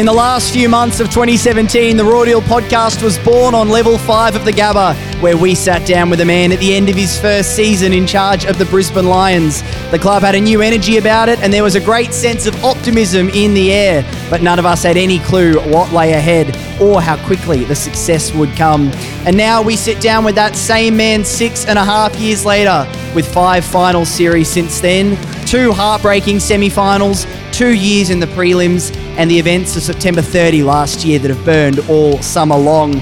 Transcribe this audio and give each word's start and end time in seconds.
In 0.00 0.06
the 0.06 0.12
last 0.14 0.54
few 0.54 0.66
months 0.70 0.98
of 0.98 1.08
2017, 1.08 1.94
the 1.98 2.02
Roar 2.02 2.24
Deal 2.24 2.40
podcast 2.40 3.02
was 3.02 3.18
born 3.18 3.54
on 3.54 3.68
level 3.68 3.98
five 3.98 4.34
of 4.34 4.46
the 4.46 4.50
Gabba, 4.50 4.94
where 5.20 5.36
we 5.36 5.54
sat 5.54 5.86
down 5.86 6.08
with 6.08 6.22
a 6.22 6.24
man 6.24 6.52
at 6.52 6.58
the 6.58 6.74
end 6.74 6.88
of 6.88 6.96
his 6.96 7.20
first 7.20 7.54
season 7.54 7.92
in 7.92 8.06
charge 8.06 8.46
of 8.46 8.56
the 8.56 8.64
Brisbane 8.64 9.04
Lions. 9.04 9.60
The 9.90 9.98
club 9.98 10.22
had 10.22 10.34
a 10.34 10.40
new 10.40 10.62
energy 10.62 10.96
about 10.96 11.28
it, 11.28 11.38
and 11.40 11.52
there 11.52 11.62
was 11.62 11.74
a 11.74 11.80
great 11.80 12.14
sense 12.14 12.46
of 12.46 12.64
optimism 12.64 13.28
in 13.28 13.52
the 13.52 13.74
air, 13.74 14.02
but 14.30 14.40
none 14.40 14.58
of 14.58 14.64
us 14.64 14.84
had 14.84 14.96
any 14.96 15.18
clue 15.18 15.60
what 15.70 15.92
lay 15.92 16.14
ahead 16.14 16.56
or 16.80 17.02
how 17.02 17.22
quickly 17.26 17.64
the 17.64 17.76
success 17.76 18.32
would 18.32 18.56
come. 18.56 18.90
And 19.26 19.36
now 19.36 19.60
we 19.60 19.76
sit 19.76 20.00
down 20.00 20.24
with 20.24 20.36
that 20.36 20.56
same 20.56 20.96
man 20.96 21.26
six 21.26 21.66
and 21.66 21.78
a 21.78 21.84
half 21.84 22.16
years 22.16 22.46
later, 22.46 22.90
with 23.14 23.30
five 23.30 23.66
final 23.66 24.06
series 24.06 24.48
since 24.48 24.80
then, 24.80 25.18
two 25.44 25.72
heartbreaking 25.72 26.40
semi 26.40 26.70
finals, 26.70 27.26
two 27.60 27.74
years 27.74 28.08
in 28.08 28.18
the 28.18 28.26
prelims, 28.28 28.90
and 29.18 29.30
the 29.30 29.38
events 29.38 29.76
of 29.76 29.82
September 29.82 30.22
30 30.22 30.62
last 30.62 31.04
year 31.04 31.18
that 31.18 31.28
have 31.28 31.44
burned 31.44 31.78
all 31.90 32.16
summer 32.22 32.56
long. 32.56 32.94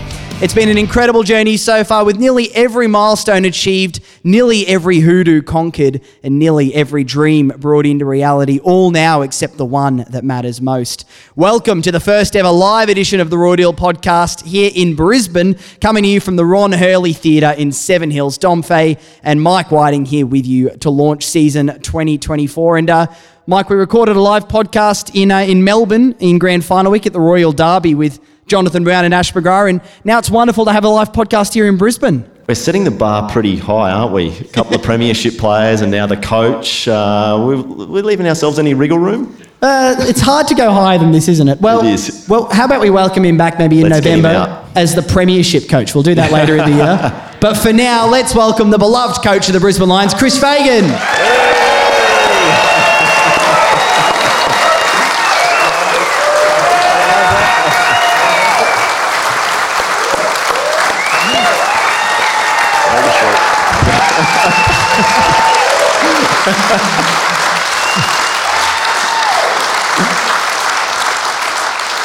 It's 0.43 0.53
been 0.53 0.69
an 0.69 0.77
incredible 0.77 1.23
journey 1.23 1.57
so 1.57 1.85
far 1.85 2.05
with 2.05 2.19
nearly 2.19 2.53
every 2.57 2.89
milestone 2.89 3.45
achieved, 3.45 4.01
nearly 4.25 4.67
every 4.67 4.99
hoodoo 4.99 5.43
conquered, 5.43 6.01
and 6.25 6.41
nearly 6.41 6.75
every 6.75 7.05
dream 7.05 7.53
brought 7.57 7.87
into 7.87 8.05
reality, 8.05 8.59
all 8.59 8.91
now 8.91 9.23
except 9.23 9.59
the 9.59 9.65
one 9.65 10.05
that 10.11 10.25
matters 10.25 10.61
most. 10.61 11.05
Welcome 11.37 11.81
to 11.83 11.93
the 11.93 12.01
first 12.01 12.35
ever 12.35 12.51
live 12.51 12.89
edition 12.89 13.21
of 13.21 13.31
the 13.31 13.39
Roar 13.39 13.55
Deal 13.55 13.73
podcast 13.73 14.45
here 14.45 14.73
in 14.75 14.97
Brisbane, 14.97 15.57
coming 15.81 16.03
to 16.03 16.09
you 16.09 16.19
from 16.19 16.35
the 16.35 16.45
Ron 16.45 16.73
Hurley 16.73 17.13
Theatre 17.13 17.55
in 17.57 17.71
Seven 17.71 18.11
Hills. 18.11 18.39
Dom 18.39 18.63
Fay 18.63 18.99
and 19.23 19.41
Mike 19.41 19.71
Whiting 19.71 20.05
here 20.05 20.27
with 20.27 20.47
you 20.47 20.71
to 20.79 20.91
launch 20.91 21.25
season 21.25 21.81
2024. 21.81 22.77
And 22.77 22.91
uh, 22.91 23.07
Mike, 23.49 23.71
we 23.71 23.77
recorded 23.77 24.15
a 24.15 24.21
live 24.21 24.47
podcast 24.47 25.11
in 25.15 25.31
uh, 25.31 25.39
in 25.39 25.65
Melbourne 25.65 26.15
in 26.21 26.39
Grand 26.39 26.67
Final 26.67 26.93
week 26.93 27.07
at 27.07 27.15
the 27.15 27.21
Royal 27.21 27.51
Derby 27.51 27.95
with 27.95 28.21
Jonathan 28.47 28.85
Brown 28.85 29.07
and 29.07 29.15
Ash 29.15 29.33
McGrath, 29.33 29.71
and 29.71 29.81
now 30.05 30.19
it's 30.19 30.29
wonderful 30.29 30.67
to 30.67 30.73
have 30.73 30.85
a 30.85 30.89
live 30.91 31.13
podcast 31.13 31.55
here 31.55 31.67
in 31.67 31.79
Brisbane. 31.79 32.31
We're 32.47 32.55
setting 32.57 32.85
the 32.85 32.91
bar 32.91 33.27
pretty 33.31 33.57
high, 33.57 33.91
aren't 33.91 34.13
we? 34.13 34.37
A 34.37 34.45
couple 34.45 34.75
of 34.75 34.83
premiership 34.83 35.35
players 35.39 35.81
and 35.81 35.91
now 35.91 36.07
the 36.07 36.19
coach. 36.19 36.87
Uh, 36.89 37.43
we're, 37.43 37.63
we're 37.63 38.03
leaving 38.03 38.27
ourselves 38.27 38.59
any 38.59 38.75
wriggle 38.75 38.99
room? 38.99 39.35
Uh, 39.63 39.97
it's 40.01 40.21
hard 40.21 40.47
to 40.49 40.55
go 40.55 40.71
higher 40.71 40.99
than 40.99 41.11
this, 41.11 41.27
isn't 41.27 41.49
it? 41.49 41.59
Well, 41.59 41.87
It 41.87 41.95
is. 41.95 42.27
well, 42.29 42.51
how 42.51 42.67
about 42.67 42.83
we 42.83 42.91
welcome 42.91 43.25
him 43.25 43.39
back 43.39 43.59
maybe 43.59 43.81
in 43.81 43.89
Let's 43.89 44.05
November 44.05 44.63
as 44.77 44.95
the 44.95 45.03
premiership 45.03 45.71
coach? 45.71 45.95
We'll 45.95 46.05
do 46.05 46.15
that 46.17 46.33
later 46.33 46.59
in 46.59 46.71
the 46.71 46.77
year. 46.77 47.25
But 47.41 47.55
for 47.55 47.73
now, 47.73 48.09
let's 48.11 48.35
welcome 48.35 48.71
the 48.71 48.79
beloved 48.79 49.23
coach 49.23 49.47
of 49.47 49.55
the 49.55 49.61
Brisbane 49.61 49.89
Lions, 49.89 50.13
Chris 50.13 50.37
Fagan. 50.41 50.91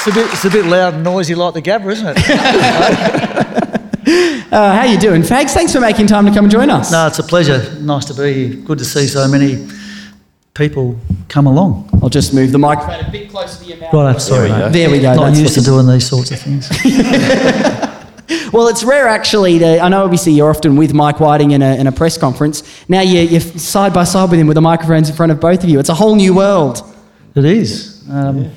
It's 0.06 0.08
a 0.08 0.20
bit, 0.20 0.34
it's 0.34 0.44
a 0.44 0.50
bit 0.50 0.66
loud 0.66 0.96
and 0.96 1.04
noisy 1.06 1.34
like 1.34 1.54
the 1.54 1.62
Gabba, 1.62 1.92
isn't 1.94 2.18
it? 2.18 3.80
Uh, 4.54 4.72
how 4.76 4.84
you 4.84 5.00
doing, 5.00 5.24
Fags? 5.24 5.52
Thanks 5.52 5.74
for 5.74 5.80
making 5.80 6.06
time 6.06 6.26
to 6.28 6.32
come 6.32 6.46
and 6.46 6.52
join 6.52 6.70
us. 6.70 6.92
no, 6.92 7.08
it's 7.08 7.18
a 7.18 7.24
pleasure. 7.24 7.74
Nice 7.80 8.06
to 8.06 8.14
be 8.14 8.34
here. 8.34 8.56
Good 8.58 8.78
to 8.78 8.86
see 8.86 9.08
so 9.08 9.28
many 9.28 9.68
people 10.54 11.00
come 11.28 11.48
along. 11.48 11.90
I'll 12.04 12.10
just 12.10 12.36
move 12.36 12.52
the 12.52 12.60
microphone 12.60 13.04
a 13.04 13.10
bit 13.10 13.32
closer 13.32 13.64
to 13.64 13.68
your 13.68 13.78
mouth. 13.78 13.94
Right, 13.94 14.22
sorry. 14.22 14.50
There 14.50 14.58
we 14.58 14.62
go. 14.62 14.70
There 14.70 14.90
we 14.92 15.00
go. 15.00 15.14
Not 15.16 15.26
that's 15.30 15.40
used 15.40 15.56
to 15.56 15.62
doing 15.62 15.88
these 15.88 16.08
sorts 16.08 16.30
of 16.30 16.40
things. 16.40 16.70
Well, 18.54 18.68
it's 18.68 18.84
rare 18.84 19.08
actually. 19.08 19.58
To, 19.60 19.80
I 19.80 19.90
know 19.90 20.04
obviously 20.04 20.34
you're 20.34 20.50
often 20.50 20.76
with 20.76 20.94
Mike 20.94 21.20
Whiting 21.20 21.52
in 21.52 21.64
a, 21.64 21.76
in 21.76 21.88
a 21.88 21.92
press 21.92 22.20
conference. 22.20 22.88
Now 22.88 23.02
you're, 23.02 23.24
you're 23.24 23.42
side 23.42 23.94
by 23.94 24.04
side 24.04 24.30
with 24.30 24.40
him 24.40 24.46
with 24.46 24.56
the 24.56 24.62
microphones 24.62 25.10
in 25.10 25.16
front 25.16 25.32
of 25.32 25.40
both 25.40 25.64
of 25.64 25.70
you. 25.70 25.80
It's 25.80 25.90
a 25.90 25.94
whole 25.96 26.16
new 26.16 26.36
world. 26.36 26.82
It 27.34 27.46
is. 27.46 28.08
Um, 28.10 28.52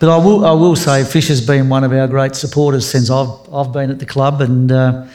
But 0.00 0.08
I 0.08 0.16
will, 0.16 0.46
I 0.46 0.52
will 0.52 0.76
say 0.76 1.04
Fisher's 1.04 1.46
been 1.46 1.68
one 1.68 1.84
of 1.84 1.92
our 1.92 2.08
great 2.08 2.34
supporters 2.34 2.88
since 2.88 3.10
I've, 3.10 3.28
I've 3.52 3.70
been 3.70 3.90
at 3.90 3.98
the 3.98 4.06
club, 4.06 4.40
and 4.40 4.72
uh, 4.72 5.06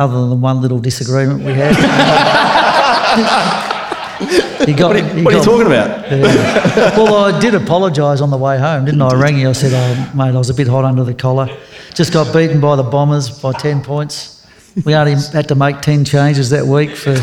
other 0.00 0.28
than 0.28 0.40
one 0.40 0.60
little 0.60 0.80
disagreement 0.80 1.44
we 1.44 1.52
had. 1.52 1.76
he 4.66 4.72
got, 4.72 4.94
What 4.94 4.96
are, 4.96 5.16
you- 5.16 5.24
what 5.24 5.34
are 5.34 5.38
you 5.38 5.44
talking 5.44 5.66
about? 5.66 6.10
Yeah. 6.10 6.96
well, 6.96 7.14
I 7.24 7.38
did 7.38 7.54
apologise 7.54 8.20
on 8.20 8.30
the 8.30 8.36
way 8.36 8.58
home, 8.58 8.84
didn't 8.84 9.00
I? 9.00 9.08
I 9.10 9.14
rang 9.14 9.38
you. 9.38 9.48
I 9.48 9.52
said, 9.52 9.72
"Oh, 9.74 10.12
mate, 10.16 10.34
I 10.34 10.38
was 10.38 10.50
a 10.50 10.54
bit 10.54 10.66
hot 10.66 10.84
under 10.84 11.04
the 11.04 11.14
collar. 11.14 11.48
Just 11.94 12.12
got 12.12 12.32
beaten 12.34 12.60
by 12.60 12.74
the 12.74 12.82
Bombers 12.82 13.30
by 13.40 13.52
ten 13.52 13.80
points. 13.82 14.44
We 14.84 14.94
only 14.96 15.14
had 15.32 15.46
to 15.48 15.54
make 15.54 15.80
ten 15.82 16.04
changes 16.04 16.50
that 16.50 16.66
week 16.66 16.96
for." 16.96 17.14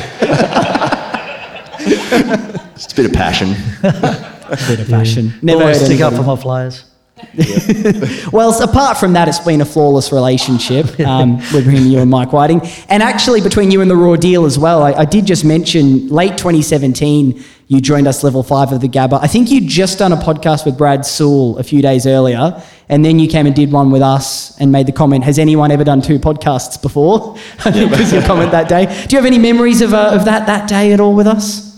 Just 2.75 2.94
a 2.94 2.96
bit 2.96 3.06
of 3.07 3.13
passion. 3.13 3.50
A 3.84 4.57
bit 4.69 4.80
of 4.80 4.88
fashion. 4.88 5.34
Never 5.41 5.63
always 5.63 5.84
stick 5.84 6.00
up 6.00 6.13
for 6.13 6.24
my 6.24 6.38
players. 6.38 6.86
Well, 8.31 8.62
apart 8.62 8.97
from 8.97 9.13
that, 9.13 9.28
it's 9.28 9.40
been 9.40 9.62
a 9.62 9.66
flawless 9.66 10.12
relationship 10.12 11.00
um, 11.00 11.38
between 11.52 11.90
you 11.91 12.00
and 12.00 12.09
Mike 12.09 12.31
Whiting, 12.31 12.62
and 12.90 13.02
actually 13.02 13.41
between 13.41 13.72
you 13.72 13.81
and 13.81 13.90
the 13.90 13.96
Roar 13.96 14.18
Deal 14.18 14.46
as 14.46 14.59
well. 14.59 14.84
I, 14.84 14.94
I 14.94 15.06
did 15.06 15.25
just 15.25 15.44
mention 15.44 16.07
late 16.09 16.38
2017, 16.38 17.44
you 17.68 17.81
joined 17.81 18.07
us 18.07 18.24
level 18.24 18.41
five 18.44 18.72
of 18.72 18.81
the 18.81 18.88
Gabba. 18.88 19.19
I 19.22 19.28
think 19.28 19.52
you'd 19.52 19.68
just 19.68 20.00
done 20.00 20.12
a 20.12 20.18
podcast 20.18 20.66
with 20.66 20.78
Brad 20.78 21.06
Sewell 21.06 21.57
a 21.57 21.63
few 21.63 21.81
days 21.81 22.07
earlier, 22.07 22.62
and 22.90 23.06
then 23.06 23.19
you 23.19 23.28
came 23.28 23.46
and 23.46 23.56
did 23.56 23.72
one 23.72 23.91
with 23.91 24.01
us 24.01 24.59
and 24.59 24.72
made 24.72 24.88
the 24.88 24.91
comment, 24.91 25.24
"Has 25.24 25.38
anyone 25.40 25.72
ever 25.72 25.84
done 25.84 26.01
two 26.01 26.19
podcasts 26.19 26.81
before?" 26.81 27.36
I 27.66 27.72
think 27.72 27.91
was 27.91 28.12
your 28.12 28.24
comment 28.24 28.51
that 28.51 28.69
day. 28.69 28.86
Do 28.86 29.16
you 29.16 29.18
have 29.18 29.25
any 29.25 29.38
memories 29.38 29.81
of, 29.81 29.94
uh, 29.94 30.12
of 30.13 30.25
that 30.25 30.47
that 30.47 30.68
day 30.68 30.94
at 30.94 31.00
all 31.00 31.13
with 31.16 31.28
us? 31.28 31.69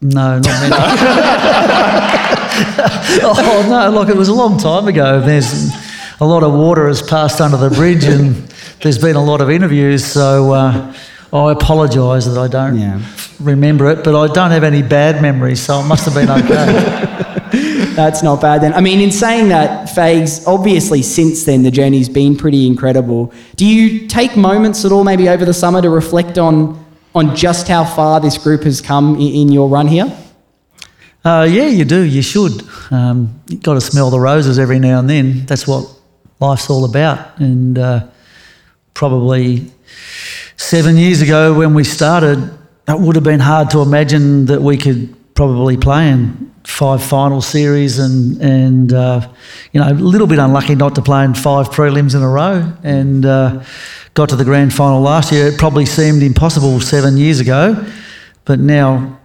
No, 0.00 0.38
not 0.38 0.68
many. 0.68 2.23
oh 3.22 3.66
no! 3.68 3.90
Look, 3.90 4.08
it 4.08 4.16
was 4.16 4.28
a 4.28 4.34
long 4.34 4.58
time 4.58 4.86
ago. 4.88 5.20
There's 5.20 5.70
a 6.20 6.24
lot 6.24 6.42
of 6.42 6.52
water 6.52 6.86
has 6.88 7.02
passed 7.02 7.40
under 7.40 7.56
the 7.56 7.70
bridge, 7.70 8.04
and 8.04 8.34
there's 8.82 8.98
been 8.98 9.16
a 9.16 9.24
lot 9.24 9.40
of 9.40 9.50
interviews. 9.50 10.04
So 10.04 10.52
uh, 10.52 10.94
I 11.32 11.52
apologise 11.52 12.26
that 12.26 12.38
I 12.38 12.46
don't 12.48 12.78
Yeah. 12.78 13.00
remember 13.40 13.90
it, 13.90 14.04
but 14.04 14.14
I 14.18 14.32
don't 14.32 14.50
have 14.52 14.62
any 14.64 14.82
bad 14.82 15.20
memories, 15.20 15.60
so 15.60 15.80
it 15.80 15.84
must 15.84 16.04
have 16.04 16.14
been 16.14 16.30
okay. 16.30 17.20
That's 17.94 18.22
not 18.24 18.40
bad 18.40 18.60
then. 18.62 18.74
I 18.74 18.80
mean, 18.80 19.00
in 19.00 19.12
saying 19.12 19.48
that, 19.48 19.88
Fags, 19.88 20.44
obviously 20.48 21.02
since 21.02 21.44
then 21.44 21.62
the 21.62 21.70
journey's 21.70 22.08
been 22.08 22.36
pretty 22.36 22.66
incredible. 22.66 23.32
Do 23.56 23.64
you 23.66 24.08
take 24.08 24.36
moments 24.36 24.84
at 24.84 24.90
all, 24.92 25.04
maybe 25.04 25.28
over 25.28 25.44
the 25.44 25.54
summer, 25.54 25.80
to 25.82 25.90
reflect 25.90 26.38
on 26.38 26.84
on 27.14 27.36
just 27.36 27.68
how 27.68 27.84
far 27.84 28.20
this 28.20 28.36
group 28.36 28.64
has 28.64 28.80
come 28.80 29.14
in, 29.16 29.34
in 29.42 29.52
your 29.52 29.68
run 29.68 29.86
here? 29.86 30.12
Uh, 31.24 31.48
yeah, 31.50 31.66
you 31.66 31.86
do. 31.86 32.02
You 32.02 32.20
should. 32.20 32.52
Um, 32.90 33.40
you 33.48 33.56
got 33.56 33.74
to 33.74 33.80
smell 33.80 34.10
the 34.10 34.20
roses 34.20 34.58
every 34.58 34.78
now 34.78 34.98
and 34.98 35.08
then. 35.08 35.46
That's 35.46 35.66
what 35.66 35.88
life's 36.38 36.68
all 36.68 36.84
about. 36.84 37.38
And 37.38 37.78
uh, 37.78 38.06
probably 38.92 39.72
seven 40.56 40.96
years 40.98 41.22
ago 41.22 41.54
when 41.54 41.72
we 41.72 41.82
started, 41.82 42.38
it 42.86 43.00
would 43.00 43.14
have 43.14 43.24
been 43.24 43.40
hard 43.40 43.70
to 43.70 43.80
imagine 43.80 44.46
that 44.46 44.60
we 44.60 44.76
could 44.76 45.14
probably 45.34 45.78
play 45.78 46.10
in 46.10 46.52
five 46.64 47.02
final 47.02 47.42
series 47.42 47.98
and 47.98 48.40
and 48.40 48.92
uh, 48.92 49.20
you 49.72 49.80
know 49.80 49.90
a 49.90 49.92
little 49.92 50.26
bit 50.26 50.38
unlucky 50.38 50.74
not 50.74 50.94
to 50.94 51.02
play 51.02 51.24
in 51.24 51.34
five 51.34 51.68
prelims 51.68 52.14
in 52.14 52.22
a 52.22 52.28
row 52.28 52.72
and 52.82 53.26
uh, 53.26 53.62
got 54.14 54.28
to 54.28 54.36
the 54.36 54.44
grand 54.44 54.72
final 54.72 55.00
last 55.00 55.32
year. 55.32 55.46
It 55.48 55.58
probably 55.58 55.86
seemed 55.86 56.22
impossible 56.22 56.80
seven 56.80 57.16
years 57.16 57.40
ago, 57.40 57.84
but 58.44 58.60
now 58.60 59.18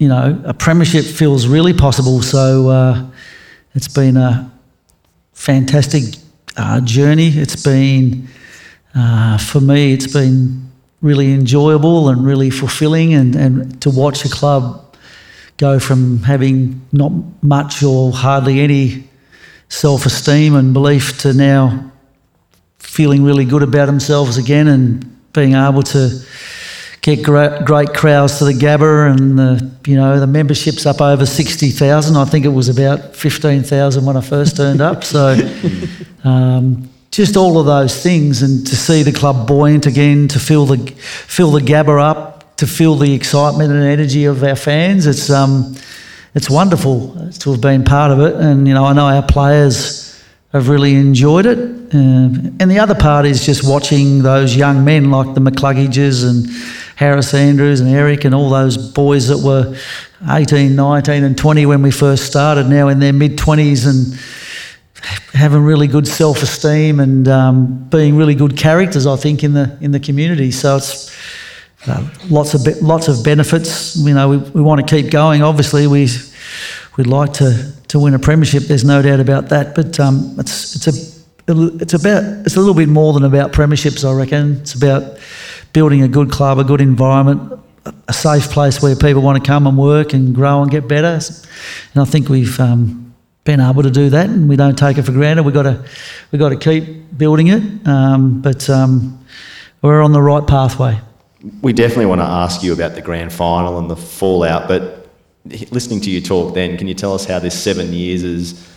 you 0.00 0.08
know, 0.08 0.42
a 0.46 0.54
premiership 0.54 1.04
feels 1.04 1.46
really 1.46 1.74
possible. 1.74 2.22
So 2.22 2.70
uh, 2.70 3.06
it's 3.74 3.86
been 3.86 4.16
a 4.16 4.50
fantastic 5.34 6.04
uh, 6.56 6.80
journey. 6.80 7.28
It's 7.28 7.62
been, 7.62 8.26
uh, 8.94 9.36
for 9.36 9.60
me, 9.60 9.92
it's 9.92 10.10
been 10.10 10.70
really 11.02 11.34
enjoyable 11.34 12.08
and 12.08 12.24
really 12.24 12.48
fulfilling. 12.48 13.12
And, 13.12 13.36
and 13.36 13.82
to 13.82 13.90
watch 13.90 14.24
a 14.24 14.30
club 14.30 14.96
go 15.58 15.78
from 15.78 16.22
having 16.22 16.80
not 16.92 17.12
much 17.42 17.82
or 17.82 18.10
hardly 18.10 18.60
any 18.60 19.04
self 19.68 20.06
esteem 20.06 20.56
and 20.56 20.72
belief 20.72 21.18
to 21.18 21.34
now 21.34 21.92
feeling 22.78 23.22
really 23.22 23.44
good 23.44 23.62
about 23.62 23.84
themselves 23.84 24.38
again 24.38 24.66
and 24.66 25.32
being 25.34 25.52
able 25.52 25.82
to 25.82 26.22
get 27.02 27.24
great, 27.24 27.64
great 27.64 27.94
crowds 27.94 28.38
to 28.38 28.44
the 28.44 28.52
Gabba 28.52 29.10
and 29.12 29.38
the 29.38 29.70
you 29.86 29.96
know 29.96 30.20
the 30.20 30.26
memberships 30.26 30.86
up 30.86 31.00
over 31.00 31.26
sixty 31.26 31.70
thousand. 31.70 32.16
I 32.16 32.24
think 32.24 32.44
it 32.44 32.50
was 32.50 32.68
about 32.68 33.16
fifteen 33.16 33.62
thousand 33.62 34.04
when 34.04 34.16
I 34.16 34.20
first 34.20 34.56
turned 34.56 34.80
up. 34.80 35.04
So 35.04 35.36
um, 36.24 36.88
just 37.10 37.36
all 37.36 37.58
of 37.58 37.66
those 37.66 38.02
things, 38.02 38.42
and 38.42 38.66
to 38.66 38.76
see 38.76 39.02
the 39.02 39.12
club 39.12 39.46
buoyant 39.46 39.86
again, 39.86 40.28
to 40.28 40.38
feel 40.38 40.66
the 40.66 40.78
fill 40.96 41.52
the 41.52 41.60
Gabba 41.60 42.00
up, 42.00 42.56
to 42.56 42.66
feel 42.66 42.94
the 42.96 43.14
excitement 43.14 43.72
and 43.72 43.82
energy 43.82 44.26
of 44.26 44.42
our 44.42 44.56
fans. 44.56 45.06
It's 45.06 45.30
um, 45.30 45.74
it's 46.34 46.50
wonderful 46.50 47.30
to 47.40 47.52
have 47.52 47.60
been 47.60 47.84
part 47.84 48.12
of 48.12 48.20
it, 48.20 48.36
and 48.36 48.68
you 48.68 48.74
know 48.74 48.84
I 48.84 48.92
know 48.92 49.06
our 49.06 49.22
players 49.22 50.10
I've 50.52 50.68
really 50.68 50.94
enjoyed 50.94 51.46
it. 51.46 51.58
Um, 51.94 52.56
and 52.60 52.70
the 52.70 52.78
other 52.80 52.94
part 52.94 53.24
is 53.24 53.46
just 53.46 53.68
watching 53.68 54.22
those 54.22 54.56
young 54.56 54.84
men 54.84 55.10
like 55.10 55.34
the 55.34 55.40
McCluggages 55.40 56.28
and 56.28 56.48
Harris 57.00 57.32
Andrews 57.32 57.80
and 57.80 57.88
Eric 57.88 58.26
and 58.26 58.34
all 58.34 58.50
those 58.50 58.76
boys 58.76 59.28
that 59.28 59.38
were 59.38 59.74
18, 60.28 60.76
19, 60.76 61.24
and 61.24 61.38
20 61.38 61.64
when 61.64 61.80
we 61.80 61.90
first 61.90 62.26
started, 62.26 62.68
now 62.68 62.88
in 62.88 62.98
their 62.98 63.14
mid 63.14 63.38
20s 63.38 63.86
and 63.88 64.20
having 65.32 65.62
really 65.62 65.86
good 65.86 66.06
self 66.06 66.42
esteem 66.42 67.00
and 67.00 67.26
um, 67.26 67.88
being 67.88 68.16
really 68.16 68.34
good 68.34 68.54
characters, 68.54 69.06
I 69.06 69.16
think, 69.16 69.42
in 69.42 69.54
the, 69.54 69.78
in 69.80 69.92
the 69.92 69.98
community. 69.98 70.50
So 70.50 70.76
it's 70.76 71.10
uh, 71.86 72.06
lots, 72.28 72.52
of 72.52 72.66
be- 72.66 72.78
lots 72.82 73.08
of 73.08 73.24
benefits. 73.24 73.96
You 73.96 74.12
know, 74.12 74.28
we, 74.28 74.36
we 74.36 74.60
want 74.60 74.86
to 74.86 74.94
keep 74.94 75.10
going. 75.10 75.42
Obviously, 75.42 75.86
we, 75.86 76.06
we'd 76.98 77.06
like 77.06 77.32
to, 77.32 77.72
to 77.88 77.98
win 77.98 78.12
a 78.12 78.18
premiership, 78.18 78.64
there's 78.64 78.84
no 78.84 79.00
doubt 79.00 79.20
about 79.20 79.48
that. 79.48 79.74
But 79.74 79.98
um, 79.98 80.36
it's, 80.38 80.76
it's, 80.76 80.86
a, 80.86 81.76
it's, 81.80 81.94
about, 81.94 82.24
it's 82.44 82.56
a 82.56 82.60
little 82.60 82.74
bit 82.74 82.90
more 82.90 83.14
than 83.14 83.24
about 83.24 83.52
premierships, 83.52 84.06
I 84.06 84.12
reckon. 84.12 84.56
It's 84.60 84.74
about 84.74 85.18
building 85.72 86.02
a 86.02 86.08
good 86.08 86.30
club, 86.30 86.58
a 86.58 86.64
good 86.64 86.80
environment, 86.80 87.60
a 88.08 88.12
safe 88.12 88.50
place 88.50 88.82
where 88.82 88.94
people 88.94 89.22
want 89.22 89.42
to 89.42 89.46
come 89.46 89.66
and 89.66 89.76
work 89.78 90.12
and 90.12 90.34
grow 90.34 90.62
and 90.62 90.70
get 90.70 90.86
better. 90.88 91.18
And 91.94 92.02
I 92.02 92.04
think 92.04 92.28
we've 92.28 92.58
um, 92.60 93.14
been 93.44 93.60
able 93.60 93.82
to 93.82 93.90
do 93.90 94.10
that, 94.10 94.28
and 94.28 94.48
we 94.48 94.56
don't 94.56 94.76
take 94.76 94.98
it 94.98 95.02
for 95.02 95.12
granted. 95.12 95.44
We've 95.44 95.54
got 95.54 95.62
to, 95.62 95.84
we've 96.30 96.38
got 96.38 96.50
to 96.50 96.56
keep 96.56 97.16
building 97.16 97.48
it, 97.48 97.62
um, 97.86 98.42
but 98.42 98.68
um, 98.68 99.24
we're 99.82 100.02
on 100.02 100.12
the 100.12 100.22
right 100.22 100.46
pathway. 100.46 101.00
We 101.62 101.72
definitely 101.72 102.06
want 102.06 102.20
to 102.20 102.26
ask 102.26 102.62
you 102.62 102.72
about 102.72 102.94
the 102.94 103.00
grand 103.00 103.32
final 103.32 103.78
and 103.78 103.90
the 103.90 103.96
fallout, 103.96 104.68
but 104.68 105.08
listening 105.70 106.00
to 106.02 106.10
you 106.10 106.20
talk 106.20 106.54
then, 106.54 106.76
can 106.76 106.86
you 106.86 106.94
tell 106.94 107.14
us 107.14 107.24
how 107.24 107.38
this 107.38 107.60
seven 107.60 107.94
years 107.94 108.22
is, 108.22 108.68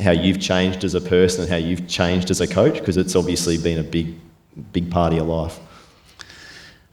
how 0.00 0.10
you've 0.10 0.40
changed 0.40 0.82
as 0.82 0.94
a 0.94 1.00
person 1.00 1.42
and 1.42 1.50
how 1.50 1.56
you've 1.56 1.86
changed 1.86 2.30
as 2.30 2.40
a 2.40 2.46
coach? 2.46 2.74
Because 2.74 2.96
it's 2.96 3.14
obviously 3.14 3.56
been 3.56 3.78
a 3.78 3.84
big, 3.84 4.18
big 4.72 4.90
part 4.90 5.12
of 5.12 5.16
your 5.16 5.26
life. 5.26 5.60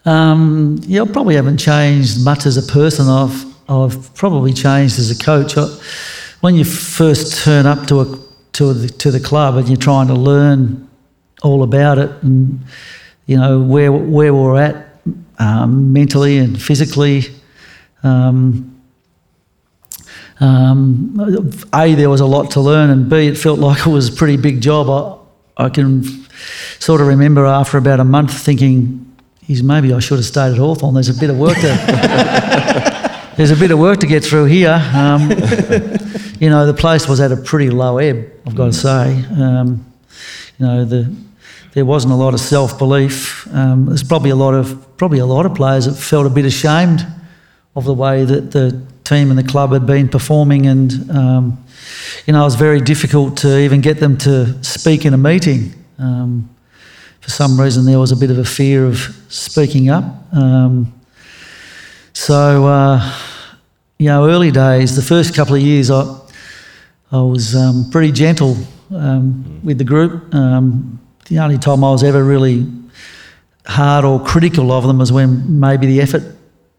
Um, 0.05 0.79
yeah, 0.83 1.01
I 1.01 1.05
probably 1.07 1.35
haven't 1.35 1.57
changed 1.57 2.23
much 2.23 2.45
as 2.45 2.57
a 2.57 2.71
person. 2.71 3.07
I've 3.07 3.45
I've 3.67 4.13
probably 4.13 4.53
changed 4.53 4.99
as 4.99 5.09
a 5.09 5.23
coach. 5.23 5.57
I, 5.57 5.67
when 6.41 6.55
you 6.55 6.63
first 6.63 7.43
turn 7.43 7.65
up 7.65 7.87
to 7.87 8.01
a 8.01 8.19
to 8.53 8.73
the, 8.73 8.87
to 8.87 9.11
the 9.11 9.19
club 9.19 9.57
and 9.57 9.67
you're 9.67 9.77
trying 9.77 10.07
to 10.07 10.13
learn 10.13 10.87
all 11.43 11.63
about 11.63 11.97
it 11.97 12.09
and 12.21 12.63
you 13.25 13.37
know 13.37 13.59
where 13.59 13.91
where 13.91 14.33
we're 14.33 14.61
at 14.61 14.85
um, 15.39 15.91
mentally 15.91 16.37
and 16.37 16.61
physically. 16.61 17.23
Um, 18.03 18.71
um, 20.39 21.17
a, 21.73 21.95
there 21.95 22.09
was 22.09 22.19
a 22.19 22.25
lot 22.25 22.51
to 22.51 22.61
learn, 22.61 22.89
and 22.89 23.09
B, 23.09 23.27
it 23.27 23.37
felt 23.37 23.59
like 23.59 23.87
it 23.87 23.89
was 23.89 24.09
a 24.09 24.11
pretty 24.11 24.37
big 24.37 24.61
job. 24.61 24.89
I, 25.57 25.65
I 25.65 25.69
can 25.69 26.03
sort 26.79 27.01
of 27.01 27.07
remember 27.07 27.45
after 27.45 27.77
about 27.77 27.99
a 27.99 28.03
month 28.03 28.37
thinking, 28.37 29.04
He's 29.45 29.61
maybe 29.61 29.93
I 29.93 29.99
should 29.99 30.17
have 30.17 30.25
stayed 30.25 30.51
at 30.51 30.57
Hawthorn. 30.57 30.93
There's 30.95 31.09
a 31.09 31.19
bit 31.19 31.29
of 31.29 31.37
work 31.37 31.55
to 31.57 33.31
there's 33.37 33.51
a 33.51 33.55
bit 33.55 33.71
of 33.71 33.79
work 33.79 33.99
to 33.99 34.07
get 34.07 34.23
through 34.23 34.45
here. 34.45 34.81
Um, 34.93 35.29
you 36.39 36.49
know, 36.49 36.65
the 36.65 36.75
place 36.75 37.07
was 37.07 37.19
at 37.19 37.31
a 37.31 37.37
pretty 37.37 37.69
low 37.69 37.97
ebb. 37.97 38.31
I've 38.47 38.55
got 38.55 38.65
to 38.65 38.73
say. 38.73 39.23
Um, 39.37 39.85
you 40.57 40.65
know, 40.65 40.85
the 40.85 41.15
there 41.73 41.85
wasn't 41.85 42.13
a 42.13 42.15
lot 42.15 42.33
of 42.33 42.39
self 42.39 42.79
belief. 42.79 43.47
Um, 43.53 43.87
there's 43.87 44.03
probably 44.03 44.29
a 44.29 44.35
lot 44.35 44.53
of 44.53 44.97
probably 44.97 45.19
a 45.19 45.25
lot 45.25 45.45
of 45.45 45.53
players 45.53 45.85
that 45.85 45.95
felt 45.95 46.25
a 46.25 46.29
bit 46.29 46.45
ashamed 46.45 47.05
of 47.75 47.83
the 47.83 47.93
way 47.93 48.23
that 48.23 48.51
the 48.51 48.81
team 49.03 49.29
and 49.29 49.37
the 49.37 49.43
club 49.43 49.73
had 49.73 49.85
been 49.85 50.07
performing, 50.07 50.65
and 50.65 51.11
um, 51.11 51.63
you 52.25 52.33
know, 52.33 52.41
it 52.41 52.45
was 52.45 52.55
very 52.55 52.79
difficult 52.79 53.37
to 53.37 53.59
even 53.59 53.81
get 53.81 53.99
them 53.99 54.17
to 54.19 54.63
speak 54.63 55.05
in 55.05 55.13
a 55.13 55.17
meeting. 55.17 55.73
Um, 55.99 56.49
for 57.25 57.31
some 57.31 57.59
reason, 57.59 57.85
there 57.85 57.97
was 57.97 58.11
a 58.11 58.15
bit 58.15 58.29
of 58.29 58.37
a 58.37 58.45
fear 58.45 58.85
of 58.85 58.99
speaking 59.29 59.89
up. 59.89 60.03
Um, 60.31 60.93
so, 62.13 62.67
uh, 62.67 63.13
you 63.97 64.05
know, 64.05 64.29
early 64.29 64.51
days, 64.51 64.95
the 64.95 65.01
first 65.01 65.33
couple 65.33 65.55
of 65.55 65.61
years, 65.63 65.89
I, 65.89 66.03
I 67.11 67.21
was 67.21 67.55
um, 67.55 67.89
pretty 67.89 68.11
gentle 68.11 68.55
um, 68.93 69.59
with 69.63 69.79
the 69.79 69.83
group. 69.83 70.35
Um, 70.35 70.99
the 71.27 71.39
only 71.39 71.57
time 71.57 71.83
I 71.83 71.89
was 71.89 72.03
ever 72.03 72.23
really 72.23 72.71
hard 73.65 74.05
or 74.05 74.23
critical 74.23 74.71
of 74.71 74.85
them 74.85 74.99
was 74.99 75.11
when 75.11 75.59
maybe 75.59 75.87
the 75.87 76.01
effort 76.01 76.21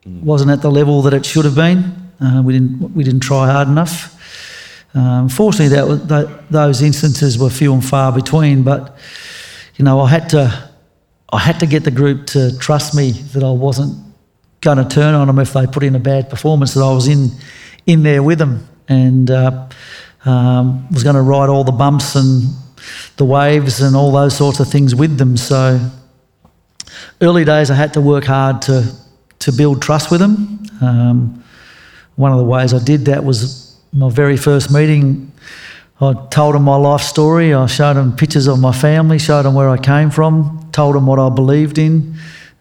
wasn't 0.07 0.53
at 0.53 0.63
the 0.63 0.71
level 0.71 1.03
that 1.03 1.13
it 1.13 1.27
should 1.27 1.45
have 1.45 1.57
been. 1.57 1.93
Uh, 2.21 2.41
we 2.45 2.53
didn't 2.53 2.95
we 2.95 3.03
didn't 3.03 3.19
try 3.19 3.51
hard 3.51 3.67
enough. 3.67 4.13
Um, 4.95 5.29
fortunately, 5.29 5.77
that, 5.77 6.07
that, 6.07 6.51
those 6.53 6.83
instances 6.83 7.37
were 7.37 7.51
few 7.51 7.75
and 7.75 7.85
far 7.85 8.13
between, 8.13 8.63
but 8.63 8.97
you 9.77 9.85
know, 9.85 10.01
I 10.01 10.09
had 10.09 10.31
to, 10.31 10.71
I 11.33 11.39
had 11.39 11.61
to 11.61 11.67
get 11.67 11.85
the 11.85 11.91
group 11.91 12.27
to 12.29 12.57
trust 12.59 12.95
me 12.95 13.13
that 13.13 13.43
I 13.43 13.51
wasn't 13.51 13.97
going 14.61 14.79
to 14.79 14.85
turn 14.85 15.15
on 15.15 15.27
them 15.27 15.39
if 15.39 15.53
they 15.53 15.67
put 15.67 15.83
in 15.83 15.95
a 15.95 16.01
bad 16.01 16.31
performance. 16.31 16.75
That 16.75 16.83
I 16.83 16.93
was 16.93 17.09
in, 17.09 17.31
in 17.87 18.03
there 18.03 18.23
with 18.23 18.39
them 18.39 18.67
and 18.89 19.31
uh, 19.31 19.69
um, 20.25 20.89
was 20.91 21.05
going 21.05 21.17
to 21.17 21.23
ride 21.23 21.49
all 21.49 21.65
the 21.65 21.73
bumps 21.73 22.15
and 22.15 22.45
the 23.17 23.25
waves 23.25 23.81
and 23.81 23.95
all 23.95 24.13
those 24.13 24.37
sorts 24.37 24.61
of 24.61 24.69
things 24.69 24.95
with 24.95 25.19
them. 25.19 25.37
So 25.37 25.91
early 27.21 27.45
days, 27.45 27.71
I 27.71 27.75
had 27.75 27.95
to 27.95 28.01
work 28.01 28.25
hard 28.25 28.63
to 28.63 28.93
to 29.41 29.53
build 29.53 29.83
trust 29.83 30.11
with 30.11 30.21
them. 30.21 30.63
Um, 30.81 31.45
one 32.17 32.33
of 32.33 32.39
the 32.39 32.45
ways 32.45 32.73
I 32.73 32.83
did 32.83 33.05
that 33.05 33.25
was 33.25 33.79
my 33.93 34.11
very 34.11 34.37
first 34.37 34.73
meeting 34.73 35.33
I 35.99 36.13
told 36.31 36.55
them 36.55 36.65
my 36.65 36.77
life 36.77 37.01
story. 37.01 37.55
I 37.55 37.65
showed 37.67 37.95
them 37.95 38.15
pictures 38.15 38.47
of 38.49 38.61
my 38.61 38.73
family, 38.73 39.19
showed 39.19 39.45
them 39.45 39.55
where 39.55 39.71
I 39.71 39.79
came 39.79 40.11
from, 40.11 40.69
told 40.71 40.95
them 40.95 41.07
what 41.07 41.19
I 41.19 41.31
believed 41.31 41.79
in, 41.79 42.17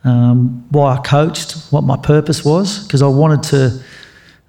um, 0.06 0.66
why 0.70 0.96
I 0.96 1.02
coached, 1.02 1.58
what 1.70 1.84
my 1.84 1.98
purpose 1.98 2.46
was, 2.46 2.86
because 2.86 3.02
I 3.02 3.08
wanted 3.08 3.44
to 3.44 3.84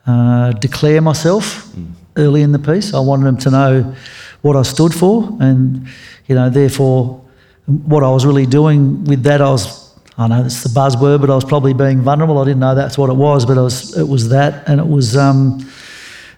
uh, 0.06 0.52
declare 0.52 1.00
myself 1.00 1.66
mm. 1.74 1.90
early 2.16 2.42
in 2.42 2.52
the 2.52 2.60
piece. 2.60 2.94
I 2.94 3.00
wanted 3.00 3.24
them 3.24 3.38
to 3.38 3.50
know 3.50 3.94
what 4.42 4.54
I 4.54 4.62
stood 4.62 4.94
for, 4.94 5.36
and 5.40 5.88
you 6.28 6.36
know, 6.36 6.48
therefore, 6.48 7.24
what 7.66 8.04
I 8.04 8.10
was 8.10 8.24
really 8.24 8.46
doing 8.46 9.04
with 9.04 9.24
that, 9.24 9.40
I 9.40 9.50
was. 9.50 9.84
I 10.18 10.28
know 10.28 10.42
it's 10.46 10.62
the 10.62 10.70
buzzword, 10.70 11.20
but 11.20 11.28
I 11.28 11.34
was 11.34 11.44
probably 11.44 11.74
being 11.74 12.00
vulnerable. 12.00 12.38
I 12.38 12.46
didn't 12.46 12.60
know 12.60 12.74
that's 12.74 12.96
what 12.96 13.10
it 13.10 13.16
was, 13.16 13.44
but 13.44 13.58
it 13.58 13.60
was 13.60 13.98
it 13.98 14.08
was 14.08 14.30
that, 14.30 14.66
and 14.66 14.80
it 14.80 14.86
was 14.86 15.14
um, 15.14 15.68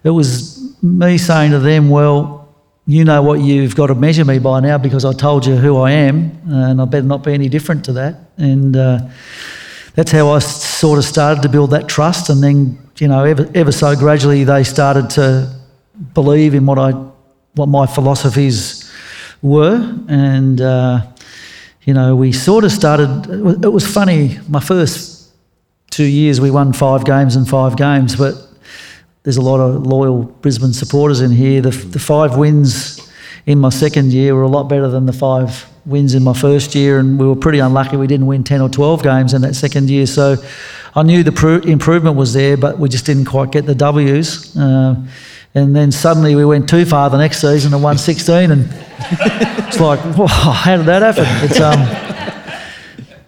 it 0.02 0.10
was 0.10 0.58
me 0.82 1.18
saying 1.18 1.52
to 1.52 1.58
them, 1.58 1.88
well, 1.88 2.37
you 2.88 3.04
know 3.04 3.20
what 3.20 3.40
you've 3.40 3.76
got 3.76 3.88
to 3.88 3.94
measure 3.94 4.24
me 4.24 4.38
by 4.38 4.60
now 4.60 4.78
because 4.78 5.04
I 5.04 5.12
told 5.12 5.44
you 5.44 5.56
who 5.56 5.76
I 5.76 5.90
am, 5.90 6.40
and 6.48 6.80
I 6.80 6.86
better 6.86 7.06
not 7.06 7.22
be 7.22 7.34
any 7.34 7.50
different 7.50 7.84
to 7.84 7.92
that. 7.92 8.16
And 8.38 8.74
uh, 8.74 9.00
that's 9.94 10.10
how 10.10 10.30
I 10.30 10.38
sort 10.38 10.98
of 10.98 11.04
started 11.04 11.42
to 11.42 11.50
build 11.50 11.72
that 11.72 11.86
trust. 11.86 12.30
And 12.30 12.42
then, 12.42 12.78
you 12.96 13.06
know, 13.06 13.24
ever, 13.24 13.46
ever 13.54 13.72
so 13.72 13.94
gradually, 13.94 14.44
they 14.44 14.64
started 14.64 15.10
to 15.10 15.54
believe 16.14 16.54
in 16.54 16.64
what 16.64 16.78
I, 16.78 16.92
what 17.56 17.66
my 17.66 17.84
philosophies 17.84 18.90
were. 19.42 19.76
And 20.08 20.58
uh, 20.58 21.02
you 21.82 21.92
know, 21.92 22.16
we 22.16 22.32
sort 22.32 22.64
of 22.64 22.72
started. 22.72 23.62
It 23.62 23.68
was 23.68 23.86
funny. 23.86 24.38
My 24.48 24.60
first 24.60 25.30
two 25.90 26.06
years, 26.06 26.40
we 26.40 26.50
won 26.50 26.72
five 26.72 27.04
games 27.04 27.36
and 27.36 27.46
five 27.46 27.76
games, 27.76 28.16
but 28.16 28.47
there's 29.22 29.36
a 29.36 29.42
lot 29.42 29.60
of 29.60 29.86
loyal 29.86 30.22
Brisbane 30.22 30.72
supporters 30.72 31.20
in 31.20 31.30
here. 31.30 31.60
The, 31.60 31.70
the 31.70 31.98
five 31.98 32.36
wins 32.36 33.10
in 33.46 33.58
my 33.58 33.70
second 33.70 34.12
year 34.12 34.34
were 34.34 34.42
a 34.42 34.48
lot 34.48 34.64
better 34.64 34.88
than 34.88 35.06
the 35.06 35.12
five 35.12 35.66
wins 35.86 36.14
in 36.14 36.22
my 36.22 36.34
first 36.34 36.74
year, 36.74 36.98
and 36.98 37.18
we 37.18 37.26
were 37.26 37.36
pretty 37.36 37.58
unlucky 37.58 37.96
we 37.96 38.06
didn't 38.06 38.26
win 38.26 38.44
10 38.44 38.60
or 38.60 38.68
12 38.68 39.02
games 39.02 39.34
in 39.34 39.42
that 39.42 39.54
second 39.54 39.88
year. 39.88 40.06
So 40.06 40.36
I 40.94 41.02
knew 41.02 41.22
the 41.22 41.32
pro- 41.32 41.60
improvement 41.60 42.16
was 42.16 42.34
there, 42.34 42.56
but 42.56 42.78
we 42.78 42.88
just 42.88 43.06
didn't 43.06 43.24
quite 43.24 43.50
get 43.50 43.66
the 43.66 43.74
W's. 43.74 44.56
Uh, 44.56 44.96
and 45.54 45.74
then 45.74 45.90
suddenly 45.90 46.36
we 46.36 46.44
went 46.44 46.68
too 46.68 46.84
far 46.84 47.08
the 47.10 47.16
next 47.16 47.40
season 47.40 47.72
and 47.72 47.82
won 47.82 47.96
16, 47.96 48.50
and 48.50 48.68
it's 49.00 49.80
like, 49.80 49.98
wow, 50.16 50.26
how 50.26 50.76
did 50.76 50.86
that 50.86 51.02
happen? 51.02 51.24
Um, 51.62 52.08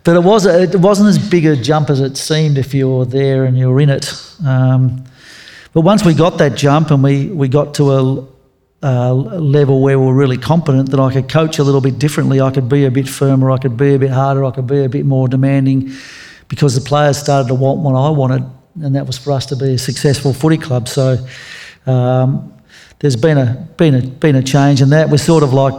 but 0.04 0.16
it 0.16 0.22
was 0.22 0.46
it 0.46 0.76
wasn't 0.76 1.08
as 1.08 1.18
big 1.18 1.46
a 1.46 1.56
jump 1.56 1.90
as 1.90 2.00
it 2.00 2.16
seemed 2.16 2.58
if 2.58 2.72
you 2.72 2.90
were 2.90 3.04
there 3.04 3.44
and 3.44 3.58
you 3.58 3.70
were 3.70 3.80
in 3.80 3.90
it. 3.90 4.12
Um, 4.46 5.04
but 5.72 5.82
once 5.82 6.04
we 6.04 6.14
got 6.14 6.38
that 6.38 6.56
jump 6.56 6.90
and 6.90 7.02
we, 7.02 7.28
we 7.28 7.48
got 7.48 7.74
to 7.74 7.92
a, 7.92 8.26
a 8.82 9.14
level 9.14 9.82
where 9.82 9.98
we're 9.98 10.14
really 10.14 10.38
competent, 10.38 10.90
that 10.90 11.00
I 11.00 11.12
could 11.12 11.28
coach 11.28 11.58
a 11.58 11.64
little 11.64 11.80
bit 11.80 11.98
differently. 11.98 12.40
I 12.40 12.50
could 12.50 12.68
be 12.68 12.84
a 12.84 12.90
bit 12.90 13.08
firmer, 13.08 13.50
I 13.50 13.58
could 13.58 13.76
be 13.76 13.94
a 13.94 13.98
bit 13.98 14.10
harder, 14.10 14.44
I 14.44 14.50
could 14.50 14.66
be 14.66 14.84
a 14.84 14.88
bit 14.88 15.04
more 15.06 15.28
demanding 15.28 15.92
because 16.48 16.74
the 16.74 16.80
players 16.80 17.18
started 17.18 17.48
to 17.48 17.54
want 17.54 17.80
what 17.80 17.94
I 17.94 18.10
wanted, 18.10 18.44
and 18.82 18.94
that 18.96 19.06
was 19.06 19.18
for 19.18 19.32
us 19.32 19.46
to 19.46 19.56
be 19.56 19.74
a 19.74 19.78
successful 19.78 20.32
footy 20.32 20.58
club. 20.58 20.88
So 20.88 21.24
um, 21.86 22.52
there's 22.98 23.16
been 23.16 23.38
a, 23.38 23.68
been, 23.76 23.94
a, 23.94 24.02
been 24.02 24.36
a 24.36 24.42
change 24.42 24.82
in 24.82 24.90
that. 24.90 25.08
We're 25.08 25.18
sort 25.18 25.42
of 25.42 25.52
like, 25.52 25.74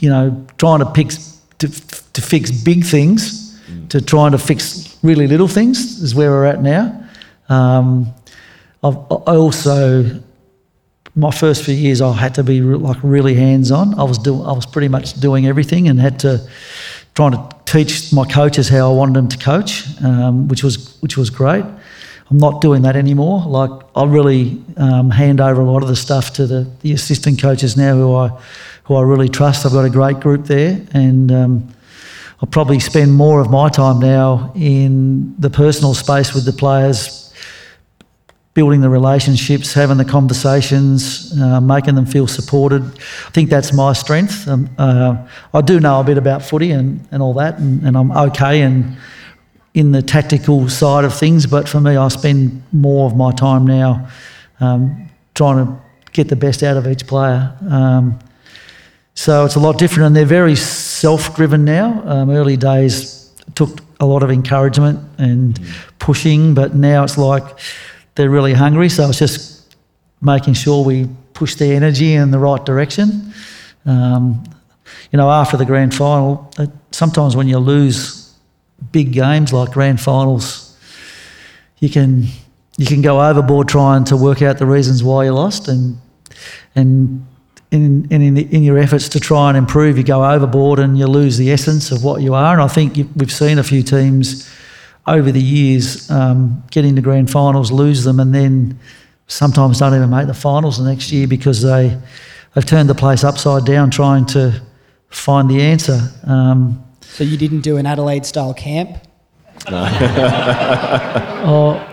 you 0.00 0.08
know, 0.08 0.46
trying 0.58 0.80
to, 0.80 0.90
pick, 0.90 1.10
to, 1.58 1.68
to 1.68 2.22
fix 2.22 2.50
big 2.50 2.84
things 2.84 3.50
to 3.90 4.00
trying 4.00 4.32
to 4.32 4.38
fix 4.38 4.96
really 5.02 5.26
little 5.26 5.48
things 5.48 6.00
is 6.02 6.14
where 6.14 6.30
we're 6.30 6.46
at 6.46 6.62
now. 6.62 7.06
Um, 7.48 8.14
I've, 8.82 8.96
I 8.96 9.36
also 9.36 10.20
my 11.16 11.30
first 11.30 11.64
few 11.64 11.74
years, 11.74 12.00
I 12.00 12.12
had 12.12 12.34
to 12.36 12.44
be 12.44 12.60
re- 12.60 12.76
like 12.76 12.98
really 13.02 13.34
hands 13.34 13.70
on. 13.70 13.98
I 13.98 14.04
was 14.04 14.18
doing, 14.18 14.42
I 14.46 14.52
was 14.52 14.66
pretty 14.66 14.88
much 14.88 15.14
doing 15.14 15.46
everything, 15.46 15.88
and 15.88 16.00
had 16.00 16.18
to 16.20 16.48
trying 17.14 17.32
to 17.32 17.56
teach 17.66 18.12
my 18.12 18.24
coaches 18.24 18.68
how 18.68 18.90
I 18.90 18.94
wanted 18.94 19.14
them 19.14 19.28
to 19.28 19.38
coach, 19.38 19.84
um, 20.02 20.48
which 20.48 20.62
was 20.62 20.96
which 21.00 21.16
was 21.16 21.30
great. 21.30 21.64
I'm 22.30 22.38
not 22.38 22.60
doing 22.60 22.82
that 22.82 22.94
anymore. 22.94 23.44
Like 23.44 23.70
I 23.96 24.04
really 24.04 24.62
um, 24.76 25.10
hand 25.10 25.40
over 25.40 25.60
a 25.60 25.70
lot 25.70 25.82
of 25.82 25.88
the 25.88 25.96
stuff 25.96 26.32
to 26.34 26.46
the, 26.46 26.70
the 26.80 26.92
assistant 26.92 27.42
coaches 27.42 27.76
now, 27.76 27.94
who 27.94 28.14
I 28.14 28.28
who 28.84 28.94
I 28.94 29.02
really 29.02 29.28
trust. 29.28 29.66
I've 29.66 29.72
got 29.72 29.84
a 29.84 29.90
great 29.90 30.20
group 30.20 30.46
there, 30.46 30.80
and 30.92 31.32
um, 31.32 31.68
I'll 32.40 32.48
probably 32.48 32.78
spend 32.78 33.12
more 33.12 33.40
of 33.40 33.50
my 33.50 33.68
time 33.68 33.98
now 33.98 34.52
in 34.54 35.34
the 35.40 35.50
personal 35.50 35.92
space 35.94 36.32
with 36.32 36.44
the 36.44 36.52
players, 36.52 37.19
building 38.52 38.80
the 38.80 38.88
relationships, 38.88 39.72
having 39.72 39.96
the 39.96 40.04
conversations, 40.04 41.32
uh, 41.40 41.60
making 41.60 41.94
them 41.94 42.06
feel 42.06 42.26
supported. 42.26 42.82
I 42.82 43.30
think 43.30 43.48
that's 43.48 43.72
my 43.72 43.92
strength. 43.92 44.48
Um, 44.48 44.68
uh, 44.76 45.28
I 45.54 45.60
do 45.60 45.78
know 45.78 46.00
a 46.00 46.04
bit 46.04 46.18
about 46.18 46.42
footy 46.42 46.72
and, 46.72 47.06
and 47.12 47.22
all 47.22 47.34
that, 47.34 47.58
and, 47.58 47.86
and 47.86 47.96
I'm 47.96 48.10
okay 48.10 48.62
and 48.62 48.96
in 49.72 49.92
the 49.92 50.02
tactical 50.02 50.68
side 50.68 51.04
of 51.04 51.14
things, 51.14 51.46
but 51.46 51.68
for 51.68 51.80
me, 51.80 51.96
I 51.96 52.08
spend 52.08 52.62
more 52.72 53.06
of 53.06 53.16
my 53.16 53.30
time 53.30 53.66
now 53.66 54.08
um, 54.58 55.08
trying 55.34 55.64
to 55.64 55.80
get 56.12 56.28
the 56.28 56.36
best 56.36 56.64
out 56.64 56.76
of 56.76 56.88
each 56.88 57.06
player. 57.06 57.56
Um, 57.68 58.18
so 59.14 59.44
it's 59.44 59.54
a 59.54 59.60
lot 59.60 59.78
different, 59.78 60.08
and 60.08 60.16
they're 60.16 60.24
very 60.24 60.56
self-driven 60.56 61.64
now. 61.64 62.02
Um, 62.04 62.30
early 62.30 62.56
days 62.56 63.30
took 63.54 63.80
a 64.00 64.06
lot 64.06 64.22
of 64.24 64.30
encouragement 64.30 64.98
and 65.18 65.60
pushing, 66.00 66.54
but 66.54 66.74
now 66.74 67.04
it's 67.04 67.18
like 67.18 67.44
they're 68.14 68.30
really 68.30 68.52
hungry. 68.52 68.88
So 68.88 69.08
it's 69.08 69.18
just 69.18 69.76
making 70.20 70.54
sure 70.54 70.84
we 70.84 71.08
push 71.32 71.54
their 71.54 71.74
energy 71.74 72.14
in 72.14 72.30
the 72.30 72.38
right 72.38 72.64
direction. 72.64 73.32
Um, 73.86 74.44
you 75.12 75.16
know, 75.16 75.30
after 75.30 75.56
the 75.56 75.64
grand 75.64 75.94
final, 75.94 76.52
uh, 76.58 76.66
sometimes 76.90 77.36
when 77.36 77.48
you 77.48 77.58
lose 77.58 78.34
big 78.92 79.12
games 79.12 79.52
like 79.52 79.70
grand 79.72 80.00
finals, 80.00 80.76
you 81.78 81.88
can 81.88 82.26
you 82.76 82.86
can 82.86 83.02
go 83.02 83.20
overboard 83.20 83.68
trying 83.68 84.04
to 84.04 84.16
work 84.16 84.42
out 84.42 84.58
the 84.58 84.66
reasons 84.66 85.02
why 85.02 85.24
you 85.24 85.32
lost, 85.32 85.68
and 85.68 85.98
and 86.74 87.26
in, 87.70 88.10
in, 88.10 88.36
in 88.36 88.62
your 88.62 88.78
efforts 88.78 89.08
to 89.10 89.20
try 89.20 89.48
and 89.48 89.56
improve, 89.56 89.96
you 89.96 90.02
go 90.02 90.24
overboard 90.24 90.78
and 90.78 90.98
you 90.98 91.06
lose 91.06 91.38
the 91.38 91.52
essence 91.52 91.92
of 91.92 92.02
what 92.02 92.20
you 92.20 92.34
are. 92.34 92.52
And 92.52 92.62
I 92.62 92.68
think 92.68 92.96
you, 92.96 93.08
we've 93.14 93.32
seen 93.32 93.58
a 93.58 93.62
few 93.62 93.82
teams 93.82 94.50
over 95.06 95.32
the 95.32 95.40
years 95.42 96.10
um, 96.10 96.62
get 96.70 96.84
into 96.84 97.00
grand 97.02 97.30
finals, 97.30 97.70
lose 97.72 98.04
them, 98.04 98.20
and 98.20 98.34
then 98.34 98.78
sometimes 99.26 99.78
don't 99.78 99.94
even 99.94 100.10
make 100.10 100.26
the 100.26 100.34
finals 100.34 100.78
the 100.78 100.84
next 100.88 101.10
year 101.12 101.26
because 101.26 101.62
they 101.62 101.98
they've 102.54 102.66
turned 102.66 102.88
the 102.88 102.94
place 102.94 103.24
upside 103.24 103.64
down 103.64 103.90
trying 103.90 104.26
to 104.26 104.60
find 105.08 105.48
the 105.50 105.60
answer. 105.60 105.98
Um, 106.26 106.84
So 107.00 107.24
you 107.24 107.36
didn't 107.36 107.60
do 107.62 107.76
an 107.76 107.86
Adelaide 107.86 108.24
style 108.26 108.54
camp? 108.54 108.90
oh, 109.68 111.86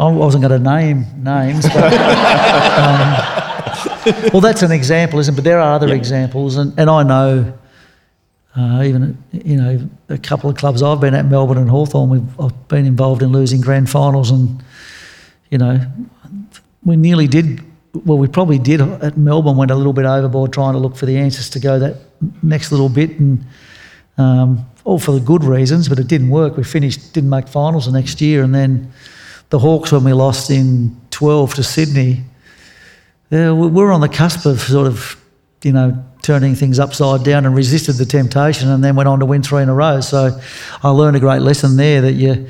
I 0.00 0.10
wasn't 0.10 0.42
going 0.42 0.62
to 0.62 0.70
name 0.70 1.04
names, 1.22 1.64
but 1.68 1.92
um, 1.92 3.10
well, 4.32 4.40
that's 4.40 4.62
an 4.62 4.72
example, 4.72 5.18
isn't 5.18 5.34
it? 5.34 5.36
But 5.36 5.44
there 5.44 5.60
are 5.60 5.74
other 5.74 5.92
examples, 5.94 6.56
and, 6.56 6.72
and 6.78 6.88
I 6.90 7.02
know. 7.02 7.52
Uh, 8.58 8.82
even 8.82 9.22
you 9.30 9.56
know 9.56 9.88
a 10.08 10.18
couple 10.18 10.50
of 10.50 10.56
clubs 10.56 10.82
I've 10.82 11.00
been 11.00 11.14
at 11.14 11.26
Melbourne 11.26 11.58
and 11.58 11.70
Hawthorn, 11.70 12.10
we've 12.10 12.40
I've 12.40 12.68
been 12.68 12.86
involved 12.86 13.22
in 13.22 13.30
losing 13.30 13.60
grand 13.60 13.88
finals, 13.88 14.32
and 14.32 14.62
you 15.50 15.58
know 15.58 15.80
we 16.84 16.96
nearly 16.96 17.28
did. 17.28 17.64
Well, 18.04 18.18
we 18.18 18.26
probably 18.26 18.58
did 18.58 18.80
at 18.80 19.16
Melbourne. 19.16 19.56
Went 19.56 19.70
a 19.70 19.76
little 19.76 19.92
bit 19.92 20.04
overboard 20.04 20.52
trying 20.52 20.72
to 20.72 20.78
look 20.78 20.96
for 20.96 21.06
the 21.06 21.16
answers 21.16 21.48
to 21.50 21.60
go 21.60 21.78
that 21.78 21.96
next 22.42 22.72
little 22.72 22.88
bit, 22.88 23.10
and 23.20 23.44
um, 24.16 24.66
all 24.84 24.98
for 24.98 25.12
the 25.12 25.20
good 25.20 25.44
reasons, 25.44 25.88
but 25.88 25.98
it 25.98 26.08
didn't 26.08 26.30
work. 26.30 26.56
We 26.56 26.64
finished, 26.64 27.12
didn't 27.12 27.30
make 27.30 27.46
finals 27.46 27.86
the 27.86 27.92
next 27.92 28.20
year, 28.20 28.42
and 28.42 28.54
then 28.54 28.92
the 29.50 29.58
Hawks 29.58 29.92
when 29.92 30.02
we 30.02 30.12
lost 30.12 30.50
in 30.50 31.00
12 31.10 31.54
to 31.54 31.62
Sydney. 31.62 32.24
Yeah, 33.30 33.52
we 33.52 33.68
were 33.68 33.92
on 33.92 34.00
the 34.00 34.08
cusp 34.08 34.46
of 34.46 34.60
sort 34.60 34.86
of, 34.86 35.22
you 35.62 35.72
know, 35.72 36.04
turning 36.28 36.54
things 36.54 36.78
upside 36.78 37.24
down 37.24 37.46
and 37.46 37.56
resisted 37.56 37.94
the 37.94 38.04
temptation, 38.04 38.68
and 38.68 38.84
then 38.84 38.94
went 38.94 39.08
on 39.08 39.18
to 39.18 39.24
win 39.24 39.42
three 39.42 39.62
in 39.62 39.70
a 39.70 39.74
row. 39.74 39.98
So 40.02 40.38
I 40.82 40.90
learned 40.90 41.16
a 41.16 41.20
great 41.20 41.40
lesson 41.40 41.78
there 41.78 42.02
that 42.02 42.12
you 42.12 42.46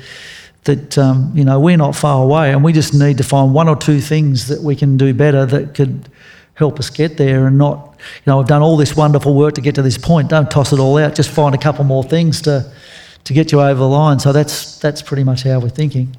that 0.65 0.97
um, 0.97 1.31
you 1.33 1.45
know 1.45 1.61
we're 1.61 1.77
not 1.77 1.95
far 1.95 2.21
away, 2.21 2.51
and 2.51 2.61
we 2.61 2.73
just 2.73 2.93
need 2.93 3.17
to 3.19 3.23
find 3.23 3.53
one 3.53 3.69
or 3.69 3.77
two 3.77 4.01
things 4.01 4.49
that 4.49 4.61
we 4.61 4.75
can 4.75 4.97
do 4.97 5.13
better 5.13 5.45
that 5.45 5.75
could 5.75 6.09
help 6.55 6.77
us 6.77 6.89
get 6.89 7.15
there, 7.15 7.47
and 7.47 7.57
not 7.57 7.95
you 7.97 8.23
know 8.27 8.39
we've 8.39 8.47
done 8.47 8.61
all 8.61 8.75
this 8.75 8.97
wonderful 8.97 9.33
work 9.33 9.53
to 9.53 9.61
get 9.61 9.75
to 9.75 9.81
this 9.81 9.97
point. 9.97 10.29
Don't 10.29 10.51
toss 10.51 10.73
it 10.73 10.79
all 10.79 10.97
out. 10.97 11.15
Just 11.15 11.29
find 11.29 11.55
a 11.55 11.57
couple 11.57 11.85
more 11.85 12.03
things 12.03 12.41
to 12.41 12.69
to 13.23 13.33
get 13.33 13.53
you 13.53 13.61
over 13.61 13.79
the 13.79 13.87
line. 13.87 14.19
So 14.19 14.33
that's 14.33 14.77
that's 14.79 15.01
pretty 15.01 15.23
much 15.23 15.43
how 15.43 15.61
we're 15.61 15.69
thinking. 15.69 16.17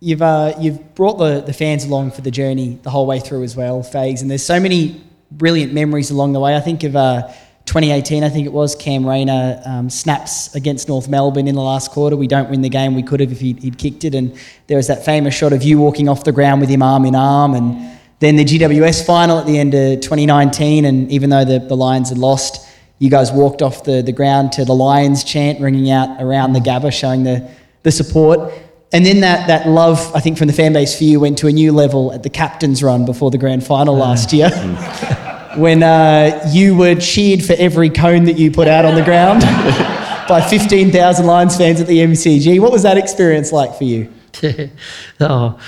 You've 0.00 0.20
uh, 0.20 0.52
you've 0.60 0.94
brought 0.94 1.14
the, 1.14 1.40
the 1.40 1.54
fans 1.54 1.86
along 1.86 2.10
for 2.10 2.20
the 2.20 2.30
journey 2.30 2.78
the 2.82 2.90
whole 2.90 3.06
way 3.06 3.18
through 3.18 3.44
as 3.44 3.56
well, 3.56 3.82
Fags, 3.82 4.20
and 4.20 4.30
there's 4.30 4.44
so 4.44 4.60
many 4.60 5.05
brilliant 5.30 5.72
memories 5.72 6.10
along 6.10 6.32
the 6.32 6.40
way. 6.40 6.56
I 6.56 6.60
think 6.60 6.84
of 6.84 6.96
uh, 6.96 7.32
2018, 7.66 8.22
I 8.22 8.28
think 8.28 8.46
it 8.46 8.52
was 8.52 8.76
Cam 8.76 9.04
Rayner 9.04 9.60
um, 9.66 9.90
snaps 9.90 10.54
against 10.54 10.88
North 10.88 11.08
Melbourne 11.08 11.48
in 11.48 11.56
the 11.56 11.62
last 11.62 11.90
quarter. 11.90 12.16
We 12.16 12.28
don't 12.28 12.48
win 12.48 12.62
the 12.62 12.68
game. 12.68 12.94
We 12.94 13.02
could 13.02 13.18
have 13.18 13.32
if 13.32 13.40
he'd, 13.40 13.60
he'd 13.62 13.76
kicked 13.76 14.04
it. 14.04 14.14
And 14.14 14.38
there 14.68 14.76
was 14.76 14.86
that 14.86 15.04
famous 15.04 15.34
shot 15.34 15.52
of 15.52 15.64
you 15.64 15.78
walking 15.78 16.08
off 16.08 16.22
the 16.22 16.32
ground 16.32 16.60
with 16.60 16.70
him 16.70 16.80
arm 16.80 17.04
in 17.04 17.16
arm. 17.16 17.54
And 17.54 17.98
then 18.20 18.36
the 18.36 18.44
GWS 18.44 19.04
final 19.04 19.38
at 19.40 19.46
the 19.46 19.58
end 19.58 19.74
of 19.74 20.00
2019. 20.00 20.84
And 20.84 21.10
even 21.10 21.28
though 21.28 21.44
the, 21.44 21.58
the 21.58 21.76
Lions 21.76 22.10
had 22.10 22.18
lost, 22.18 22.68
you 23.00 23.10
guys 23.10 23.32
walked 23.32 23.62
off 23.62 23.82
the, 23.82 24.00
the 24.00 24.12
ground 24.12 24.52
to 24.52 24.64
the 24.64 24.74
Lions 24.74 25.24
chant 25.24 25.60
ringing 25.60 25.90
out 25.90 26.22
around 26.22 26.52
the 26.52 26.60
Gabba, 26.60 26.92
showing 26.92 27.24
the, 27.24 27.50
the 27.82 27.90
support. 27.90 28.52
And 28.92 29.04
then 29.04 29.20
that, 29.20 29.48
that 29.48 29.68
love, 29.68 30.14
I 30.14 30.20
think, 30.20 30.38
from 30.38 30.46
the 30.46 30.52
fan 30.52 30.72
base 30.72 30.96
for 30.96 31.04
you 31.04 31.18
went 31.20 31.38
to 31.38 31.48
a 31.48 31.52
new 31.52 31.72
level 31.72 32.12
at 32.12 32.22
the 32.22 32.30
captain's 32.30 32.82
run 32.82 33.04
before 33.04 33.30
the 33.30 33.38
grand 33.38 33.66
final 33.66 33.96
last 33.96 34.32
year. 34.32 34.50
when 35.56 35.82
uh, 35.82 36.48
you 36.52 36.76
were 36.76 36.94
cheered 36.94 37.42
for 37.42 37.54
every 37.54 37.90
cone 37.90 38.24
that 38.24 38.38
you 38.38 38.50
put 38.50 38.68
out 38.68 38.84
on 38.84 38.94
the 38.94 39.02
ground 39.02 39.40
by 40.28 40.46
15,000 40.48 41.26
Lions 41.26 41.56
fans 41.56 41.80
at 41.80 41.86
the 41.86 41.98
MCG. 41.98 42.60
What 42.60 42.72
was 42.72 42.82
that 42.82 42.98
experience 42.98 43.52
like 43.52 43.74
for 43.76 43.84
you? 43.84 44.12
Yeah. 44.42 44.66
Oh, 45.18 45.58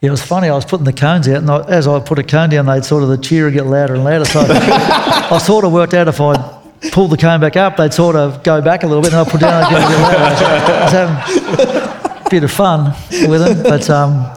yeah, 0.00 0.08
it 0.08 0.10
was 0.10 0.22
funny. 0.22 0.48
I 0.48 0.54
was 0.54 0.64
putting 0.66 0.84
the 0.84 0.92
cones 0.92 1.26
out, 1.26 1.38
and 1.38 1.50
I, 1.50 1.66
as 1.68 1.88
I 1.88 1.98
put 2.00 2.18
a 2.18 2.22
cone 2.22 2.50
down, 2.50 2.66
they'd 2.66 2.84
sort 2.84 3.02
of 3.02 3.08
the 3.08 3.16
cheer 3.16 3.46
would 3.46 3.54
get 3.54 3.66
louder 3.66 3.94
and 3.94 4.04
louder. 4.04 4.26
So 4.26 4.40
I 4.46 5.38
sort 5.38 5.64
of 5.64 5.72
worked 5.72 5.94
out 5.94 6.06
if 6.06 6.20
I 6.20 6.36
pull 6.92 7.08
the 7.08 7.16
cone 7.16 7.40
back 7.40 7.56
up, 7.56 7.76
they'd 7.76 7.94
sort 7.94 8.14
of 8.14 8.44
go 8.44 8.60
back 8.60 8.84
a 8.84 8.86
little 8.86 9.02
bit, 9.02 9.12
and 9.12 9.26
I 9.26 9.28
put 9.28 9.40
down, 9.40 9.64
I'd 9.64 9.72
a 9.72 9.76
bit. 9.76 10.68
I 10.68 10.82
was 10.84 10.92
having 10.92 12.02
a 12.02 12.05
bit 12.30 12.44
of 12.44 12.50
fun 12.50 12.94
with 13.28 13.44
them, 13.44 13.62
but 13.62 13.88
um, 13.90 14.36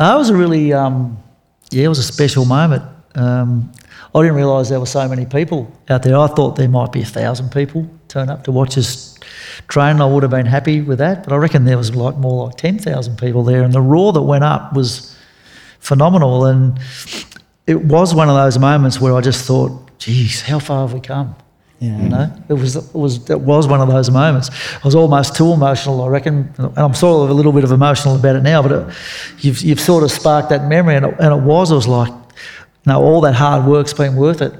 it 0.00 0.18
was 0.18 0.30
a 0.30 0.36
really, 0.36 0.72
um, 0.72 1.18
yeah, 1.70 1.84
it 1.84 1.88
was 1.88 1.98
a 1.98 2.02
special 2.02 2.44
moment. 2.44 2.82
Um, 3.14 3.72
I 4.14 4.22
didn't 4.22 4.36
realise 4.36 4.68
there 4.68 4.80
were 4.80 4.86
so 4.86 5.06
many 5.08 5.26
people 5.26 5.70
out 5.88 6.02
there. 6.02 6.16
I 6.16 6.26
thought 6.28 6.56
there 6.56 6.68
might 6.68 6.92
be 6.92 7.02
a 7.02 7.06
thousand 7.06 7.50
people 7.52 7.88
turn 8.08 8.30
up 8.30 8.44
to 8.44 8.52
watch 8.52 8.78
us 8.78 9.18
train. 9.68 10.00
I 10.00 10.06
would 10.06 10.22
have 10.22 10.30
been 10.30 10.46
happy 10.46 10.80
with 10.80 10.98
that, 10.98 11.24
but 11.24 11.32
I 11.32 11.36
reckon 11.36 11.64
there 11.64 11.76
was 11.76 11.94
like 11.94 12.16
more 12.16 12.46
like 12.46 12.56
ten 12.56 12.78
thousand 12.78 13.18
people 13.18 13.42
there, 13.42 13.62
and 13.62 13.72
the 13.72 13.80
roar 13.80 14.12
that 14.12 14.22
went 14.22 14.44
up 14.44 14.72
was 14.72 15.16
phenomenal. 15.80 16.46
And 16.46 16.78
it 17.66 17.84
was 17.84 18.14
one 18.14 18.28
of 18.28 18.34
those 18.34 18.58
moments 18.58 19.00
where 19.00 19.14
I 19.14 19.20
just 19.20 19.44
thought, 19.46 19.98
"Geez, 19.98 20.42
how 20.42 20.58
far 20.58 20.86
have 20.86 20.94
we 20.94 21.00
come?" 21.00 21.34
Yeah. 21.80 22.02
You 22.02 22.08
know, 22.08 22.32
it 22.48 22.54
was 22.54 22.74
it 22.74 22.94
was 22.94 23.30
it 23.30 23.40
was 23.40 23.68
one 23.68 23.80
of 23.80 23.88
those 23.88 24.10
moments. 24.10 24.50
I 24.50 24.80
was 24.84 24.96
almost 24.96 25.36
too 25.36 25.52
emotional, 25.52 26.02
I 26.02 26.08
reckon, 26.08 26.52
and 26.58 26.76
I'm 26.76 26.94
sort 26.94 27.24
of 27.24 27.30
a 27.30 27.32
little 27.32 27.52
bit 27.52 27.62
of 27.62 27.70
emotional 27.70 28.16
about 28.16 28.34
it 28.34 28.42
now. 28.42 28.62
But 28.62 28.72
it, 28.72 28.94
you've 29.38 29.60
you've 29.60 29.80
sort 29.80 30.02
of 30.02 30.10
sparked 30.10 30.48
that 30.48 30.66
memory, 30.66 30.96
and 30.96 31.06
it, 31.06 31.14
and 31.20 31.32
it 31.32 31.42
was. 31.44 31.70
I 31.70 31.76
was 31.76 31.86
like, 31.86 32.08
you 32.08 32.14
know, 32.86 33.00
all 33.00 33.20
that 33.20 33.34
hard 33.34 33.64
work's 33.64 33.92
been 33.92 34.16
worth 34.16 34.42
it. 34.42 34.54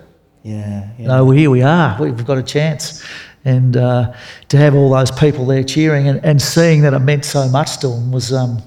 Yeah. 0.44 0.54
yeah. 0.56 0.90
You 0.96 1.08
know, 1.08 1.30
here 1.30 1.50
we 1.50 1.62
are. 1.62 2.00
We've 2.00 2.24
got 2.24 2.38
a 2.38 2.42
chance, 2.42 3.04
and 3.44 3.76
uh, 3.76 4.14
to 4.50 4.56
have 4.56 4.76
all 4.76 4.90
those 4.90 5.10
people 5.10 5.44
there 5.44 5.64
cheering 5.64 6.06
and, 6.06 6.24
and 6.24 6.40
seeing 6.40 6.82
that 6.82 6.94
it 6.94 7.00
meant 7.00 7.24
so 7.24 7.48
much 7.48 7.78
to 7.78 7.88
them 7.88 8.12
was. 8.12 8.32
Um, 8.32 8.62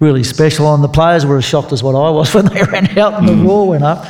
Really 0.00 0.24
special, 0.24 0.74
and 0.74 0.82
the 0.82 0.88
players 0.88 1.24
were 1.24 1.38
as 1.38 1.44
shocked 1.44 1.72
as 1.72 1.82
what 1.82 1.94
I 1.94 2.10
was 2.10 2.34
when 2.34 2.46
they 2.46 2.62
ran 2.72 2.98
out 2.98 3.14
and 3.14 3.28
the 3.28 3.36
roar 3.36 3.68
went 3.68 3.84
up. 3.84 4.06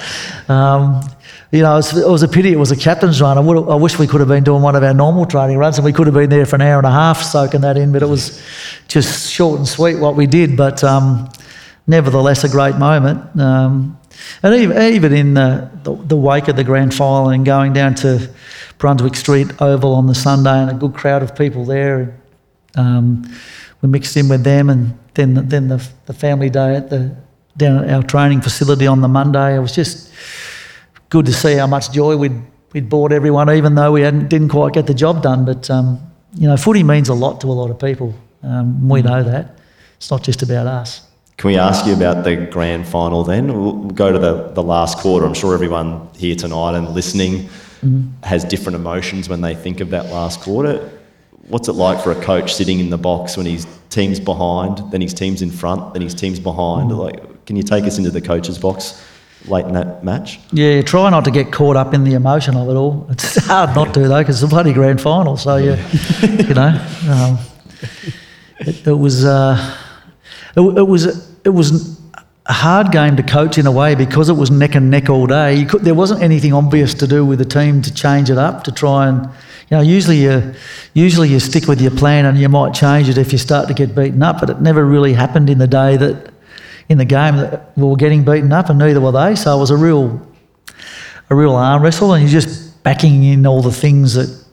Um, 0.49 1.03
you 1.53 1.61
know, 1.61 1.75
it 1.75 1.77
was, 1.77 1.97
it 1.99 2.09
was, 2.09 2.23
a 2.23 2.29
pity 2.29 2.51
it 2.51 2.59
was 2.59 2.73
a 2.73 2.77
captain's 2.77 3.21
run. 3.21 3.37
I, 3.37 3.41
would, 3.43 3.69
I 3.69 3.75
wish 3.75 3.99
we 3.99 4.07
could 4.07 4.21
have 4.21 4.29
been 4.29 4.43
doing 4.43 4.63
one 4.63 4.75
of 4.75 4.83
our 4.83 4.95
normal 4.95 5.27
training 5.27 5.59
runs 5.59 5.77
and 5.77 5.85
we 5.85 5.93
could 5.93 6.07
have 6.07 6.15
been 6.15 6.31
there 6.31 6.47
for 6.47 6.57
an 6.57 6.63
hour 6.63 6.79
and 6.79 6.87
a 6.87 6.91
half 6.91 7.23
soaking 7.23 7.61
that 7.61 7.77
in, 7.77 7.93
but 7.93 8.03
it 8.03 8.09
was 8.09 8.43
just 8.89 9.31
short 9.31 9.59
and 9.59 9.69
sweet 9.69 9.97
what 9.97 10.17
we 10.17 10.27
did. 10.27 10.57
But 10.57 10.83
um, 10.83 11.31
nevertheless, 11.87 12.43
a 12.43 12.49
great 12.49 12.77
moment. 12.77 13.39
Um, 13.39 13.99
and 14.43 14.55
even, 14.55 14.83
even 14.95 15.13
in 15.13 15.35
the, 15.35 15.71
the, 15.83 15.95
the, 15.95 16.17
wake 16.17 16.49
of 16.49 16.57
the 16.57 16.65
grand 16.65 16.95
final 16.95 17.29
and 17.29 17.45
going 17.45 17.75
down 17.75 17.97
to 17.97 18.31
Brunswick 18.79 19.15
Street 19.15 19.61
Oval 19.61 19.95
on 19.95 20.07
the 20.07 20.15
Sunday 20.15 20.59
and 20.59 20.71
a 20.71 20.75
good 20.75 20.95
crowd 20.95 21.23
of 21.23 21.37
people 21.37 21.67
there, 21.67 22.19
um, 22.77 23.31
we 23.83 23.91
mixed 23.91 24.17
in 24.17 24.31
with 24.31 24.43
them 24.43 24.71
and 24.71 24.99
then, 25.13 25.35
then 25.49 25.69
the, 25.69 25.87
the 26.07 26.15
family 26.15 26.49
day 26.49 26.77
at 26.77 26.89
the 26.89 27.15
down 27.59 27.85
at 27.85 27.91
our 27.91 28.03
training 28.03 28.41
facility 28.41 28.87
on 28.87 29.03
the 29.03 29.09
Monday. 29.09 29.57
It 29.57 29.59
was 29.59 29.75
just 29.75 30.11
good 31.13 31.27
to 31.27 31.33
see 31.33 31.57
how 31.57 31.67
much 31.67 31.93
joy 31.93 32.17
we'd 32.17 32.43
we'd 32.73 32.89
brought 32.89 33.13
everyone, 33.13 33.51
even 33.51 33.75
though 33.75 33.93
we 33.93 34.01
hadn't 34.01 34.29
didn't 34.29 34.49
quite 34.49 34.73
get 34.73 34.87
the 34.87 34.95
job 34.95 35.23
done. 35.23 35.45
But 35.45 35.71
um, 35.71 36.01
you 36.35 36.49
know, 36.49 36.57
footy 36.57 36.83
means 36.83 37.11
a 37.11 37.15
lot 37.15 37.41
to 37.43 37.49
a 37.49 37.53
lot 37.53 37.71
of 37.71 37.79
people. 37.79 38.15
Um, 38.43 38.89
we 38.89 39.03
know 39.03 39.23
that. 39.23 39.59
It's 39.99 40.11
not 40.11 40.23
just 40.23 40.43
about 40.43 40.67
us. 40.67 41.07
Can 41.37 41.49
we 41.49 41.59
ask 41.59 41.87
you 41.87 41.93
about 41.93 42.25
the 42.25 42.37
grand 42.51 42.89
final 42.89 43.25
then? 43.25 43.53
We'll 43.53 43.91
go 43.91 44.11
to 44.11 44.19
the, 44.19 44.53
the 44.55 44.63
last 44.63 44.99
quarter. 44.99 45.27
I'm 45.27 45.35
sure 45.35 45.55
everyone 45.55 46.09
here 46.17 46.35
tonight 46.35 46.77
and 46.77 46.89
listening 46.89 47.49
mm-hmm. 47.83 48.09
has 48.23 48.45
different 48.45 48.77
emotions 48.77 49.29
when 49.29 49.41
they 49.41 49.55
think 49.55 49.81
of 49.81 49.91
that 49.91 50.07
last 50.07 50.41
quarter. 50.41 50.91
What's 51.49 51.69
it 51.69 51.73
like 51.73 52.03
for 52.03 52.13
a 52.13 52.21
coach 52.23 52.55
sitting 52.55 52.81
in 52.81 52.91
the 52.91 52.99
box 52.99 53.37
when 53.37 53.47
his 53.47 53.67
team's 53.91 54.21
behind, 54.21 54.79
then 54.93 55.01
his 55.01 55.15
team's 55.15 55.43
in 55.43 55.51
front, 55.51 55.93
then 55.93 56.03
his 56.03 56.15
team's 56.15 56.41
behind? 56.41 56.91
Mm-hmm. 56.91 57.01
Like, 57.01 57.47
can 57.47 57.57
you 57.57 57.63
take 57.63 57.85
us 57.85 57.99
into 57.99 58.11
the 58.11 58.21
coach's 58.21 58.59
box 58.59 59.03
late 59.47 59.65
in 59.67 59.73
that 59.73 60.05
match? 60.05 60.41
Yeah, 60.53 60.83
try 60.83 61.11
not 61.11 61.25
to 61.25 61.31
get 61.31 61.53
caught 61.53 61.77
up 61.77 61.95
in 61.95 62.05
the 62.05 62.15
emotion 62.15 62.57
of 62.57 62.69
it 62.69 62.75
all. 62.75 63.07
It's 63.11 63.37
hard 63.47 63.75
not 63.75 63.95
to 63.95 64.09
though, 64.09 64.19
because 64.19 64.43
it's 64.43 64.51
a 64.51 64.55
bloody 64.55 64.73
grand 64.73 65.01
final. 65.01 65.37
So 65.37 65.57
you, 65.57 65.77
you 66.23 66.55
know, 66.55 66.87
um, 67.09 67.39
it, 68.61 68.87
it, 68.87 68.99
was. 68.99 69.25
Uh, 69.25 69.79
it, 70.57 70.61
it, 70.61 70.89
was 70.89 71.37
it 71.45 71.51
was 71.51 72.01
a 72.47 72.53
hard 72.53 72.91
game 72.91 73.17
to 73.17 73.23
coach 73.23 73.59
in 73.59 73.67
a 73.67 73.73
way 73.73 73.95
because 73.95 74.29
it 74.29 74.35
was 74.35 74.51
neck 74.51 74.75
and 74.75 74.91
neck 74.91 75.09
all 75.09 75.27
day. 75.27 75.65
Could, 75.65 75.83
there 75.83 75.95
wasn't 75.95 76.23
anything 76.23 76.53
obvious 76.53 76.95
to 76.95 77.07
do 77.07 77.25
with 77.25 77.39
the 77.39 77.45
team 77.45 77.83
to 77.83 77.95
change 77.95 78.31
it 78.31 78.39
up 78.39 78.65
to 78.65 78.73
try 78.73 79.09
and 79.09 79.27
you 79.71 79.77
know 79.77 79.81
usually 79.81 80.23
you 80.23 80.55
usually 80.93 81.29
you 81.29 81.39
stick 81.41 81.69
with 81.69 81.81
your 81.81 81.93
plan 81.93 82.27
and 82.27 82.39
you 82.39 82.49
might 82.49 82.75
change 82.75 83.09
it 83.09 83.17
if 83.17 83.33
you 83.33 83.39
start 83.39 83.69
to 83.69 83.75
get 83.75 83.95
beaten 83.95 84.23
up. 84.23 84.41
But 84.41 84.51
it 84.51 84.61
never 84.61 84.85
really 84.85 85.13
happened 85.13 85.49
in 85.49 85.59
the 85.59 85.69
day 85.69 85.97
that 85.97 86.32
in 86.89 86.99
the 86.99 87.05
game 87.05 87.37
that 87.37 87.73
we 87.77 87.85
were 87.85 87.97
getting 87.97 88.25
beaten 88.25 88.53
up, 88.53 88.69
and 88.69 88.79
neither 88.79 89.01
were 89.01 89.13
they. 89.13 89.35
So 89.35 89.57
it 89.57 89.61
was 89.61 89.71
a 89.71 89.77
real 89.77 90.27
a 91.31 91.35
real 91.35 91.55
arm 91.55 91.83
wrestle, 91.83 92.13
and 92.13 92.23
you're 92.23 92.41
just 92.41 92.83
backing 92.83 93.25
in 93.25 93.47
all 93.47 93.63
the 93.63 93.73
things 93.73 94.15
that 94.15 94.45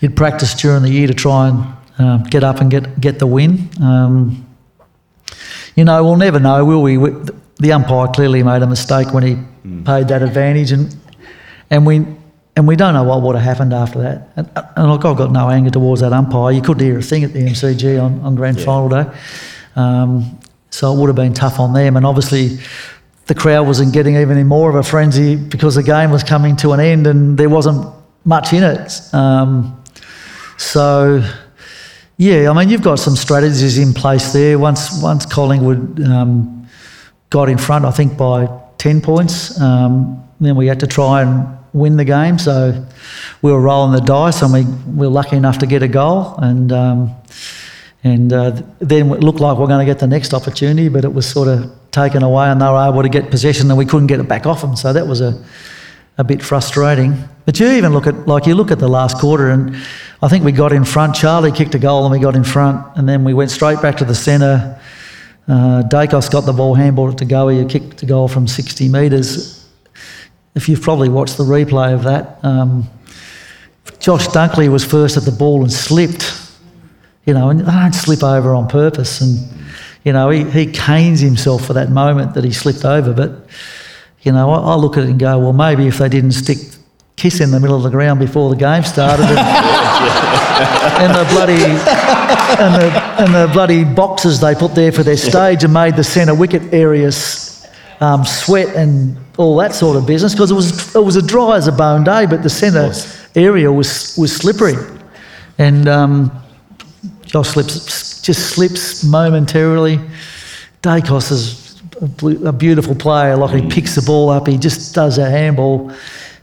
you'd 0.00 0.16
practiced 0.16 0.58
during 0.58 0.82
the 0.82 0.90
year 0.90 1.06
to 1.06 1.14
try 1.14 1.48
and 1.48 1.66
uh, 1.98 2.18
get 2.28 2.44
up 2.44 2.60
and 2.60 2.70
get 2.70 3.00
get 3.00 3.18
the 3.18 3.26
win. 3.26 3.68
Um, 3.82 4.46
you 5.74 5.84
know, 5.84 6.02
we'll 6.02 6.16
never 6.16 6.40
know, 6.40 6.64
will 6.64 6.82
we? 6.82 6.96
The 7.58 7.72
umpire 7.72 8.08
clearly 8.08 8.42
made 8.42 8.62
a 8.62 8.66
mistake 8.66 9.12
when 9.12 9.22
he 9.22 9.34
mm. 9.34 9.84
paid 9.84 10.08
that 10.08 10.22
advantage, 10.22 10.72
and 10.72 10.94
and 11.70 11.86
we 11.86 12.04
and 12.56 12.66
we 12.66 12.74
don't 12.74 12.94
know 12.94 13.04
what 13.04 13.20
would 13.22 13.36
have 13.36 13.44
happened 13.44 13.74
after 13.74 14.00
that. 14.00 14.28
And, 14.36 14.50
and 14.76 14.90
look, 14.90 15.04
I've 15.04 15.16
got 15.16 15.30
no 15.30 15.50
anger 15.50 15.70
towards 15.70 16.00
that 16.00 16.12
umpire. 16.12 16.52
You 16.52 16.62
couldn't 16.62 16.84
hear 16.84 16.98
a 16.98 17.02
thing 17.02 17.22
at 17.22 17.34
the 17.34 17.40
MCG 17.40 18.02
on, 18.02 18.20
on 18.20 18.34
grand 18.34 18.58
yeah. 18.58 18.64
final 18.64 18.88
day, 18.88 19.18
um, 19.76 20.38
so 20.70 20.92
it 20.92 20.98
would 20.98 21.08
have 21.08 21.16
been 21.16 21.34
tough 21.34 21.58
on 21.58 21.72
them. 21.72 21.96
And 21.96 22.04
obviously, 22.04 22.58
the 23.26 23.34
crowd 23.34 23.66
wasn't 23.66 23.92
getting 23.92 24.16
even 24.16 24.46
more 24.46 24.70
of 24.70 24.76
a 24.76 24.82
frenzy 24.82 25.36
because 25.36 25.74
the 25.74 25.82
game 25.82 26.10
was 26.10 26.22
coming 26.22 26.56
to 26.56 26.72
an 26.72 26.80
end 26.80 27.06
and 27.06 27.36
there 27.38 27.48
wasn't 27.48 27.86
much 28.24 28.52
in 28.52 28.62
it. 28.62 29.00
Um, 29.12 29.82
so 30.58 31.22
yeah, 32.18 32.50
I 32.50 32.54
mean, 32.54 32.70
you've 32.70 32.82
got 32.82 32.98
some 32.98 33.14
strategies 33.14 33.76
in 33.78 33.92
place 33.92 34.32
there. 34.32 34.58
Once 34.58 35.02
once 35.02 35.26
Collingwood 35.26 36.02
um, 36.02 36.66
got 37.28 37.48
in 37.48 37.58
front, 37.58 37.84
I 37.84 37.90
think 37.90 38.16
by 38.16 38.48
ten 38.78 39.02
points, 39.02 39.60
um, 39.60 40.24
then 40.40 40.56
we 40.56 40.66
had 40.66 40.80
to 40.80 40.86
try 40.86 41.22
and 41.22 41.58
win 41.74 41.98
the 41.98 42.04
game. 42.06 42.38
So 42.38 42.86
we 43.42 43.52
were 43.52 43.60
rolling 43.60 43.92
the 43.92 44.00
dice, 44.00 44.40
and 44.40 44.52
we, 44.52 44.64
we 44.94 45.06
were 45.06 45.12
lucky 45.12 45.36
enough 45.36 45.58
to 45.58 45.66
get 45.66 45.82
a 45.82 45.88
goal. 45.88 46.36
And 46.38 46.72
um, 46.72 47.14
and 48.06 48.32
uh, 48.32 48.50
then 48.78 49.10
it 49.10 49.20
looked 49.20 49.40
like 49.40 49.58
we 49.58 49.64
are 49.64 49.66
going 49.66 49.84
to 49.84 49.90
get 49.92 49.98
the 49.98 50.06
next 50.06 50.32
opportunity, 50.32 50.88
but 50.88 51.04
it 51.04 51.12
was 51.12 51.28
sort 51.28 51.48
of 51.48 51.72
taken 51.90 52.22
away, 52.22 52.46
and 52.46 52.60
they 52.60 52.66
were 52.66 52.88
able 52.88 53.02
to 53.02 53.08
get 53.08 53.30
possession, 53.30 53.68
and 53.70 53.76
we 53.76 53.84
couldn't 53.84 54.06
get 54.06 54.20
it 54.20 54.28
back 54.28 54.46
off 54.46 54.60
them. 54.60 54.76
So 54.76 54.92
that 54.92 55.06
was 55.06 55.20
a 55.20 55.42
a 56.18 56.24
bit 56.24 56.42
frustrating. 56.42 57.14
But 57.44 57.60
you 57.60 57.68
even 57.68 57.92
look 57.92 58.06
at 58.06 58.26
like 58.26 58.46
you 58.46 58.54
look 58.54 58.70
at 58.70 58.78
the 58.78 58.88
last 58.88 59.18
quarter, 59.18 59.50
and 59.50 59.76
I 60.22 60.28
think 60.28 60.44
we 60.44 60.52
got 60.52 60.72
in 60.72 60.84
front. 60.84 61.14
Charlie 61.14 61.52
kicked 61.52 61.74
a 61.74 61.78
goal, 61.78 62.04
and 62.04 62.12
we 62.12 62.18
got 62.18 62.36
in 62.36 62.44
front, 62.44 62.96
and 62.96 63.08
then 63.08 63.24
we 63.24 63.34
went 63.34 63.50
straight 63.50 63.80
back 63.82 63.96
to 63.98 64.04
the 64.04 64.14
centre. 64.14 64.80
Uh, 65.48 65.82
Daicos 65.82 66.30
got 66.30 66.42
the 66.42 66.52
ball, 66.52 66.76
handballed 66.76 67.12
it 67.12 67.18
to 67.18 67.24
Goey, 67.24 67.60
who 67.60 67.68
kicked 67.68 67.98
the 67.98 68.06
goal 68.06 68.26
from 68.26 68.48
60 68.48 68.88
metres. 68.88 69.64
If 70.56 70.68
you've 70.68 70.82
probably 70.82 71.08
watched 71.08 71.36
the 71.36 71.44
replay 71.44 71.94
of 71.94 72.02
that, 72.04 72.44
um, 72.44 72.88
Josh 74.00 74.26
Dunkley 74.28 74.68
was 74.68 74.84
first 74.84 75.16
at 75.16 75.24
the 75.24 75.30
ball 75.30 75.62
and 75.62 75.72
slipped. 75.72 76.45
You 77.26 77.34
know, 77.34 77.50
and 77.50 77.60
they 77.60 77.64
don't 77.64 77.92
slip 77.92 78.22
over 78.22 78.54
on 78.54 78.68
purpose. 78.68 79.20
And, 79.20 79.38
you 80.04 80.12
know, 80.12 80.30
he, 80.30 80.44
he 80.44 80.66
canes 80.66 81.20
himself 81.20 81.66
for 81.66 81.72
that 81.74 81.90
moment 81.90 82.34
that 82.34 82.44
he 82.44 82.52
slipped 82.52 82.84
over. 82.84 83.12
But 83.12 83.48
you 84.22 84.32
know, 84.32 84.50
I, 84.50 84.72
I 84.72 84.74
look 84.74 84.96
at 84.96 85.04
it 85.04 85.10
and 85.10 85.20
go, 85.20 85.38
well, 85.38 85.52
maybe 85.52 85.86
if 85.86 85.98
they 85.98 86.08
didn't 86.08 86.32
stick 86.32 86.58
KISS 87.16 87.40
in 87.40 87.50
the 87.50 87.60
middle 87.60 87.76
of 87.76 87.82
the 87.82 87.90
ground 87.90 88.18
before 88.20 88.50
the 88.50 88.56
game 88.56 88.82
started, 88.82 89.24
and, 89.24 89.38
and 91.00 91.14
the 91.14 91.24
bloody 91.32 91.62
and 92.58 92.74
the, 92.74 93.02
and 93.20 93.34
the 93.34 93.50
bloody 93.52 93.84
boxes 93.84 94.40
they 94.40 94.54
put 94.54 94.74
there 94.74 94.92
for 94.92 95.02
their 95.02 95.16
stage 95.16 95.64
and 95.64 95.72
made 95.72 95.96
the 95.96 96.04
centre 96.04 96.34
wicket 96.34 96.74
areas 96.74 97.66
um, 98.00 98.24
sweat 98.24 98.74
and 98.74 99.16
all 99.38 99.56
that 99.56 99.74
sort 99.74 99.96
of 99.96 100.06
business 100.06 100.34
because 100.34 100.50
it 100.50 100.54
was 100.54 100.94
it 100.94 101.02
was 101.02 101.16
a 101.16 101.22
dry 101.22 101.56
as 101.56 101.68
a 101.68 101.72
bone 101.72 102.04
day, 102.04 102.26
but 102.26 102.42
the 102.42 102.50
centre 102.50 102.92
area 103.34 103.72
was 103.72 104.16
was 104.18 104.34
slippery, 104.34 104.74
and 105.58 105.88
um, 105.88 106.30
Josh 107.26 107.50
slips 107.50 108.22
just 108.22 108.54
slips 108.54 109.04
momentarily. 109.04 110.00
Daicos 110.82 111.30
is 111.30 111.82
a 112.44 112.52
beautiful 112.52 112.94
player. 112.94 113.36
Like 113.36 113.62
he 113.62 113.68
picks 113.68 113.94
the 113.94 114.02
ball 114.02 114.30
up, 114.30 114.46
he 114.46 114.58
just 114.58 114.94
does 114.94 115.18
a 115.18 115.28
handball, 115.28 115.92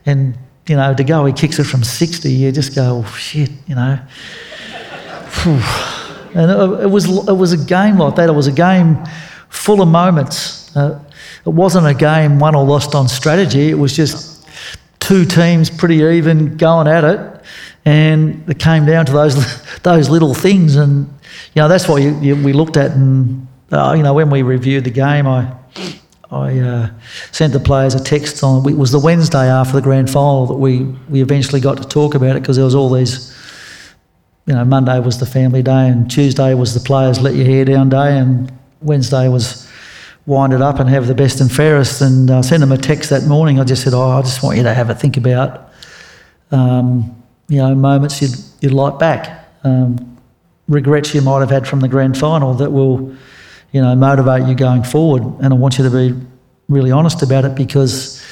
and 0.05 0.37
you 0.67 0.75
know 0.75 0.93
to 0.93 1.03
go, 1.03 1.25
he 1.25 1.33
kicks 1.33 1.59
it 1.59 1.65
from 1.65 1.83
sixty. 1.83 2.31
You 2.31 2.51
just 2.51 2.75
go, 2.75 3.03
oh, 3.05 3.11
shit, 3.13 3.51
you 3.67 3.75
know. 3.75 3.99
and 6.35 6.51
it, 6.51 6.83
it, 6.83 6.89
was 6.89 7.05
it 7.27 7.33
was 7.33 7.53
a 7.53 7.65
game 7.65 7.97
like 7.97 8.15
that. 8.15 8.29
It 8.29 8.33
was 8.33 8.47
a 8.47 8.51
game 8.51 8.97
full 9.49 9.81
of 9.81 9.87
moments. 9.87 10.75
Uh, 10.75 10.99
it 11.45 11.49
wasn't 11.49 11.87
a 11.87 11.93
game 11.93 12.39
won 12.39 12.55
or 12.55 12.65
lost 12.65 12.95
on 12.95 13.07
strategy. 13.07 13.69
It 13.69 13.77
was 13.77 13.95
just 13.95 14.47
two 14.99 15.25
teams 15.25 15.69
pretty 15.69 15.95
even 15.95 16.55
going 16.55 16.87
at 16.87 17.03
it, 17.03 17.32
and 17.85 18.49
it 18.49 18.59
came 18.59 18.85
down 18.85 19.05
to 19.05 19.11
those 19.11 19.79
those 19.83 20.09
little 20.09 20.33
things. 20.33 20.75
And 20.75 21.07
you 21.53 21.61
know 21.61 21.67
that's 21.67 21.87
what 21.87 22.01
you, 22.01 22.17
you, 22.19 22.35
we 22.35 22.53
looked 22.53 22.77
at 22.77 22.91
and 22.91 23.47
uh, 23.73 23.93
you 23.93 24.03
know, 24.03 24.13
when 24.13 24.29
we 24.29 24.43
reviewed 24.43 24.83
the 24.83 24.91
game, 24.91 25.27
I 25.27 25.51
I 26.31 26.59
uh, 26.59 26.89
sent 27.31 27.53
the 27.53 27.59
players 27.59 27.95
a 27.95 28.03
text 28.03 28.43
on. 28.43 28.67
It 28.69 28.77
was 28.77 28.91
the 28.91 28.99
Wednesday 28.99 29.49
after 29.49 29.73
the 29.73 29.81
grand 29.81 30.09
final 30.09 30.45
that 30.45 30.55
we 30.55 30.83
we 31.09 31.21
eventually 31.21 31.59
got 31.59 31.77
to 31.77 31.87
talk 31.87 32.13
about 32.13 32.35
it 32.35 32.41
because 32.41 32.55
there 32.55 32.65
was 32.65 32.75
all 32.75 32.89
these. 32.89 33.31
You 34.45 34.53
know, 34.53 34.65
Monday 34.65 34.99
was 34.99 35.19
the 35.19 35.25
family 35.25 35.63
day, 35.63 35.87
and 35.87 36.11
Tuesday 36.11 36.53
was 36.53 36.73
the 36.73 36.81
players 36.81 37.21
let 37.21 37.33
your 37.33 37.45
hair 37.45 37.63
down 37.63 37.87
day, 37.89 38.17
and 38.17 38.51
Wednesday 38.81 39.29
was 39.29 39.67
wind 40.25 40.53
it 40.53 40.61
up 40.61 40.79
and 40.79 40.89
have 40.89 41.07
the 41.07 41.15
best 41.15 41.39
and 41.39 41.49
fairest. 41.49 42.01
And 42.01 42.29
I 42.29 42.39
uh, 42.39 42.41
sent 42.41 42.59
them 42.59 42.73
a 42.73 42.77
text 42.77 43.09
that 43.09 43.23
morning. 43.23 43.59
I 43.59 43.63
just 43.63 43.83
said, 43.83 43.93
"Oh, 43.93 44.01
I 44.01 44.21
just 44.21 44.43
want 44.43 44.57
you 44.57 44.63
to 44.63 44.73
have 44.73 44.89
a 44.89 44.95
think 44.95 45.15
about, 45.15 45.71
um, 46.51 47.22
you 47.47 47.57
know, 47.57 47.75
moments 47.75 48.21
you'd 48.21 48.35
you'd 48.61 48.73
like 48.73 48.99
back, 48.99 49.47
um, 49.63 50.17
regrets 50.67 51.13
you 51.13 51.21
might 51.21 51.39
have 51.39 51.49
had 51.49 51.67
from 51.67 51.79
the 51.81 51.87
grand 51.87 52.17
final 52.17 52.53
that 52.55 52.71
will." 52.71 53.15
you 53.73 53.81
know, 53.81 53.93
motivate 53.95 54.47
you 54.47 54.55
going 54.55 54.83
forward. 54.83 55.23
And 55.41 55.51
I 55.51 55.57
want 55.57 55.77
you 55.77 55.83
to 55.83 55.89
be 55.89 56.15
really 56.69 56.91
honest 56.91 57.21
about 57.21 57.43
it 57.43 57.55
because 57.55 58.23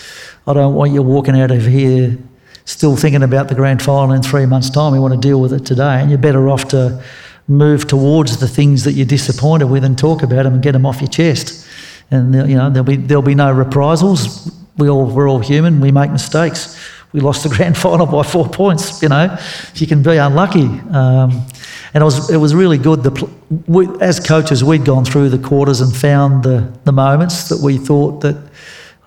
I 0.47 0.54
don't 0.54 0.76
want 0.76 0.93
you 0.93 1.02
walking 1.02 1.39
out 1.39 1.52
of 1.52 1.65
here 1.65 2.17
still 2.65 2.95
thinking 2.95 3.24
about 3.24 3.50
the 3.50 3.56
grand 3.56 3.82
final 3.82 4.13
in 4.13 4.21
three 4.21 4.45
months' 4.45 4.69
time. 4.69 4.93
You 4.93 5.02
want 5.02 5.15
to 5.15 5.19
deal 5.19 5.41
with 5.41 5.52
it 5.52 5.65
today, 5.65 6.00
and 6.00 6.10
you're 6.10 6.19
better 6.19 6.47
off 6.47 6.67
to 6.69 7.04
move 7.47 7.88
towards 7.88 8.38
the 8.38 8.47
things 8.47 8.84
that 8.84 8.93
you're 8.93 9.06
disappointed 9.06 9.65
with 9.65 9.84
and 9.84 9.97
talk 9.97 10.21
about 10.21 10.43
them 10.43 10.54
and 10.54 10.63
get 10.63 10.74
them 10.74 10.86
off 10.86 11.02
your 11.02 11.10
chest. 11.10 11.67
And 12.12 12.34
you 12.47 12.56
know 12.56 12.69
there'll 12.69 12.86
be 12.86 12.97
there'll 12.97 13.24
be 13.24 13.36
no 13.36 13.52
reprisals. 13.52 14.52
We 14.78 14.89
all 14.89 15.08
we're 15.08 15.28
all 15.28 15.39
human. 15.39 15.82
We 15.82 15.91
make 15.91 16.12
mistakes. 16.12 16.78
We 17.13 17.19
lost 17.19 17.43
the 17.43 17.50
grand 17.50 17.78
final 17.86 18.06
by 18.06 18.24
four 18.24 18.47
points. 18.47 19.02
You 19.02 19.10
know, 19.10 19.38
you 19.76 19.88
can 19.88 20.04
be 20.04 20.17
unlucky. 20.17 20.65
Um, 20.91 21.45
and 21.93 22.02
it 22.02 22.06
was 22.06 22.30
it 22.30 22.38
was 22.38 22.56
really 22.56 22.78
good. 22.78 23.04
The, 23.04 23.30
we, 23.67 23.88
as 24.00 24.19
coaches, 24.19 24.63
we'd 24.63 24.86
gone 24.86 25.04
through 25.04 25.30
the 25.30 25.38
quarters 25.38 25.82
and 25.82 25.95
found 25.95 26.43
the 26.43 26.71
the 26.86 26.91
moments 26.91 27.50
that 27.50 27.60
we 27.62 27.78
thought 27.78 28.21
that 28.21 28.36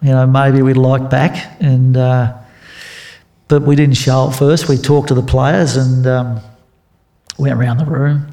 you 0.03 0.11
know 0.11 0.27
maybe 0.27 0.61
we'd 0.61 0.77
like 0.77 1.09
back, 1.09 1.57
and 1.61 1.97
uh, 1.97 2.37
but 3.49 3.63
we 3.63 3.75
didn't 3.75 3.97
show 3.97 4.29
it 4.29 4.35
first. 4.35 4.69
We 4.69 4.77
talked 4.77 5.09
to 5.09 5.15
the 5.15 5.23
players 5.23 5.77
and 5.77 6.07
um, 6.07 6.41
went 7.39 7.59
around 7.59 7.79
the 7.79 7.87
room. 7.87 8.27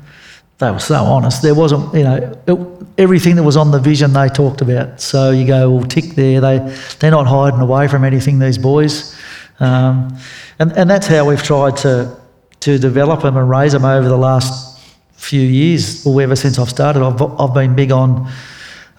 They 0.58 0.70
were 0.70 0.80
so 0.80 0.96
honest. 0.96 1.42
There 1.42 1.56
wasn't 1.56 1.94
you 1.94 2.04
know. 2.04 2.42
It, 2.48 2.82
everything 2.98 3.36
that 3.36 3.44
was 3.44 3.58
on 3.58 3.72
the 3.72 3.80
vision 3.80 4.14
they 4.14 4.30
talked 4.30 4.62
about. 4.62 5.02
So 5.02 5.32
you 5.32 5.48
go, 5.48 5.72
well, 5.72 5.84
tick 5.84 6.16
there. 6.16 6.42
They 6.42 6.60
they're 7.00 7.12
not 7.12 7.28
hiding 7.28 7.60
away 7.60 7.88
from 7.88 8.04
anything. 8.04 8.40
These 8.40 8.58
boys, 8.58 9.16
um, 9.62 10.18
and 10.60 10.72
and 10.74 10.90
that's 10.90 11.08
how 11.08 11.28
we've 11.28 11.42
tried 11.42 11.78
to 11.78 12.20
to 12.62 12.78
develop 12.78 13.22
them 13.22 13.38
and 13.38 13.50
raise 13.50 13.72
them 13.72 13.86
over 13.86 14.08
the 14.08 14.18
last 14.18 14.80
few 15.14 15.42
years, 15.42 16.06
or 16.06 16.22
ever 16.22 16.36
since 16.36 16.58
I've 16.58 16.70
started. 16.70 17.04
I've, 17.04 17.22
I've 17.40 17.54
been 17.54 17.76
big 17.76 17.92
on 17.92 18.32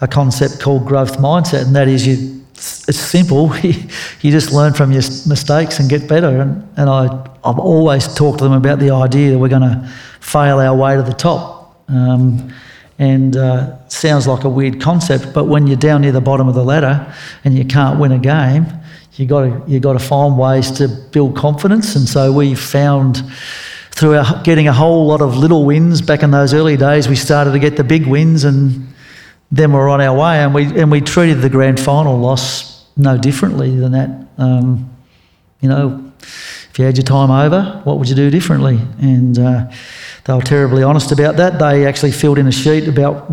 a 0.01 0.09
concept 0.09 0.61
called 0.61 0.87
growth 0.87 1.18
mindset, 1.18 1.66
and 1.66 1.77
that 1.77 1.88
is 1.88 2.07
you. 2.07 2.38
It's 2.55 2.96
simple. 2.96 3.57
you 3.62 4.31
just 4.31 4.53
learn 4.53 4.72
from 4.72 4.92
your 4.92 5.03
mistakes 5.27 5.81
and 5.81 5.90
get 5.90 6.09
better. 6.09 6.40
And, 6.42 6.68
and 6.77 6.88
I, 6.88 7.07
I've 7.44 7.59
always 7.59 8.14
talked 8.14 8.38
to 8.38 8.44
them 8.44 8.53
about 8.53 8.79
the 8.79 8.90
idea 8.90 9.33
that 9.33 9.38
we're 9.38 9.48
going 9.48 9.62
to 9.62 9.90
fail 10.20 10.61
our 10.61 10.77
way 10.77 10.94
to 10.94 11.03
the 11.03 11.12
top. 11.12 11.83
Um, 11.88 12.53
and 13.01 13.37
uh, 13.37 13.88
sounds 13.88 14.29
like 14.29 14.44
a 14.44 14.48
weird 14.48 14.81
concept, 14.81 15.33
but 15.35 15.44
when 15.44 15.66
you're 15.66 15.77
down 15.77 16.03
near 16.03 16.12
the 16.12 16.20
bottom 16.20 16.46
of 16.46 16.55
the 16.55 16.62
ladder 16.62 17.12
and 17.42 17.59
you 17.59 17.64
can't 17.64 17.98
win 17.98 18.12
a 18.12 18.18
game, 18.18 18.66
you 19.14 19.27
got 19.27 19.42
to 19.42 19.70
you 19.70 19.81
got 19.81 19.92
to 19.92 19.98
find 19.98 20.38
ways 20.38 20.70
to 20.72 20.88
build 20.88 21.37
confidence. 21.37 21.96
And 21.96 22.09
so 22.09 22.33
we 22.33 22.55
found 22.55 23.22
through 23.90 24.16
our, 24.16 24.42
getting 24.42 24.68
a 24.68 24.72
whole 24.72 25.07
lot 25.07 25.20
of 25.20 25.37
little 25.37 25.64
wins 25.64 26.01
back 26.01 26.22
in 26.22 26.31
those 26.31 26.55
early 26.55 26.77
days, 26.77 27.09
we 27.09 27.16
started 27.16 27.53
to 27.53 27.59
get 27.59 27.77
the 27.77 27.85
big 27.85 28.07
wins, 28.07 28.44
and 28.44 28.88
then 29.51 29.72
we're 29.72 29.88
on 29.88 30.01
our 30.01 30.16
way. 30.16 30.38
And 30.38 30.55
we 30.55 30.64
and 30.81 30.90
we 30.90 31.01
treated 31.01 31.42
the 31.42 31.51
grand 31.51 31.79
final 31.79 32.18
loss 32.18 32.87
no 32.96 33.18
differently 33.18 33.77
than 33.77 33.92
that. 33.92 34.11
Um, 34.38 34.90
you 35.61 35.68
know, 35.68 36.12
if 36.20 36.79
you 36.79 36.85
had 36.85 36.96
your 36.96 37.05
time 37.05 37.31
over, 37.31 37.83
what 37.85 37.98
would 37.98 38.09
you 38.09 38.14
do 38.14 38.31
differently? 38.31 38.81
And 39.01 39.38
uh, 39.38 39.70
they 40.25 40.33
were 40.33 40.40
terribly 40.40 40.83
honest 40.83 41.12
about 41.12 41.37
that. 41.37 41.59
They 41.59 41.87
actually 41.87 42.12
filled 42.12 42.38
in 42.38 42.46
a 42.46 42.53
sheet 42.53 42.88
about 42.88 43.31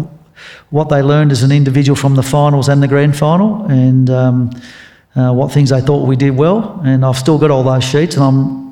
what 0.69 0.89
they 0.89 1.01
learned 1.01 1.31
as 1.31 1.41
an 1.43 1.51
individual 1.51 1.95
from 1.95 2.15
the 2.15 2.23
finals 2.23 2.69
and 2.69 2.83
the 2.83 2.87
grand 2.87 3.17
final, 3.17 3.65
and 3.65 4.09
um, 4.09 4.51
uh, 5.15 5.34
what 5.34 5.52
things 5.52 5.69
they 5.69 5.82
thought 5.82 6.08
we 6.08 6.15
did 6.15 6.36
well. 6.36 6.82
And 6.84 7.06
I've 7.06 7.17
still 7.17 7.38
got 7.38 7.52
all 7.52 7.63
those 7.63 7.84
sheets, 7.84 8.15
and 8.15 8.24
I'm 8.24 8.69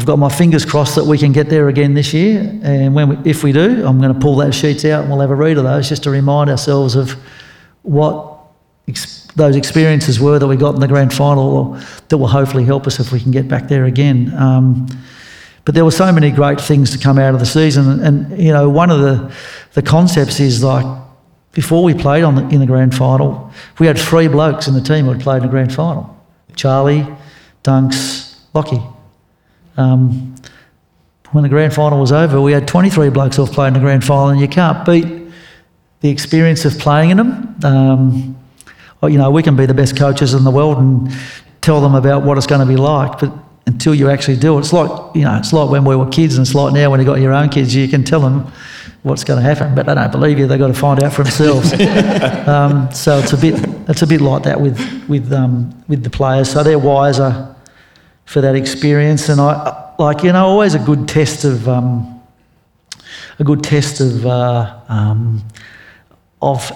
I've 0.00 0.06
got 0.06 0.18
my 0.18 0.30
fingers 0.30 0.64
crossed 0.64 0.94
that 0.94 1.04
we 1.04 1.18
can 1.18 1.30
get 1.30 1.50
there 1.50 1.68
again 1.68 1.92
this 1.92 2.14
year. 2.14 2.40
And 2.62 2.94
when 2.94 3.08
we, 3.22 3.30
if 3.30 3.44
we 3.44 3.52
do, 3.52 3.86
I'm 3.86 4.00
going 4.00 4.14
to 4.14 4.18
pull 4.18 4.34
those 4.34 4.54
sheets 4.54 4.82
out 4.86 5.02
and 5.02 5.10
we'll 5.10 5.20
have 5.20 5.30
a 5.30 5.34
read 5.34 5.58
of 5.58 5.64
those 5.64 5.90
just 5.90 6.04
to 6.04 6.10
remind 6.10 6.48
ourselves 6.48 6.94
of 6.94 7.14
what 7.82 8.38
ex- 8.88 9.26
those 9.36 9.56
experiences 9.56 10.18
were 10.18 10.38
that 10.38 10.46
we 10.46 10.56
got 10.56 10.74
in 10.74 10.80
the 10.80 10.88
grand 10.88 11.12
final 11.12 11.44
or 11.44 11.80
that 12.08 12.16
will 12.16 12.28
hopefully 12.28 12.64
help 12.64 12.86
us 12.86 12.98
if 12.98 13.12
we 13.12 13.20
can 13.20 13.30
get 13.30 13.46
back 13.46 13.68
there 13.68 13.84
again. 13.84 14.32
Um, 14.38 14.86
but 15.66 15.74
there 15.74 15.84
were 15.84 15.90
so 15.90 16.10
many 16.10 16.30
great 16.30 16.62
things 16.62 16.90
to 16.92 16.98
come 16.98 17.18
out 17.18 17.34
of 17.34 17.40
the 17.40 17.44
season, 17.44 17.86
and, 17.90 18.00
and 18.00 18.42
you 18.42 18.52
know 18.52 18.70
one 18.70 18.90
of 18.90 19.00
the 19.00 19.34
the 19.74 19.82
concepts 19.82 20.40
is 20.40 20.64
like 20.64 20.86
before 21.52 21.82
we 21.82 21.94
played 21.94 22.22
the, 22.22 22.48
in 22.48 22.60
the 22.60 22.66
grand 22.66 22.94
final, 22.94 23.50
we 23.78 23.86
had 23.86 23.98
three 23.98 24.28
blokes 24.28 24.68
in 24.68 24.74
the 24.74 24.80
team 24.80 25.06
who 25.06 25.12
had 25.12 25.20
played 25.20 25.38
in 25.38 25.42
the 25.42 25.48
grand 25.48 25.74
final: 25.74 26.16
Charlie, 26.54 27.06
Dunks, 27.64 28.38
Lachie. 28.54 28.94
Um, 29.76 30.34
when 31.32 31.42
the 31.42 31.48
grand 31.48 31.72
final 31.72 32.00
was 32.00 32.12
over, 32.12 32.40
we 32.40 32.52
had 32.52 32.66
23 32.66 33.10
blokes 33.10 33.36
who 33.36 33.44
have 33.44 33.54
played 33.54 33.68
in 33.68 33.74
the 33.74 33.80
grand 33.80 34.04
final, 34.04 34.28
and 34.28 34.40
you 34.40 34.48
can't 34.48 34.84
beat 34.84 35.06
the 36.00 36.08
experience 36.08 36.64
of 36.64 36.78
playing 36.78 37.10
in 37.10 37.16
them. 37.18 37.56
Um, 37.64 38.36
you 39.02 39.16
know, 39.16 39.30
we 39.30 39.42
can 39.42 39.56
be 39.56 39.66
the 39.66 39.74
best 39.74 39.96
coaches 39.96 40.34
in 40.34 40.44
the 40.44 40.50
world 40.50 40.78
and 40.78 41.10
tell 41.60 41.80
them 41.80 41.94
about 41.94 42.22
what 42.22 42.36
it's 42.36 42.46
going 42.46 42.60
to 42.60 42.66
be 42.66 42.76
like, 42.76 43.18
but 43.18 43.32
until 43.66 43.94
you 43.94 44.10
actually 44.10 44.36
do 44.36 44.56
it, 44.56 44.60
it's 44.60 44.72
like 44.72 44.90
you 45.14 45.22
know, 45.22 45.36
it's 45.36 45.52
like 45.52 45.70
when 45.70 45.84
we 45.84 45.94
were 45.96 46.08
kids, 46.08 46.36
and 46.36 46.46
it's 46.46 46.54
like 46.54 46.72
now 46.74 46.90
when 46.90 47.00
you've 47.00 47.06
got 47.06 47.20
your 47.20 47.32
own 47.32 47.48
kids, 47.48 47.74
you 47.74 47.86
can 47.88 48.04
tell 48.04 48.20
them 48.20 48.50
what's 49.02 49.24
going 49.24 49.42
to 49.42 49.42
happen, 49.42 49.74
but 49.74 49.86
they 49.86 49.94
don't 49.94 50.12
believe 50.12 50.38
you. 50.38 50.46
They've 50.46 50.58
got 50.58 50.68
to 50.68 50.74
find 50.74 51.02
out 51.02 51.12
for 51.12 51.22
themselves. 51.22 51.72
um, 52.48 52.92
so 52.92 53.18
it's 53.18 53.32
a 53.32 53.36
bit, 53.36 53.54
it's 53.88 54.02
a 54.02 54.06
bit 54.06 54.20
like 54.20 54.42
that 54.42 54.60
with 54.60 54.78
with 55.08 55.32
um, 55.32 55.84
with 55.88 56.04
the 56.04 56.10
players. 56.10 56.50
So 56.50 56.62
they're 56.62 56.78
wiser 56.78 57.54
for 58.30 58.40
that 58.40 58.54
experience. 58.54 59.28
And 59.28 59.40
I, 59.40 59.92
like, 59.98 60.22
you 60.22 60.32
know, 60.32 60.46
always 60.46 60.74
a 60.74 60.78
good 60.78 61.08
test 61.08 61.44
of, 61.44 61.68
um, 61.68 62.22
a 63.40 63.44
good 63.44 63.64
test 63.64 64.00
of, 64.00 64.24
uh, 64.24 64.78
um, 64.88 65.42
of, 66.40 66.70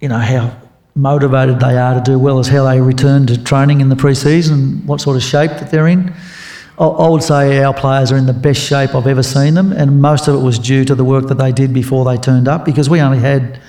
you 0.00 0.08
know, 0.08 0.18
how 0.18 0.56
motivated 0.94 1.60
they 1.60 1.76
are 1.76 1.92
to 1.92 2.00
do 2.00 2.18
well 2.18 2.38
is 2.38 2.48
how 2.48 2.64
they 2.64 2.80
return 2.80 3.26
to 3.26 3.44
training 3.44 3.82
in 3.82 3.90
the 3.90 3.96
pre-season, 3.96 4.86
what 4.86 4.98
sort 4.98 5.14
of 5.14 5.22
shape 5.22 5.50
that 5.50 5.70
they're 5.70 5.88
in. 5.88 6.14
I 6.78 7.08
would 7.08 7.22
say 7.22 7.62
our 7.62 7.72
players 7.72 8.10
are 8.10 8.16
in 8.16 8.26
the 8.26 8.32
best 8.32 8.60
shape 8.60 8.94
I've 8.94 9.06
ever 9.06 9.22
seen 9.22 9.54
them, 9.54 9.72
and 9.72 10.00
most 10.00 10.26
of 10.26 10.34
it 10.34 10.38
was 10.38 10.58
due 10.58 10.84
to 10.86 10.94
the 10.94 11.04
work 11.04 11.28
that 11.28 11.38
they 11.38 11.52
did 11.52 11.72
before 11.72 12.04
they 12.04 12.16
turned 12.16 12.48
up 12.48 12.64
because 12.64 12.90
we 12.90 13.00
only 13.00 13.18
had 13.18 13.42
a 13.42 13.60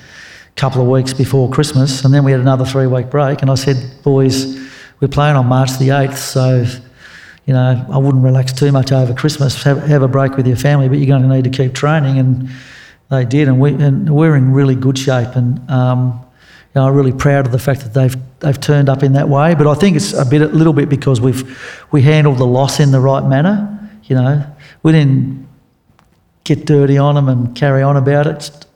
couple 0.56 0.82
of 0.82 0.88
weeks 0.88 1.14
before 1.14 1.48
Christmas 1.48 2.04
and 2.04 2.12
then 2.12 2.24
we 2.24 2.32
had 2.32 2.40
another 2.40 2.64
three 2.64 2.88
week 2.88 3.08
break. 3.08 3.42
And 3.42 3.50
I 3.50 3.54
said, 3.54 3.76
boys, 4.02 4.58
we're 4.98 5.08
playing 5.08 5.36
on 5.36 5.46
March 5.46 5.78
the 5.78 5.88
8th, 5.88 6.16
so 6.16 6.64
you 7.44 7.54
know, 7.54 7.86
I 7.88 7.98
wouldn't 7.98 8.24
relax 8.24 8.52
too 8.52 8.72
much 8.72 8.90
over 8.90 9.14
Christmas. 9.14 9.62
Have, 9.62 9.86
have 9.86 10.02
a 10.02 10.08
break 10.08 10.36
with 10.36 10.48
your 10.48 10.56
family, 10.56 10.88
but 10.88 10.98
you're 10.98 11.06
going 11.06 11.22
to 11.22 11.28
need 11.28 11.44
to 11.44 11.50
keep 11.50 11.74
training. 11.74 12.18
And 12.18 12.50
they 13.08 13.24
did, 13.24 13.46
and 13.46 13.60
we 13.60 13.72
and 13.72 14.12
we're 14.12 14.34
in 14.34 14.52
really 14.52 14.74
good 14.74 14.98
shape. 14.98 15.36
And 15.36 15.70
um, 15.70 16.25
I'm 16.84 16.94
really 16.94 17.12
proud 17.12 17.46
of 17.46 17.52
the 17.52 17.58
fact 17.58 17.80
that 17.82 17.94
they've 17.94 18.16
they've 18.40 18.60
turned 18.60 18.88
up 18.88 19.02
in 19.02 19.14
that 19.14 19.28
way. 19.28 19.54
But 19.54 19.66
I 19.66 19.74
think 19.74 19.96
it's 19.96 20.12
a 20.12 20.24
bit, 20.24 20.42
a 20.42 20.46
little 20.46 20.72
bit 20.72 20.88
because 20.88 21.20
we've 21.20 21.58
we 21.90 22.02
handled 22.02 22.38
the 22.38 22.46
loss 22.46 22.80
in 22.80 22.90
the 22.90 23.00
right 23.00 23.24
manner. 23.24 23.72
You 24.04 24.16
know, 24.16 24.46
we 24.82 24.92
didn't 24.92 25.48
get 26.44 26.66
dirty 26.66 26.98
on 26.98 27.14
them 27.14 27.28
and 27.28 27.54
carry 27.56 27.82
on 27.82 27.96
about 27.96 28.26
it. 28.26 28.66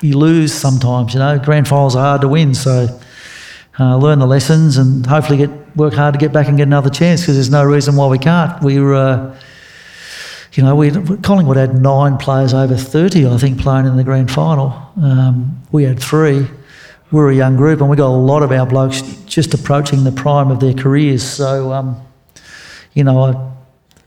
You 0.00 0.18
lose 0.18 0.52
sometimes. 0.52 1.14
You 1.14 1.20
know, 1.20 1.38
grand 1.38 1.68
finals 1.68 1.94
are 1.94 2.02
hard 2.02 2.22
to 2.22 2.28
win, 2.28 2.54
so 2.54 3.00
uh, 3.78 3.96
learn 3.96 4.18
the 4.18 4.26
lessons 4.26 4.76
and 4.76 5.06
hopefully 5.06 5.38
get 5.38 5.50
work 5.76 5.94
hard 5.94 6.14
to 6.14 6.18
get 6.18 6.32
back 6.32 6.48
and 6.48 6.56
get 6.56 6.66
another 6.66 6.90
chance 6.90 7.20
because 7.20 7.36
there's 7.36 7.50
no 7.50 7.64
reason 7.64 7.96
why 7.96 8.06
we 8.06 8.18
can't. 8.18 8.62
We 8.62 8.80
were, 8.80 8.94
uh, 8.94 9.40
you 10.52 10.62
know, 10.62 10.74
we 10.74 10.90
Collingwood 10.90 11.56
had 11.56 11.80
nine 11.80 12.16
players 12.16 12.52
over 12.52 12.76
30, 12.76 13.26
I 13.26 13.36
think, 13.38 13.60
playing 13.60 13.86
in 13.86 13.96
the 13.96 14.04
grand 14.04 14.30
final. 14.30 14.90
Um, 15.00 15.62
we 15.70 15.84
had 15.84 16.00
three. 16.00 16.48
We 17.12 17.18
were 17.18 17.30
a 17.30 17.34
young 17.34 17.56
group 17.56 17.80
and 17.80 17.90
we've 17.90 17.96
got 17.98 18.08
a 18.08 18.16
lot 18.16 18.42
of 18.42 18.52
our 18.52 18.66
blokes 18.66 19.02
just 19.26 19.52
approaching 19.52 20.04
the 20.04 20.12
prime 20.12 20.50
of 20.50 20.60
their 20.60 20.74
careers. 20.74 21.22
So, 21.24 21.72
um, 21.72 22.00
you 22.94 23.02
know, 23.02 23.52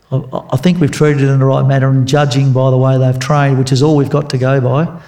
I, 0.09 0.15
I, 0.15 0.47
I 0.53 0.57
think 0.57 0.79
we've 0.79 0.91
treated 0.91 1.23
it 1.23 1.29
in 1.29 1.39
the 1.39 1.45
right 1.45 1.67
manner 1.67 1.89
and 1.89 2.07
judging 2.07 2.53
by 2.53 2.71
the 2.71 2.77
way 2.77 2.97
they've 2.97 3.19
trained, 3.19 3.59
which 3.59 3.71
is 3.71 3.83
all 3.83 3.97
we've 3.97 4.09
got 4.09 4.29
to 4.29 4.37
go 4.37 4.61
by. 4.61 5.01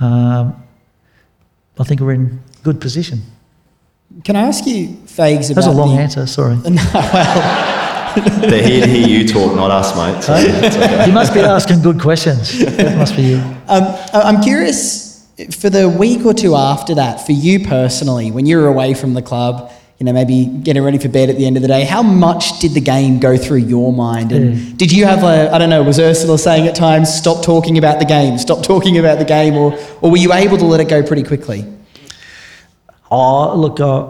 Um, 0.00 0.62
I 1.78 1.84
think 1.84 2.00
we're 2.00 2.12
in 2.12 2.42
good 2.62 2.80
position. 2.80 3.22
Can 4.24 4.36
I 4.36 4.42
ask 4.42 4.66
you, 4.66 4.88
Fags, 5.06 5.50
about 5.50 5.54
That's 5.54 5.66
a 5.66 5.70
long 5.70 5.96
the... 5.96 6.02
answer, 6.02 6.26
sorry. 6.26 6.56
No, 6.64 6.82
well, 6.92 8.50
They're 8.50 8.66
here 8.66 8.80
to 8.84 8.90
hear 8.90 9.06
you 9.06 9.28
talk, 9.28 9.54
not 9.54 9.70
us, 9.70 9.96
mate. 9.96 10.20
So 10.24 10.34
okay. 10.34 11.06
You 11.06 11.12
must 11.12 11.32
be 11.32 11.38
asking 11.40 11.80
good 11.80 12.00
questions. 12.00 12.58
That 12.58 12.98
must 12.98 13.14
be 13.14 13.22
you. 13.22 13.36
um, 13.68 13.84
I'm 14.12 14.42
curious 14.42 15.09
for 15.48 15.70
the 15.70 15.88
week 15.88 16.24
or 16.24 16.34
two 16.34 16.54
after 16.56 16.94
that, 16.96 17.24
for 17.26 17.32
you 17.32 17.60
personally, 17.66 18.30
when 18.30 18.46
you 18.46 18.58
were 18.58 18.66
away 18.66 18.94
from 18.94 19.14
the 19.14 19.22
club, 19.22 19.72
you 19.98 20.06
know, 20.06 20.12
maybe 20.12 20.46
getting 20.46 20.82
ready 20.82 20.96
for 20.98 21.08
bed 21.08 21.28
at 21.28 21.36
the 21.36 21.44
end 21.46 21.56
of 21.56 21.62
the 21.62 21.68
day, 21.68 21.84
how 21.84 22.02
much 22.02 22.58
did 22.60 22.72
the 22.72 22.80
game 22.80 23.20
go 23.20 23.36
through 23.36 23.58
your 23.58 23.92
mind? 23.92 24.32
And 24.32 24.56
Yeah. 24.56 24.72
did 24.76 24.92
you 24.92 25.04
have 25.04 25.22
a, 25.24 25.54
I 25.54 25.58
don't 25.58 25.68
know, 25.68 25.82
was 25.82 25.98
Ursula 26.00 26.38
saying 26.38 26.66
at 26.66 26.74
times, 26.74 27.12
stop 27.14 27.42
talking 27.44 27.76
about 27.76 27.98
the 27.98 28.06
game, 28.06 28.38
stop 28.38 28.62
talking 28.62 28.96
about 28.98 29.18
the 29.18 29.26
game, 29.26 29.56
or, 29.56 29.78
or 30.00 30.10
were 30.10 30.16
you 30.16 30.32
able 30.32 30.56
to 30.56 30.64
let 30.64 30.80
it 30.80 30.88
go 30.88 31.02
pretty 31.02 31.22
quickly? 31.22 31.66
Oh, 33.10 33.54
look, 33.56 33.78
uh, 33.80 34.08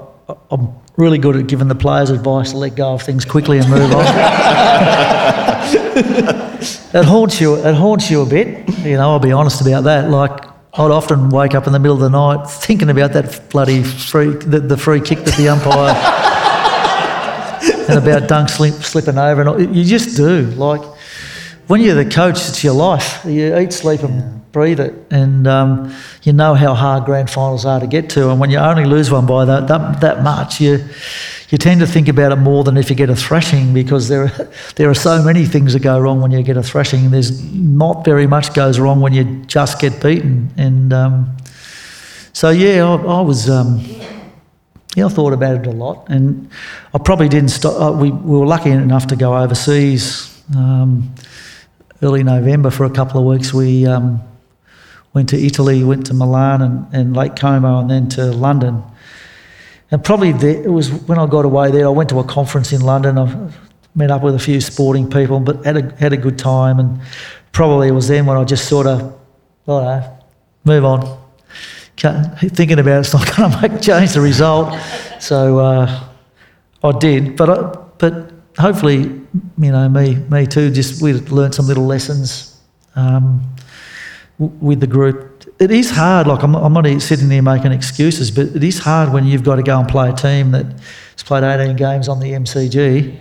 I'm 0.50 0.68
really 0.96 1.18
good 1.18 1.34
at 1.36 1.46
giving 1.48 1.66
the 1.68 1.74
players 1.74 2.10
advice 2.10 2.52
to 2.52 2.58
let 2.58 2.76
go 2.76 2.92
of 2.94 3.02
things 3.02 3.24
quickly 3.24 3.58
and 3.58 3.68
move 3.68 3.90
on. 3.92 4.04
it 6.94 7.04
haunts 7.04 7.40
you. 7.40 7.56
It 7.56 7.74
haunts 7.74 8.10
you 8.10 8.22
a 8.22 8.26
bit. 8.26 8.68
You 8.84 8.96
know, 8.96 9.10
I'll 9.10 9.18
be 9.18 9.32
honest 9.32 9.60
about 9.60 9.84
that. 9.84 10.08
Like, 10.10 10.44
I'd 10.74 10.90
often 10.92 11.30
wake 11.30 11.54
up 11.54 11.66
in 11.66 11.72
the 11.72 11.80
middle 11.80 11.96
of 11.96 12.00
the 12.00 12.11
night 12.11 12.44
thinking 12.48 12.90
about 12.90 13.12
that 13.14 13.50
bloody 13.50 13.83
free, 13.83 14.28
the, 14.28 14.61
the 14.61 14.76
free 14.76 15.00
kick 15.00 15.18
that 15.24 15.35
the 15.37 15.48
umpire, 15.48 15.94
and 17.88 17.98
about 17.98 18.28
Dunk 18.28 18.48
slip, 18.48 18.74
slipping 18.74 19.18
over, 19.18 19.40
and 19.40 19.48
all- 19.50 19.61
you 19.61 19.85
just 19.85 20.16
do. 20.16 20.42
Like, 20.52 20.80
when 21.70 21.80
you're 21.80 21.94
the 21.94 22.04
coach, 22.04 22.48
it's 22.48 22.64
your 22.64 22.74
life. 22.74 23.24
You 23.24 23.56
eat, 23.56 23.72
sleep, 23.72 24.02
and 24.02 24.50
breathe 24.50 24.80
it, 24.80 24.92
and 25.12 25.46
um, 25.46 25.94
you 26.24 26.33
know 26.33 26.54
how 26.54 26.74
hard 26.74 27.04
grand 27.04 27.30
finals 27.30 27.64
are 27.64 27.78
to 27.78 27.87
get 27.87 28.11
to. 28.11 28.28
And 28.28 28.40
when 28.40 28.50
you 28.50 28.59
only 28.59 28.85
lose 28.85 29.09
one 29.09 29.24
by 29.24 29.44
that 29.44 29.68
that, 29.68 30.00
that 30.00 30.24
much, 30.24 30.61
you 30.61 30.85
you 31.50 31.59
tend 31.59 31.78
to 31.78 31.87
think 31.87 32.09
about 32.09 32.33
it 32.33 32.37
more 32.37 32.64
than 32.64 32.76
if 32.76 32.90
you 32.90 32.96
get 32.96 33.09
a 33.09 33.14
thrashing 33.14 33.72
because 33.72 34.09
there 34.09 34.24
are, 34.24 34.48
there 34.74 34.90
are 34.90 34.94
so 34.94 35.22
many 35.22 35.44
things 35.44 35.72
that 35.74 35.83
go 35.83 35.96
wrong 36.00 36.20
when 36.20 36.33
you 36.33 36.42
get 36.42 36.56
a 36.56 36.62
thrashing. 36.62 37.12
There's 37.12 37.40
not 37.54 38.04
very 38.04 38.26
much 38.26 38.52
goes 38.52 38.80
wrong 38.80 39.00
when 39.00 39.12
you 39.12 39.44
just 39.46 39.80
get 39.80 40.02
beaten. 40.02 40.50
And 40.56 40.92
um, 40.92 41.37
so 42.33 42.50
yeah, 42.50 42.85
I, 42.85 42.96
I 42.96 43.20
was. 43.20 43.48
Um, 43.48 43.80
yeah, 44.96 45.06
I 45.06 45.09
thought 45.09 45.33
about 45.33 45.54
it 45.54 45.68
a 45.68 45.70
lot, 45.70 46.09
and 46.09 46.50
I 46.92 46.98
probably 46.98 47.28
didn't 47.28 47.50
stop. 47.50 47.80
Uh, 47.80 47.92
we, 47.96 48.11
we 48.11 48.40
were 48.40 48.46
lucky 48.46 48.70
enough 48.70 49.06
to 49.06 49.14
go 49.14 49.37
overseas 49.37 50.37
um, 50.56 51.14
early 52.02 52.22
November 52.22 52.70
for 52.70 52.84
a 52.84 52.90
couple 52.90 53.20
of 53.20 53.26
weeks. 53.26 53.52
We 53.52 53.86
um, 53.86 54.20
went 55.12 55.28
to 55.30 55.38
Italy, 55.38 55.84
went 55.84 56.06
to 56.06 56.14
Milan 56.14 56.62
and, 56.62 56.94
and 56.94 57.16
Lake 57.16 57.36
Como, 57.36 57.80
and 57.80 57.90
then 57.90 58.08
to 58.10 58.26
London. 58.26 58.82
And 59.90 60.02
probably 60.04 60.30
it 60.30 60.70
was 60.70 60.90
when 60.90 61.18
I 61.18 61.26
got 61.26 61.44
away 61.44 61.70
there. 61.70 61.86
I 61.86 61.90
went 61.90 62.10
to 62.10 62.20
a 62.20 62.24
conference 62.24 62.72
in 62.72 62.80
London. 62.80 63.18
I 63.18 63.50
met 63.94 64.10
up 64.10 64.22
with 64.22 64.34
a 64.34 64.38
few 64.38 64.60
sporting 64.60 65.10
people, 65.10 65.40
but 65.40 65.64
had 65.64 65.76
a 65.76 65.96
had 65.96 66.12
a 66.12 66.16
good 66.16 66.38
time. 66.38 66.78
And 66.78 67.00
probably 67.52 67.88
it 67.88 67.92
was 67.92 68.08
then 68.08 68.26
when 68.26 68.36
I 68.36 68.44
just 68.44 68.68
sort 68.68 68.86
of, 68.86 69.18
all 69.66 69.82
right, 69.82 70.08
move 70.64 70.84
on, 70.84 71.18
thinking 71.96 72.78
about 72.78 73.00
it's 73.00 73.12
not 73.12 73.26
going 73.36 73.50
to 73.50 73.68
make 73.68 73.82
change 73.82 74.12
the 74.12 74.20
result. 74.20 74.78
So 75.18 75.58
uh, 75.58 76.04
I 76.82 76.98
did, 76.98 77.36
but 77.36 77.50
I, 77.50 77.62
but 77.98 78.30
hopefully, 78.58 79.19
you 79.58 79.72
know, 79.72 79.88
me 79.88 80.16
me 80.16 80.46
too. 80.46 80.70
Just 80.70 81.02
we 81.02 81.12
learned 81.12 81.54
some 81.54 81.66
little 81.66 81.86
lessons 81.86 82.60
um, 82.96 83.42
w- 84.38 84.56
with 84.60 84.80
the 84.80 84.86
group. 84.86 85.44
It 85.58 85.70
is 85.70 85.90
hard. 85.90 86.26
Like 86.26 86.42
I'm, 86.42 86.54
I'm 86.54 86.72
not 86.72 86.86
sitting 87.02 87.28
there 87.28 87.42
making 87.42 87.72
excuses, 87.72 88.30
but 88.30 88.46
it 88.48 88.64
is 88.64 88.78
hard 88.78 89.12
when 89.12 89.26
you've 89.26 89.44
got 89.44 89.56
to 89.56 89.62
go 89.62 89.78
and 89.78 89.88
play 89.88 90.10
a 90.10 90.12
team 90.14 90.50
that 90.52 90.66
has 90.66 91.22
played 91.22 91.44
18 91.44 91.76
games 91.76 92.08
on 92.08 92.18
the 92.18 92.32
MCG, 92.32 93.20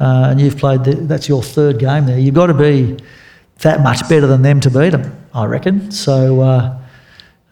uh, 0.00 0.28
and 0.30 0.40
you've 0.40 0.56
played. 0.56 0.84
The, 0.84 0.94
that's 0.94 1.28
your 1.28 1.42
third 1.42 1.78
game 1.78 2.06
there. 2.06 2.18
You've 2.18 2.34
got 2.34 2.46
to 2.46 2.54
be 2.54 2.96
that 3.60 3.82
much 3.82 4.08
better 4.08 4.26
than 4.26 4.42
them 4.42 4.60
to 4.60 4.70
beat 4.70 4.90
them. 4.90 5.16
I 5.32 5.44
reckon. 5.46 5.90
So. 5.90 6.40
Uh, 6.40 6.80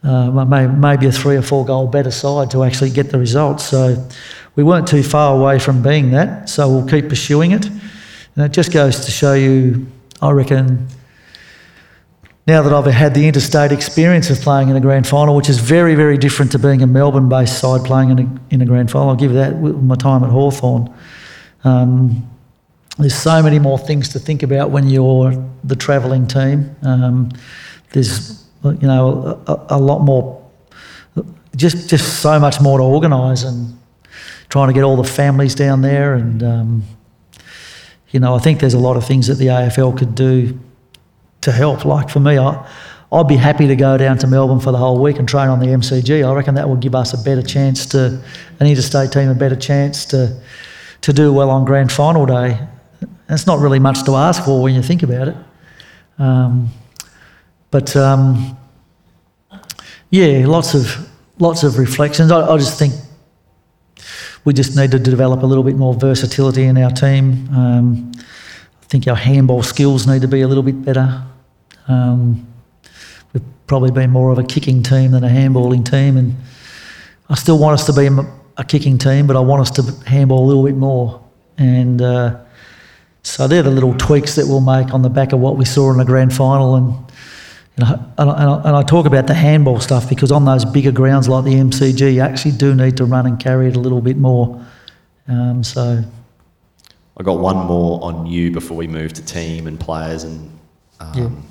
uh, 0.04 0.44
may- 0.44 0.66
maybe 0.66 1.06
a 1.06 1.12
three 1.12 1.36
or 1.36 1.42
four 1.42 1.64
goal 1.64 1.86
better 1.86 2.10
side 2.10 2.50
to 2.50 2.64
actually 2.64 2.90
get 2.90 3.10
the 3.10 3.18
results. 3.18 3.64
So 3.64 4.04
we 4.56 4.62
weren't 4.62 4.86
too 4.86 5.02
far 5.02 5.36
away 5.36 5.58
from 5.58 5.82
being 5.82 6.10
that. 6.10 6.48
So 6.48 6.68
we'll 6.68 6.86
keep 6.86 7.08
pursuing 7.08 7.52
it. 7.52 7.66
And 7.66 8.44
it 8.44 8.52
just 8.52 8.72
goes 8.72 9.04
to 9.04 9.10
show 9.10 9.34
you, 9.34 9.86
I 10.20 10.30
reckon, 10.30 10.88
now 12.46 12.62
that 12.62 12.72
I've 12.72 12.86
had 12.86 13.14
the 13.14 13.26
interstate 13.28 13.70
experience 13.72 14.28
of 14.30 14.40
playing 14.40 14.68
in 14.68 14.76
a 14.76 14.80
grand 14.80 15.06
final, 15.06 15.36
which 15.36 15.48
is 15.48 15.58
very, 15.58 15.94
very 15.94 16.18
different 16.18 16.50
to 16.52 16.58
being 16.58 16.82
a 16.82 16.86
Melbourne 16.86 17.28
based 17.28 17.58
side 17.58 17.84
playing 17.84 18.10
in 18.10 18.18
a, 18.18 18.54
in 18.54 18.62
a 18.62 18.66
grand 18.66 18.90
final, 18.90 19.10
I'll 19.10 19.16
give 19.16 19.32
that 19.34 19.56
with 19.56 19.76
my 19.76 19.94
time 19.94 20.24
at 20.24 20.30
Hawthorn. 20.30 20.92
Um, 21.64 22.28
there's 22.98 23.14
so 23.14 23.42
many 23.42 23.58
more 23.58 23.78
things 23.78 24.08
to 24.10 24.18
think 24.18 24.42
about 24.42 24.70
when 24.70 24.88
you're 24.88 25.32
the 25.64 25.76
travelling 25.76 26.26
team. 26.26 26.74
Um, 26.82 27.30
there's, 27.92 28.44
you 28.64 28.72
know, 28.82 29.40
a, 29.46 29.76
a 29.76 29.78
lot 29.78 30.00
more, 30.00 30.44
just 31.54 31.88
just 31.88 32.20
so 32.20 32.40
much 32.40 32.60
more 32.60 32.78
to 32.78 32.84
organise 32.84 33.44
and 33.44 33.78
trying 34.52 34.68
to 34.68 34.74
get 34.74 34.82
all 34.82 34.96
the 34.96 35.02
families 35.02 35.54
down 35.54 35.80
there. 35.80 36.12
And, 36.12 36.42
um, 36.42 36.82
you 38.10 38.20
know, 38.20 38.34
I 38.34 38.38
think 38.38 38.60
there's 38.60 38.74
a 38.74 38.78
lot 38.78 38.98
of 38.98 39.06
things 39.06 39.28
that 39.28 39.36
the 39.36 39.46
AFL 39.46 39.96
could 39.96 40.14
do 40.14 40.60
to 41.40 41.50
help. 41.50 41.86
Like 41.86 42.10
for 42.10 42.20
me, 42.20 42.36
I, 42.36 42.68
I'd 43.10 43.26
be 43.26 43.36
happy 43.36 43.66
to 43.66 43.74
go 43.74 43.96
down 43.96 44.18
to 44.18 44.26
Melbourne 44.26 44.60
for 44.60 44.70
the 44.70 44.76
whole 44.76 45.00
week 45.00 45.18
and 45.18 45.26
train 45.26 45.48
on 45.48 45.58
the 45.58 45.68
MCG. 45.68 46.28
I 46.28 46.34
reckon 46.34 46.54
that 46.56 46.68
would 46.68 46.80
give 46.80 46.94
us 46.94 47.14
a 47.14 47.24
better 47.24 47.40
chance 47.40 47.86
to, 47.86 48.22
an 48.60 48.66
interstate 48.66 49.10
team, 49.10 49.30
a 49.30 49.34
better 49.34 49.56
chance 49.56 50.04
to, 50.04 50.38
to 51.00 51.14
do 51.14 51.32
well 51.32 51.48
on 51.48 51.64
grand 51.64 51.90
final 51.90 52.26
day. 52.26 52.60
It's 53.30 53.46
not 53.46 53.58
really 53.58 53.78
much 53.78 54.04
to 54.04 54.16
ask 54.16 54.44
for 54.44 54.62
when 54.62 54.74
you 54.74 54.82
think 54.82 55.02
about 55.02 55.28
it. 55.28 55.36
Um, 56.18 56.68
but 57.70 57.96
um, 57.96 58.54
yeah, 60.10 60.44
lots 60.46 60.74
of 60.74 61.08
lots 61.38 61.62
of 61.62 61.78
reflections. 61.78 62.30
I, 62.30 62.52
I 62.52 62.58
just 62.58 62.78
think 62.78 62.92
we 64.44 64.52
just 64.52 64.76
need 64.76 64.90
to 64.90 64.98
develop 64.98 65.42
a 65.42 65.46
little 65.46 65.64
bit 65.64 65.76
more 65.76 65.94
versatility 65.94 66.64
in 66.64 66.76
our 66.76 66.90
team. 66.90 67.48
Um, 67.54 68.12
I 68.16 68.84
think 68.86 69.06
our 69.06 69.16
handball 69.16 69.62
skills 69.62 70.06
need 70.06 70.22
to 70.22 70.28
be 70.28 70.40
a 70.40 70.48
little 70.48 70.62
bit 70.62 70.84
better. 70.84 71.22
Um, 71.88 72.46
we've 73.32 73.42
probably 73.66 73.90
been 73.90 74.10
more 74.10 74.30
of 74.30 74.38
a 74.38 74.44
kicking 74.44 74.82
team 74.82 75.12
than 75.12 75.24
a 75.24 75.28
handballing 75.28 75.88
team, 75.88 76.16
and 76.16 76.36
I 77.28 77.34
still 77.34 77.58
want 77.58 77.74
us 77.80 77.86
to 77.86 77.92
be 77.92 78.08
a, 78.58 78.64
kicking 78.64 78.98
team, 78.98 79.26
but 79.26 79.36
I 79.36 79.40
want 79.40 79.62
us 79.62 79.70
to 79.72 80.08
handball 80.08 80.44
a 80.44 80.46
little 80.46 80.64
bit 80.64 80.76
more. 80.76 81.22
And 81.58 82.00
uh, 82.00 82.38
so 83.22 83.48
they're 83.48 83.62
the 83.62 83.70
little 83.70 83.94
tweaks 83.94 84.36
that 84.36 84.46
we'll 84.46 84.60
make 84.60 84.92
on 84.92 85.02
the 85.02 85.10
back 85.10 85.32
of 85.32 85.40
what 85.40 85.56
we 85.56 85.64
saw 85.64 85.90
in 85.90 85.98
the 85.98 86.04
grand 86.04 86.34
final. 86.34 86.76
And, 86.76 87.11
and, 87.76 87.84
I, 87.84 87.92
and, 88.18 88.30
I, 88.30 88.62
and 88.64 88.76
I 88.76 88.82
talk 88.82 89.06
about 89.06 89.26
the 89.26 89.34
handball 89.34 89.80
stuff 89.80 90.08
because 90.08 90.30
on 90.30 90.44
those 90.44 90.64
bigger 90.64 90.92
grounds 90.92 91.28
like 91.28 91.44
the 91.44 91.54
MCG, 91.54 92.14
you 92.14 92.20
actually 92.20 92.52
do 92.52 92.74
need 92.74 92.96
to 92.98 93.04
run 93.04 93.26
and 93.26 93.40
carry 93.40 93.68
it 93.68 93.76
a 93.76 93.80
little 93.80 94.02
bit 94.02 94.18
more. 94.18 94.64
Um, 95.26 95.64
so 95.64 96.04
I 97.16 97.22
got 97.22 97.38
one 97.38 97.66
more 97.66 98.02
on 98.02 98.26
you 98.26 98.50
before 98.50 98.76
we 98.76 98.86
move 98.86 99.12
to 99.14 99.24
team 99.24 99.66
and 99.66 99.78
players 99.78 100.24
and 100.24 100.50
um, 101.00 101.46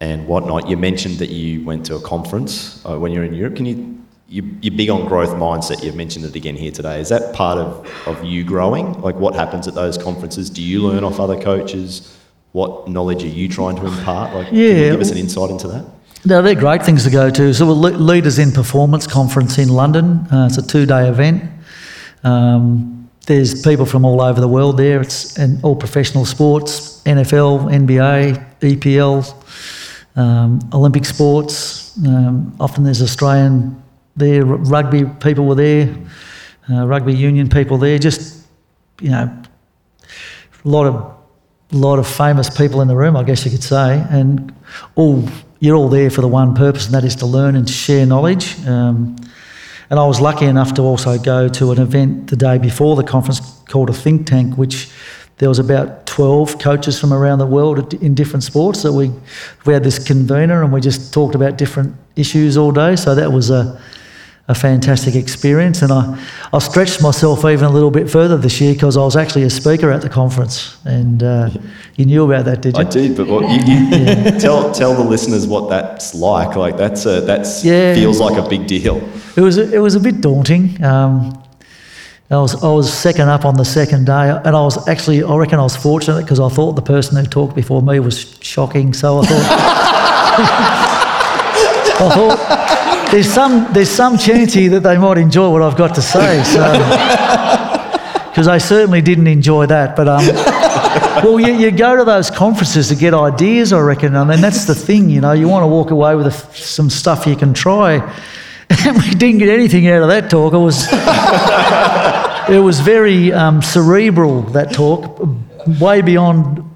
and 0.00 0.26
whatnot. 0.26 0.68
You 0.68 0.76
mentioned 0.76 1.18
that 1.18 1.30
you 1.30 1.64
went 1.64 1.86
to 1.86 1.96
a 1.96 2.00
conference 2.00 2.84
uh, 2.84 2.98
when 2.98 3.12
you're 3.12 3.24
in 3.24 3.34
Europe. 3.34 3.56
Can 3.56 3.66
you, 3.66 4.02
you 4.28 4.56
you're 4.62 4.74
big 4.74 4.90
on 4.90 5.06
growth 5.06 5.30
mindset. 5.30 5.82
You've 5.82 5.96
mentioned 5.96 6.24
it 6.24 6.34
again 6.34 6.56
here 6.56 6.70
today. 6.70 7.00
Is 7.00 7.08
that 7.10 7.34
part 7.34 7.58
of, 7.58 7.86
of 8.06 8.24
you 8.24 8.44
growing? 8.44 9.00
Like 9.00 9.16
what 9.16 9.34
happens 9.34 9.68
at 9.68 9.74
those 9.74 9.98
conferences? 9.98 10.50
Do 10.50 10.62
you 10.62 10.86
learn 10.86 11.04
off 11.04 11.20
other 11.20 11.40
coaches? 11.40 12.18
What 12.54 12.86
knowledge 12.86 13.24
are 13.24 13.26
you 13.26 13.48
trying 13.48 13.74
to 13.74 13.86
impart? 13.86 14.32
Like, 14.32 14.46
can 14.46 14.56
you 14.56 14.92
give 14.92 15.00
us 15.00 15.10
an 15.10 15.18
insight 15.18 15.50
into 15.50 15.66
that? 15.66 15.84
No, 16.24 16.40
they're 16.40 16.54
great 16.54 16.84
things 16.84 17.02
to 17.02 17.10
go 17.10 17.28
to. 17.28 17.52
So, 17.52 17.66
we're 17.66 17.90
Leaders 17.90 18.38
in 18.38 18.52
Performance 18.52 19.08
Conference 19.08 19.58
in 19.58 19.70
London. 19.70 20.24
Uh, 20.32 20.46
it's 20.46 20.56
a 20.56 20.64
two-day 20.64 21.08
event. 21.08 21.50
Um, 22.22 23.10
there's 23.26 23.60
people 23.62 23.84
from 23.84 24.04
all 24.04 24.20
over 24.20 24.40
the 24.40 24.46
world 24.46 24.76
there. 24.76 25.00
It's 25.00 25.36
and 25.36 25.64
all 25.64 25.74
professional 25.74 26.24
sports, 26.24 27.02
NFL, 27.02 27.72
NBA, 27.72 28.60
EPL, 28.60 30.16
um, 30.16 30.60
Olympic 30.72 31.06
sports. 31.06 31.98
Um, 32.06 32.54
often 32.60 32.84
there's 32.84 33.02
Australian 33.02 33.82
there, 34.14 34.44
rugby 34.44 35.06
people 35.18 35.46
were 35.46 35.56
there, 35.56 35.92
uh, 36.70 36.86
rugby 36.86 37.16
union 37.16 37.48
people 37.48 37.78
there. 37.78 37.98
Just 37.98 38.46
you 39.00 39.10
know, 39.10 39.42
a 40.64 40.68
lot 40.68 40.86
of 40.86 41.13
lot 41.76 41.98
of 41.98 42.06
famous 42.06 42.48
people 42.50 42.80
in 42.80 42.88
the 42.88 42.96
room, 42.96 43.16
I 43.16 43.22
guess 43.22 43.44
you 43.44 43.50
could 43.50 43.62
say, 43.62 44.04
and 44.10 44.54
all 44.94 45.28
you're 45.60 45.76
all 45.76 45.88
there 45.88 46.10
for 46.10 46.20
the 46.20 46.28
one 46.28 46.54
purpose, 46.54 46.86
and 46.86 46.94
that 46.94 47.04
is 47.04 47.16
to 47.16 47.26
learn 47.26 47.56
and 47.56 47.66
to 47.66 47.72
share 47.72 48.04
knowledge. 48.04 48.58
Um, 48.66 49.16
and 49.90 49.98
I 49.98 50.06
was 50.06 50.20
lucky 50.20 50.46
enough 50.46 50.74
to 50.74 50.82
also 50.82 51.18
go 51.18 51.48
to 51.48 51.72
an 51.72 51.78
event 51.78 52.28
the 52.28 52.36
day 52.36 52.58
before 52.58 52.96
the 52.96 53.04
conference 53.04 53.40
called 53.68 53.90
a 53.90 53.92
think 53.92 54.26
tank, 54.26 54.56
which 54.56 54.90
there 55.38 55.48
was 55.48 55.58
about 55.58 56.06
12 56.06 56.58
coaches 56.58 56.98
from 56.98 57.12
around 57.12 57.38
the 57.38 57.46
world 57.46 57.94
in 57.94 58.14
different 58.14 58.44
sports 58.44 58.82
that 58.82 58.92
we 58.92 59.10
we 59.66 59.72
had 59.72 59.82
this 59.82 59.98
convener 59.98 60.62
and 60.62 60.72
we 60.72 60.80
just 60.80 61.12
talked 61.12 61.34
about 61.34 61.58
different 61.58 61.94
issues 62.16 62.56
all 62.56 62.70
day. 62.70 62.96
So 62.96 63.14
that 63.14 63.32
was 63.32 63.50
a 63.50 63.80
a 64.46 64.54
fantastic 64.54 65.14
experience, 65.14 65.80
and 65.80 65.90
I, 65.90 66.22
I 66.52 66.58
stretched 66.58 67.00
myself 67.00 67.44
even 67.46 67.64
a 67.64 67.70
little 67.70 67.90
bit 67.90 68.10
further 68.10 68.36
this 68.36 68.60
year 68.60 68.74
because 68.74 68.94
I 68.96 69.00
was 69.00 69.16
actually 69.16 69.44
a 69.44 69.50
speaker 69.50 69.90
at 69.90 70.02
the 70.02 70.10
conference, 70.10 70.76
and 70.84 71.22
uh, 71.22 71.48
you 71.96 72.04
knew 72.04 72.24
about 72.30 72.44
that, 72.44 72.60
did 72.60 72.76
you? 72.76 72.82
I 72.82 72.84
did, 72.84 73.16
but 73.16 73.26
what, 73.26 73.42
you, 73.48 73.74
you 73.74 74.38
tell 74.40 74.70
tell 74.72 74.94
the 74.94 75.02
listeners 75.02 75.46
what 75.46 75.70
that's 75.70 76.14
like. 76.14 76.56
Like 76.56 76.76
that's 76.76 77.06
a, 77.06 77.22
that's 77.22 77.64
Yeah. 77.64 77.94
feels 77.94 78.20
like 78.20 78.36
a 78.36 78.46
big 78.46 78.66
deal. 78.66 78.96
It 79.34 79.40
was 79.40 79.56
it 79.56 79.80
was 79.80 79.94
a 79.94 80.00
bit 80.00 80.20
daunting. 80.20 80.82
Um, 80.84 81.40
I 82.30 82.36
was 82.36 82.62
I 82.62 82.68
was 82.68 82.92
second 82.92 83.28
up 83.30 83.44
on 83.46 83.54
the 83.56 83.64
second 83.64 84.04
day, 84.06 84.30
and 84.44 84.54
I 84.56 84.60
was 84.62 84.86
actually 84.88 85.22
I 85.22 85.34
reckon 85.36 85.58
I 85.58 85.62
was 85.62 85.76
fortunate 85.76 86.20
because 86.22 86.38
I 86.40 86.48
thought 86.50 86.72
the 86.76 86.82
person 86.82 87.16
who 87.16 87.24
talked 87.24 87.54
before 87.54 87.80
me 87.80 87.98
was 88.00 88.36
shocking. 88.42 88.92
So 88.92 89.20
I 89.20 89.26
thought 89.26 89.44
I 91.96 92.10
thought 92.14 92.63
there's 93.14 93.32
some 93.32 93.72
there's 93.72 93.90
some 93.90 94.18
chance 94.18 94.54
here 94.54 94.70
that 94.70 94.80
they 94.80 94.98
might 94.98 95.18
enjoy 95.18 95.48
what 95.48 95.62
I've 95.62 95.76
got 95.76 95.94
to 95.94 96.02
say. 96.02 96.42
So 96.42 96.60
because 98.28 98.46
they 98.46 98.58
certainly 98.58 99.02
didn't 99.02 99.28
enjoy 99.28 99.66
that, 99.66 99.94
but 99.94 100.08
um. 100.08 100.24
Well, 101.22 101.38
you, 101.40 101.54
you 101.54 101.70
go 101.70 101.96
to 101.96 102.04
those 102.04 102.28
conferences 102.28 102.88
to 102.88 102.96
get 102.96 103.14
ideas, 103.14 103.72
I 103.72 103.80
reckon. 103.80 104.16
I 104.16 104.24
mean, 104.24 104.40
that's 104.40 104.64
the 104.64 104.74
thing, 104.74 105.08
you 105.08 105.20
know. 105.20 105.32
You 105.32 105.48
want 105.48 105.62
to 105.62 105.68
walk 105.68 105.90
away 105.90 106.16
with 106.16 106.26
a, 106.26 106.32
some 106.54 106.90
stuff 106.90 107.26
you 107.26 107.36
can 107.36 107.54
try. 107.54 107.94
And 108.68 108.96
we 108.98 109.10
didn't 109.10 109.38
get 109.38 109.48
anything 109.48 109.88
out 109.88 110.02
of 110.02 110.08
that 110.08 110.28
talk. 110.28 110.52
It 110.52 110.58
was, 110.58 110.86
it 112.54 112.60
was 112.60 112.80
very 112.80 113.32
um, 113.32 113.62
cerebral, 113.62 114.42
that 114.52 114.72
talk, 114.72 115.20
way 115.80 116.02
beyond 116.02 116.68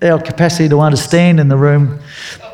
our 0.00 0.20
capacity 0.20 0.68
to 0.68 0.80
understand 0.80 1.40
in 1.40 1.48
the 1.48 1.56
room, 1.56 1.98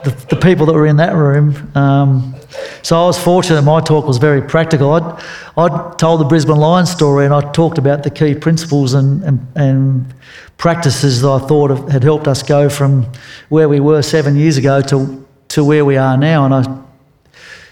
the, 0.04 0.10
the 0.30 0.36
people 0.36 0.66
that 0.66 0.72
were 0.72 0.86
in 0.86 0.96
that 0.96 1.14
room. 1.14 1.70
Um, 1.76 2.35
so 2.82 3.02
I 3.02 3.06
was 3.06 3.18
fortunate 3.18 3.62
my 3.62 3.80
talk 3.80 4.06
was 4.06 4.18
very 4.18 4.40
practical. 4.40 4.92
I'd, 4.92 5.22
I'd 5.56 5.98
told 5.98 6.20
the 6.20 6.24
Brisbane 6.24 6.56
Lions 6.56 6.90
story 6.90 7.24
and 7.24 7.34
I 7.34 7.40
talked 7.52 7.78
about 7.78 8.02
the 8.02 8.10
key 8.10 8.34
principles 8.34 8.94
and, 8.94 9.24
and, 9.24 9.46
and 9.56 10.14
practices 10.56 11.22
that 11.22 11.28
I 11.28 11.38
thought 11.40 11.70
have, 11.70 11.88
had 11.88 12.02
helped 12.04 12.28
us 12.28 12.42
go 12.42 12.68
from 12.68 13.06
where 13.48 13.68
we 13.68 13.80
were 13.80 14.02
seven 14.02 14.36
years 14.36 14.56
ago 14.56 14.80
to, 14.82 15.26
to 15.48 15.64
where 15.64 15.84
we 15.84 15.96
are 15.96 16.16
now. 16.16 16.44
And 16.44 16.54
I 16.54 16.82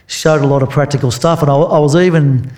showed 0.06 0.42
a 0.42 0.46
lot 0.46 0.62
of 0.62 0.70
practical 0.70 1.10
stuff. 1.10 1.42
And 1.42 1.50
I, 1.50 1.54
I 1.54 1.78
was 1.78 1.94
even, 1.94 2.50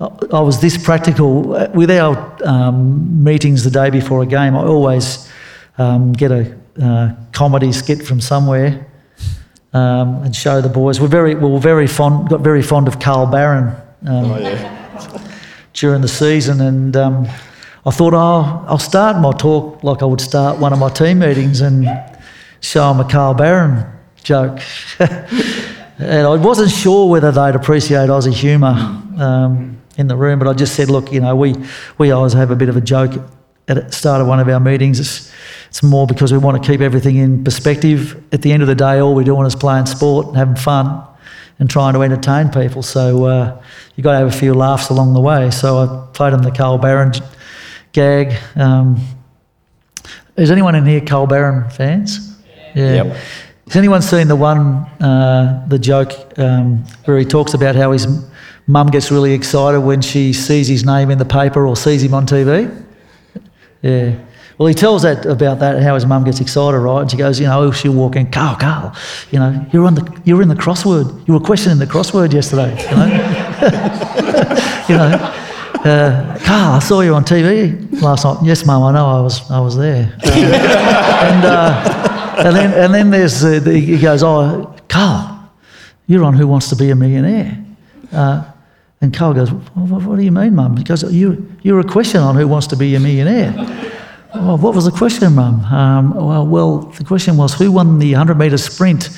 I 0.00 0.40
was 0.40 0.60
this 0.60 0.76
practical 0.76 1.68
with 1.74 1.90
our 1.90 2.36
um, 2.44 3.24
meetings 3.24 3.64
the 3.64 3.70
day 3.70 3.90
before 3.90 4.22
a 4.22 4.26
game. 4.26 4.56
I 4.56 4.64
always 4.64 5.30
um, 5.78 6.12
get 6.12 6.30
a 6.30 6.54
uh, 6.82 7.14
comedy 7.32 7.72
skit 7.72 8.04
from 8.04 8.20
somewhere 8.20 8.86
um, 9.74 10.22
and 10.22 10.34
show 10.34 10.60
the 10.60 10.68
boys. 10.68 11.00
We're 11.00 11.08
very, 11.08 11.34
we 11.34 11.50
were 11.50 11.58
very 11.58 11.86
fond, 11.86 12.28
got 12.28 12.40
very 12.40 12.62
fond 12.62 12.88
of 12.88 13.00
Carl 13.00 13.26
Barron 13.26 13.74
um, 14.06 14.30
Oh 14.30 14.38
yeah. 14.38 15.38
during 15.72 16.00
the 16.00 16.08
season, 16.08 16.60
and 16.60 16.96
um, 16.96 17.26
I 17.84 17.90
thought, 17.90 18.14
oh, 18.14 18.64
I'll 18.66 18.78
start 18.78 19.20
my 19.20 19.32
talk 19.32 19.82
like 19.82 20.00
I 20.02 20.06
would 20.06 20.20
start 20.20 20.58
one 20.58 20.72
of 20.72 20.78
my 20.78 20.88
team 20.88 21.18
meetings 21.18 21.60
and 21.60 21.86
show 22.60 22.88
them 22.92 23.04
a 23.04 23.10
Carl 23.10 23.34
Barron 23.34 23.84
joke. 24.22 24.60
and 24.98 26.26
I 26.26 26.36
wasn't 26.36 26.70
sure 26.70 27.10
whether 27.10 27.30
they'd 27.30 27.54
appreciate 27.54 28.08
Aussie 28.08 28.32
humour 28.32 28.74
um, 29.18 29.82
in 29.96 30.06
the 30.06 30.16
room, 30.16 30.38
but 30.38 30.48
I 30.48 30.54
just 30.54 30.76
said, 30.76 30.88
look, 30.88 31.12
you 31.12 31.20
know, 31.20 31.36
we, 31.36 31.54
we 31.98 32.12
always 32.12 32.32
have 32.32 32.50
a 32.50 32.56
bit 32.56 32.68
of 32.68 32.76
a 32.76 32.80
joke 32.80 33.12
at 33.68 33.86
the 33.86 33.92
start 33.92 34.20
of 34.20 34.26
one 34.26 34.40
of 34.40 34.48
our 34.48 34.60
meetings. 34.60 35.00
It's, 35.00 35.32
it's 35.68 35.82
more 35.82 36.06
because 36.06 36.32
we 36.32 36.38
want 36.38 36.62
to 36.62 36.68
keep 36.70 36.80
everything 36.80 37.16
in 37.16 37.44
perspective. 37.44 38.22
At 38.32 38.42
the 38.42 38.52
end 38.52 38.62
of 38.62 38.68
the 38.68 38.74
day, 38.74 38.98
all 38.98 39.14
we're 39.14 39.24
doing 39.24 39.46
is 39.46 39.56
playing 39.56 39.86
sport 39.86 40.28
and 40.28 40.36
having 40.36 40.56
fun 40.56 41.02
and 41.58 41.70
trying 41.70 41.94
to 41.94 42.02
entertain 42.02 42.50
people. 42.50 42.82
So 42.82 43.24
uh, 43.24 43.62
you've 43.94 44.04
got 44.04 44.12
to 44.12 44.18
have 44.18 44.28
a 44.28 44.38
few 44.38 44.54
laughs 44.54 44.90
along 44.90 45.14
the 45.14 45.20
way. 45.20 45.50
So 45.50 45.78
I 45.78 46.12
played 46.12 46.32
them 46.32 46.42
the 46.42 46.50
Carl 46.50 46.78
Barron 46.78 47.12
gag. 47.92 48.34
Um, 48.56 48.98
is 50.36 50.50
anyone 50.50 50.74
in 50.74 50.84
here 50.84 51.00
Carl 51.00 51.26
Barron 51.26 51.70
fans? 51.70 52.36
Yeah. 52.74 53.04
Yep. 53.04 53.16
Has 53.66 53.76
anyone 53.76 54.02
seen 54.02 54.28
the 54.28 54.36
one, 54.36 54.84
uh, 55.00 55.64
the 55.68 55.78
joke 55.78 56.12
um, 56.38 56.84
where 57.04 57.18
he 57.18 57.24
talks 57.24 57.54
about 57.54 57.76
how 57.76 57.92
his 57.92 58.06
mum 58.66 58.88
gets 58.88 59.10
really 59.10 59.32
excited 59.32 59.80
when 59.80 60.02
she 60.02 60.32
sees 60.32 60.68
his 60.68 60.84
name 60.84 61.10
in 61.10 61.18
the 61.18 61.24
paper 61.24 61.66
or 61.66 61.76
sees 61.76 62.02
him 62.02 62.14
on 62.14 62.26
TV? 62.26 62.83
Yeah. 63.84 64.14
Well, 64.56 64.68
he 64.68 64.74
tells 64.74 65.02
that 65.02 65.26
about 65.26 65.58
that 65.58 65.82
how 65.82 65.94
his 65.94 66.06
mum 66.06 66.24
gets 66.24 66.40
excited, 66.40 66.78
right? 66.78 67.02
And 67.02 67.10
she 67.10 67.18
goes, 67.18 67.38
you 67.38 67.46
know, 67.46 67.70
she'll 67.70 67.92
walk 67.92 68.16
in, 68.16 68.30
Carl, 68.30 68.56
Carl, 68.56 68.96
you 69.30 69.38
know, 69.38 69.66
you're 69.72 69.84
on 69.84 69.94
the, 69.94 70.22
you're 70.24 70.40
in 70.40 70.48
the 70.48 70.54
crossword. 70.54 71.26
You 71.28 71.34
were 71.34 71.40
questioning 71.40 71.78
the 71.78 71.86
crossword 71.86 72.32
yesterday, 72.32 72.70
you 72.88 72.96
know. 72.96 73.06
you 74.88 74.96
know, 74.96 75.90
uh, 75.90 76.38
Carl, 76.38 76.72
I 76.72 76.78
saw 76.78 77.00
you 77.02 77.14
on 77.14 77.24
TV 77.24 78.00
last 78.00 78.24
night. 78.24 78.38
Yes, 78.42 78.64
mum, 78.64 78.82
I 78.84 78.92
know, 78.92 79.06
I 79.06 79.20
was, 79.20 79.50
I 79.50 79.60
was 79.60 79.76
there. 79.76 80.16
Uh, 80.24 80.30
and, 80.32 81.44
uh, 81.44 82.34
and 82.38 82.56
then, 82.56 82.84
and 82.84 82.94
then 82.94 83.10
there's 83.10 83.40
the, 83.40 83.60
he 83.78 83.98
goes, 83.98 84.22
oh, 84.22 84.74
Carl, 84.88 85.50
you're 86.06 86.24
on 86.24 86.32
Who 86.34 86.46
Wants 86.46 86.70
to 86.70 86.76
Be 86.76 86.88
a 86.88 86.94
Millionaire. 86.94 87.62
Uh, 88.10 88.50
and 89.04 89.12
Carl 89.12 89.34
goes, 89.34 89.52
what, 89.52 90.02
what 90.02 90.16
do 90.16 90.22
you 90.22 90.32
mean, 90.32 90.54
mum? 90.54 90.78
He 90.78 90.82
goes, 90.82 91.02
you, 91.12 91.54
you're 91.62 91.78
a 91.78 91.84
question 91.84 92.22
on 92.22 92.36
Who 92.36 92.48
Wants 92.48 92.66
to 92.68 92.76
Be 92.76 92.94
a 92.94 93.00
Millionaire. 93.00 93.52
What 94.34 94.74
was 94.74 94.84
the 94.84 94.90
question, 94.90 95.36
Mum? 95.36 95.60
Um, 95.66 96.12
well, 96.12 96.44
well, 96.44 96.78
the 96.78 97.04
question 97.04 97.36
was 97.36 97.54
who 97.54 97.70
won 97.70 98.00
the 98.00 98.14
100 98.14 98.36
metre 98.36 98.58
sprint 98.58 99.10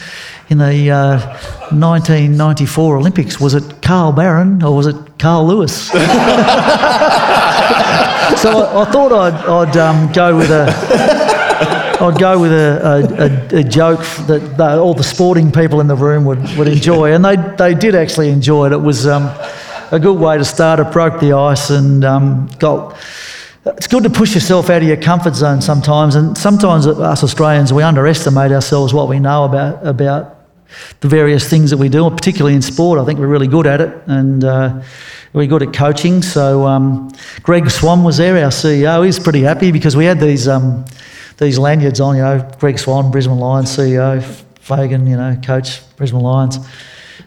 in 0.51 0.59
the 0.59 0.91
uh, 0.91 1.19
1994 1.71 2.99
Olympics? 2.99 3.41
Was 3.41 3.55
it 3.55 3.81
Carl 3.81 4.13
Barron 4.13 4.63
or 4.63 4.77
was 4.77 4.87
it 4.87 5.19
Carl 5.19 5.47
Lewis? 5.47 5.89
so 5.89 5.97
I, 5.97 6.03
I, 8.83 8.85
thought 8.93 9.11
I'd, 9.11 9.33
I'd 9.49 9.77
um, 9.79 10.13
go 10.13 10.37
with 10.37 10.51
a. 10.51 10.67
I'd 11.99 12.19
go 12.19 12.39
with 12.39 12.53
a, 12.53 13.49
a, 13.53 13.61
a 13.61 13.65
joke 13.65 14.01
that, 14.27 14.59
that, 14.59 14.79
all 14.79 14.93
the 14.93 15.03
sporting 15.03 15.51
people 15.51 15.81
in 15.81 15.87
the 15.87 15.97
room 15.97 16.27
would, 16.27 16.41
would 16.59 16.69
enjoy, 16.69 17.15
and 17.15 17.25
they, 17.25 17.37
they 17.57 17.73
did 17.73 17.95
actually 17.95 18.29
enjoy 18.29 18.67
it. 18.67 18.73
It 18.73 18.83
was 18.83 19.07
um, 19.07 19.31
a 19.91 19.99
good 19.99 20.19
way 20.19 20.37
to 20.39 20.45
start. 20.45 20.81
It 20.81 20.93
broke 20.93 21.21
the 21.21 21.33
ice 21.33 21.71
and 21.71 22.05
um, 22.05 22.49
got 22.59 22.97
it's 23.67 23.89
good 23.89 24.05
to 24.05 24.11
push 24.11 24.35
yourself 24.35 24.71
out 24.71 24.83
of 24.83 24.89
your 24.89 24.97
comfort 24.97 25.35
zone 25.35 25.61
sometimes, 25.61 26.15
and 26.15 26.39
sometimes 26.39 26.87
us 26.87 27.25
Australians 27.25 27.73
we 27.73 27.83
underestimate 27.83 28.53
ourselves 28.53 28.95
what 28.95 29.09
we 29.09 29.19
know 29.19 29.45
about 29.45 29.85
about 29.85 30.37
the 31.01 31.09
various 31.09 31.49
things 31.49 31.71
that 31.71 31.77
we 31.77 31.89
do, 31.89 32.09
particularly 32.11 32.55
in 32.55 32.63
sport. 32.63 33.01
I 33.01 33.05
think 33.05 33.19
we're 33.19 33.27
really 33.27 33.49
good 33.49 33.67
at 33.67 33.81
it, 33.81 33.93
and 34.07 34.45
uh, 34.45 34.83
we're 35.33 35.47
good 35.47 35.63
at 35.63 35.73
coaching. 35.73 36.23
So 36.23 36.65
um, 36.65 37.11
Greg 37.43 37.69
Swann 37.69 38.05
was 38.05 38.19
there, 38.19 38.37
our 38.45 38.51
CEO. 38.51 39.05
He's 39.05 39.19
pretty 39.19 39.43
happy 39.43 39.73
because 39.73 39.97
we 39.97 40.05
had 40.05 40.21
these 40.21 40.47
um, 40.47 40.85
these 41.39 41.59
lanyards 41.59 42.01
on. 42.01 42.17
You 42.17 42.23
know, 42.23 42.51
Greg 42.61 42.79
Swann, 42.79 43.11
Brisbane 43.11 43.39
Lions 43.39 43.77
CEO, 43.77 44.23
Fagan, 44.61 45.09
you 45.09 45.17
know, 45.17 45.37
coach 45.45 45.81
Brisbane 45.97 46.21
Lions. 46.21 46.59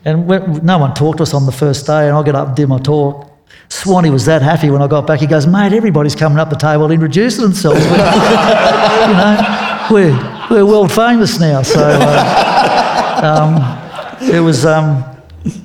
And 0.05 0.27
no 0.63 0.77
one 0.77 0.93
talked 0.93 1.17
to 1.17 1.23
us 1.23 1.33
on 1.33 1.45
the 1.45 1.51
first 1.51 1.85
day, 1.85 2.07
and 2.07 2.15
I 2.15 2.23
get 2.23 2.35
up 2.35 2.47
and 2.49 2.55
do 2.55 2.67
my 2.67 2.79
talk. 2.79 3.29
Swanee 3.69 4.09
was 4.09 4.25
that 4.25 4.41
happy 4.41 4.69
when 4.69 4.81
I 4.81 4.87
got 4.87 5.05
back. 5.05 5.19
He 5.19 5.27
goes, 5.27 5.45
mate, 5.45 5.73
everybody's 5.73 6.15
coming 6.15 6.39
up 6.39 6.49
the 6.49 6.55
table 6.55 6.89
introducing 6.89 7.43
themselves. 7.43 7.83
you 7.85 7.91
know, 7.91 9.87
we're, 9.91 10.47
we're 10.49 10.65
world 10.65 10.91
famous 10.91 11.39
now. 11.39 11.61
So 11.61 11.79
uh, 11.79 13.21
um, 14.21 14.29
it 14.33 14.39
was, 14.39 14.65
um, 14.65 15.03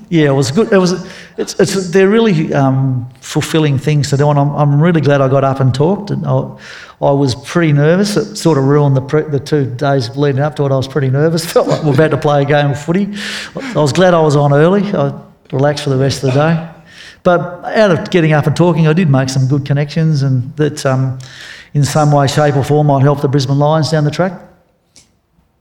yeah, 0.08 0.28
it 0.28 0.32
was 0.32 0.50
good. 0.50 0.72
It 0.72 0.78
was, 0.78 0.92
it's, 1.36 1.58
it's, 1.58 1.90
they're 1.90 2.08
really 2.08 2.52
um, 2.52 3.08
fulfilling 3.20 3.78
things 3.78 4.10
to 4.10 4.16
do, 4.16 4.28
and 4.30 4.38
I'm, 4.38 4.50
I'm 4.50 4.82
really 4.82 5.00
glad 5.00 5.20
I 5.20 5.28
got 5.28 5.44
up 5.44 5.60
and 5.60 5.74
talked. 5.74 6.10
And 6.10 6.26
I, 6.26 6.56
I 7.00 7.10
was 7.10 7.34
pretty 7.34 7.72
nervous. 7.72 8.16
It 8.16 8.36
sort 8.36 8.58
of 8.58 8.64
ruined 8.64 8.96
the, 8.96 9.00
pre- 9.00 9.22
the 9.22 9.40
two 9.40 9.74
days 9.74 10.16
leading 10.16 10.40
up 10.40 10.56
to 10.56 10.64
it. 10.64 10.72
I 10.72 10.76
was 10.76 10.88
pretty 10.88 11.10
nervous. 11.10 11.44
Felt 11.52 11.68
like 11.68 11.82
we 11.82 11.90
are 11.90 11.94
about 11.94 12.10
to 12.10 12.16
play 12.16 12.42
a 12.42 12.44
game 12.44 12.70
of 12.70 12.82
footy. 12.82 13.14
I 13.56 13.80
was 13.80 13.92
glad 13.92 14.14
I 14.14 14.20
was 14.20 14.36
on 14.36 14.52
early. 14.52 14.82
I 14.92 15.20
relaxed 15.52 15.84
for 15.84 15.90
the 15.90 15.98
rest 15.98 16.22
of 16.22 16.32
the 16.32 16.40
day. 16.40 16.70
But 17.22 17.64
out 17.64 17.90
of 17.90 18.10
getting 18.10 18.32
up 18.32 18.46
and 18.46 18.54
talking, 18.54 18.86
I 18.86 18.92
did 18.92 19.08
make 19.08 19.30
some 19.30 19.48
good 19.48 19.64
connections, 19.64 20.22
and 20.22 20.54
that 20.56 20.84
um, 20.84 21.18
in 21.72 21.82
some 21.82 22.12
way, 22.12 22.26
shape, 22.26 22.56
or 22.56 22.64
form 22.64 22.88
might 22.88 23.02
help 23.02 23.22
the 23.22 23.28
Brisbane 23.28 23.58
Lions 23.58 23.90
down 23.90 24.04
the 24.04 24.10
track. 24.10 24.40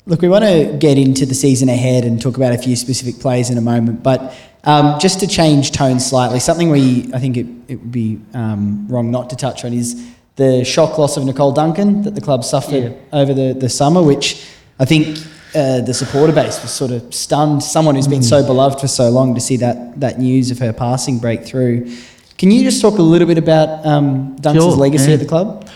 Look, 0.06 0.22
we 0.22 0.28
want 0.28 0.44
to 0.44 0.76
get 0.78 0.98
into 0.98 1.26
the 1.26 1.34
season 1.34 1.70
ahead 1.70 2.04
and 2.04 2.22
talk 2.22 2.36
about 2.36 2.52
a 2.52 2.58
few 2.58 2.76
specific 2.76 3.22
plays 3.22 3.50
in 3.50 3.58
a 3.58 3.62
moment, 3.62 4.04
but 4.04 4.36
um, 4.66 5.00
just 5.00 5.22
to 5.22 5.28
change 5.28 5.72
tone 5.72 6.00
slightly, 6.00 6.40
something 6.42 6.70
we 6.70 7.10
I 7.14 7.20
think 7.20 7.38
it, 7.38 7.48
it 7.70 7.76
would 7.78 7.92
be 7.92 8.20
um, 8.34 8.86
wrong 8.90 9.12
not 9.12 9.30
to 9.30 9.38
touch 9.38 9.64
on 9.64 9.72
is 9.72 10.12
the 10.36 10.66
shock 10.66 10.98
loss 10.98 11.16
of 11.16 11.24
Nicole 11.24 11.54
Duncan 11.54 12.02
that 12.02 12.16
the 12.16 12.22
club 12.22 12.44
suffered 12.44 12.84
yeah. 12.84 12.98
over 13.14 13.34
the, 13.34 13.54
the 13.54 13.70
summer, 13.70 14.04
which 14.04 14.46
I 14.78 14.84
think 14.84 15.20
uh, 15.56 15.80
the 15.82 15.94
supporter 15.94 16.34
base 16.34 16.62
was 16.62 16.72
sort 16.72 16.92
of 16.92 17.14
stunned. 17.14 17.64
Someone 17.64 17.96
who's 17.96 18.08
been 18.08 18.24
so 18.24 18.44
mm. 18.44 18.48
beloved 18.48 18.82
for 18.82 18.90
so 18.90 19.10
long 19.10 19.36
to 19.36 19.42
see 19.42 19.56
that 19.58 20.00
that 20.02 20.20
news 20.20 20.52
of 20.52 20.60
her 20.60 20.74
passing 20.74 21.20
break 21.20 21.46
through. 21.46 21.96
Can 22.38 22.52
you 22.52 22.64
just 22.64 22.82
talk 22.82 22.98
a 22.98 23.02
little 23.02 23.28
bit 23.28 23.38
about 23.38 23.86
um, 23.86 24.36
Dunks' 24.38 24.56
sure, 24.56 24.72
legacy 24.72 25.10
yeah. 25.10 25.14
at 25.14 25.20
the 25.22 25.28
club? 25.28 25.70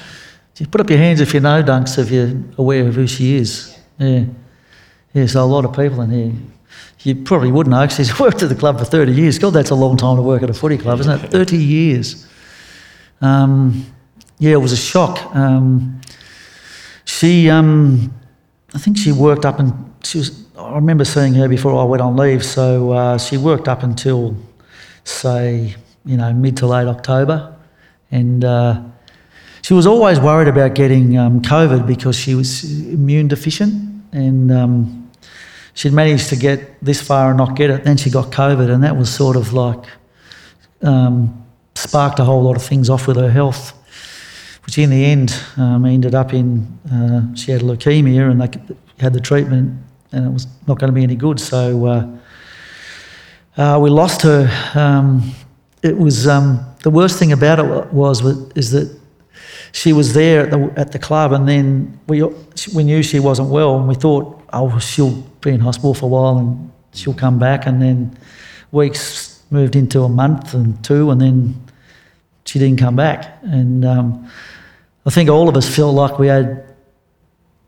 Just 0.54 0.70
put 0.72 0.82
up 0.82 0.90
your 0.90 1.00
hands 1.00 1.22
if 1.22 1.34
you 1.34 1.40
know 1.40 1.64
Dunks, 1.64 1.98
if 1.98 2.10
you're 2.10 2.34
aware 2.58 2.88
of 2.88 2.96
who 2.96 3.08
she 3.08 3.36
is. 3.36 3.77
Yeah, 4.00 4.26
yeah. 5.14 5.26
So 5.26 5.44
a 5.44 5.46
lot 5.46 5.66
of 5.66 5.76
people 5.76 6.02
in 6.02 6.12
here. 6.12 6.34
You 7.02 7.16
probably 7.16 7.52
wouldn't 7.52 7.72
know 7.72 7.82
because 7.82 7.98
she's 7.98 8.20
worked 8.20 8.44
at 8.44 8.50
the 8.50 8.56
club 8.56 8.80
for 8.80 8.86
30 8.86 9.14
years. 9.14 9.40
God, 9.40 9.52
that's 9.52 9.70
a 9.70 9.76
long 9.76 9.98
time 9.98 10.18
to 10.18 10.22
work 10.22 10.44
at 10.44 10.50
a 10.50 10.54
footy 10.54 10.78
club, 10.78 11.00
isn't 11.00 11.24
it? 11.24 11.32
30 11.32 11.58
years. 11.58 12.28
Um, 13.22 13.86
yeah, 14.40 14.54
it 14.54 14.62
was 14.62 14.72
a 14.72 14.78
shock. 14.78 15.36
Um, 15.36 16.02
she 17.06 17.50
um, 17.50 18.14
I 18.74 18.80
think 18.80 18.98
she 18.98 19.12
worked 19.12 19.46
up 19.46 19.60
and 19.60 19.74
she 20.04 20.20
was. 20.20 20.46
I 20.58 20.76
remember 20.76 21.06
seeing 21.06 21.34
her 21.36 21.48
before 21.48 21.80
I 21.80 21.84
went 21.84 22.02
on 22.02 22.18
leave, 22.18 22.44
so 22.44 22.92
uh, 22.92 23.18
she 23.18 23.38
worked 23.38 23.68
up 23.68 23.84
until, 23.84 24.36
say, 25.04 25.76
you 26.04 26.18
know, 26.18 26.34
mid 26.34 26.58
to 26.58 26.68
late 26.68 26.88
October, 26.88 27.56
and 28.12 28.44
uh, 28.44 28.82
she 29.68 29.74
was 29.74 29.86
always 29.86 30.18
worried 30.18 30.48
about 30.48 30.76
getting 30.76 31.18
um, 31.18 31.42
COVID 31.42 31.86
because 31.86 32.16
she 32.16 32.36
was 32.36 32.64
immune 32.64 33.28
deficient, 33.28 33.74
and 34.14 34.50
um, 34.50 35.12
she'd 35.74 35.92
managed 35.92 36.30
to 36.30 36.38
get 36.38 36.82
this 36.82 37.02
far 37.02 37.32
and 37.32 37.38
not 37.38 37.58
get 37.58 37.70
it. 37.70 37.84
Then 37.84 37.98
she 37.98 38.10
got 38.10 38.32
COVID, 38.32 38.72
and 38.74 38.82
that 38.86 38.96
was 38.96 39.14
sort 39.14 39.36
of 39.36 39.52
like 39.52 39.84
um, 40.84 41.46
sparked 41.76 42.18
a 42.20 42.24
whole 42.24 42.44
lot 42.44 42.56
of 42.56 42.64
things 42.64 42.90
off 42.90 43.08
with 43.08 43.18
her 43.18 43.30
health 43.30 43.74
which 44.66 44.78
in 44.78 44.90
the 44.90 45.06
end 45.06 45.34
um, 45.58 45.86
ended 45.86 46.14
up 46.14 46.34
in 46.34 46.68
uh, 46.92 47.36
she 47.36 47.52
had 47.52 47.62
leukemia 47.62 48.30
and 48.30 48.42
they 48.42 48.76
had 49.02 49.14
the 49.14 49.20
treatment 49.20 49.82
and 50.12 50.26
it 50.26 50.30
was 50.30 50.48
not 50.68 50.78
going 50.78 50.90
to 50.90 50.94
be 50.94 51.04
any 51.04 51.16
good. 51.16 51.40
So 51.40 51.86
uh, 51.86 52.18
uh, 53.56 53.80
we 53.80 53.90
lost 53.90 54.22
her. 54.24 54.50
Um, 54.76 55.34
it 55.84 55.98
was 55.98 56.28
um, 56.28 56.66
the 56.84 56.90
worst 56.90 57.18
thing 57.18 57.32
about 57.32 57.60
it 57.60 57.94
was 57.94 58.22
is 58.58 58.72
that 58.72 58.97
she 59.78 59.94
was 59.94 60.14
there 60.14 60.46
at 60.46 60.50
the, 60.50 60.74
at 60.76 60.92
the 60.92 60.98
club 60.98 61.32
and 61.32 61.48
then 61.48 62.00
we 62.08 62.24
we 62.74 62.84
knew 62.84 63.04
she 63.04 63.20
wasn't 63.20 63.48
well 63.48 63.78
and 63.78 63.88
we 63.88 63.94
thought 63.94 64.26
oh 64.52 64.80
she'll 64.80 65.22
be 65.42 65.52
in 65.52 65.60
hospital 65.60 65.94
for 65.94 66.06
a 66.06 66.10
while 66.10 66.38
and 66.40 66.72
she'll 66.94 67.14
come 67.14 67.38
back 67.38 67.68
and 67.68 67.80
then 67.80 68.18
weeks 68.72 69.44
moved 69.52 69.76
into 69.76 70.02
a 70.02 70.10
month 70.10 70.56
and 70.56 70.84
two 70.84 71.12
and 71.12 71.22
then 71.22 71.54
she 72.46 72.58
didn't 72.58 72.80
come 72.80 72.96
back 72.96 73.38
and 73.44 73.86
um, 73.86 74.28
I 75.06 75.12
think 75.12 75.30
all 75.30 75.48
of 75.48 75.56
us 75.56 75.70
felt 75.74 75.94
like 75.94 76.18
we 76.18 76.26
had 76.26 76.66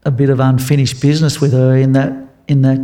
a 0.04 0.10
bit 0.12 0.32
of 0.32 0.40
unfinished 0.40 1.00
business 1.00 1.40
with 1.40 1.54
her 1.54 1.78
in 1.78 1.92
that 1.94 2.12
in 2.48 2.64
that 2.64 2.80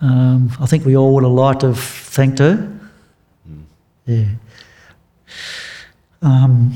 um, 0.00 0.50
I 0.58 0.64
think 0.64 0.86
we 0.86 0.96
all 0.96 1.12
would 1.14 1.24
have 1.24 1.32
liked 1.32 1.60
to 1.60 1.66
have 1.66 1.78
thanked 1.78 2.38
her. 2.38 2.56
Mm. 3.46 3.64
Yeah. 4.06 4.28
Um, 6.22 6.72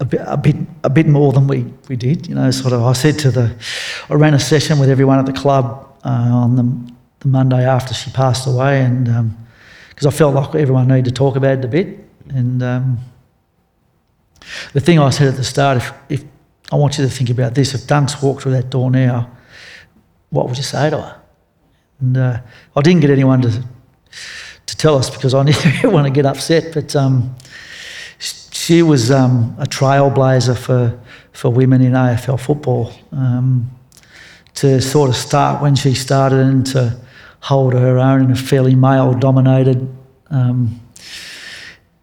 a 0.00 0.04
bit, 0.04 0.20
a 0.24 0.36
bit, 0.36 0.56
a 0.84 0.90
bit 0.90 1.06
more 1.06 1.32
than 1.32 1.46
we, 1.46 1.64
we 1.88 1.96
did. 1.96 2.26
You 2.26 2.34
know, 2.34 2.50
sort 2.50 2.72
of. 2.72 2.82
I 2.82 2.92
said 2.92 3.18
to 3.20 3.30
the, 3.30 3.54
I 4.08 4.14
ran 4.14 4.34
a 4.34 4.38
session 4.38 4.78
with 4.78 4.90
everyone 4.90 5.18
at 5.18 5.26
the 5.26 5.32
club 5.32 5.96
uh, 6.04 6.08
on 6.08 6.56
the, 6.56 6.92
the, 7.20 7.28
Monday 7.28 7.64
after 7.64 7.94
she 7.94 8.10
passed 8.10 8.46
away, 8.46 8.82
and 8.82 9.04
because 9.88 10.06
um, 10.06 10.08
I 10.08 10.10
felt 10.10 10.34
like 10.34 10.54
everyone 10.54 10.88
needed 10.88 11.06
to 11.06 11.12
talk 11.12 11.36
about 11.36 11.58
it 11.58 11.64
a 11.64 11.68
bit, 11.68 11.98
and 12.28 12.62
um, 12.62 12.98
the 14.72 14.80
thing 14.80 14.98
I 14.98 15.10
said 15.10 15.28
at 15.28 15.36
the 15.36 15.44
start, 15.44 15.78
if, 15.78 15.92
if 16.08 16.24
I 16.70 16.76
want 16.76 16.98
you 16.98 17.04
to 17.04 17.10
think 17.10 17.30
about 17.30 17.54
this, 17.54 17.74
if 17.74 17.82
Dunks 17.82 18.22
walked 18.22 18.42
through 18.42 18.52
that 18.52 18.70
door 18.70 18.90
now, 18.90 19.30
what 20.30 20.48
would 20.48 20.56
you 20.56 20.62
say 20.62 20.90
to 20.90 21.00
her? 21.00 21.22
And 22.00 22.16
uh, 22.16 22.40
I 22.76 22.80
didn't 22.82 23.00
get 23.00 23.10
anyone 23.10 23.42
to 23.42 23.64
to 24.66 24.76
tell 24.76 24.96
us 24.96 25.08
because 25.10 25.32
I 25.32 25.44
didn't 25.44 25.92
want 25.92 26.06
to 26.06 26.10
get 26.10 26.26
upset. 26.26 26.74
But 26.74 26.94
um, 26.94 27.34
she 28.66 28.82
was 28.82 29.12
um, 29.12 29.54
a 29.60 29.64
trailblazer 29.64 30.58
for 30.58 30.98
for 31.32 31.52
women 31.52 31.80
in 31.82 31.92
AFL 31.92 32.40
football. 32.40 32.92
Um, 33.12 33.70
to 34.54 34.80
sort 34.80 35.10
of 35.10 35.14
start 35.14 35.62
when 35.62 35.76
she 35.76 35.94
started 35.94 36.40
and 36.40 36.66
to 36.66 36.98
hold 37.40 37.74
her 37.74 37.98
own 37.98 38.24
in 38.24 38.30
a 38.32 38.36
fairly 38.36 38.74
male-dominated 38.74 39.86
um, 40.30 40.80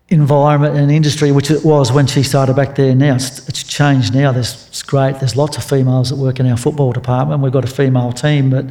environment 0.07 0.77
and 0.77 0.91
industry, 0.91 1.31
which 1.31 1.49
it 1.49 1.65
was 1.65 1.91
when 1.91 2.05
she 2.05 2.21
started 2.21 2.55
back 2.55 2.75
there. 2.75 2.93
Now 2.95 3.15
it's, 3.15 3.49
it's 3.49 3.63
changed. 3.63 4.13
Now 4.13 4.31
there's 4.31 4.67
it's 4.67 4.83
great. 4.83 5.19
There's 5.19 5.35
lots 5.35 5.57
of 5.57 5.63
females 5.65 6.11
that 6.11 6.15
work 6.15 6.39
in 6.39 6.45
our 6.45 6.57
football 6.57 6.93
department. 6.93 7.41
We've 7.41 7.51
got 7.51 7.65
a 7.65 7.75
female 7.75 8.13
team, 8.13 8.51
but 8.51 8.67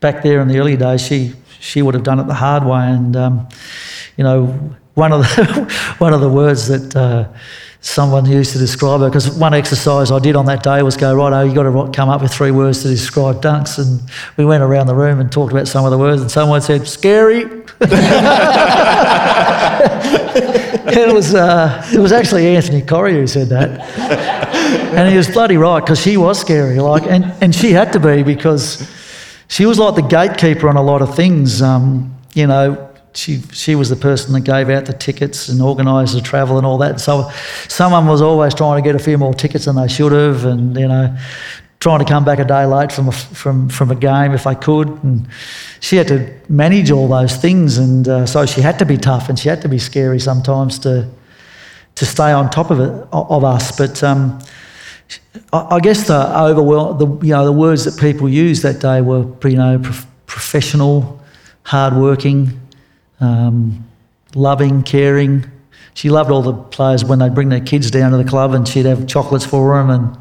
back 0.00 0.22
there 0.22 0.40
in 0.42 0.48
the 0.48 0.58
early 0.58 0.76
days, 0.76 1.00
she 1.00 1.32
she 1.60 1.80
would 1.80 1.94
have 1.94 2.04
done 2.04 2.20
it 2.20 2.26
the 2.26 2.34
hard 2.34 2.64
way. 2.64 2.84
And 2.90 3.16
um, 3.16 3.48
you 4.16 4.24
know, 4.24 4.76
one 4.96 5.12
of 5.12 5.20
the 5.20 5.85
one 5.98 6.12
of 6.12 6.20
the 6.20 6.28
words 6.28 6.68
that 6.68 6.94
uh, 6.96 7.28
someone 7.80 8.26
used 8.26 8.52
to 8.52 8.58
describe 8.58 9.00
her, 9.00 9.08
because 9.08 9.30
one 9.30 9.54
exercise 9.54 10.10
I 10.10 10.18
did 10.18 10.36
on 10.36 10.46
that 10.46 10.62
day 10.62 10.82
was 10.82 10.96
go 10.96 11.14
right. 11.14 11.32
Oh, 11.32 11.44
you've 11.44 11.54
got 11.54 11.62
to 11.62 11.92
come 11.92 12.08
up 12.08 12.22
with 12.22 12.32
three 12.32 12.50
words 12.50 12.82
to 12.82 12.88
describe 12.88 13.40
dunks, 13.40 13.78
and 13.78 14.00
we 14.36 14.44
went 14.44 14.62
around 14.62 14.88
the 14.88 14.94
room 14.94 15.20
and 15.20 15.30
talked 15.30 15.52
about 15.52 15.68
some 15.68 15.84
of 15.84 15.90
the 15.90 15.98
words, 15.98 16.20
and 16.20 16.30
someone 16.30 16.60
said 16.60 16.86
scary. 16.86 17.42
it 20.88 21.12
was 21.12 21.34
uh, 21.34 21.90
it 21.92 21.98
was 21.98 22.12
actually 22.12 22.56
Anthony 22.56 22.82
Corrie 22.82 23.14
who 23.14 23.26
said 23.26 23.48
that, 23.48 23.80
and 24.94 25.10
he 25.10 25.16
was 25.16 25.28
bloody 25.28 25.56
right 25.56 25.80
because 25.80 26.00
she 26.00 26.16
was 26.16 26.40
scary, 26.40 26.78
like, 26.80 27.04
and 27.04 27.24
and 27.42 27.54
she 27.54 27.72
had 27.72 27.92
to 27.92 28.00
be 28.00 28.22
because 28.22 28.90
she 29.48 29.66
was 29.66 29.78
like 29.78 29.94
the 29.94 30.02
gatekeeper 30.02 30.68
on 30.68 30.76
a 30.76 30.82
lot 30.82 31.02
of 31.02 31.14
things. 31.14 31.62
Um, 31.62 32.14
you 32.34 32.46
know, 32.46 32.90
she 33.16 33.40
she 33.52 33.74
was 33.74 33.88
the 33.88 33.96
person 33.96 34.32
that 34.34 34.40
gave 34.40 34.68
out 34.70 34.86
the 34.86 34.92
tickets 34.92 35.48
and 35.48 35.60
organised 35.60 36.14
the 36.14 36.20
travel 36.20 36.58
and 36.58 36.66
all 36.66 36.78
that. 36.78 37.00
So 37.00 37.30
someone 37.68 38.06
was 38.06 38.22
always 38.22 38.54
trying 38.54 38.82
to 38.82 38.86
get 38.86 38.94
a 38.94 39.02
few 39.02 39.18
more 39.18 39.34
tickets 39.34 39.64
than 39.64 39.76
they 39.76 39.88
should 39.88 40.12
have, 40.12 40.44
and 40.44 40.76
you 40.76 40.88
know, 40.88 41.16
trying 41.80 41.98
to 41.98 42.04
come 42.04 42.24
back 42.24 42.38
a 42.38 42.44
day 42.44 42.66
late 42.66 42.92
from 42.92 43.08
a, 43.08 43.12
from 43.12 43.68
from 43.68 43.90
a 43.90 43.94
game 43.94 44.32
if 44.32 44.44
they 44.44 44.54
could. 44.54 44.88
And 45.02 45.28
she 45.80 45.96
had 45.96 46.08
to 46.08 46.32
manage 46.48 46.90
all 46.90 47.08
those 47.08 47.36
things, 47.36 47.78
and 47.78 48.08
uh, 48.08 48.26
so 48.26 48.46
she 48.46 48.60
had 48.60 48.78
to 48.78 48.84
be 48.84 48.96
tough 48.96 49.28
and 49.28 49.38
she 49.38 49.48
had 49.48 49.62
to 49.62 49.68
be 49.68 49.78
scary 49.78 50.20
sometimes 50.20 50.78
to 50.80 51.08
to 51.94 52.04
stay 52.04 52.30
on 52.30 52.50
top 52.50 52.70
of 52.70 52.80
it 52.80 53.08
of 53.12 53.44
us. 53.44 53.76
But 53.76 54.02
um, 54.02 54.38
I, 55.52 55.76
I, 55.76 55.80
guess 55.80 56.06
the 56.06 56.38
overwhelm 56.38 56.98
the 56.98 57.26
you 57.26 57.32
know 57.32 57.44
the 57.44 57.52
words 57.52 57.84
that 57.84 57.98
people 57.98 58.28
used 58.28 58.62
that 58.62 58.80
day 58.80 59.00
were 59.00 59.26
you 59.48 59.56
know 59.56 59.78
prof- 59.78 60.06
professional, 60.26 61.20
hardworking, 61.62 62.60
um, 63.20 63.86
loving, 64.34 64.82
caring. 64.82 65.50
She 65.94 66.10
loved 66.10 66.30
all 66.30 66.42
the 66.42 66.52
players 66.52 67.04
when 67.04 67.18
they'd 67.18 67.34
bring 67.34 67.48
their 67.48 67.60
kids 67.60 67.90
down 67.90 68.10
to 68.12 68.16
the 68.16 68.24
club, 68.24 68.52
and 68.52 68.66
she'd 68.66 68.86
have 68.86 69.06
chocolates 69.06 69.46
for 69.46 69.76
them 69.76 69.90
and 69.90 70.16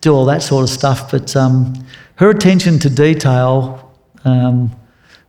do 0.00 0.14
all 0.14 0.24
that 0.26 0.42
sort 0.42 0.62
of 0.62 0.70
stuff. 0.70 1.10
But 1.10 1.34
um, 1.34 1.74
her 2.16 2.30
attention 2.30 2.78
to 2.80 2.90
detail 2.90 3.92
um, 4.24 4.70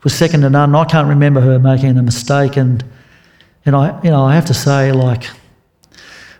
was 0.04 0.14
second 0.14 0.42
to 0.42 0.50
none. 0.50 0.76
I 0.76 0.86
can't 0.86 1.08
remember 1.08 1.42
her 1.42 1.60
making 1.60 1.98
a 1.98 2.04
mistake, 2.04 2.58
and 2.58 2.84
and 3.66 3.76
I 3.76 4.00
you 4.04 4.12
know 4.12 4.24
I 4.24 4.36
have 4.36 4.46
to 4.46 4.54
say 4.54 4.92
like 4.92 5.26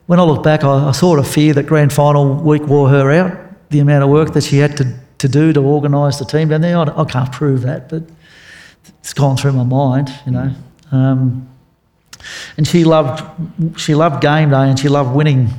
when 0.06 0.20
I 0.20 0.24
look 0.24 0.44
back, 0.44 0.64
I, 0.64 0.90
I 0.90 0.92
sort 0.92 1.20
of 1.20 1.28
fear 1.28 1.54
that 1.54 1.66
grand 1.66 1.94
final 1.94 2.36
week 2.36 2.64
wore 2.64 2.90
her 2.90 3.12
out. 3.12 3.38
The 3.70 3.80
amount 3.80 4.04
of 4.04 4.10
work 4.10 4.34
that 4.34 4.44
she 4.44 4.58
had 4.58 4.78
to, 4.78 4.94
to 5.20 5.28
do 5.28 5.54
to 5.54 5.62
organise 5.62 6.20
the 6.20 6.26
team 6.26 6.50
down 6.50 6.62
there, 6.62 6.78
I, 6.78 6.84
I, 6.84 7.06
can't 7.06 7.32
prove 7.32 7.62
that, 7.62 7.90
but 7.90 8.04
it's 9.04 9.14
gone 9.14 9.36
through 9.36 9.52
my 9.52 9.66
mind, 9.66 10.10
you 10.26 10.32
know. 10.32 10.56
Um, 10.94 11.50
and 12.56 12.66
she 12.66 12.86
loved 12.86 13.22
she 13.78 13.96
loved 13.96 14.22
game 14.22 14.50
day 14.52 14.70
and 14.70 14.80
she 14.80 14.88
loved 14.88 15.14
winning 15.14 15.50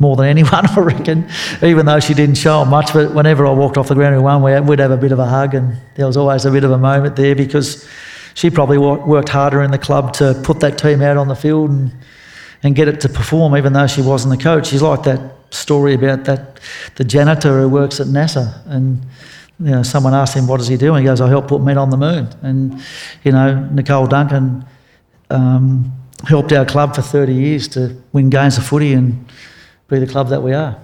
more 0.00 0.16
than 0.16 0.26
anyone, 0.36 0.66
I 0.66 0.80
reckon, 0.80 1.30
even 1.62 1.86
though 1.86 2.00
she 2.00 2.12
didn't 2.12 2.34
show 2.34 2.64
much. 2.64 2.92
But 2.92 3.14
whenever 3.14 3.46
I 3.46 3.52
walked 3.52 3.78
off 3.78 3.86
the 3.86 3.94
ground 3.94 4.16
and 4.16 4.24
won, 4.24 4.66
we'd 4.66 4.80
have 4.80 4.90
a 4.90 4.96
bit 4.96 5.12
of 5.12 5.20
a 5.20 5.26
hug, 5.26 5.54
and 5.54 5.76
there 5.94 6.08
was 6.08 6.16
always 6.16 6.44
a 6.44 6.50
bit 6.50 6.64
of 6.64 6.72
a 6.72 6.78
moment 6.78 7.14
there 7.14 7.36
because 7.36 7.88
she 8.34 8.50
probably 8.50 8.78
worked 8.78 9.28
harder 9.28 9.62
in 9.62 9.70
the 9.70 9.78
club 9.78 10.12
to 10.14 10.40
put 10.42 10.58
that 10.58 10.76
team 10.76 11.02
out 11.02 11.16
on 11.16 11.28
the 11.28 11.36
field 11.36 11.70
and, 11.70 11.92
and 12.64 12.74
get 12.74 12.88
it 12.88 13.00
to 13.02 13.08
perform, 13.08 13.56
even 13.56 13.74
though 13.74 13.86
she 13.86 14.02
wasn't 14.02 14.36
the 14.36 14.42
coach. 14.42 14.66
She's 14.66 14.82
like 14.82 15.04
that 15.04 15.36
story 15.50 15.94
about 15.94 16.24
that 16.24 16.58
the 16.96 17.04
janitor 17.04 17.60
who 17.60 17.68
works 17.68 18.00
at 18.00 18.08
NASA 18.08 18.66
and. 18.66 19.06
You 19.60 19.70
know, 19.70 19.82
someone 19.82 20.14
asked 20.14 20.34
him, 20.34 20.46
"What 20.46 20.58
does 20.58 20.68
he 20.68 20.76
do?" 20.76 20.94
And 20.94 21.00
he 21.00 21.04
goes, 21.04 21.20
"I 21.20 21.28
help 21.28 21.48
put 21.48 21.62
men 21.62 21.78
on 21.78 21.90
the 21.90 21.96
moon." 21.96 22.28
And 22.42 22.82
you 23.24 23.32
know, 23.32 23.68
Nicole 23.72 24.06
Duncan 24.06 24.64
um, 25.30 25.92
helped 26.26 26.52
our 26.52 26.64
club 26.64 26.94
for 26.94 27.02
30 27.02 27.32
years 27.32 27.68
to 27.68 27.96
win 28.12 28.30
games 28.30 28.58
of 28.58 28.66
footy 28.66 28.92
and 28.92 29.24
be 29.88 29.98
the 29.98 30.06
club 30.06 30.28
that 30.28 30.42
we 30.42 30.52
are. 30.52 30.76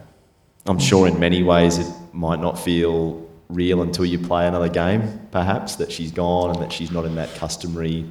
I'm 0.66 0.78
sure 0.78 1.06
in 1.06 1.18
many 1.18 1.42
ways 1.42 1.78
it 1.78 1.86
might 2.12 2.40
not 2.40 2.58
feel 2.58 3.26
real 3.48 3.82
until 3.82 4.04
you 4.04 4.18
play 4.18 4.46
another 4.46 4.68
game, 4.68 5.20
perhaps, 5.30 5.76
that 5.76 5.90
she's 5.90 6.12
gone 6.12 6.50
and 6.50 6.62
that 6.62 6.72
she's 6.72 6.90
not 6.90 7.04
in 7.04 7.14
that 7.14 7.34
customary 7.36 8.04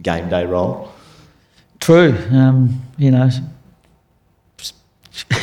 game 0.00 0.28
day 0.28 0.46
role. 0.46 0.90
True. 1.80 2.16
Um, 2.30 2.82
you 2.96 3.10
know, 3.10 3.28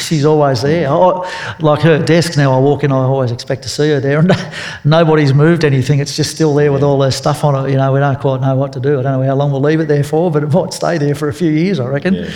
she's 0.07 0.25
always 0.25 0.61
there. 0.61 0.89
I, 0.89 1.55
like 1.59 1.81
her 1.81 2.03
desk 2.03 2.37
now, 2.37 2.53
I 2.53 2.59
walk 2.59 2.83
in, 2.83 2.91
I 2.91 2.95
always 2.95 3.31
expect 3.31 3.63
to 3.63 3.69
see 3.69 3.89
her 3.89 3.99
there, 3.99 4.19
and 4.19 4.31
nobody's 4.83 5.33
moved 5.33 5.63
anything. 5.63 5.99
It's 5.99 6.15
just 6.15 6.31
still 6.31 6.55
there 6.55 6.71
with 6.71 6.83
all 6.83 6.97
their 6.97 7.11
stuff 7.11 7.43
on 7.43 7.65
it. 7.65 7.71
You 7.71 7.77
know, 7.77 7.91
we 7.91 7.99
don't 7.99 8.19
quite 8.19 8.41
know 8.41 8.55
what 8.55 8.73
to 8.73 8.79
do. 8.79 8.99
I 8.99 9.03
don't 9.03 9.21
know 9.21 9.27
how 9.27 9.35
long 9.35 9.51
we'll 9.51 9.61
leave 9.61 9.79
it 9.79 9.87
there 9.87 10.03
for, 10.03 10.31
but 10.31 10.43
it 10.43 10.47
might 10.47 10.73
stay 10.73 10.97
there 10.97 11.15
for 11.15 11.27
a 11.27 11.33
few 11.33 11.51
years, 11.51 11.79
I 11.79 11.87
reckon. 11.87 12.15
Yeah. 12.15 12.31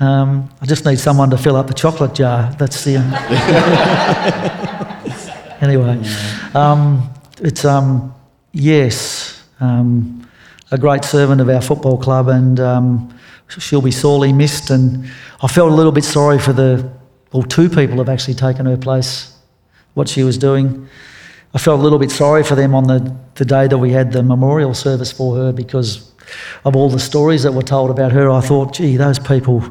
Um, 0.00 0.48
I 0.62 0.66
just 0.66 0.86
need 0.86 0.98
someone 0.98 1.28
to 1.30 1.36
fill 1.36 1.56
up 1.56 1.66
the 1.66 1.74
chocolate 1.74 2.14
jar. 2.14 2.50
That's 2.58 2.84
the. 2.84 2.96
anyway, 5.60 6.02
um, 6.54 7.10
it's 7.42 7.66
um, 7.66 8.14
yes, 8.52 9.44
um, 9.60 10.26
a 10.70 10.78
great 10.78 11.04
servant 11.04 11.42
of 11.42 11.50
our 11.50 11.60
football 11.60 11.98
club, 11.98 12.28
and 12.28 12.58
um, 12.60 13.14
she'll 13.48 13.82
be 13.82 13.90
sorely 13.90 14.32
missed. 14.32 14.70
And 14.70 15.10
I 15.42 15.48
felt 15.48 15.70
a 15.70 15.74
little 15.74 15.92
bit 15.92 16.04
sorry 16.04 16.38
for 16.38 16.54
the, 16.54 16.90
well, 17.32 17.42
two 17.42 17.68
people 17.68 17.98
have 17.98 18.08
actually 18.08 18.34
taken 18.34 18.66
her 18.66 18.76
place. 18.76 19.36
What 19.94 20.08
she 20.08 20.22
was 20.22 20.38
doing, 20.38 20.88
I 21.52 21.58
felt 21.58 21.80
a 21.80 21.82
little 21.82 21.98
bit 21.98 22.10
sorry 22.10 22.44
for 22.44 22.54
them 22.54 22.74
on 22.74 22.84
the 22.84 23.16
the 23.40 23.44
day 23.46 23.66
that 23.66 23.78
we 23.78 23.90
had 23.90 24.12
the 24.12 24.22
memorial 24.22 24.74
service 24.74 25.10
for 25.10 25.34
her 25.34 25.50
because 25.50 26.12
of 26.66 26.76
all 26.76 26.90
the 26.90 26.98
stories 26.98 27.42
that 27.44 27.52
were 27.52 27.62
told 27.62 27.90
about 27.90 28.12
her, 28.12 28.30
I 28.30 28.42
thought, 28.42 28.74
gee, 28.74 28.98
those 28.98 29.18
people, 29.18 29.64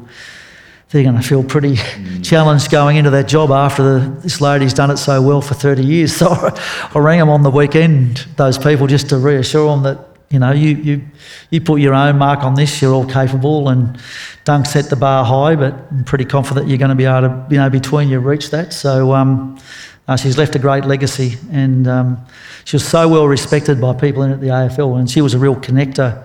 they're 0.88 1.04
going 1.04 1.14
to 1.14 1.22
feel 1.22 1.44
pretty 1.44 1.76
mm. 1.76 2.24
challenged 2.24 2.68
going 2.68 2.96
into 2.96 3.10
that 3.10 3.28
job 3.28 3.52
after 3.52 3.82
the, 4.00 4.20
this 4.22 4.40
lady's 4.40 4.74
done 4.74 4.90
it 4.90 4.96
so 4.96 5.22
well 5.22 5.40
for 5.40 5.54
30 5.54 5.84
years. 5.84 6.16
So 6.18 6.30
I, 6.30 6.90
I 6.92 6.98
rang 6.98 7.20
them 7.20 7.28
on 7.28 7.44
the 7.44 7.50
weekend, 7.50 8.26
those 8.34 8.58
people, 8.58 8.88
just 8.88 9.08
to 9.10 9.18
reassure 9.18 9.70
them 9.70 9.84
that, 9.84 10.09
you 10.30 10.38
know, 10.38 10.52
you, 10.52 10.76
you, 10.76 11.02
you 11.50 11.60
put 11.60 11.80
your 11.80 11.92
own 11.92 12.16
mark 12.16 12.44
on 12.44 12.54
this, 12.54 12.80
you're 12.80 12.94
all 12.94 13.04
capable, 13.06 13.68
and 13.68 14.00
don't 14.44 14.64
set 14.64 14.88
the 14.88 14.94
bar 14.94 15.24
high, 15.24 15.56
but 15.56 15.74
I'm 15.90 16.04
pretty 16.04 16.24
confident 16.24 16.68
you're 16.68 16.78
going 16.78 16.90
to 16.90 16.94
be 16.94 17.04
able 17.04 17.28
to, 17.28 17.46
you 17.50 17.56
know, 17.56 17.68
between 17.68 18.08
you 18.08 18.20
reach 18.20 18.50
that. 18.50 18.72
So 18.72 19.12
um, 19.12 19.58
uh, 20.06 20.16
she's 20.16 20.38
left 20.38 20.54
a 20.54 20.60
great 20.60 20.84
legacy, 20.84 21.36
and 21.50 21.88
um, 21.88 22.24
she 22.64 22.76
was 22.76 22.86
so 22.86 23.08
well 23.08 23.26
respected 23.26 23.80
by 23.80 23.92
people 23.92 24.22
in 24.22 24.30
at 24.30 24.40
the 24.40 24.46
AFL, 24.46 25.00
and 25.00 25.10
she 25.10 25.20
was 25.20 25.34
a 25.34 25.38
real 25.38 25.56
connector 25.56 26.24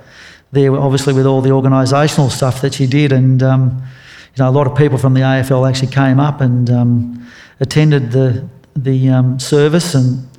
there, 0.51 0.75
obviously, 0.75 1.11
with 1.11 1.25
all 1.25 1.41
the 1.41 1.49
organisational 1.49 2.29
stuff 2.29 2.61
that 2.61 2.75
she 2.75 2.85
did. 2.85 3.11
And, 3.11 3.41
um, 3.41 3.81
you 4.35 4.43
know, 4.43 4.49
a 4.49 4.51
lot 4.51 4.67
of 4.67 4.77
people 4.77 4.99
from 4.99 5.15
the 5.15 5.21
AFL 5.21 5.67
actually 5.67 5.91
came 5.91 6.19
up 6.19 6.41
and 6.41 6.69
um, 6.69 7.27
attended 7.59 8.11
the, 8.11 8.47
the 8.75 9.09
um, 9.09 9.39
service, 9.39 9.95
and 9.95 10.29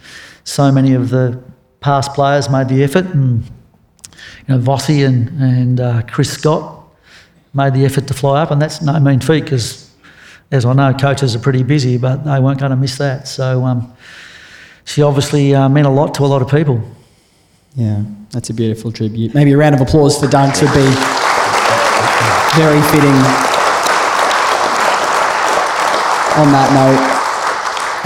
so 0.45 0.71
many 0.71 0.95
of 0.95 1.11
the 1.11 1.43
past 1.81 2.15
players 2.15 2.49
made 2.49 2.69
the 2.69 2.85
effort. 2.85 3.07
And, 3.07 3.43
you 4.47 4.55
know, 4.55 4.61
Vossi 4.61 5.07
and, 5.07 5.29
and 5.41 5.81
uh, 5.81 6.03
Chris 6.03 6.31
Scott 6.33 6.85
made 7.55 7.75
the 7.75 7.85
effort 7.85 8.07
to 8.09 8.15
fly 8.15 8.43
up, 8.43 8.51
and 8.51 8.61
that's 8.61 8.83
no 8.83 8.99
mean 9.01 9.21
feat 9.21 9.45
because, 9.45 9.91
as 10.51 10.65
I 10.65 10.73
know, 10.73 10.93
coaches 10.93 11.35
are 11.35 11.39
pretty 11.39 11.63
busy, 11.63 11.99
but 11.99 12.25
they 12.25 12.39
weren't 12.39 12.61
going 12.61 12.71
to 12.71 12.77
miss 12.77 12.99
that. 12.99 13.27
So 13.29 13.65
um, 13.65 13.93
she 14.85 15.03
obviously 15.03 15.55
uh, 15.55 15.69
meant 15.69 15.87
a 15.87 15.91
lot 15.91 16.15
to 16.15 16.25
a 16.25 16.27
lot 16.27 16.43
of 16.43 16.51
people. 16.51 16.83
Yeah, 17.75 18.05
that's 18.31 18.51
a 18.51 18.55
beautiful 18.55 18.93
tribute. 18.93 19.35
Maybe 19.35 19.53
a 19.53 19.57
round 19.57 19.75
of 19.75 19.81
applause 19.81 20.19
for 20.19 20.27
Dunks 20.27 20.63
would 20.63 20.73
be 20.73 20.89
very 22.57 22.81
fitting 22.91 23.17
on 26.37 26.53
that 26.53 26.71
note. 26.73 27.16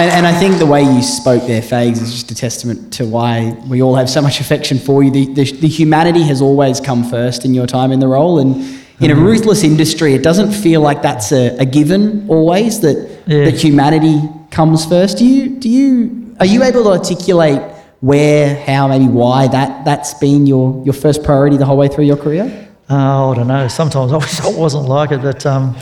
And, 0.01 0.11
and, 0.11 0.27
I 0.27 0.33
think 0.33 0.59
the 0.59 0.65
way 0.65 0.83
you 0.83 1.03
spoke 1.03 1.47
there, 1.47 1.61
Fags, 1.61 2.01
is 2.01 2.11
just 2.11 2.31
a 2.31 2.35
testament 2.35 2.91
to 2.95 3.05
why 3.05 3.51
we 3.69 3.83
all 3.83 3.95
have 3.97 4.09
so 4.09 4.23
much 4.23 4.41
affection 4.41 4.79
for 4.79 5.03
you. 5.03 5.11
The, 5.11 5.27
the, 5.35 5.53
the 5.53 5.69
humanity 5.69 6.23
has 6.23 6.41
always 6.41 6.81
come 6.81 7.05
first 7.05 7.45
in 7.45 7.53
your 7.53 7.67
time 7.67 7.93
in 7.93 8.01
the 8.01 8.09
role. 8.09 8.39
And 8.39 8.57
in 8.57 9.11
a 9.11 9.15
mm-hmm. 9.15 9.23
ruthless 9.23 9.63
industry, 9.63 10.15
it 10.15 10.23
doesn't 10.23 10.53
feel 10.53 10.81
like 10.81 11.03
that's 11.03 11.33
a, 11.33 11.55
a 11.59 11.67
given 11.67 12.27
always, 12.31 12.81
that, 12.81 13.25
yeah. 13.27 13.45
that 13.45 13.63
humanity 13.63 14.23
comes 14.51 14.87
first. 14.87 15.19
Do 15.19 15.27
you, 15.27 15.51
do 15.51 15.69
you, 15.69 16.35
are 16.41 16.47
you 16.47 16.63
able 16.63 16.85
to 16.85 16.91
articulate 16.93 17.61
where, 18.01 18.59
how, 18.65 18.89
maybe 18.89 19.07
why 19.07 19.49
that 19.49 19.85
that's 19.85 20.15
been 20.15 20.47
your 20.47 20.83
your 20.87 20.95
first 20.95 21.23
priority 21.23 21.59
the 21.59 21.67
whole 21.67 21.77
way 21.77 21.89
through 21.89 22.05
your 22.05 22.17
career? 22.17 22.69
Oh, 22.89 23.33
I 23.33 23.37
don't 23.37 23.49
know. 23.49 23.69
Sometimes 23.69 24.13
I 24.13 24.17
wish 24.17 24.41
I 24.41 24.49
wasn't 24.49 24.89
like 24.89 25.13
it, 25.13 25.21
but 25.21 25.45
um, 25.45 25.77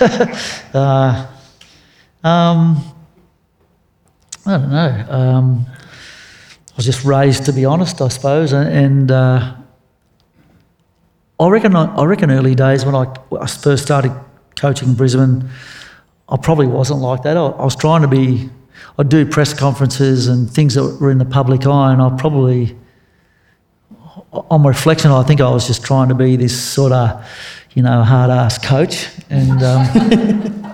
uh, 0.72 1.26
um, 2.22 2.95
I 4.46 4.58
don't 4.58 4.70
know. 4.70 5.06
Um, 5.08 5.66
I 5.68 6.76
was 6.76 6.84
just 6.84 7.04
raised 7.04 7.46
to 7.46 7.52
be 7.52 7.64
honest, 7.64 8.00
I 8.00 8.08
suppose, 8.08 8.52
and, 8.52 8.68
and 8.68 9.10
uh, 9.10 9.54
I 11.38 11.48
reckon. 11.48 11.74
I 11.74 12.04
reckon 12.04 12.30
early 12.30 12.54
days 12.54 12.84
when 12.84 12.94
I, 12.94 13.12
I 13.40 13.46
first 13.46 13.82
started 13.82 14.12
coaching 14.56 14.88
in 14.88 14.94
Brisbane, 14.94 15.48
I 16.28 16.36
probably 16.36 16.66
wasn't 16.66 17.00
like 17.00 17.22
that. 17.22 17.36
I, 17.36 17.46
I 17.46 17.64
was 17.64 17.76
trying 17.76 18.02
to 18.02 18.08
be. 18.08 18.48
I'd 18.98 19.08
do 19.08 19.26
press 19.26 19.52
conferences 19.52 20.28
and 20.28 20.50
things 20.50 20.74
that 20.74 20.98
were 21.00 21.10
in 21.10 21.18
the 21.18 21.24
public 21.24 21.66
eye, 21.66 21.92
and 21.92 22.00
I 22.00 22.14
probably 22.16 22.76
on 24.32 24.62
reflection, 24.64 25.10
I 25.10 25.22
think 25.22 25.40
I 25.40 25.50
was 25.50 25.66
just 25.66 25.84
trying 25.84 26.08
to 26.08 26.14
be 26.14 26.36
this 26.36 26.60
sort 26.60 26.92
of, 26.92 27.24
you 27.74 27.82
know, 27.82 28.02
hard 28.02 28.30
ass 28.30 28.58
coach, 28.58 29.08
and 29.30 29.62
um, 29.62 30.62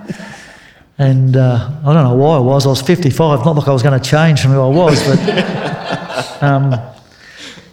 and 0.97 1.35
uh, 1.35 1.71
I 1.85 1.93
don't 1.93 2.03
know 2.03 2.15
why 2.15 2.37
I 2.37 2.39
was. 2.39 2.65
I 2.65 2.69
was 2.69 2.81
55. 2.81 3.45
Not 3.45 3.55
like 3.55 3.67
I 3.67 3.73
was 3.73 3.83
going 3.83 3.99
to 3.99 4.09
change 4.09 4.41
from 4.41 4.51
who 4.51 4.61
I 4.61 4.67
was, 4.67 5.03
but 5.07 6.41
um, 6.43 6.73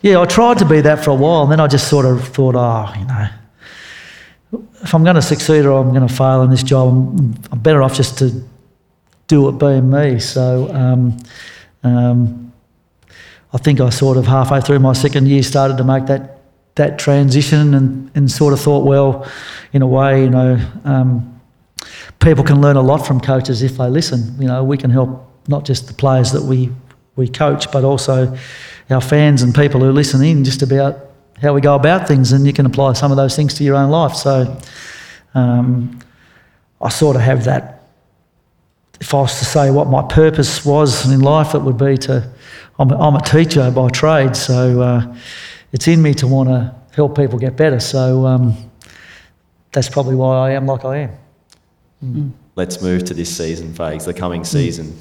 yeah, 0.03 0.21
I 0.21 0.25
tried 0.25 0.59
to 0.59 0.65
be 0.65 0.81
that 0.81 1.05
for 1.05 1.11
a 1.11 1.15
while, 1.15 1.43
and 1.43 1.53
then 1.53 1.61
I 1.61 1.67
just 1.67 1.89
sort 1.89 2.07
of 2.07 2.27
thought, 2.29 2.55
oh, 2.57 2.93
you 2.99 3.05
know, 3.05 3.29
if 4.83 4.95
I'm 4.95 5.05
going 5.05 5.17
to 5.17 5.23
succeed 5.23 5.67
or 5.67 5.79
I'm 5.81 5.91
going 5.93 6.07
to 6.07 6.15
fail 6.15 6.43
in 6.43 6.51
this 6.51 6.63
job, 6.63 6.89
I'm, 6.89 7.35
I'm 7.53 7.59
better 7.59 7.83
off 7.83 7.95
just 7.95 8.19
to 8.19 8.43
do 9.27 9.49
it 9.49 9.53
being 9.53 9.91
me. 9.91 10.19
So. 10.21 10.73
Um, 10.75 11.17
um 11.83 12.51
I 13.53 13.59
think 13.59 13.81
I 13.81 13.91
sort 13.91 14.17
of 14.17 14.27
halfway 14.27 14.61
through 14.61 14.79
my 14.79 14.93
second 14.93 15.27
year 15.27 15.43
started 15.43 15.77
to 15.79 15.85
make 15.85 16.07
that 16.07 16.39
that 16.77 16.99
transition 16.99 17.75
and, 17.75 18.11
and 18.15 18.31
sort 18.31 18.53
of 18.53 18.61
thought, 18.61 18.87
well, 18.87 19.29
in 19.73 19.83
a 19.83 19.87
way, 19.87 20.23
you 20.23 20.31
know, 20.31 20.59
um, 20.85 21.40
people 22.19 22.45
can 22.45 22.61
learn 22.61 22.77
a 22.77 22.83
lot 22.83 23.07
from 23.07 23.21
coaches 23.21 23.63
if 23.63 23.79
they 23.79 23.89
listen. 23.89 24.37
You 24.41 24.49
know, 24.49 24.65
we 24.65 24.77
can 24.77 24.91
help 24.91 25.27
not 25.49 25.65
just 25.65 25.87
the 25.87 25.95
players 25.95 26.33
that 26.33 26.43
we 26.43 26.71
we 27.17 27.29
coach, 27.29 27.71
but 27.71 27.85
also 27.85 28.37
our 28.89 29.01
fans 29.01 29.43
and 29.43 29.55
people 29.55 29.81
who 29.81 29.93
listen 29.93 30.23
in 30.23 30.45
just 30.45 30.63
about 30.63 30.97
how 31.43 31.53
we 31.55 31.61
go 31.61 31.75
about 31.75 32.07
things, 32.09 32.33
and 32.33 32.47
you 32.47 32.53
can 32.53 32.67
apply 32.67 32.93
some 32.95 33.11
of 33.11 33.17
those 33.17 33.37
things 33.37 33.55
to 33.55 33.65
your 33.65 33.77
own 33.77 33.91
life. 33.91 34.15
So 34.15 34.59
um, 35.35 35.99
I 36.81 36.89
sort 36.89 37.17
of 37.17 37.23
have 37.23 37.45
that. 37.45 37.83
If 39.01 39.15
I 39.15 39.21
was 39.21 39.39
to 39.39 39.45
say 39.45 39.71
what 39.71 39.89
my 39.89 40.03
purpose 40.03 40.65
was 40.65 41.11
in 41.11 41.21
life, 41.21 41.55
it 41.55 41.63
would 41.63 41.79
be 41.79 41.97
to 41.99 42.31
I'm 42.79 42.91
a, 42.91 42.99
I'm 42.99 43.17
a 43.17 43.23
teacher 43.23 43.71
by 43.71 43.89
trade, 43.89 44.35
so 44.35 44.81
uh, 44.81 45.17
it's 45.73 45.87
in 45.87 46.01
me 46.01 46.15
to 46.15 46.27
want 46.27 46.49
to 46.49 46.75
help 46.95 47.17
people 47.17 47.39
get 47.39 47.57
better. 47.57 47.81
So 47.81 48.27
um, 48.27 48.71
that's 49.73 49.89
probably 49.89 50.15
why 50.15 50.49
I 50.49 50.51
am 50.53 50.67
like 50.67 50.85
I 50.85 50.97
am. 50.99 51.11
Mm. 52.05 52.33
Let's 52.57 52.83
move 52.83 53.05
to 53.05 53.15
this 53.15 53.35
season, 53.35 53.73
Fags, 53.73 54.05
the 54.05 54.15
coming 54.15 54.45
season. 54.45 54.97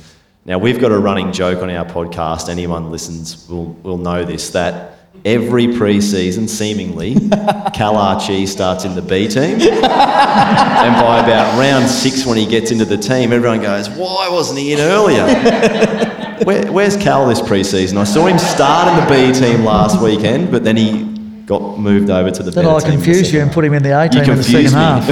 Now, 0.45 0.57
we've 0.57 0.79
got 0.79 0.91
a 0.91 0.97
running 0.97 1.31
joke 1.31 1.61
on 1.61 1.69
our 1.69 1.85
podcast. 1.85 2.49
Anyone 2.49 2.91
listens 2.91 3.47
will, 3.49 3.67
will 3.83 3.97
know 3.97 4.23
this 4.23 4.49
that 4.51 4.97
every 5.25 5.75
pre-season, 5.77 6.47
seemingly, 6.47 7.15
Cal 7.73 7.95
Archie 7.95 8.45
starts 8.45 8.85
in 8.85 8.95
the 8.95 9.01
B 9.01 9.27
team. 9.27 9.59
and 9.61 9.61
by 9.61 11.19
about 11.23 11.59
round 11.59 11.87
six, 11.89 12.25
when 12.25 12.37
he 12.37 12.45
gets 12.45 12.71
into 12.71 12.85
the 12.85 12.97
team, 12.97 13.31
everyone 13.33 13.61
goes, 13.61 13.89
Why 13.89 14.29
wasn't 14.29 14.59
he 14.59 14.73
in 14.73 14.79
earlier? 14.79 15.25
Where, 16.45 16.71
where's 16.71 16.95
Cal 16.95 17.27
this 17.27 17.41
pre-season? 17.41 17.97
I 17.97 18.05
saw 18.05 18.25
him 18.25 18.39
start 18.39 18.87
in 18.87 19.03
the 19.03 19.33
B 19.33 19.37
team 19.37 19.65
last 19.65 20.01
weekend, 20.01 20.51
but 20.51 20.63
then 20.63 20.77
he 20.77 21.03
got 21.45 21.77
moved 21.77 22.09
over 22.09 22.31
to 22.31 22.43
the 22.43 22.51
then 22.51 22.65
I 22.65 22.79
confused 22.79 23.33
you 23.33 23.41
and 23.41 23.51
put 23.51 23.65
him 23.65 23.73
in 23.73 23.83
the 23.83 23.99
A 23.99 24.07
team 24.07 24.23
in 24.23 24.37
the 24.37 24.43
second 24.43 24.65
me. 24.65 24.71
half. 24.71 25.07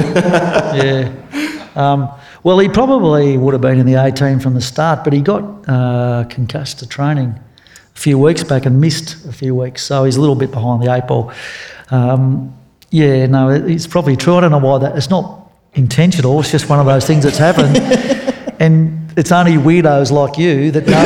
yeah. 0.74 1.57
Um, 1.78 2.10
well, 2.42 2.58
he 2.58 2.68
probably 2.68 3.38
would 3.38 3.54
have 3.54 3.60
been 3.60 3.78
in 3.78 3.86
the 3.86 3.94
A 3.94 4.10
team 4.10 4.40
from 4.40 4.54
the 4.54 4.60
start, 4.60 5.04
but 5.04 5.12
he 5.12 5.20
got 5.20 5.42
uh, 5.68 6.24
concussed 6.24 6.80
to 6.80 6.88
training 6.88 7.28
a 7.28 7.98
few 7.98 8.18
weeks 8.18 8.42
back 8.42 8.66
and 8.66 8.80
missed 8.80 9.24
a 9.26 9.32
few 9.32 9.54
weeks, 9.54 9.84
so 9.84 10.02
he's 10.02 10.16
a 10.16 10.20
little 10.20 10.34
bit 10.34 10.50
behind 10.50 10.82
the 10.82 10.92
eight 10.92 11.06
ball. 11.06 11.32
Um, 11.90 12.52
yeah, 12.90 13.26
no, 13.26 13.50
it's 13.50 13.86
probably 13.86 14.16
true. 14.16 14.34
I 14.34 14.40
don't 14.40 14.50
know 14.50 14.58
why 14.58 14.78
that. 14.78 14.96
It's 14.96 15.08
not 15.08 15.52
intentional. 15.74 16.40
It's 16.40 16.50
just 16.50 16.68
one 16.68 16.80
of 16.80 16.86
those 16.86 17.06
things 17.06 17.22
that's 17.22 17.38
happened, 17.38 17.76
and 18.60 19.12
it's 19.16 19.30
only 19.30 19.52
weirdos 19.52 20.10
like 20.10 20.36
you 20.36 20.72
that 20.72 20.84
know 20.84 20.98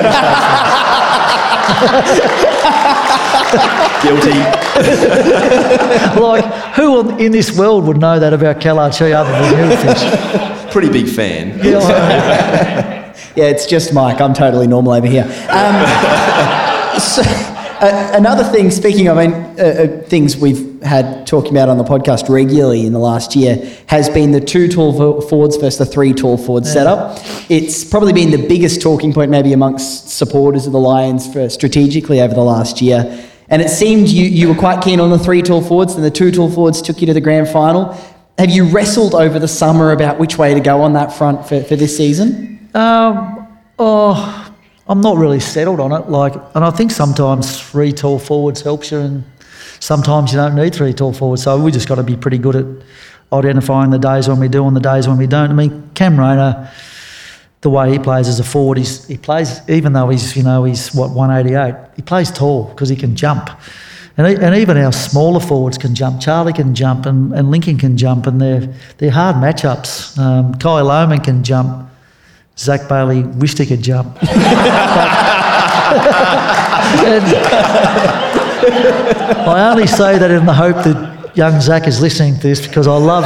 Guilty. 4.03 4.31
like, 6.21 6.45
who 6.75 7.17
in 7.19 7.31
this 7.31 7.57
world 7.57 7.87
would 7.87 7.99
know 7.99 8.19
that 8.19 8.33
about 8.33 8.59
Kalarchi 8.59 9.13
other 9.13 9.31
than 9.31 9.71
you, 9.71 9.77
Fish? 9.77 10.52
Pretty 10.73 10.91
big 10.91 11.09
fan. 11.09 11.59
Yeah, 11.65 13.15
yeah, 13.37 13.45
it's 13.45 13.67
just 13.67 13.93
Mike. 13.93 14.21
I'm 14.21 14.35
totally 14.35 14.67
normal 14.67 14.93
over 14.93 15.07
here. 15.07 15.25
Um, 15.25 15.31
so, 16.99 17.23
uh, 17.23 18.11
another 18.15 18.45
thing, 18.45 18.71
speaking 18.71 19.09
of 19.09 19.19
I 19.19 19.27
mean, 19.27 19.35
uh, 19.35 19.63
uh, 19.63 20.03
things 20.05 20.37
we've 20.37 20.81
had 20.83 21.27
talking 21.27 21.51
about 21.51 21.69
on 21.69 21.79
the 21.79 21.85
podcast 21.85 22.29
regularly 22.29 22.87
in 22.87 22.93
the 22.93 22.99
last 22.99 23.37
year, 23.37 23.57
has 23.87 24.09
been 24.09 24.33
the 24.33 24.41
two 24.41 24.69
tall 24.69 25.21
forwards 25.21 25.57
versus 25.57 25.79
the 25.79 25.87
three 25.87 26.13
tall 26.13 26.39
forwards 26.39 26.69
yeah. 26.69 26.73
setup. 26.73 27.19
It's 27.51 27.85
probably 27.85 28.13
been 28.13 28.31
the 28.31 28.47
biggest 28.49 28.81
talking 28.81 29.13
point, 29.13 29.31
maybe 29.31 29.53
amongst 29.53 30.09
supporters 30.09 30.67
of 30.67 30.73
the 30.73 30.81
Lions, 30.81 31.31
for 31.31 31.51
strategically 31.51 32.21
over 32.21 32.35
the 32.35 32.45
last 32.45 32.81
year. 32.81 33.29
And 33.49 33.61
it 33.61 33.69
seemed 33.69 34.09
you, 34.09 34.25
you 34.25 34.49
were 34.49 34.55
quite 34.55 34.83
keen 34.83 34.99
on 34.99 35.11
the 35.11 35.19
three 35.19 35.43
tall 35.43 35.61
forwards, 35.61 35.95
and 35.95 36.03
the 36.05 36.11
two 36.11 36.31
tall 36.31 36.51
forwards 36.51 36.81
took 36.81 37.01
you 37.01 37.07
to 37.09 37.15
the 37.15 37.21
grand 37.21 37.49
final. 37.49 37.99
Have 38.43 38.51
you 38.51 38.65
wrestled 38.65 39.15
over 39.15 39.39
the 39.39 39.47
summer 39.47 39.93
about 39.93 40.19
which 40.19 40.37
way 40.37 40.53
to 40.53 40.59
go 40.59 40.83
on 40.83 40.95
that 40.95 41.13
front 41.13 41.47
for, 41.47 41.63
for 41.63 41.77
this 41.77 41.97
season? 41.97 42.69
Um, 42.75 43.47
oh, 43.79 44.53
I'm 44.89 45.01
not 45.01 45.17
really 45.17 45.39
settled 45.39 45.79
on 45.79 45.93
it. 45.93 46.09
Like, 46.09 46.35
and 46.57 46.65
I 46.65 46.73
think 46.73 46.91
sometimes 46.91 47.61
three 47.61 47.93
tall 47.93 48.19
forwards 48.19 48.61
helps 48.61 48.91
you, 48.91 48.99
and 48.99 49.25
sometimes 49.79 50.33
you 50.33 50.39
don't 50.39 50.57
need 50.57 50.75
three 50.75 50.93
tall 50.93 51.13
forwards. 51.13 51.45
So 51.45 51.57
we 51.63 51.71
just 51.71 51.87
got 51.87 51.95
to 51.95 52.03
be 52.03 52.17
pretty 52.17 52.39
good 52.39 52.57
at 52.57 52.67
identifying 53.33 53.93
the 53.93 54.01
days 54.01 54.27
when 54.27 54.41
we 54.41 54.49
do 54.49 54.67
and 54.67 54.75
the 54.75 54.81
days 54.81 55.07
when 55.07 55.19
we 55.19 55.29
don't. 55.29 55.51
I 55.51 55.55
mean, 55.55 55.91
Cam 55.95 56.19
Rayner, 56.19 56.69
the 57.61 57.71
way 57.71 57.93
he 57.93 58.01
plays 58.01 58.27
as 58.27 58.41
a 58.41 58.45
forward, 58.45 58.77
he's, 58.77 59.07
he 59.07 59.19
plays 59.19 59.61
even 59.69 59.93
though 59.93 60.09
he's 60.09 60.37
you 60.37 60.43
know 60.43 60.65
he's 60.65 60.93
what 60.93 61.11
188, 61.11 61.95
he 61.95 62.03
plays 62.03 62.33
tall 62.33 62.65
because 62.65 62.89
he 62.89 62.97
can 62.97 63.15
jump. 63.15 63.51
And, 64.17 64.27
and 64.27 64.57
even 64.57 64.77
our 64.77 64.93
smaller 64.93 65.41
forwards 65.41 65.79
can 65.79 65.95
jump. 65.95 66.21
Charlie 66.21 66.53
can 66.53 66.75
jump, 66.75 67.07
and, 67.07 67.33
and 67.33 67.51
Lincoln 67.51 67.79
can 67.79 67.97
jump, 67.97 68.27
and 68.27 68.41
they're 68.41 68.69
they're 68.99 69.11
hard 69.11 69.37
matchups. 69.37 70.19
Um, 70.19 70.55
Kai 70.57 70.83
Lohmann 70.83 71.25
can 71.25 71.43
jump. 71.43 71.89
Zac 72.59 72.89
Bailey 72.89 73.23
wished 73.23 73.59
he 73.59 73.67
could 73.67 73.83
jump. 73.83 74.19
I 79.45 79.71
only 79.71 79.87
say 79.87 80.19
that 80.19 80.31
in 80.31 80.47
the 80.47 80.53
hope 80.53 80.77
that 80.85 81.12
young 81.35 81.61
Zac 81.61 81.87
is 81.87 82.01
listening 82.01 82.35
to 82.37 82.41
this 82.41 82.67
because 82.67 82.87
I 82.87 82.97
love, 82.97 83.25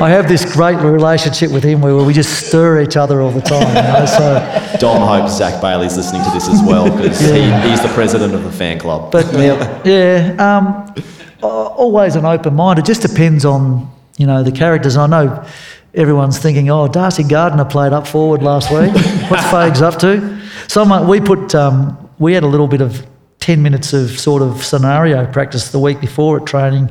I 0.00 0.08
have 0.10 0.28
this 0.28 0.50
great 0.52 0.76
relationship 0.76 1.50
with 1.50 1.64
him 1.64 1.80
where 1.80 1.96
we 1.96 2.12
just 2.12 2.46
stir 2.46 2.82
each 2.82 2.96
other 2.96 3.20
all 3.20 3.30
the 3.30 3.40
time. 3.40 3.68
You 3.68 3.74
know? 3.74 4.06
So 4.06 4.78
Dom 4.78 5.06
hopes 5.06 5.38
Zac 5.38 5.60
Bailey's 5.60 5.96
listening 5.96 6.22
to 6.24 6.30
this 6.30 6.48
as 6.48 6.62
well 6.62 6.90
because 6.90 7.22
yeah. 7.22 7.62
he, 7.62 7.70
he's 7.70 7.82
the 7.82 7.88
president 7.88 8.34
of 8.34 8.44
the 8.44 8.52
fan 8.52 8.78
club. 8.78 9.10
But 9.10 9.26
yeah, 9.84 10.36
um, 10.38 10.94
always 11.42 12.16
an 12.16 12.24
open 12.24 12.54
mind. 12.54 12.78
It 12.78 12.84
just 12.84 13.02
depends 13.02 13.44
on 13.44 13.90
you 14.18 14.26
know 14.26 14.42
the 14.42 14.52
characters. 14.52 14.96
I 14.96 15.06
know 15.06 15.46
everyone's 15.94 16.38
thinking, 16.38 16.70
oh, 16.70 16.88
Darcy 16.88 17.24
Gardiner 17.24 17.64
played 17.64 17.92
up 17.92 18.06
forward 18.06 18.42
last 18.42 18.70
week. 18.70 18.92
What's 19.30 19.44
Fags 19.44 19.80
up 19.80 19.98
to? 20.00 20.38
So 20.68 21.04
we 21.04 21.20
put, 21.20 21.54
um, 21.54 22.10
we 22.18 22.34
had 22.34 22.42
a 22.42 22.46
little 22.46 22.68
bit 22.68 22.80
of 22.80 23.06
10 23.40 23.62
minutes 23.62 23.92
of 23.92 24.10
sort 24.18 24.42
of 24.42 24.62
scenario 24.62 25.30
practice 25.32 25.70
the 25.70 25.78
week 25.78 26.00
before 26.00 26.40
at 26.40 26.46
training. 26.46 26.90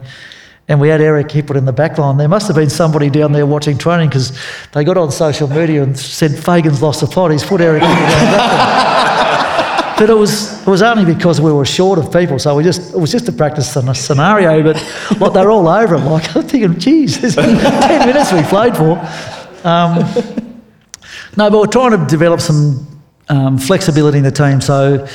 And 0.70 0.82
we 0.82 0.90
had 0.90 1.00
Eric 1.00 1.28
Hipwood 1.28 1.56
in 1.56 1.66
the 1.66 1.72
back 1.72 1.98
line. 1.98 2.18
There 2.18 2.28
must 2.28 2.48
have 2.48 2.56
been 2.56 2.70
somebody 2.70 3.10
down 3.10 3.32
there 3.32 3.46
watching 3.46 3.78
training 3.78 4.10
because 4.10 4.38
they 4.74 4.84
got 4.84 4.98
on 4.98 5.12
social 5.12 5.48
media 5.48 5.82
and 5.82 5.98
said 5.98 6.32
Fagan's 6.32 6.82
lost 6.82 7.00
the 7.02 7.08
plot. 7.08 7.32
He's 7.32 7.46
put 7.46 7.62
Eric 7.62 7.84
down 7.84 7.96
the 7.96 8.06
back 8.06 8.78
line 8.78 8.98
but 9.98 10.10
it 10.10 10.14
was 10.14 10.62
it 10.62 10.68
was 10.68 10.82
only 10.82 11.06
because 11.06 11.42
we 11.42 11.52
were 11.52 11.66
short 11.66 11.98
of 11.98 12.12
people, 12.14 12.38
so 12.38 12.56
we 12.56 12.64
just 12.64 12.94
it 12.94 13.00
was 13.00 13.12
just 13.12 13.28
a 13.30 13.32
practice 13.32 13.72
scenario. 13.72 14.62
But 14.62 14.76
like 15.20 15.34
they're 15.34 15.50
all 15.50 15.68
over 15.68 15.96
it. 15.96 16.00
Like 16.00 16.36
I'm 16.36 16.44
thinking, 16.44 16.78
geez, 16.78 17.20
there's 17.20 17.36
ten 17.36 18.08
minutes 18.08 18.32
we 18.32 18.44
played 18.44 18.78
for. 18.78 19.00
Um, 19.64 20.00
no, 21.36 21.50
but 21.50 21.60
we're 21.60 21.68
trying 21.68 21.92
to 21.92 22.06
develop 22.08 22.42
some 22.42 23.02
um, 23.30 23.58
flexibility 23.58 24.20
in 24.20 24.24
the 24.24 24.32
team. 24.32 24.62
So 24.62 25.08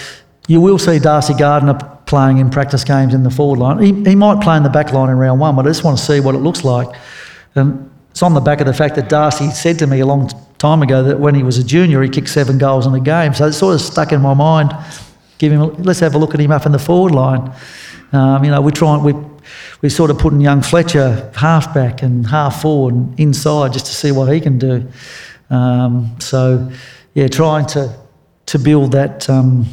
you 0.49 0.61
will 0.61 0.79
see 0.79 0.99
Darcy 0.99 1.35
Gardiner 1.35 1.92
playing 2.13 2.37
in 2.37 2.51
practice 2.51 2.85
games 2.85 3.15
in 3.15 3.23
the 3.23 3.31
forward 3.31 3.59
line. 3.59 3.79
He, 3.79 4.11
he 4.11 4.15
might 4.15 4.43
play 4.43 4.55
in 4.59 4.63
the 4.63 4.69
back 4.69 4.93
line 4.93 5.09
in 5.09 5.17
round 5.17 5.41
one, 5.41 5.57
but 5.57 5.65
I 5.65 5.71
just 5.71 5.83
want 5.83 5.97
to 5.97 6.05
see 6.05 6.21
what 6.21 6.35
it 6.35 6.41
looks 6.41 6.63
like. 6.63 6.95
And 7.55 7.91
it's 8.11 8.23
on 8.23 8.35
the 8.35 8.41
back 8.41 8.61
of 8.61 8.67
the 8.67 8.75
fact 8.75 8.97
that 8.97 9.09
Darcy 9.09 9.49
said 9.49 9.79
to 9.79 9.87
me 9.87 10.01
a 10.01 10.05
long 10.05 10.31
time 10.59 10.83
ago 10.83 11.03
that 11.05 11.19
when 11.19 11.35
he 11.35 11.43
was 11.43 11.57
a 11.57 11.65
junior, 11.65 12.03
he 12.03 12.11
kicked 12.11 12.29
seven 12.29 12.59
goals 12.59 12.87
in 12.87 12.93
a 12.93 13.01
game. 13.01 13.33
So 13.33 13.47
it 13.47 13.55
sort 13.55 13.77
of 13.77 13.81
stuck 13.81 14.13
in 14.13 14.21
my 14.21 14.35
mind. 14.35 14.77
give 15.39 15.53
him. 15.53 15.73
Let's 15.83 16.01
have 16.01 16.15
a 16.15 16.19
look 16.19 16.35
at 16.35 16.41
him 16.41 16.51
up 16.51 16.67
in 16.67 16.73
the 16.73 16.79
forward 16.79 17.15
line. 17.15 17.51
Um, 18.13 18.45
you 18.45 18.51
know, 18.51 18.61
we 18.61 18.73
try 18.73 18.93
and 18.95 19.03
we 19.03 19.15
we're 19.81 19.89
sort 19.89 20.11
of 20.11 20.19
putting 20.19 20.43
young 20.43 20.61
Fletcher 20.61 21.33
half 21.35 21.73
back 21.73 22.03
and 22.03 22.27
half 22.27 22.61
forward 22.61 22.93
and 22.93 23.19
inside 23.19 23.73
just 23.73 23.87
to 23.87 23.93
see 23.93 24.13
what 24.13 24.31
he 24.31 24.39
can 24.39 24.59
do. 24.59 24.87
Um, 25.49 26.15
so, 26.21 26.71
yeah, 27.15 27.29
trying 27.29 27.65
to 27.69 27.97
to 28.45 28.59
build 28.59 28.93
that 28.93 29.31
um, 29.31 29.65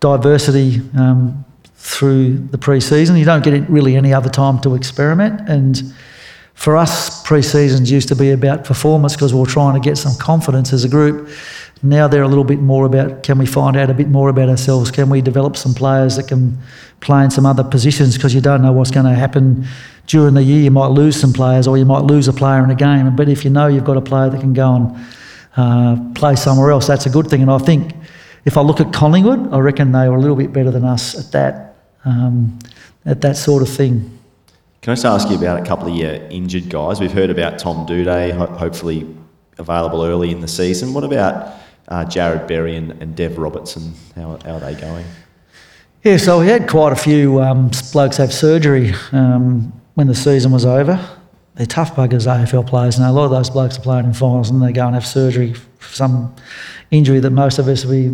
diversity 0.00 0.80
um, 0.96 1.44
through 1.76 2.38
the 2.38 2.58
pre-season. 2.58 3.16
You 3.16 3.24
don't 3.24 3.44
get 3.44 3.68
really 3.68 3.96
any 3.96 4.12
other 4.12 4.30
time 4.30 4.60
to 4.60 4.74
experiment. 4.74 5.48
And 5.48 5.94
for 6.54 6.76
us, 6.76 7.22
pre-seasons 7.22 7.90
used 7.90 8.08
to 8.08 8.16
be 8.16 8.30
about 8.30 8.64
performance 8.64 9.14
because 9.14 9.34
we 9.34 9.40
were 9.40 9.46
trying 9.46 9.74
to 9.74 9.80
get 9.80 9.98
some 9.98 10.14
confidence 10.18 10.72
as 10.72 10.84
a 10.84 10.88
group. 10.88 11.28
Now 11.82 12.08
they're 12.08 12.22
a 12.22 12.28
little 12.28 12.44
bit 12.44 12.60
more 12.60 12.86
about 12.86 13.22
can 13.22 13.38
we 13.38 13.44
find 13.44 13.76
out 13.76 13.90
a 13.90 13.94
bit 13.94 14.08
more 14.08 14.30
about 14.30 14.48
ourselves? 14.48 14.90
Can 14.90 15.10
we 15.10 15.20
develop 15.20 15.56
some 15.56 15.74
players 15.74 16.16
that 16.16 16.28
can 16.28 16.58
play 17.00 17.22
in 17.22 17.30
some 17.30 17.46
other 17.46 17.62
positions 17.62 18.16
because 18.16 18.34
you 18.34 18.40
don't 18.40 18.62
know 18.62 18.72
what's 18.72 18.90
going 18.90 19.06
to 19.06 19.14
happen 19.14 19.66
during 20.06 20.34
the 20.34 20.42
year. 20.42 20.62
You 20.62 20.70
might 20.70 20.88
lose 20.88 21.20
some 21.20 21.32
players 21.32 21.68
or 21.68 21.78
you 21.78 21.84
might 21.84 22.02
lose 22.02 22.28
a 22.28 22.32
player 22.32 22.64
in 22.64 22.70
a 22.70 22.74
game. 22.74 23.14
But 23.14 23.28
if 23.28 23.44
you 23.44 23.50
know 23.50 23.66
you've 23.66 23.84
got 23.84 23.96
a 23.96 24.00
player 24.00 24.30
that 24.30 24.40
can 24.40 24.52
go 24.52 24.74
and 24.74 25.06
uh, 25.56 26.12
play 26.14 26.36
somewhere 26.36 26.70
else, 26.70 26.86
that's 26.86 27.06
a 27.06 27.10
good 27.10 27.28
thing. 27.28 27.42
And 27.42 27.50
I 27.50 27.58
think 27.58 27.94
if 28.44 28.56
I 28.56 28.60
look 28.60 28.80
at 28.80 28.92
Collingwood, 28.92 29.52
I 29.52 29.58
reckon 29.58 29.92
they 29.92 30.08
were 30.08 30.16
a 30.16 30.20
little 30.20 30.36
bit 30.36 30.52
better 30.52 30.70
than 30.70 30.84
us 30.84 31.18
at 31.18 31.32
that, 31.32 31.76
um, 32.04 32.58
at 33.04 33.20
that 33.22 33.36
sort 33.36 33.62
of 33.62 33.68
thing. 33.68 34.18
Can 34.82 34.90
I 34.90 34.94
just 34.94 35.06
ask 35.06 35.30
you 35.30 35.36
about 35.36 35.60
a 35.60 35.64
couple 35.64 35.88
of 35.88 35.96
your 35.96 36.12
injured 36.12 36.68
guys? 36.68 37.00
We've 37.00 37.12
heard 37.12 37.30
about 37.30 37.58
Tom 37.58 37.86
Doedee, 37.86 38.32
ho- 38.32 38.46
hopefully 38.46 39.06
available 39.56 40.04
early 40.04 40.30
in 40.30 40.40
the 40.40 40.48
season. 40.48 40.92
What 40.92 41.04
about 41.04 41.54
uh, 41.88 42.04
Jarrod 42.04 42.46
Berry 42.46 42.76
and, 42.76 42.90
and 43.02 43.16
Dev 43.16 43.38
Robertson? 43.38 43.94
How, 44.14 44.38
how 44.44 44.56
are 44.56 44.60
they 44.60 44.74
going? 44.74 45.06
Yeah, 46.02 46.18
so 46.18 46.40
we 46.40 46.48
had 46.48 46.68
quite 46.68 46.92
a 46.92 46.96
few 46.96 47.40
um, 47.40 47.70
blokes 47.92 48.18
have 48.18 48.30
surgery 48.30 48.92
um, 49.12 49.72
when 49.94 50.06
the 50.06 50.14
season 50.14 50.52
was 50.52 50.66
over. 50.66 51.00
They're 51.54 51.66
tough 51.66 51.94
buggers, 51.94 52.26
AFL 52.26 52.66
players. 52.66 52.98
Now, 52.98 53.10
a 53.10 53.12
lot 53.12 53.26
of 53.26 53.30
those 53.30 53.50
blokes 53.50 53.78
are 53.78 53.82
playing 53.82 54.06
in 54.06 54.14
finals 54.14 54.50
and 54.50 54.60
they 54.60 54.72
go 54.72 54.86
and 54.86 54.94
have 54.94 55.06
surgery 55.06 55.54
for 55.54 55.94
some 55.94 56.34
injury 56.90 57.20
that 57.20 57.30
most 57.30 57.58
of 57.58 57.68
us 57.68 57.84
be 57.84 58.10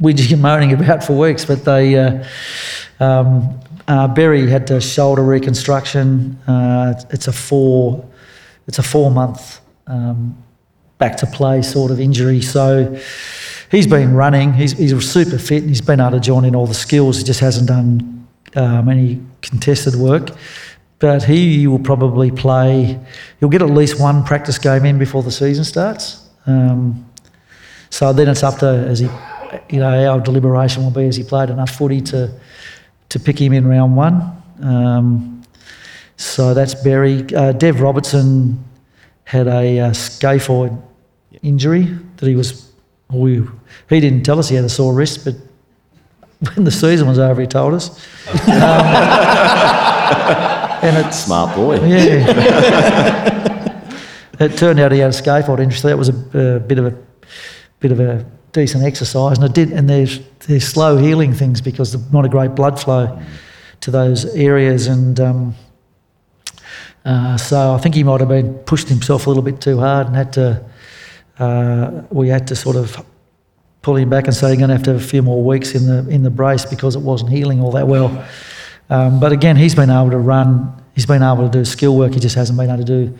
whinging 0.00 0.32
and 0.32 0.42
moaning 0.42 0.72
about 0.72 1.04
for 1.04 1.16
weeks. 1.16 1.44
But 1.44 1.64
they, 1.64 1.96
uh, 1.96 2.24
um, 2.98 3.60
uh, 3.88 4.14
had 4.14 4.66
to 4.68 4.80
shoulder 4.80 5.22
reconstruction. 5.22 6.38
Uh, 6.46 6.94
it's 7.10 7.26
a 7.26 7.32
four, 7.32 8.08
it's 8.66 8.78
a 8.78 8.82
four 8.82 9.10
month 9.10 9.60
um, 9.86 10.36
back 10.98 11.16
to 11.16 11.26
play 11.26 11.62
sort 11.62 11.90
of 11.90 11.98
injury. 11.98 12.40
So 12.40 13.00
he's 13.70 13.86
been 13.86 14.14
running. 14.14 14.52
He's, 14.52 14.72
he's 14.72 15.10
super 15.10 15.38
fit 15.38 15.62
and 15.62 15.68
he's 15.68 15.80
been 15.80 16.00
able 16.00 16.12
to 16.12 16.20
join 16.20 16.44
in 16.44 16.54
all 16.54 16.66
the 16.66 16.74
skills. 16.74 17.18
He 17.18 17.24
just 17.24 17.40
hasn't 17.40 17.68
done 17.68 18.28
um, 18.54 18.88
any 18.88 19.20
contested 19.42 19.96
work. 19.96 20.30
But 21.00 21.24
he 21.24 21.66
will 21.66 21.78
probably 21.78 22.30
play, 22.30 23.00
he'll 23.40 23.48
get 23.48 23.62
at 23.62 23.70
least 23.70 23.98
one 23.98 24.22
practice 24.22 24.58
game 24.58 24.84
in 24.84 24.98
before 24.98 25.22
the 25.22 25.32
season 25.32 25.64
starts. 25.64 26.28
Um, 26.46 27.06
so 27.88 28.12
then 28.12 28.28
it's 28.28 28.42
up 28.42 28.58
to, 28.58 28.66
as 28.66 29.00
he, 29.00 29.08
you 29.70 29.80
know, 29.80 30.10
our 30.10 30.20
deliberation 30.20 30.84
will 30.84 30.90
be 30.90 31.06
as 31.06 31.16
he 31.16 31.24
played 31.24 31.48
enough 31.48 31.70
footy 31.70 32.02
to, 32.02 32.30
to 33.08 33.18
pick 33.18 33.40
him 33.40 33.54
in 33.54 33.66
round 33.66 33.96
one. 33.96 34.42
Um, 34.62 35.42
so 36.18 36.52
that's 36.52 36.74
Berry. 36.74 37.24
Uh, 37.34 37.52
Dev 37.52 37.80
Robertson 37.80 38.62
had 39.24 39.46
a 39.46 39.80
uh, 39.80 39.90
scaphoid 39.90 40.78
injury 41.42 41.96
that 42.18 42.28
he 42.28 42.36
was, 42.36 42.70
we, 43.08 43.42
he 43.88 44.00
didn't 44.00 44.22
tell 44.22 44.38
us 44.38 44.50
he 44.50 44.56
had 44.56 44.66
a 44.66 44.68
sore 44.68 44.92
wrist, 44.92 45.24
but 45.24 45.34
when 46.54 46.64
the 46.64 46.70
season 46.70 47.08
was 47.08 47.18
over, 47.18 47.40
he 47.40 47.46
told 47.46 47.72
us. 47.72 48.06
Um, 48.46 50.50
and 50.82 51.06
it's 51.06 51.24
Smart 51.24 51.54
boy. 51.54 51.74
yeah. 51.86 52.70
it 54.40 54.56
turned 54.56 54.80
out 54.80 54.92
he 54.92 54.98
had 54.98 55.10
a 55.10 55.14
scaphoid 55.14 55.60
injury. 55.60 55.90
That 55.90 55.98
was 55.98 56.08
a, 56.08 56.56
a 56.56 56.60
bit 56.60 56.78
of 56.78 56.86
a 56.86 56.96
bit 57.80 57.92
of 57.92 58.00
a 58.00 58.24
decent 58.52 58.84
exercise, 58.84 59.38
and 59.38 59.46
it 59.46 59.54
did. 59.54 59.72
And 59.72 59.88
there's 59.88 60.20
there's 60.46 60.66
slow 60.66 60.96
healing 60.96 61.34
things 61.34 61.60
because 61.60 61.92
there's 61.92 62.12
not 62.12 62.24
a 62.24 62.28
great 62.28 62.54
blood 62.54 62.80
flow 62.80 63.20
to 63.80 63.90
those 63.90 64.24
areas, 64.34 64.86
and 64.86 65.20
um, 65.20 65.54
uh, 67.04 67.36
so 67.36 67.74
I 67.74 67.78
think 67.78 67.94
he 67.94 68.04
might 68.04 68.20
have 68.20 68.28
been 68.28 68.54
pushed 68.60 68.88
himself 68.88 69.26
a 69.26 69.30
little 69.30 69.42
bit 69.42 69.60
too 69.60 69.78
hard 69.78 70.06
and 70.06 70.16
had 70.16 70.32
to. 70.34 70.64
Uh, 71.38 72.02
we 72.10 72.28
had 72.28 72.46
to 72.48 72.56
sort 72.56 72.76
of 72.76 73.02
pull 73.80 73.96
him 73.96 74.10
back 74.10 74.26
and 74.26 74.34
say 74.34 74.48
you're 74.48 74.56
going 74.56 74.68
to 74.68 74.74
have 74.74 74.82
to 74.82 74.92
have 74.92 75.00
a 75.00 75.04
few 75.04 75.22
more 75.22 75.42
weeks 75.42 75.74
in 75.74 75.86
the 75.86 76.06
in 76.10 76.22
the 76.22 76.30
brace 76.30 76.66
because 76.66 76.96
it 76.96 77.00
wasn't 77.00 77.30
healing 77.30 77.60
all 77.60 77.72
that 77.72 77.86
well. 77.86 78.26
Um, 78.90 79.20
but 79.20 79.32
again, 79.32 79.56
he's 79.56 79.74
been 79.74 79.88
able 79.88 80.10
to 80.10 80.18
run. 80.18 80.74
He's 80.94 81.06
been 81.06 81.22
able 81.22 81.48
to 81.48 81.58
do 81.58 81.64
skill 81.64 81.96
work. 81.96 82.12
He 82.12 82.20
just 82.20 82.34
hasn't 82.34 82.58
been 82.58 82.68
able 82.68 82.84
to 82.84 83.06
do 83.06 83.18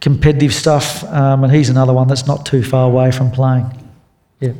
competitive 0.00 0.52
stuff. 0.52 1.04
Um, 1.04 1.44
and 1.44 1.52
he's 1.54 1.70
another 1.70 1.92
one 1.92 2.08
that's 2.08 2.26
not 2.26 2.44
too 2.44 2.62
far 2.62 2.90
away 2.90 3.12
from 3.12 3.30
playing. 3.30 3.66
Yeah. 4.40 4.52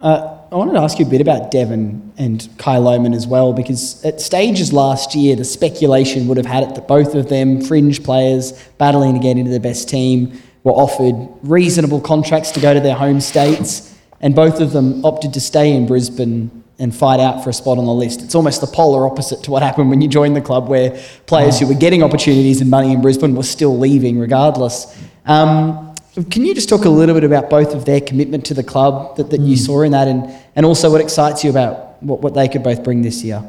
Uh, 0.00 0.36
I 0.50 0.54
wanted 0.54 0.74
to 0.74 0.80
ask 0.80 0.98
you 0.98 1.06
a 1.06 1.08
bit 1.08 1.20
about 1.20 1.50
Devon 1.50 2.12
and 2.18 2.48
Kai 2.58 2.76
Lohmann 2.76 3.14
as 3.14 3.26
well, 3.26 3.52
because 3.52 4.04
at 4.04 4.20
stages 4.20 4.72
last 4.72 5.14
year, 5.14 5.34
the 5.36 5.44
speculation 5.44 6.28
would 6.28 6.36
have 6.36 6.46
had 6.46 6.62
it 6.64 6.74
that 6.74 6.86
both 6.86 7.14
of 7.14 7.28
them, 7.28 7.60
fringe 7.60 8.02
players, 8.02 8.52
battling 8.78 9.14
to 9.14 9.20
get 9.20 9.38
into 9.38 9.50
the 9.50 9.60
best 9.60 9.88
team, 9.88 10.38
were 10.64 10.72
offered 10.72 11.14
reasonable 11.42 12.00
contracts 12.00 12.50
to 12.52 12.60
go 12.60 12.74
to 12.74 12.80
their 12.80 12.94
home 12.94 13.20
states, 13.20 13.94
and 14.20 14.34
both 14.34 14.60
of 14.60 14.72
them 14.72 15.04
opted 15.04 15.32
to 15.32 15.40
stay 15.40 15.72
in 15.72 15.86
Brisbane 15.86 16.64
and 16.78 16.94
fight 16.94 17.20
out 17.20 17.42
for 17.42 17.50
a 17.50 17.52
spot 17.52 17.78
on 17.78 17.86
the 17.86 17.92
list. 17.92 18.22
It's 18.22 18.34
almost 18.34 18.60
the 18.60 18.66
polar 18.66 19.06
opposite 19.06 19.42
to 19.44 19.50
what 19.50 19.62
happened 19.62 19.88
when 19.88 20.02
you 20.02 20.08
joined 20.08 20.36
the 20.36 20.42
club, 20.42 20.68
where 20.68 20.90
players 21.26 21.58
who 21.58 21.66
were 21.66 21.74
getting 21.74 22.02
opportunities 22.02 22.60
and 22.60 22.70
money 22.70 22.92
in 22.92 23.00
Brisbane 23.00 23.34
were 23.34 23.42
still 23.42 23.78
leaving 23.78 24.18
regardless. 24.18 24.94
Um, 25.24 25.94
can 26.30 26.44
you 26.44 26.54
just 26.54 26.68
talk 26.68 26.84
a 26.84 26.90
little 26.90 27.14
bit 27.14 27.24
about 27.24 27.50
both 27.50 27.74
of 27.74 27.84
their 27.84 28.00
commitment 28.00 28.44
to 28.46 28.54
the 28.54 28.62
club 28.62 29.16
that, 29.16 29.30
that 29.30 29.40
you 29.40 29.56
saw 29.56 29.82
in 29.82 29.92
that, 29.92 30.08
and, 30.08 30.30
and 30.54 30.66
also 30.66 30.90
what 30.90 31.00
excites 31.00 31.44
you 31.44 31.50
about 31.50 32.02
what, 32.02 32.20
what 32.20 32.34
they 32.34 32.48
could 32.48 32.62
both 32.62 32.82
bring 32.84 33.02
this 33.02 33.22
year? 33.22 33.42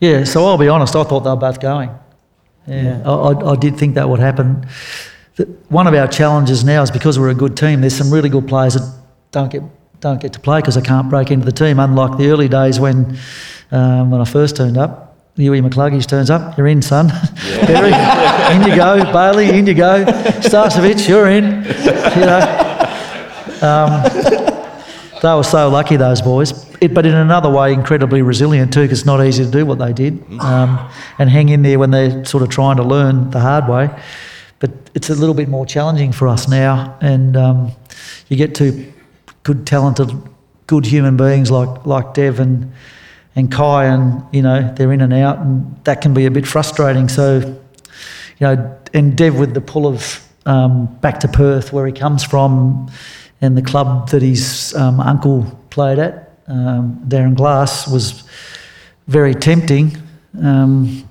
Yeah, 0.00 0.24
so 0.24 0.44
I'll 0.44 0.58
be 0.58 0.68
honest, 0.68 0.96
I 0.96 1.04
thought 1.04 1.20
they 1.20 1.30
were 1.30 1.36
both 1.36 1.60
going. 1.60 1.90
Yeah, 2.66 3.02
I, 3.04 3.10
I, 3.10 3.52
I 3.52 3.56
did 3.56 3.76
think 3.76 3.94
that 3.94 4.08
would 4.08 4.20
happen. 4.20 4.66
One 5.68 5.86
of 5.86 5.94
our 5.94 6.06
challenges 6.06 6.64
now 6.64 6.82
is 6.82 6.90
because 6.90 7.18
we're 7.18 7.30
a 7.30 7.34
good 7.34 7.56
team, 7.56 7.80
there's 7.80 7.96
some 7.96 8.10
really 8.10 8.28
good 8.28 8.48
players 8.48 8.74
that 8.74 8.98
don't 9.30 9.50
get 9.50 9.62
don't 10.04 10.20
get 10.20 10.34
to 10.34 10.40
play 10.40 10.60
because 10.60 10.76
I 10.76 10.82
can't 10.82 11.08
break 11.08 11.30
into 11.30 11.46
the 11.46 11.52
team. 11.52 11.80
Unlike 11.80 12.18
the 12.18 12.28
early 12.28 12.46
days 12.46 12.78
when 12.78 13.16
um, 13.70 14.10
when 14.10 14.20
I 14.20 14.26
first 14.26 14.54
turned 14.54 14.76
up, 14.76 15.16
Huey 15.36 15.62
McCluggage 15.62 16.06
turns 16.06 16.28
up, 16.28 16.58
you're 16.58 16.66
in, 16.66 16.82
son. 16.82 17.08
Berry, 17.66 17.88
in 18.54 18.68
you 18.68 18.76
go. 18.76 19.02
Bailey, 19.12 19.58
in 19.58 19.66
you 19.66 19.72
go. 19.72 20.04
Starcevich, 20.04 21.08
you're 21.08 21.28
in. 21.28 21.44
You 21.44 22.26
know. 22.26 22.42
Um, 23.62 24.02
they 25.22 25.34
were 25.34 25.42
so 25.42 25.70
lucky, 25.70 25.96
those 25.96 26.20
boys. 26.20 26.52
It, 26.82 26.92
but 26.92 27.06
in 27.06 27.14
another 27.14 27.48
way, 27.48 27.72
incredibly 27.72 28.20
resilient 28.20 28.74
too, 28.74 28.82
because 28.82 28.98
it's 28.98 29.06
not 29.06 29.24
easy 29.24 29.42
to 29.42 29.50
do 29.50 29.64
what 29.64 29.78
they 29.78 29.94
did 29.94 30.22
um, 30.40 30.86
and 31.18 31.30
hang 31.30 31.48
in 31.48 31.62
there 31.62 31.78
when 31.78 31.92
they're 31.92 32.26
sort 32.26 32.42
of 32.42 32.50
trying 32.50 32.76
to 32.76 32.82
learn 32.82 33.30
the 33.30 33.40
hard 33.40 33.66
way. 33.66 33.88
But 34.58 34.70
it's 34.94 35.08
a 35.08 35.14
little 35.14 35.34
bit 35.34 35.48
more 35.48 35.64
challenging 35.64 36.12
for 36.12 36.28
us 36.28 36.46
now, 36.46 36.98
and 37.00 37.38
um, 37.38 37.72
you 38.28 38.36
get 38.36 38.54
two 38.54 38.92
good, 39.44 39.66
talented, 39.66 40.10
good 40.66 40.84
human 40.86 41.16
beings 41.16 41.50
like 41.50 41.86
like 41.86 42.14
Dev 42.14 42.40
and 42.40 42.72
and 43.36 43.50
Kai, 43.50 43.84
and 43.86 44.24
you 44.32 44.42
know 44.42 44.72
they're 44.74 44.92
in 44.92 45.00
and 45.00 45.12
out, 45.12 45.38
and 45.38 45.84
that 45.84 46.00
can 46.00 46.12
be 46.14 46.26
a 46.26 46.30
bit 46.30 46.46
frustrating. 46.46 47.08
So, 47.08 47.38
you 47.38 48.46
know, 48.46 48.78
and 48.92 49.16
Dev 49.16 49.38
with 49.38 49.54
the 49.54 49.60
pull 49.60 49.86
of 49.86 50.26
um, 50.46 50.86
back 50.96 51.20
to 51.20 51.28
Perth, 51.28 51.72
where 51.72 51.86
he 51.86 51.92
comes 51.92 52.24
from, 52.24 52.90
and 53.40 53.56
the 53.56 53.62
club 53.62 54.10
that 54.10 54.22
his 54.22 54.74
um, 54.74 55.00
uncle 55.00 55.44
played 55.70 55.98
at, 55.98 56.38
um, 56.48 57.02
Darren 57.08 57.34
Glass, 57.34 57.88
was 57.88 58.24
very 59.06 59.34
tempting. 59.34 59.96
Um, 60.42 61.08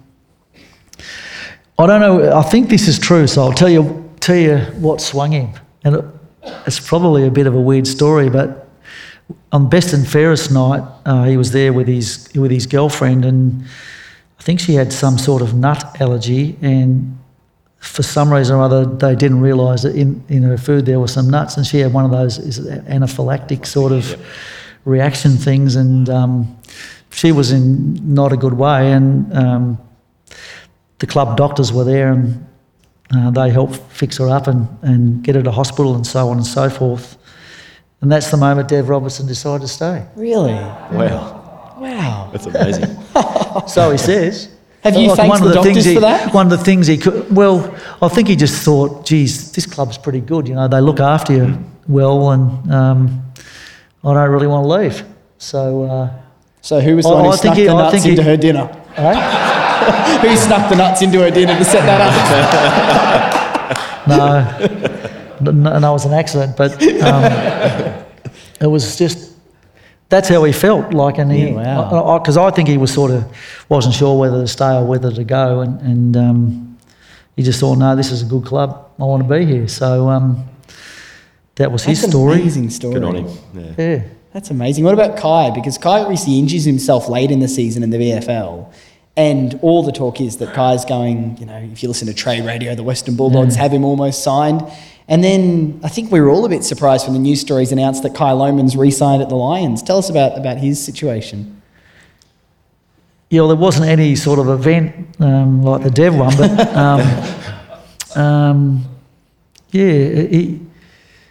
I 1.78 1.88
don't 1.88 2.00
know. 2.00 2.38
I 2.38 2.44
think 2.44 2.70
this 2.70 2.88
is 2.88 3.00
true, 3.00 3.28
so 3.28 3.44
I'll 3.44 3.54
tell 3.54 3.70
you 3.70 4.12
tell 4.20 4.38
you 4.38 4.60
what 4.80 5.02
swung 5.02 5.32
him, 5.34 5.50
and 5.84 6.12
it's 6.66 6.80
probably 6.80 7.26
a 7.26 7.32
bit 7.32 7.48
of 7.48 7.56
a 7.56 7.62
weird 7.62 7.88
story, 7.88 8.30
but 8.30 8.68
on 9.52 9.70
best 9.70 9.94
and 9.94 10.08
fairest 10.08 10.52
night, 10.52 10.84
uh, 11.06 11.24
he 11.24 11.38
was 11.38 11.52
there 11.52 11.74
with 11.74 11.88
his 11.88 12.30
with 12.36 12.52
his 12.52 12.68
girlfriend, 12.68 13.26
and 13.26 13.64
I 14.40 14.44
think 14.44 14.60
she 14.60 14.74
had 14.74 14.92
some 14.92 15.18
sort 15.18 15.42
of 15.42 15.54
nut 15.54 16.02
allergy, 16.02 16.58
and 16.62 17.18
for 17.80 18.04
some 18.04 18.32
reason 18.32 18.56
or 18.56 18.62
other, 18.62 18.86
they 18.86 19.16
didn't 19.16 19.42
realise 19.42 19.84
that 19.84 19.96
in, 19.96 20.24
in 20.30 20.44
her 20.44 20.58
food 20.58 20.86
there 20.86 21.00
were 21.00 21.08
some 21.08 21.30
nuts, 21.30 21.58
and 21.58 21.66
she 21.66 21.80
had 21.80 21.94
one 21.94 22.06
of 22.06 22.12
those 22.12 22.40
anaphylactic 22.88 23.66
sort 23.66 23.92
of 23.92 24.16
reaction 24.86 25.32
things, 25.32 25.76
and 25.76 26.10
um, 26.10 26.58
she 27.12 27.32
was 27.32 27.52
in 27.52 28.14
not 28.14 28.34
a 28.34 28.38
good 28.38 28.54
way, 28.54 28.92
and 28.92 29.34
um, 29.34 29.78
the 31.00 31.08
club 31.08 31.38
doctors 31.38 31.72
were 31.72 31.84
there, 31.84 32.12
and 32.12 32.46
uh, 33.16 33.32
they 33.32 33.50
helped 33.50 33.76
fix 33.92 34.18
her 34.18 34.30
up 34.30 34.48
and, 34.48 34.68
and 34.82 35.24
get 35.24 35.36
her 35.36 35.44
to 35.44 35.52
hospital 35.52 35.96
and 35.96 36.06
so 36.06 36.30
on 36.30 36.38
and 36.38 36.46
so 36.46 36.70
forth. 36.70 37.18
And 38.02 38.12
that's 38.12 38.30
the 38.32 38.38
moment 38.38 38.68
Dev 38.70 38.90
Robertson 38.90 39.28
decided 39.28 39.62
to 39.62 39.68
stay. 39.68 40.06
Really? 40.16 40.52
Wow. 40.54 41.76
Wow. 41.80 42.30
That's 42.32 42.46
amazing. 42.46 42.98
So 43.68 43.92
he 43.92 43.98
says. 44.00 44.50
Have 44.84 44.96
you 44.98 45.16
thanked 45.16 45.42
the 45.44 45.54
doctors 45.54 45.86
he, 45.86 45.94
for 45.94 46.00
that? 46.02 46.34
One 46.34 46.52
of 46.52 46.58
the 46.58 46.64
things 46.66 46.88
he 46.88 46.98
could, 46.98 47.34
well, 47.34 47.74
I 48.02 48.08
think 48.10 48.28
he 48.28 48.36
just 48.36 48.64
thought, 48.66 49.06
geez, 49.06 49.52
this 49.54 49.66
club's 49.66 49.98
pretty 49.98 50.20
good. 50.20 50.48
You 50.48 50.56
know, 50.56 50.68
they 50.68 50.82
look 50.82 51.00
after 51.00 51.34
you 51.34 51.64
well, 51.88 52.32
and 52.32 52.72
um, 52.74 53.22
I 54.04 54.14
don't 54.14 54.30
really 54.32 54.48
want 54.48 54.64
to 54.66 54.68
leave. 54.68 55.06
So, 55.38 55.84
uh, 55.84 56.12
So 56.62 56.80
who 56.82 56.96
was 56.98 57.06
the 57.06 57.12
I- 57.12 57.14
one 57.14 57.24
who 57.26 57.30
I 57.32 57.36
snuck 57.36 57.42
think 57.42 57.56
he- 57.58 57.64
the 57.66 57.72
I 57.74 57.78
nuts 57.78 57.92
think 57.92 58.04
he- 58.06 58.10
into 58.12 58.24
her 58.24 58.36
dinner? 58.38 58.84
eh? 58.98 59.50
Who 60.22 60.36
snuck 60.36 60.70
the 60.70 60.76
nuts 60.76 61.02
into 61.02 61.20
her 61.22 61.32
dinner 61.32 61.58
to 61.58 61.66
set 61.66 61.86
that 61.86 62.02
up? 62.02 62.14
no, 65.42 65.52
no, 65.52 65.80
no, 65.80 65.90
it 65.90 65.94
was 65.94 66.06
an 66.06 66.14
accident, 66.14 66.56
but 66.58 66.72
um, 67.02 68.04
it 68.62 68.68
was 68.68 68.98
just 68.98 69.34
that's 70.10 70.30
how 70.30 70.44
he 70.44 70.52
felt 70.54 70.94
like, 70.94 71.18
and 71.18 71.32
he 71.32 71.48
Yeah, 71.50 71.90
wow. 71.92 72.20
because 72.20 72.38
I, 72.38 72.52
think 72.52 72.70
he 72.70 72.78
was 72.78 72.94
sort 72.94 73.12
of 73.12 73.26
wasn't 73.68 73.96
sure 73.96 74.18
whether 74.20 74.42
to 74.42 74.48
stay 74.48 74.76
or 74.76 74.86
whether 74.86 75.12
to 75.12 75.24
go, 75.24 75.62
and, 75.62 75.82
and 75.82 76.18
um, 76.18 76.78
he 77.36 77.42
just 77.42 77.60
thought, 77.60 77.78
no, 77.78 77.96
this 77.96 78.12
is 78.12 78.22
a 78.22 78.26
good 78.26 78.46
club, 78.46 78.92
I 79.00 79.04
want 79.06 79.24
to 79.28 79.30
be 79.30 79.46
here. 79.46 79.68
So 79.68 80.10
um, 80.10 80.48
that 81.56 81.72
was 81.72 81.84
his 81.84 82.02
That's 82.02 82.12
story. 82.12 82.36
an 82.36 82.42
amazing 82.42 82.70
story. 82.70 82.94
Good 82.94 83.04
on 83.04 83.16
him. 83.16 83.38
Yeah. 83.54 83.74
Yeah. 83.78 84.04
That's 84.34 84.50
amazing. 84.50 84.84
What 84.84 84.94
about 84.96 85.18
Kai? 85.18 85.52
Because 85.52 85.78
Kai 85.78 86.00
obviously 86.00 86.40
injures 86.40 86.64
himself 86.64 87.08
late 87.08 87.30
in 87.30 87.40
the 87.40 87.48
season 87.48 87.84
in 87.84 87.92
the 87.92 87.98
VFL. 87.98 88.72
And 89.16 89.60
all 89.62 89.84
the 89.84 89.92
talk 89.92 90.20
is 90.20 90.38
that 90.38 90.56
Kai's 90.56 90.86
going, 90.86 91.38
you 91.38 91.46
know, 91.46 91.58
if 91.72 91.84
you 91.84 91.90
listen 91.90 92.08
to 92.08 92.14
Trade 92.16 92.46
Radio, 92.46 92.74
the 92.74 92.84
Western 92.84 93.16
Bulldogs 93.16 93.56
have 93.56 93.72
him 93.72 93.86
almost 93.86 94.24
signed. 94.24 94.64
And 95.08 95.24
then 95.24 95.80
I 95.84 95.90
think 95.90 96.12
we 96.12 96.20
were 96.20 96.30
all 96.30 96.46
a 96.46 96.50
bit 96.50 96.64
surprised 96.64 97.06
when 97.06 97.14
the 97.14 97.20
news 97.20 97.42
stories 97.42 97.72
announced 97.72 98.02
that 98.04 98.16
Kai 98.16 98.32
Lohmann's 98.32 98.76
re 98.76 98.90
signed 98.90 99.22
at 99.22 99.30
the 99.30 99.36
Lions. 99.36 99.84
Tell 99.84 99.98
us 99.98 100.10
about, 100.10 100.38
about 100.38 100.58
his 100.58 100.84
situation. 100.84 101.62
Yeah, 103.30 103.42
well, 103.42 103.50
there 103.50 103.58
wasn't 103.58 103.88
any 103.88 104.16
sort 104.16 104.40
of 104.40 104.48
event 104.48 105.20
um, 105.20 105.62
like 105.62 105.84
the 105.84 105.92
Dev 105.92 106.16
one, 106.16 106.36
but 106.38 106.60
um, 106.78 107.02
um, 108.16 108.86
yeah, 109.72 109.92
he, 109.92 110.62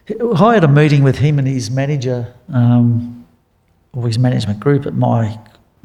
he, 0.07 0.15
I 0.37 0.55
had 0.55 0.65
a 0.65 0.69
meeting 0.69 1.03
with 1.03 1.19
him 1.19 1.39
and 1.39 1.47
his 1.47 1.71
manager 1.71 2.35
um, 2.53 3.25
or 3.93 4.07
his 4.07 4.19
management 4.19 4.61
group 4.61 4.85
at 4.87 4.95
my 4.95 5.39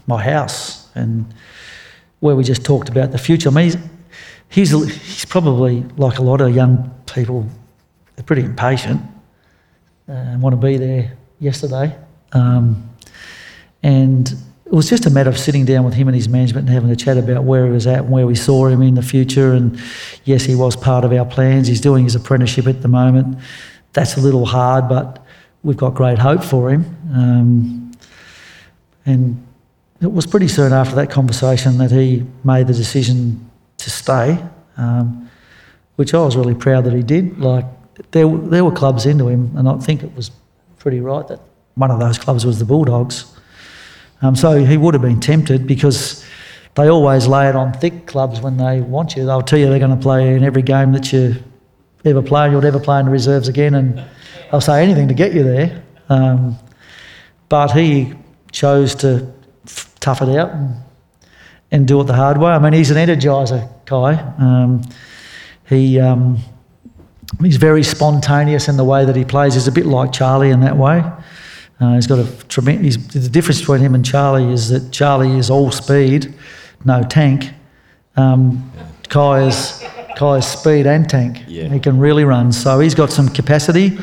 my 0.07 0.23
house, 0.23 0.89
and 0.95 1.31
where 2.20 2.36
we 2.36 2.43
just 2.43 2.63
talked 2.65 2.89
about 2.89 3.11
the 3.11 3.18
future. 3.18 3.49
I 3.49 3.51
mean, 3.53 3.65
he's, 3.65 3.78
he's 4.49 4.72
he's 4.72 5.26
probably 5.26 5.84
like 5.97 6.20
a 6.20 6.24
lot 6.24 6.41
of 6.41 6.55
young 6.55 6.93
people, 7.05 7.47
they're 8.15 8.26
pretty 8.26 8.43
impatient 8.43 9.01
and 10.07 10.41
want 10.41 10.53
to 10.53 10.57
be 10.57 10.78
there 10.78 11.18
yesterday. 11.39 11.95
Um, 12.34 12.89
and 13.84 14.34
it 14.65 14.74
was 14.74 14.89
just 14.89 15.05
a 15.05 15.09
matter 15.09 15.30
of 15.30 15.38
sitting 15.38 15.65
down 15.65 15.86
with 15.86 15.93
him 15.93 16.07
and 16.07 16.15
his 16.15 16.28
management 16.28 16.68
and 16.68 16.74
having 16.74 16.89
a 16.89 16.95
chat 16.95 17.18
about 17.18 17.43
where 17.43 17.65
he 17.65 17.72
was 17.72 17.88
at 17.88 17.99
and 17.99 18.09
where 18.09 18.28
we 18.28 18.36
saw 18.36 18.68
him 18.68 18.82
in 18.82 18.95
the 18.95 19.01
future. 19.01 19.53
And 19.53 19.80
yes, 20.26 20.43
he 20.43 20.55
was 20.55 20.76
part 20.76 21.05
of 21.05 21.13
our 21.13 21.26
plans. 21.26 21.68
He's 21.68 21.82
doing 21.82 22.03
his 22.03 22.15
apprenticeship 22.15 22.68
at 22.68 22.82
the 22.82 22.88
moment. 22.88 23.38
That's 23.93 24.18
a 24.18 24.20
little 24.20 24.45
hard, 24.45 24.89
but 24.89 25.24
we've 25.63 25.78
got 25.78 25.93
great 25.93 26.20
hope 26.20 26.43
for 26.43 26.70
him. 26.70 26.86
Um, 27.13 27.91
and 29.05 29.46
it 30.01 30.11
was 30.11 30.27
pretty 30.27 30.47
soon 30.47 30.73
after 30.73 30.95
that 30.95 31.09
conversation 31.09 31.77
that 31.79 31.91
he 31.91 32.25
made 32.43 32.67
the 32.67 32.73
decision 32.73 33.49
to 33.77 33.89
stay, 33.89 34.37
um, 34.77 35.29
which 35.95 36.13
I 36.13 36.19
was 36.19 36.35
really 36.35 36.53
proud 36.55 36.83
that 36.85 36.93
he 36.93 37.03
did. 37.03 37.39
Like 37.39 37.65
there, 38.11 38.27
there 38.27 38.63
were 38.63 38.71
clubs 38.71 39.05
into 39.05 39.27
him, 39.27 39.51
and 39.57 39.67
I 39.67 39.77
think 39.77 40.03
it 40.03 40.15
was 40.15 40.31
pretty 40.77 40.99
right 40.99 41.27
that 41.27 41.39
one 41.75 41.91
of 41.91 41.99
those 41.99 42.17
clubs 42.17 42.45
was 42.45 42.59
the 42.59 42.65
Bulldogs. 42.65 43.25
Um, 44.21 44.35
so 44.35 44.63
he 44.63 44.77
would 44.77 44.93
have 44.93 45.01
been 45.01 45.19
tempted 45.19 45.67
because 45.67 46.25
they 46.75 46.89
always 46.89 47.27
lay 47.27 47.49
it 47.49 47.55
on 47.55 47.73
thick 47.73 48.05
clubs 48.05 48.39
when 48.39 48.57
they 48.57 48.81
want 48.81 49.15
you. 49.15 49.25
They'll 49.25 49.41
tell 49.41 49.59
you 49.59 49.67
they're 49.69 49.79
going 49.79 49.95
to 49.95 50.01
play 50.01 50.35
in 50.35 50.43
every 50.43 50.61
game 50.61 50.91
that 50.93 51.11
you 51.11 51.35
ever 52.05 52.21
play, 52.21 52.45
and 52.45 52.53
you'll 52.53 52.61
never 52.61 52.79
play 52.79 52.99
in 52.99 53.05
the 53.05 53.11
reserves 53.11 53.47
again, 53.47 53.73
and 53.73 54.03
they'll 54.51 54.61
say 54.61 54.83
anything 54.83 55.07
to 55.07 55.13
get 55.13 55.33
you 55.33 55.43
there. 55.43 55.83
Um, 56.09 56.57
but 57.49 57.71
he 57.71 58.13
chose 58.51 58.95
to 58.95 59.33
tough 59.99 60.22
it 60.22 60.30
out 60.30 60.51
and, 60.51 60.76
and 61.72 61.88
do 61.88 61.99
it 62.01 62.05
the 62.05 62.13
hard 62.13 62.38
way. 62.38 62.51
I 62.51 62.59
mean, 62.59 62.74
he's 62.74 62.91
an 62.91 62.97
energizer, 62.97 63.70
Kai. 63.86 64.13
Um, 64.39 64.82
he 65.68 65.99
um, 65.99 66.38
he's 67.41 67.57
very 67.57 67.84
spontaneous 67.84 68.68
in 68.68 68.78
the 68.78 68.84
way 68.84 69.05
that 69.05 69.15
he 69.15 69.26
plays. 69.26 69.53
He's 69.53 69.68
a 69.68 69.72
bit 69.72 69.86
like 69.86 70.11
Charlie 70.11 70.51
in 70.51 70.61
that 70.61 70.78
way. 70.78 71.03
Uh, 71.80 71.93
he's 71.93 72.07
got 72.07 72.20
a 72.20 72.47
tremendous. 72.47 72.97
The 72.97 73.30
difference 73.30 73.59
between 73.59 73.82
him 73.82 73.93
and 73.93 74.03
Charlie 74.03 74.51
is 74.51 74.70
that 74.70 74.91
Charlie 74.91 75.38
is 75.38 75.49
all 75.49 75.72
speed, 75.72 76.34
no 76.86 77.03
tank. 77.03 77.51
Um, 78.15 78.72
Kai 79.09 79.43
is 79.43 79.84
Kai 80.15 80.38
is 80.38 80.47
speed 80.47 80.88
and 80.88 81.07
tank. 81.07 81.43
Yeah. 81.47 81.68
He 81.68 81.80
can 81.80 81.99
really 81.99 82.24
run. 82.24 82.51
So 82.51 82.80
he's 82.80 82.95
got 82.95 83.11
some 83.11 83.30
capacity. 83.30 83.97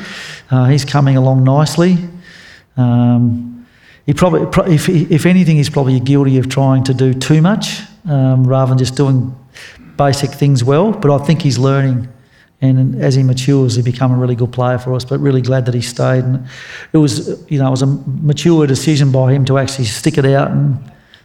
Uh, 0.49 0.65
he's 0.65 0.85
coming 0.85 1.17
along 1.17 1.43
nicely. 1.43 1.97
Um, 2.77 3.54
he 4.05 4.13
probably, 4.13 4.73
if, 4.73 4.87
if 4.87 5.25
anything, 5.25 5.57
he's 5.57 5.69
probably 5.69 5.99
guilty 5.99 6.37
of 6.37 6.47
trying 6.47 6.83
to 6.83 6.93
do 6.93 7.13
too 7.13 7.41
much 7.41 7.81
um, 8.07 8.45
rather 8.45 8.69
than 8.69 8.77
just 8.77 8.95
doing 8.95 9.35
basic 9.97 10.29
things 10.29 10.63
well. 10.63 10.91
But 10.91 11.09
I 11.11 11.25
think 11.25 11.41
he's 11.41 11.57
learning, 11.57 12.07
and 12.61 13.01
as 13.01 13.15
he 13.15 13.23
matures, 13.23 13.75
he 13.75 13.81
become 13.81 14.11
a 14.11 14.15
really 14.15 14.35
good 14.35 14.53
player 14.53 14.77
for 14.77 14.93
us. 14.93 15.03
But 15.03 15.19
really 15.19 15.41
glad 15.41 15.65
that 15.65 15.73
he 15.73 15.81
stayed. 15.81 16.23
And 16.23 16.47
it 16.93 16.97
was, 16.97 17.43
you 17.49 17.57
know, 17.57 17.67
it 17.67 17.71
was 17.71 17.81
a 17.81 17.87
mature 17.87 18.67
decision 18.67 19.11
by 19.11 19.33
him 19.33 19.43
to 19.45 19.57
actually 19.57 19.85
stick 19.85 20.19
it 20.19 20.25
out 20.25 20.51
and 20.51 20.77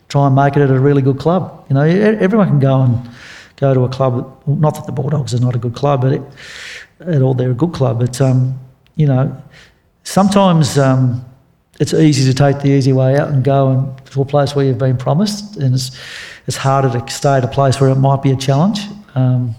try 0.09 0.27
and 0.27 0.35
make 0.35 0.57
it 0.57 0.63
at 0.63 0.71
a 0.71 0.81
really 0.81 1.03
good 1.03 1.19
club. 1.19 1.67
You 1.69 1.75
know, 1.75 1.83
everyone 1.83 2.49
can 2.49 2.61
go 2.61 2.81
and 2.81 3.11
go 3.57 3.75
to 3.75 3.85
a 3.85 3.91
club. 3.91 4.43
Not 4.47 4.75
that 4.77 4.87
the 4.87 4.93
Bulldogs 4.93 5.35
is 5.35 5.43
not 5.43 5.55
a 5.55 5.59
good 5.59 5.75
club, 5.75 6.01
but 6.01 6.13
it, 6.13 6.23
at 7.01 7.21
all 7.21 7.35
they're 7.35 7.51
a 7.51 7.55
good 7.55 7.75
club. 7.75 7.99
But 7.99 8.19
um, 8.23 8.59
you 8.97 9.07
know, 9.07 9.37
sometimes. 10.03 10.79
Um, 10.79 11.27
it's 11.81 11.95
easy 11.95 12.31
to 12.31 12.35
take 12.35 12.61
the 12.61 12.69
easy 12.69 12.93
way 12.93 13.17
out 13.17 13.31
and 13.31 13.43
go 13.43 13.71
and 13.71 14.07
to 14.07 14.21
a 14.21 14.25
place 14.25 14.55
where 14.55 14.67
you've 14.67 14.79
been 14.79 14.99
promised, 14.99 15.57
and 15.57 15.75
it's 15.75 15.99
it's 16.47 16.57
harder 16.57 16.91
to 16.91 17.11
stay 17.11 17.37
at 17.37 17.45
a 17.45 17.49
place 17.49 17.81
where 17.81 17.91
it 17.91 17.97
might 17.97 18.23
be 18.23 18.31
a 18.31 18.37
challenge. 18.37 18.81
Um, 19.15 19.55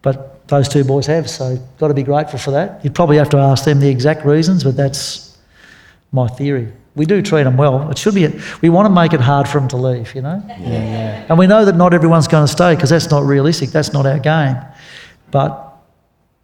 but 0.00 0.46
those 0.48 0.68
two 0.68 0.84
boys 0.84 1.06
have, 1.06 1.28
so 1.28 1.56
got 1.78 1.88
to 1.88 1.94
be 1.94 2.04
grateful 2.04 2.38
for 2.38 2.52
that. 2.52 2.84
You'd 2.84 2.94
probably 2.94 3.16
have 3.16 3.30
to 3.30 3.38
ask 3.38 3.64
them 3.64 3.80
the 3.80 3.88
exact 3.88 4.24
reasons, 4.24 4.62
but 4.62 4.76
that's 4.76 5.36
my 6.12 6.28
theory. 6.28 6.72
We 6.94 7.04
do 7.06 7.20
treat 7.20 7.42
them 7.42 7.56
well. 7.56 7.90
It 7.90 7.98
should 7.98 8.14
be. 8.14 8.28
We 8.62 8.68
want 8.68 8.86
to 8.86 8.94
make 8.94 9.12
it 9.12 9.20
hard 9.20 9.48
for 9.48 9.58
them 9.58 9.66
to 9.68 9.76
leave, 9.76 10.14
you 10.14 10.22
know. 10.22 10.40
Yeah, 10.46 10.58
yeah. 10.58 11.26
And 11.28 11.36
we 11.36 11.48
know 11.48 11.64
that 11.64 11.74
not 11.74 11.92
everyone's 11.92 12.28
going 12.28 12.46
to 12.46 12.52
stay 12.52 12.76
because 12.76 12.90
that's 12.90 13.10
not 13.10 13.24
realistic. 13.24 13.70
That's 13.70 13.92
not 13.92 14.06
our 14.06 14.20
game. 14.20 14.56
But 15.32 15.74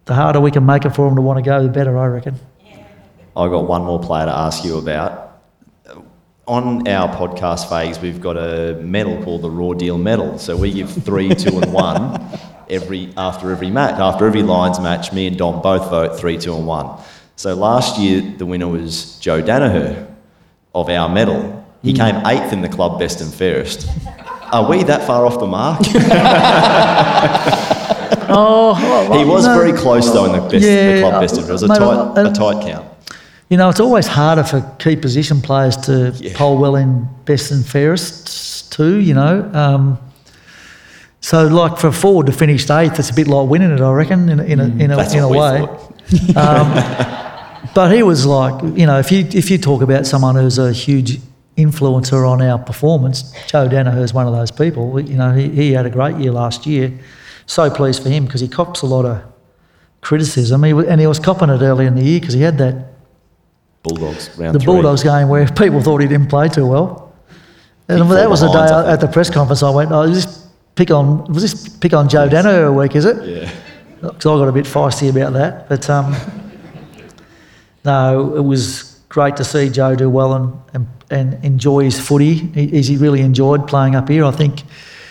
the 0.07 0.15
harder 0.15 0.41
we 0.41 0.51
can 0.51 0.67
make 0.67 0.85
it 0.85 0.91
for 0.91 1.07
them 1.07 1.15
to 1.15 1.23
want 1.23 1.39
to 1.39 1.49
go, 1.49 1.63
the 1.63 1.69
better, 1.69 1.97
I 1.97 2.07
reckon. 2.07 2.35
I've 3.37 3.51
got 3.51 3.67
one 3.67 3.85
more 3.85 4.01
player 4.01 4.27
to 4.27 4.37
ask 4.37 4.65
you 4.65 4.79
about. 4.79 5.29
On 6.47 6.87
our 6.89 7.15
podcast 7.15 7.69
phase, 7.69 8.01
we've 8.01 8.21
got 8.21 8.37
a 8.37 8.75
medal 8.83 9.23
called 9.23 9.43
the 9.43 9.51
Roar 9.51 9.75
Deal 9.77 9.99
Medal. 9.99 10.37
So 10.39 10.57
we 10.57 10.73
give 10.73 10.91
three, 10.91 11.33
two, 11.35 11.61
and 11.61 11.73
one 11.73 12.21
every 12.69 13.13
after 13.17 13.53
every 13.53 13.71
match. 13.71 14.01
After 14.01 14.27
every 14.27 14.43
Lions 14.43 14.81
match, 14.81 15.13
me 15.13 15.29
and 15.29 15.39
Dom 15.39 15.63
both 15.63 15.89
vote 15.91 16.19
three, 16.19 16.39
two, 16.39 16.57
and 16.57 16.67
one. 16.67 16.99
So 17.37 17.55
last 17.55 18.01
year, 18.01 18.21
the 18.21 18.47
winner 18.47 18.67
was 18.69 19.17
Joe 19.21 19.41
Daniher 19.41 20.09
of 20.75 20.89
our 20.89 21.09
medal. 21.09 21.65
He 21.83 21.93
came 21.93 22.17
eighth 22.27 22.53
in 22.53 22.63
the 22.63 22.69
club 22.69 22.99
best 22.99 23.21
and 23.21 23.33
fairest. 23.33 23.89
Are 24.53 24.69
we 24.69 24.83
that 24.85 25.07
far 25.07 25.25
off 25.27 25.39
the 25.39 25.47
mark? 25.47 25.81
Oh, 28.33 28.75
he 29.19 29.25
was 29.25 29.45
no. 29.45 29.55
very 29.59 29.73
close 29.73 30.13
though 30.13 30.27
in 30.27 30.33
the, 30.33 30.41
best, 30.49 30.65
Yeah, 30.65 30.95
the 30.95 31.01
club 31.01 31.21
best 31.21 31.37
and 31.37 31.45
fairest. 31.47 31.65
It 31.65 31.69
was 31.69 31.79
a 31.79 31.81
mate, 31.81 31.89
tight, 32.15 32.27
uh, 32.27 32.31
a 32.31 32.33
tight 32.33 32.63
count. 32.65 32.87
You 33.51 33.57
know, 33.57 33.69
it's 33.69 33.81
always 33.81 34.07
harder 34.07 34.45
for 34.45 34.61
key 34.79 34.95
position 34.97 35.41
players 35.43 35.77
to 35.79 36.13
Yeah. 36.19 36.33
poll 36.37 36.57
well 36.57 36.77
in 36.77 37.09
best 37.25 37.51
and 37.51 37.67
fairest 37.67 38.73
too. 38.73 39.01
You 39.01 39.15
know, 39.15 39.51
um, 39.53 39.99
so 41.21 41.47
like 41.49 41.77
for 41.77 41.89
a 41.89 41.93
forward 41.93 42.27
to 42.27 42.33
finish 42.33 42.71
eighth, 42.71 42.99
it's 43.01 43.11
a 43.11 43.15
bit 43.15 43.27
like 43.27 43.49
winning 43.49 43.73
it. 43.73 43.81
I 43.81 43.91
reckon 43.93 44.29
in 44.29 44.39
a, 44.41 44.45
in 44.45 44.61
a, 44.61 44.65
in 44.65 44.91
a, 44.93 44.97
That's 44.97 45.15
in 45.15 45.21
a 45.25 45.29
way. 45.29 45.67
Um, 46.37 46.73
but 47.75 47.93
he 47.93 48.05
was 48.05 48.25
like, 48.25 48.63
you 48.79 48.87
know, 48.87 48.99
if 49.01 49.11
you 49.11 49.27
if 49.33 49.51
you 49.51 49.59
talk 49.59 49.83
about 49.83 50.07
someone 50.07 50.37
who's 50.37 50.59
a 50.59 50.73
huge 50.73 51.19
influencer 51.57 52.27
on 52.29 52.41
our 52.41 52.59
performance, 52.59 53.33
Joe 53.49 53.69
Daniher 53.69 54.01
is 54.03 54.15
one 54.15 54.29
of 54.29 54.33
those 54.33 54.53
people. 54.53 54.99
You 55.01 55.17
know, 55.17 55.35
he, 55.35 55.49
he 55.49 55.73
had 55.73 55.87
a 55.87 55.91
great 55.91 56.17
year 56.19 56.31
last 56.31 56.67
year. 56.67 56.93
So 57.47 57.69
pleased 57.69 58.01
for 58.05 58.11
him 58.11 58.27
because 58.27 58.41
he 58.41 58.47
cops 58.49 58.83
a 58.83 58.87
lot 58.87 59.05
of 59.05 59.23
criticism. 60.03 60.63
He, 60.63 60.71
and 60.71 61.01
he 61.01 61.07
was 61.09 61.19
copping 61.19 61.51
it 61.51 61.61
early 61.61 61.87
in 61.87 61.97
the 61.97 62.03
year 62.05 62.21
because 62.21 62.35
he 62.35 62.43
had 62.43 62.57
that 62.59 62.90
Bulldogs 63.83 64.37
round 64.39 64.55
the 64.55 64.61
three. 64.61 64.67
Bulldogs 64.67 65.03
game 65.03 65.29
where 65.29 65.47
people 65.49 65.81
thought 65.81 66.01
he 66.01 66.09
didn't 66.09 66.29
play 66.29 66.49
too 66.49 66.67
well. 66.67 67.13
And 67.89 68.01
Big 68.01 68.09
that 68.09 68.31
was 68.31 68.41
the 68.41 68.53
day 68.53 68.59
I 68.59 68.93
at 68.93 69.01
the 69.01 69.09
press 69.09 69.31
conference 69.31 69.63
I 69.63 69.71
went, 69.71 69.91
oh, 69.91 70.03
is 70.03 70.25
this 70.25 70.49
pick 70.75 70.91
on, 70.91 71.25
was 71.33 71.43
this 71.43 71.69
pick 71.79 71.93
on 71.93 72.09
Joe 72.09 72.29
Daniher 72.29 72.69
a 72.69 72.73
week, 72.73 72.95
is 72.95 73.05
it? 73.05 73.25
Yeah. 73.25 73.51
Because 74.01 74.25
I 74.25 74.39
got 74.39 74.49
a 74.49 74.53
bit 74.53 74.65
feisty 74.65 75.11
about 75.11 75.35
that. 75.35 75.69
But 75.69 75.91
um, 75.91 76.17
no, 77.85 78.35
it 78.35 78.41
was 78.41 78.99
great 79.11 79.37
to 79.37 79.45
see 79.45 79.69
Joe 79.69 79.95
do 79.95 80.09
well 80.09 80.33
and, 80.33 80.59
and, 80.73 80.87
and 81.11 81.45
enjoy 81.45 81.85
his 81.85 82.01
footy. 82.01 82.37
He, 82.37 82.81
he 82.81 82.97
really 82.97 83.21
enjoyed 83.21 83.69
playing 83.69 83.97
up 83.97 84.09
here. 84.09 84.25
I 84.25 84.31
think 84.31 84.63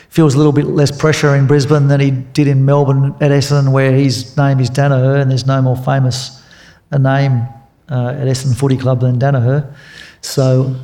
feels 0.09 0.33
a 0.33 0.37
little 0.39 0.53
bit 0.53 0.65
less 0.65 0.89
pressure 0.89 1.35
in 1.35 1.45
Brisbane 1.45 1.87
than 1.87 1.99
he 1.99 2.09
did 2.09 2.47
in 2.47 2.65
Melbourne 2.65 3.13
at 3.21 3.29
Essendon, 3.29 3.71
where 3.71 3.91
his 3.91 4.35
name 4.35 4.59
is 4.59 4.71
Daniher, 4.71 5.21
and 5.21 5.29
there's 5.29 5.45
no 5.45 5.61
more 5.61 5.77
famous 5.77 6.41
a 6.89 6.97
name 6.97 7.47
uh, 7.89 8.09
at 8.17 8.27
Essendon 8.27 8.55
Footy 8.57 8.77
Club 8.77 9.01
than 9.01 9.17
Daniher. 9.19 9.73
So, 10.21 10.75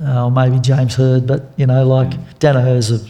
uh, 0.00 0.24
or 0.26 0.30
maybe 0.30 0.58
James 0.60 0.94
Hird, 0.94 1.26
but 1.26 1.52
you 1.56 1.66
know, 1.66 1.86
like 1.86 2.10
Daniher's 2.38 2.90
a, 2.90 3.00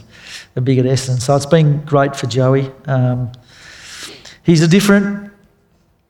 a 0.56 0.60
big 0.60 0.78
at 0.78 0.84
Essendon. 0.84 1.20
So 1.20 1.34
it's 1.36 1.46
been 1.46 1.84
great 1.84 2.14
for 2.16 2.26
Joey. 2.26 2.70
Um, 2.86 3.30
he's 4.42 4.62
a 4.62 4.68
different 4.68 5.30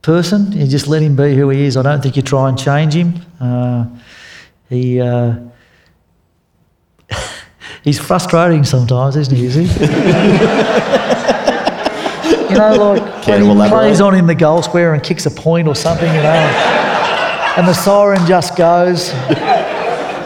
person. 0.02 0.52
You 0.52 0.66
just 0.66 0.86
let 0.86 1.02
him 1.02 1.16
be 1.16 1.34
who 1.34 1.48
he 1.50 1.64
is. 1.64 1.76
I 1.76 1.82
don't 1.82 2.02
think 2.02 2.16
you 2.16 2.22
try 2.22 2.48
and 2.48 2.58
change 2.58 2.94
him. 2.94 3.14
Uh, 3.40 3.86
he 4.68 5.00
uh, 5.00 5.34
he's 7.82 7.98
frustrating 7.98 8.64
sometimes, 8.64 9.16
isn't 9.16 9.36
he? 9.36 9.46
Is 9.46 9.54
he? 9.54 9.62
you 12.50 12.56
know, 12.58 12.92
like 12.94 13.22
Can 13.22 13.32
when 13.34 13.42
he 13.42 13.50
elaborate? 13.50 13.70
plays 13.70 14.00
on 14.00 14.14
in 14.14 14.26
the 14.26 14.34
goal 14.34 14.62
square 14.62 14.94
and 14.94 15.02
kicks 15.02 15.26
a 15.26 15.30
point 15.30 15.66
or 15.68 15.74
something, 15.74 16.08
you 16.14 16.22
know, 16.22 16.95
and 17.56 17.66
the 17.66 17.72
siren 17.74 18.26
just 18.26 18.56
goes. 18.56 19.10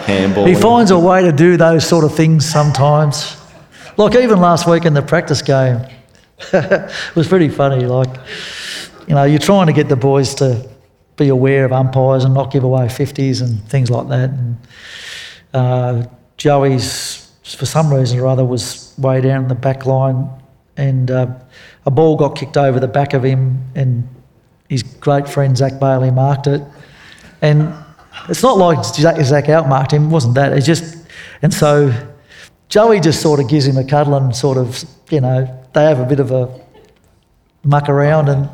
Handball. 0.06 0.46
He 0.46 0.54
finds 0.54 0.90
a 0.90 0.98
way 0.98 1.22
to 1.22 1.32
do 1.32 1.56
those 1.56 1.86
sort 1.86 2.04
of 2.04 2.14
things 2.14 2.48
sometimes. 2.48 3.36
Like 3.96 4.16
even 4.16 4.40
last 4.40 4.66
week 4.66 4.84
in 4.84 4.94
the 4.94 5.02
practice 5.02 5.42
game, 5.42 5.84
it 6.52 7.14
was 7.14 7.28
pretty 7.28 7.48
funny. 7.48 7.86
Like, 7.86 8.14
you 9.06 9.14
know, 9.14 9.24
you're 9.24 9.38
trying 9.38 9.66
to 9.66 9.72
get 9.72 9.88
the 9.88 9.96
boys 9.96 10.34
to 10.36 10.68
be 11.16 11.28
aware 11.28 11.64
of 11.64 11.72
umpires 11.72 12.24
and 12.24 12.34
not 12.34 12.50
give 12.50 12.64
away 12.64 12.86
50s 12.86 13.42
and 13.42 13.62
things 13.68 13.90
like 13.90 14.08
that. 14.08 14.30
And 14.30 14.56
uh, 15.52 16.06
Joey's, 16.36 17.30
for 17.44 17.66
some 17.66 17.92
reason 17.92 18.18
or 18.18 18.26
other, 18.26 18.44
was 18.44 18.94
way 18.98 19.20
down 19.20 19.48
the 19.48 19.54
back 19.54 19.86
line 19.86 20.28
and 20.76 21.10
uh, 21.10 21.26
a 21.84 21.90
ball 21.90 22.16
got 22.16 22.36
kicked 22.36 22.56
over 22.56 22.80
the 22.80 22.88
back 22.88 23.12
of 23.12 23.22
him 23.22 23.62
and 23.74 24.08
his 24.68 24.82
great 24.82 25.28
friend 25.28 25.56
Zac 25.56 25.78
Bailey 25.78 26.10
marked 26.10 26.46
it. 26.46 26.62
And 27.42 27.74
it's 28.28 28.42
not 28.42 28.58
like 28.58 28.84
Zac, 28.84 29.16
outmarked 29.16 29.92
him, 29.92 30.06
it 30.06 30.08
wasn't 30.08 30.34
that. 30.34 30.52
It's 30.52 30.66
just, 30.66 31.06
and 31.42 31.52
so 31.52 31.92
Joey 32.68 33.00
just 33.00 33.20
sort 33.20 33.40
of 33.40 33.48
gives 33.48 33.66
him 33.66 33.76
a 33.76 33.84
cuddle 33.84 34.14
and 34.14 34.34
sort 34.34 34.58
of, 34.58 34.84
you 35.10 35.20
know, 35.20 35.64
they 35.72 35.84
have 35.84 36.00
a 36.00 36.04
bit 36.04 36.20
of 36.20 36.30
a 36.30 36.60
muck 37.64 37.88
around. 37.88 38.28
And 38.28 38.48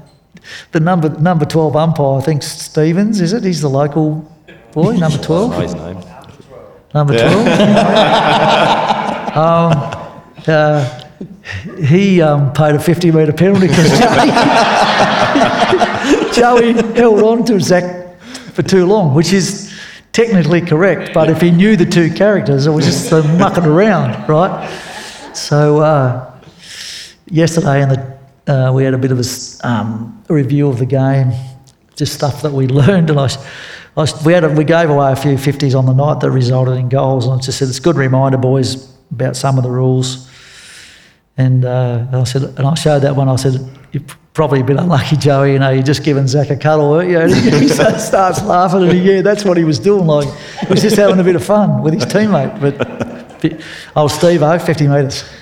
the 0.72 0.80
number 0.80 1.08
number 1.08 1.44
12 1.44 1.76
umpire, 1.76 2.18
I 2.18 2.20
think 2.20 2.42
Stevens, 2.42 3.20
is 3.20 3.32
it? 3.32 3.44
He's 3.44 3.60
the 3.60 3.68
local 3.68 4.30
boy, 4.72 4.96
number 4.96 5.18
12. 5.18 5.50
know 5.50 5.60
his 5.60 5.74
name. 5.74 6.00
Number 6.94 7.18
12. 7.18 7.30
um, 9.36 9.72
uh, 10.46 11.02
he 11.82 12.22
um, 12.22 12.52
paid 12.52 12.74
a 12.74 12.80
50 12.80 13.10
metre 13.10 13.32
penalty 13.32 13.68
because 13.68 13.90
Joey, 16.34 16.72
Joey 16.72 16.72
held 16.94 17.22
on 17.22 17.44
to 17.46 17.60
Zac 17.60 18.05
for 18.56 18.62
too 18.62 18.86
long, 18.86 19.14
which 19.14 19.34
is 19.34 19.72
technically 20.12 20.62
correct. 20.62 21.12
But 21.12 21.28
if 21.28 21.42
he 21.42 21.50
knew 21.50 21.76
the 21.76 21.84
two 21.84 22.10
characters, 22.10 22.66
it 22.66 22.70
was 22.70 22.86
just 22.86 23.12
mucking 23.38 23.66
around, 23.66 24.26
right? 24.26 24.66
So 25.34 25.80
uh, 25.80 26.40
yesterday, 27.26 27.82
in 27.82 27.90
the, 27.90 28.18
uh, 28.46 28.72
we 28.72 28.84
had 28.84 28.94
a 28.94 28.98
bit 28.98 29.12
of 29.12 29.20
a 29.20 29.68
um, 29.68 30.24
review 30.30 30.68
of 30.68 30.78
the 30.78 30.86
game, 30.86 31.32
just 31.96 32.14
stuff 32.14 32.40
that 32.42 32.52
we 32.52 32.66
learned, 32.82 33.10
and 33.10 33.20
I. 33.20 33.28
I 33.98 34.06
we, 34.26 34.34
had 34.34 34.44
a, 34.44 34.50
we 34.50 34.64
gave 34.64 34.90
away 34.90 35.10
a 35.10 35.16
few 35.16 35.36
50s 35.36 35.74
on 35.74 35.86
the 35.86 35.94
night 35.94 36.20
that 36.20 36.30
resulted 36.30 36.76
in 36.76 36.90
goals, 36.90 37.24
and 37.24 37.40
I 37.40 37.42
just 37.42 37.58
said 37.58 37.68
it's 37.68 37.78
a 37.78 37.80
good 37.80 37.96
reminder, 37.96 38.36
boys, 38.36 38.94
about 39.10 39.36
some 39.36 39.56
of 39.56 39.64
the 39.64 39.70
rules. 39.70 40.30
And, 41.38 41.64
uh, 41.64 42.04
and 42.08 42.16
I 42.16 42.24
said, 42.24 42.42
and 42.42 42.60
I 42.66 42.74
showed 42.74 43.00
that 43.00 43.16
one. 43.16 43.30
I 43.30 43.36
said, 43.36 43.54
probably 44.36 44.60
a 44.60 44.64
bit 44.64 44.76
unlucky, 44.76 45.16
Joey. 45.16 45.54
You 45.54 45.58
know, 45.58 45.70
you're 45.70 45.82
just 45.82 46.04
giving 46.04 46.26
Zac 46.28 46.50
a 46.50 46.56
cuddle, 46.56 46.90
weren't 46.90 47.08
you? 47.10 47.18
And 47.18 47.34
he 47.62 47.68
starts 47.68 48.42
laughing, 48.42 48.82
and 48.82 48.92
he, 48.92 49.00
yeah, 49.00 49.22
that's 49.22 49.46
what 49.46 49.56
he 49.56 49.64
was 49.64 49.78
doing. 49.78 50.06
Like 50.06 50.28
he 50.60 50.66
was 50.68 50.82
just 50.82 50.96
having 50.96 51.18
a 51.18 51.24
bit 51.24 51.36
of 51.36 51.44
fun 51.44 51.82
with 51.82 51.94
his 51.94 52.04
teammate. 52.04 52.60
But, 52.60 52.76
old 53.96 54.10
Steve, 54.10 54.42
oh, 54.42 54.58
50 54.58 54.88
metres. 54.88 55.24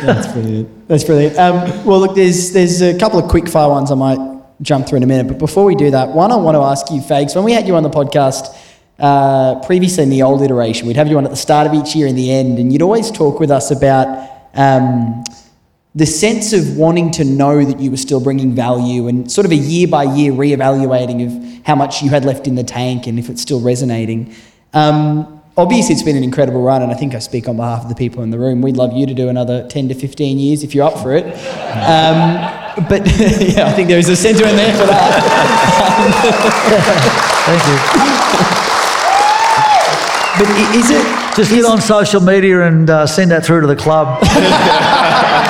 That's 0.00 0.32
brilliant. 0.32 0.88
That's 0.88 1.04
brilliant. 1.04 1.38
Um, 1.38 1.84
well, 1.84 2.00
look, 2.00 2.14
there's 2.14 2.52
there's 2.52 2.80
a 2.80 2.98
couple 2.98 3.18
of 3.18 3.28
quick 3.28 3.46
fire 3.46 3.68
ones 3.68 3.90
I 3.90 3.96
might 3.96 4.18
jump 4.62 4.86
through 4.86 4.98
in 4.98 5.02
a 5.02 5.06
minute. 5.06 5.28
But 5.28 5.38
before 5.38 5.66
we 5.66 5.74
do 5.74 5.90
that, 5.90 6.08
one 6.08 6.32
I 6.32 6.36
want 6.36 6.54
to 6.54 6.62
ask 6.62 6.90
you, 6.90 7.00
Fags, 7.02 7.34
when 7.34 7.44
we 7.44 7.52
had 7.52 7.66
you 7.66 7.76
on 7.76 7.82
the 7.82 7.90
podcast 7.90 8.56
uh, 8.98 9.60
previously 9.66 10.04
in 10.04 10.10
the 10.10 10.22
old 10.22 10.40
iteration, 10.40 10.86
we'd 10.86 10.96
have 10.96 11.08
you 11.08 11.18
on 11.18 11.26
at 11.26 11.30
the 11.30 11.36
start 11.36 11.66
of 11.66 11.74
each 11.74 11.94
year 11.94 12.06
and 12.06 12.16
the 12.16 12.32
end, 12.32 12.58
and 12.58 12.72
you'd 12.72 12.80
always 12.80 13.10
talk 13.10 13.40
with 13.40 13.50
us 13.50 13.70
about 13.70 14.30
um, 14.54 15.22
the 15.94 16.06
sense 16.06 16.52
of 16.52 16.76
wanting 16.76 17.10
to 17.10 17.24
know 17.24 17.64
that 17.64 17.80
you 17.80 17.90
were 17.90 17.96
still 17.96 18.20
bringing 18.20 18.54
value 18.54 19.08
and 19.08 19.30
sort 19.30 19.44
of 19.44 19.50
a 19.50 19.56
year 19.56 19.88
by 19.88 20.04
year 20.04 20.32
reevaluating 20.32 21.26
of 21.26 21.66
how 21.66 21.74
much 21.74 22.00
you 22.00 22.10
had 22.10 22.24
left 22.24 22.46
in 22.46 22.54
the 22.54 22.62
tank 22.62 23.08
and 23.08 23.18
if 23.18 23.28
it's 23.28 23.42
still 23.42 23.60
resonating. 23.60 24.32
Um, 24.72 25.42
obviously, 25.56 25.94
it's 25.94 26.04
been 26.04 26.16
an 26.16 26.22
incredible 26.22 26.62
run, 26.62 26.82
and 26.82 26.92
I 26.92 26.94
think 26.94 27.14
I 27.14 27.18
speak 27.18 27.48
on 27.48 27.56
behalf 27.56 27.82
of 27.82 27.88
the 27.88 27.96
people 27.96 28.22
in 28.22 28.30
the 28.30 28.38
room. 28.38 28.62
We'd 28.62 28.76
love 28.76 28.92
you 28.92 29.04
to 29.06 29.14
do 29.14 29.28
another 29.28 29.66
10 29.66 29.88
to 29.88 29.94
15 29.94 30.38
years 30.38 30.62
if 30.62 30.76
you're 30.76 30.86
up 30.86 30.96
for 30.98 31.12
it. 31.12 31.24
Um, 31.24 32.86
but 32.88 33.04
yeah, 33.18 33.66
I 33.66 33.72
think 33.72 33.88
there 33.88 33.98
is 33.98 34.08
a 34.08 34.14
sentiment 34.16 34.56
there 34.56 34.72
for 34.76 34.86
that. 34.86 35.10
Thank 37.46 37.66
you. 37.66 38.60
But 40.38 40.48
is 40.74 40.90
it 40.90 41.04
Just 41.36 41.50
get 41.50 41.64
on 41.66 41.80
social 41.82 42.20
media 42.20 42.66
and 42.66 42.88
uh, 42.88 43.06
send 43.06 43.30
that 43.30 43.44
through 43.44 43.60
to 43.60 43.66
the 43.66 43.76
club. 43.76 44.22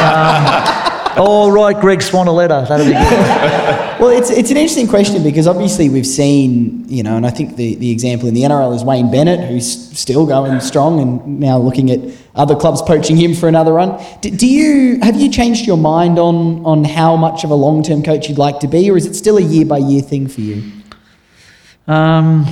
um, 0.01 1.15
oh, 1.17 1.51
write 1.53 1.81
Greg 1.81 2.03
Swann 2.03 2.27
a 2.27 2.33
letter. 2.33 2.65
That'll 2.69 2.87
be 2.87 2.93
good. 2.93 3.91
Well, 4.01 4.09
it's, 4.09 4.31
it's 4.31 4.51
an 4.51 4.57
interesting 4.57 4.89
question 4.89 5.23
because 5.23 5.47
obviously 5.47 5.91
we've 5.91 6.07
seen, 6.07 6.89
you 6.89 7.03
know, 7.03 7.19
and 7.19 7.27
I 7.27 7.31
think 7.31 7.57
the, 7.57 7.75
the 7.75 7.91
example 7.91 8.29
in 8.29 8.33
the 8.35 8.45
NRL 8.45 8.75
is 8.75 8.83
Wayne 8.83 9.11
Bennett, 9.11 9.47
who's 9.47 9.99
still 9.99 10.25
going 10.25 10.59
strong 10.61 11.01
and 11.01 11.39
now 11.39 11.59
looking 11.59 11.91
at 11.91 12.01
other 12.35 12.57
clubs 12.57 12.81
poaching 12.81 13.19
him 13.19 13.35
for 13.35 13.47
another 13.47 13.75
run. 13.75 14.03
Do, 14.23 14.31
do 14.31 14.47
you 14.47 15.01
have 15.03 15.21
you 15.21 15.31
changed 15.31 15.67
your 15.67 15.77
mind 15.77 16.19
on 16.19 16.65
on 16.65 16.85
how 16.85 17.15
much 17.17 17.45
of 17.45 17.51
a 17.51 17.55
long 17.55 17.83
term 17.83 18.03
coach 18.03 18.31
you'd 18.31 18.39
like 18.39 18.61
to 18.61 18.69
be, 18.69 18.91
or 18.91 18.97
is 18.97 19.05
it 19.05 19.15
still 19.15 19.37
a 19.37 19.43
year 19.43 19.67
by 19.67 19.77
year 19.77 20.01
thing 20.01 20.29
for 20.29 20.41
you? 20.41 20.73
Um, 21.87 22.47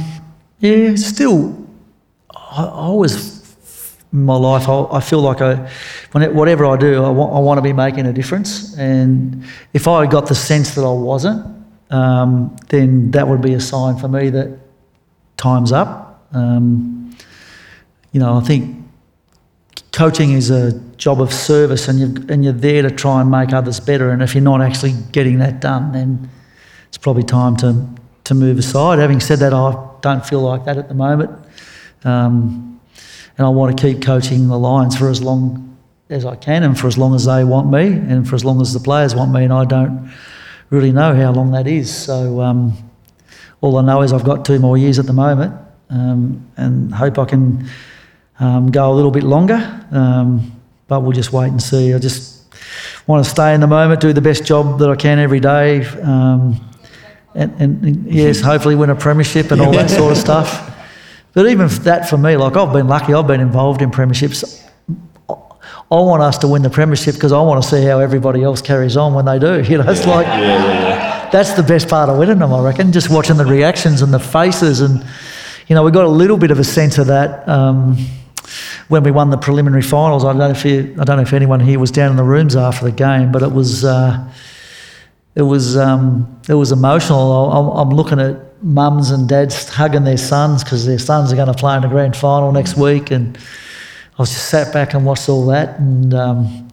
yeah, 0.59 0.97
still, 0.97 1.67
I, 2.31 2.65
I 2.65 2.69
always, 2.69 3.38
in 3.38 3.38
my 4.13 4.37
life, 4.37 4.69
I, 4.69 4.85
I 4.85 5.01
feel 5.01 5.21
like 5.21 5.41
I, 5.41 5.71
whatever 6.13 6.67
I 6.67 6.77
do, 6.77 7.05
I 7.05 7.11
want, 7.11 7.35
I 7.35 7.39
want 7.39 7.59
to 7.59 7.63
be 7.63 7.73
making 7.73 8.07
a 8.07 8.13
difference. 8.13 8.77
And 8.79 9.45
if 9.75 9.87
I 9.87 10.07
got 10.07 10.27
the 10.29 10.35
sense 10.35 10.75
that 10.75 10.85
I 10.85 10.93
wasn't, 10.93 11.45
um, 11.91 12.57
then 12.69 13.11
that 13.13 13.29
would 13.29 13.43
be 13.43 13.55
a 13.55 13.61
sign 13.61 13.99
for 13.99 14.09
me 14.09 14.31
that 14.31 14.59
time's 15.37 15.73
up. 15.73 16.27
Um, 16.33 17.17
you 18.13 18.21
know, 18.21 18.37
I 18.37 18.41
think 18.41 18.77
coaching 19.93 20.33
is 20.33 20.51
a 20.51 20.79
job 20.97 21.21
of 21.21 21.33
service, 21.33 21.89
and 21.89 21.99
you 21.99 22.27
and 22.29 22.45
you're 22.45 22.53
there 22.53 22.83
to 22.83 22.91
try 22.91 23.21
and 23.21 23.31
make 23.31 23.53
others 23.53 23.81
better. 23.81 24.11
And 24.11 24.23
if 24.23 24.35
you're 24.35 24.45
not 24.45 24.61
actually 24.61 24.95
getting 25.13 25.39
that 25.39 25.61
done, 25.61 25.93
then 25.93 26.31
it's 26.89 26.99
probably 26.99 27.23
time 27.23 27.57
to 27.59 27.87
to 28.25 28.35
move 28.35 28.59
aside. 28.59 28.99
Having 28.99 29.21
said 29.21 29.39
that, 29.39 29.55
I 29.55 29.89
don't 30.01 30.25
feel 30.25 30.41
like 30.41 30.65
that 30.67 30.77
at 30.77 30.89
the 30.89 30.95
moment, 30.95 31.31
um, 32.05 32.68
and 33.39 33.47
I 33.47 33.51
want 33.51 33.79
to 33.79 33.81
keep 33.81 34.03
coaching 34.03 34.49
the 34.49 34.59
Lions 34.59 34.97
for 34.97 35.09
as 35.09 35.23
long 35.23 35.77
as 36.11 36.25
I 36.25 36.35
can, 36.35 36.65
and 36.65 36.79
for 36.79 36.89
as 36.89 36.99
long 36.99 37.15
as 37.15 37.25
they 37.25 37.45
want 37.45 37.71
me, 37.71 37.87
and 37.87 38.29
for 38.29 38.35
as 38.35 38.45
long 38.45 38.61
as 38.61 38.73
the 38.73 38.81
players 38.81 39.15
want 39.15 39.33
me. 39.33 39.45
And 39.45 39.53
I 39.53 39.65
don't 39.65 40.13
really 40.71 40.91
know 40.91 41.15
how 41.15 41.33
long 41.33 41.53
that 41.53 41.69
is. 41.69 41.95
So 41.95 42.41
um, 42.41 42.77
all 43.61 43.77
I 43.79 43.83
know 43.83 44.03
is 44.03 44.13
I've 44.13 44.25
got 44.25 44.45
two 44.45 44.59
more 44.59 44.77
years 44.77 44.99
at 44.99 45.07
the 45.07 45.13
moment, 45.13 45.55
um, 45.89 46.45
and 46.57 46.93
hope 46.93 47.19
I 47.19 47.25
can 47.27 47.69
um, 48.41 48.73
go 48.73 48.93
a 48.93 48.95
little 48.95 49.13
bit 49.13 49.23
longer. 49.23 49.87
Um, 49.93 50.61
but 50.89 51.01
we'll 51.01 51.13
just 51.13 51.33
wait 51.33 51.49
and 51.49 51.63
see. 51.63 51.95
I 51.95 51.99
just 51.99 52.45
want 53.07 53.25
to 53.25 53.31
stay 53.31 53.55
in 53.55 53.61
the 53.61 53.67
moment, 53.67 54.01
do 54.01 54.13
the 54.13 54.21
best 54.21 54.45
job 54.45 54.81
that 54.81 54.91
I 54.91 54.97
can 54.97 55.19
every 55.21 55.41
day, 55.41 55.85
um, 56.03 56.61
and, 57.35 57.53
and, 57.61 57.85
and 57.85 58.13
yes, 58.13 58.41
hopefully 58.41 58.75
win 58.75 58.91
a 58.91 58.97
premiership 58.97 59.53
and 59.53 59.61
all 59.61 59.71
that 59.73 59.91
sort 59.91 60.11
of 60.11 60.19
stuff. 60.19 60.75
But 61.35 61.47
even 61.47 61.69
that 61.85 62.09
for 62.09 62.17
me, 62.17 62.37
like 62.37 62.57
I've 62.57 62.73
been 62.73 62.89
lucky, 62.89 63.15
I've 63.15 63.27
been 63.27 63.41
involved 63.41 63.83
in 63.83 63.91
premierships. 63.91 64.65
I 65.91 65.95
want 65.95 66.23
us 66.23 66.37
to 66.39 66.49
win 66.49 66.63
the 66.63 66.71
premiership 66.71 67.15
because 67.15 67.33
I 67.33 67.41
want 67.41 67.63
to 67.63 67.69
see 67.69 67.83
how 67.85 67.99
everybody 67.99 68.43
else 68.43 68.61
carries 68.61 68.97
on 68.97 69.15
when 69.15 69.25
they 69.25 69.39
do. 69.39 69.63
You 69.71 69.79
know, 69.79 69.91
it's 69.91 70.07
like 70.07 70.27
yeah, 70.27 70.39
yeah, 70.41 71.31
that's 71.31 71.53
the 71.55 71.63
best 71.63 71.89
part 71.89 72.09
of 72.11 72.19
winning 72.19 72.39
them, 72.41 72.53
I 72.53 72.63
reckon. 72.63 72.93
Just 72.93 73.11
watching 73.11 73.37
the 73.37 73.47
reactions 73.47 74.03
and 74.03 74.13
the 74.13 74.19
faces, 74.19 74.81
and 74.81 75.05
you 75.67 75.75
know, 75.75 75.83
we 75.83 75.91
got 75.91 76.05
a 76.05 76.09
little 76.09 76.37
bit 76.37 76.51
of 76.51 76.59
a 76.59 76.65
sense 76.65 76.99
of 76.99 77.07
that 77.09 77.47
um, 77.49 77.97
when 78.89 79.03
we 79.03 79.11
won 79.11 79.31
the 79.31 79.39
preliminary 79.39 79.83
finals. 79.83 80.25
I 80.25 80.29
don't 80.29 80.39
know 80.39 80.51
if 80.51 80.65
you, 80.65 80.95
I 80.99 81.05
don't 81.05 81.17
know 81.17 81.23
if 81.23 81.33
anyone 81.33 81.61
here 81.61 81.79
was 81.79 81.91
down 81.91 82.11
in 82.11 82.17
the 82.17 82.25
rooms 82.25 82.57
after 82.57 82.85
the 82.85 82.93
game, 82.93 83.33
but 83.33 83.43
it 83.43 83.53
was 83.53 83.85
uh, 83.85 84.29
it 85.37 85.43
was 85.43 85.77
um, 85.77 86.41
it 86.49 86.55
was 86.55 86.73
emotional. 86.73 87.51
I- 87.51 87.59
I'm, 87.59 87.89
I'm 87.89 87.97
looking 87.97 88.19
at 88.21 88.37
mums 88.63 89.11
and 89.11 89.29
dads 89.29 89.69
hugging 89.69 90.05
their 90.05 90.17
sons 90.17 90.65
because 90.65 90.87
their 90.87 90.99
sons 90.99 91.33
are 91.33 91.37
going 91.37 91.53
to 91.53 91.55
play 91.55 91.77
in 91.77 91.83
the 91.83 91.89
grand 91.89 92.17
final 92.17 92.53
next 92.53 92.77
week, 92.77 93.11
and 93.11 93.37
I 93.37 94.23
was 94.23 94.31
just 94.31 94.49
sat 94.49 94.73
back 94.73 94.95
and 94.95 95.05
watched 95.05 95.29
all 95.29 95.47
that, 95.47 95.79
and 95.79 96.13
um, 96.15 96.69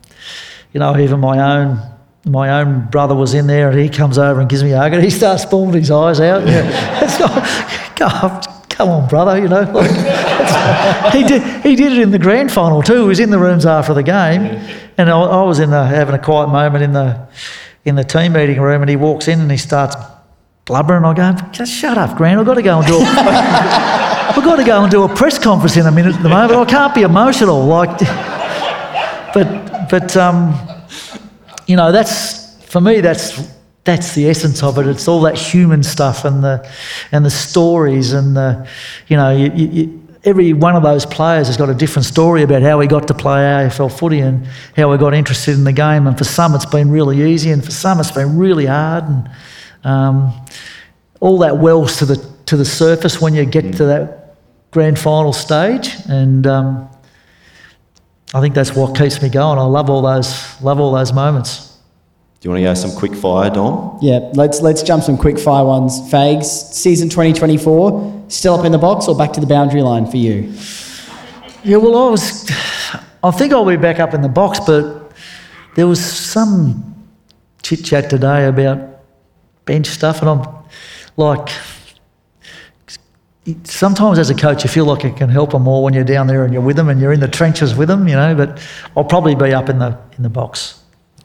you 0.73 0.79
know, 0.79 0.97
even 0.97 1.19
my 1.19 1.59
own 1.59 1.79
my 2.25 2.59
own 2.59 2.87
brother 2.87 3.13
was 3.13 3.33
in 3.33 3.47
there, 3.47 3.69
and 3.69 3.79
he 3.79 3.87
comes 3.87 4.17
over 4.17 4.39
and 4.39 4.49
gives 4.49 4.63
me 4.63 4.71
a 4.71 4.77
hug, 4.77 4.93
and 4.93 5.03
he 5.03 5.11
starts 5.11 5.45
bawling 5.45 5.79
his 5.79 5.91
eyes 5.91 6.19
out. 6.19 6.45
Yeah. 6.47 7.91
come, 7.95 8.41
come 8.67 8.89
on, 8.89 9.07
brother, 9.07 9.39
you 9.39 9.47
know. 9.47 9.61
Like, 9.61 9.91
he 11.13 11.23
did 11.23 11.63
he 11.63 11.75
did 11.75 11.93
it 11.93 11.99
in 11.99 12.11
the 12.11 12.19
grand 12.19 12.51
final 12.51 12.81
too. 12.81 13.03
He 13.03 13.07
was 13.07 13.19
in 13.19 13.29
the 13.29 13.39
rooms 13.39 13.65
after 13.65 13.93
the 13.93 14.03
game, 14.03 14.41
and 14.97 15.09
I, 15.09 15.19
I 15.19 15.43
was 15.43 15.59
in 15.59 15.69
the, 15.69 15.85
having 15.85 16.15
a 16.15 16.19
quiet 16.19 16.47
moment 16.47 16.83
in 16.83 16.93
the 16.93 17.27
in 17.85 17.95
the 17.95 18.03
team 18.03 18.33
meeting 18.33 18.59
room, 18.59 18.81
and 18.81 18.89
he 18.89 18.95
walks 18.95 19.27
in 19.27 19.39
and 19.39 19.51
he 19.51 19.57
starts 19.57 19.95
blubbering. 20.65 21.05
I 21.05 21.13
go, 21.13 21.35
just 21.51 21.71
shut 21.71 21.97
up, 21.97 22.17
Grant. 22.17 22.39
I've 22.39 22.45
got 22.45 22.55
to 22.55 22.61
go 22.61 22.79
and 22.79 22.87
do. 22.87 22.97
A, 22.97 23.01
I've 24.35 24.43
got 24.43 24.57
to 24.57 24.63
go 24.63 24.81
and 24.81 24.91
do 24.91 25.03
a 25.03 25.15
press 25.15 25.39
conference 25.39 25.77
in 25.77 25.85
a 25.85 25.91
minute 25.91 26.15
at 26.15 26.23
the 26.23 26.29
moment. 26.29 26.53
I 26.53 26.65
can't 26.65 26.93
be 26.93 27.01
emotional, 27.01 27.65
like. 27.65 27.99
But 29.33 29.89
but 29.89 30.17
um, 30.17 30.55
you 31.67 31.75
know 31.75 31.91
that's 31.91 32.63
for 32.65 32.81
me. 32.81 33.01
That's 33.01 33.53
that's 33.83 34.15
the 34.15 34.29
essence 34.29 34.63
of 34.63 34.77
it. 34.79 34.87
It's 34.87 35.07
all 35.07 35.21
that 35.21 35.37
human 35.37 35.83
stuff 35.83 36.25
and 36.25 36.43
the 36.43 36.69
and 37.11 37.25
the 37.25 37.29
stories 37.29 38.13
and 38.13 38.35
the 38.35 38.67
you 39.07 39.17
know 39.17 39.35
you, 39.35 39.51
you, 39.53 40.07
every 40.23 40.53
one 40.53 40.75
of 40.75 40.83
those 40.83 41.05
players 41.05 41.47
has 41.47 41.57
got 41.57 41.69
a 41.69 41.73
different 41.73 42.05
story 42.05 42.41
about 42.41 42.63
how 42.63 42.79
he 42.79 42.87
got 42.87 43.07
to 43.07 43.13
play 43.13 43.41
AFL 43.41 43.95
footy 43.95 44.19
and 44.19 44.47
how 44.75 44.91
he 44.91 44.97
got 44.97 45.13
interested 45.13 45.53
in 45.53 45.63
the 45.63 45.73
game. 45.73 46.07
And 46.07 46.17
for 46.17 46.23
some, 46.23 46.55
it's 46.55 46.65
been 46.65 46.89
really 46.89 47.31
easy, 47.31 47.51
and 47.51 47.63
for 47.63 47.71
some, 47.71 47.99
it's 47.99 48.11
been 48.11 48.37
really 48.37 48.65
hard. 48.65 49.03
And 49.03 49.29
um, 49.85 50.33
all 51.21 51.37
that 51.39 51.57
wells 51.57 51.97
to 51.99 52.05
the 52.05 52.17
to 52.47 52.57
the 52.57 52.65
surface 52.65 53.21
when 53.21 53.33
you 53.33 53.45
get 53.45 53.73
to 53.75 53.85
that 53.85 54.35
grand 54.71 54.99
final 54.99 55.31
stage. 55.31 55.95
And 56.09 56.45
um, 56.45 56.89
I 58.33 58.41
think 58.41 58.53
that's 58.53 58.75
what 58.75 58.97
keeps 58.97 59.21
me 59.21 59.29
going. 59.29 59.57
I 59.57 59.63
love 59.63 59.89
all 59.89 60.01
those 60.01 60.61
love 60.61 60.79
all 60.79 60.91
those 60.91 61.13
moments. 61.13 61.77
Do 62.41 62.49
you 62.49 62.51
want 62.51 62.59
to 62.59 62.63
go 62.65 62.73
some 62.73 62.91
quick 62.91 63.15
fire, 63.15 63.49
Dom? 63.49 63.97
Yeah, 64.01 64.19
let's 64.33 64.61
let's 64.61 64.83
jump 64.83 65.03
some 65.03 65.17
quick 65.17 65.39
fire 65.39 65.65
ones. 65.65 65.99
Fags, 66.11 66.45
season 66.45 67.09
2024, 67.09 68.25
still 68.27 68.55
up 68.55 68.65
in 68.65 68.71
the 68.71 68.77
box 68.77 69.07
or 69.07 69.15
back 69.17 69.33
to 69.33 69.39
the 69.39 69.47
boundary 69.47 69.81
line 69.81 70.05
for 70.05 70.17
you? 70.17 70.53
Yeah, 71.63 71.77
well, 71.77 72.07
I 72.07 72.11
was. 72.11 72.51
I 73.23 73.31
think 73.31 73.53
I'll 73.53 73.65
be 73.65 73.77
back 73.77 73.99
up 73.99 74.13
in 74.13 74.21
the 74.21 74.29
box, 74.29 74.59
but 74.59 75.11
there 75.75 75.87
was 75.87 76.03
some 76.03 76.95
chit 77.63 77.83
chat 77.83 78.09
today 78.09 78.45
about 78.45 78.94
bench 79.65 79.87
stuff, 79.87 80.21
and 80.21 80.29
I'm 80.29 80.45
like, 81.17 81.49
sometimes 83.63 84.17
as 84.17 84.29
a 84.29 84.35
coach, 84.35 84.63
you 84.63 84.69
feel 84.69 84.85
like 84.85 85.03
you 85.03 85.13
can 85.13 85.29
help 85.29 85.51
them 85.51 85.63
more 85.63 85.83
when 85.83 85.93
you're 85.93 86.03
down 86.03 86.27
there 86.27 86.43
and 86.45 86.53
you're 86.53 86.61
with 86.61 86.75
them 86.75 86.89
and 86.89 86.99
you're 86.99 87.13
in 87.13 87.19
the 87.19 87.27
trenches 87.27 87.75
with 87.75 87.87
them, 87.87 88.07
you 88.07 88.15
know. 88.15 88.33
But 88.35 88.61
I'll 88.95 89.03
probably 89.03 89.35
be 89.35 89.53
up 89.53 89.69
in 89.69 89.79
the 89.79 89.97
in 90.17 90.23
the 90.23 90.29
box. 90.29 90.81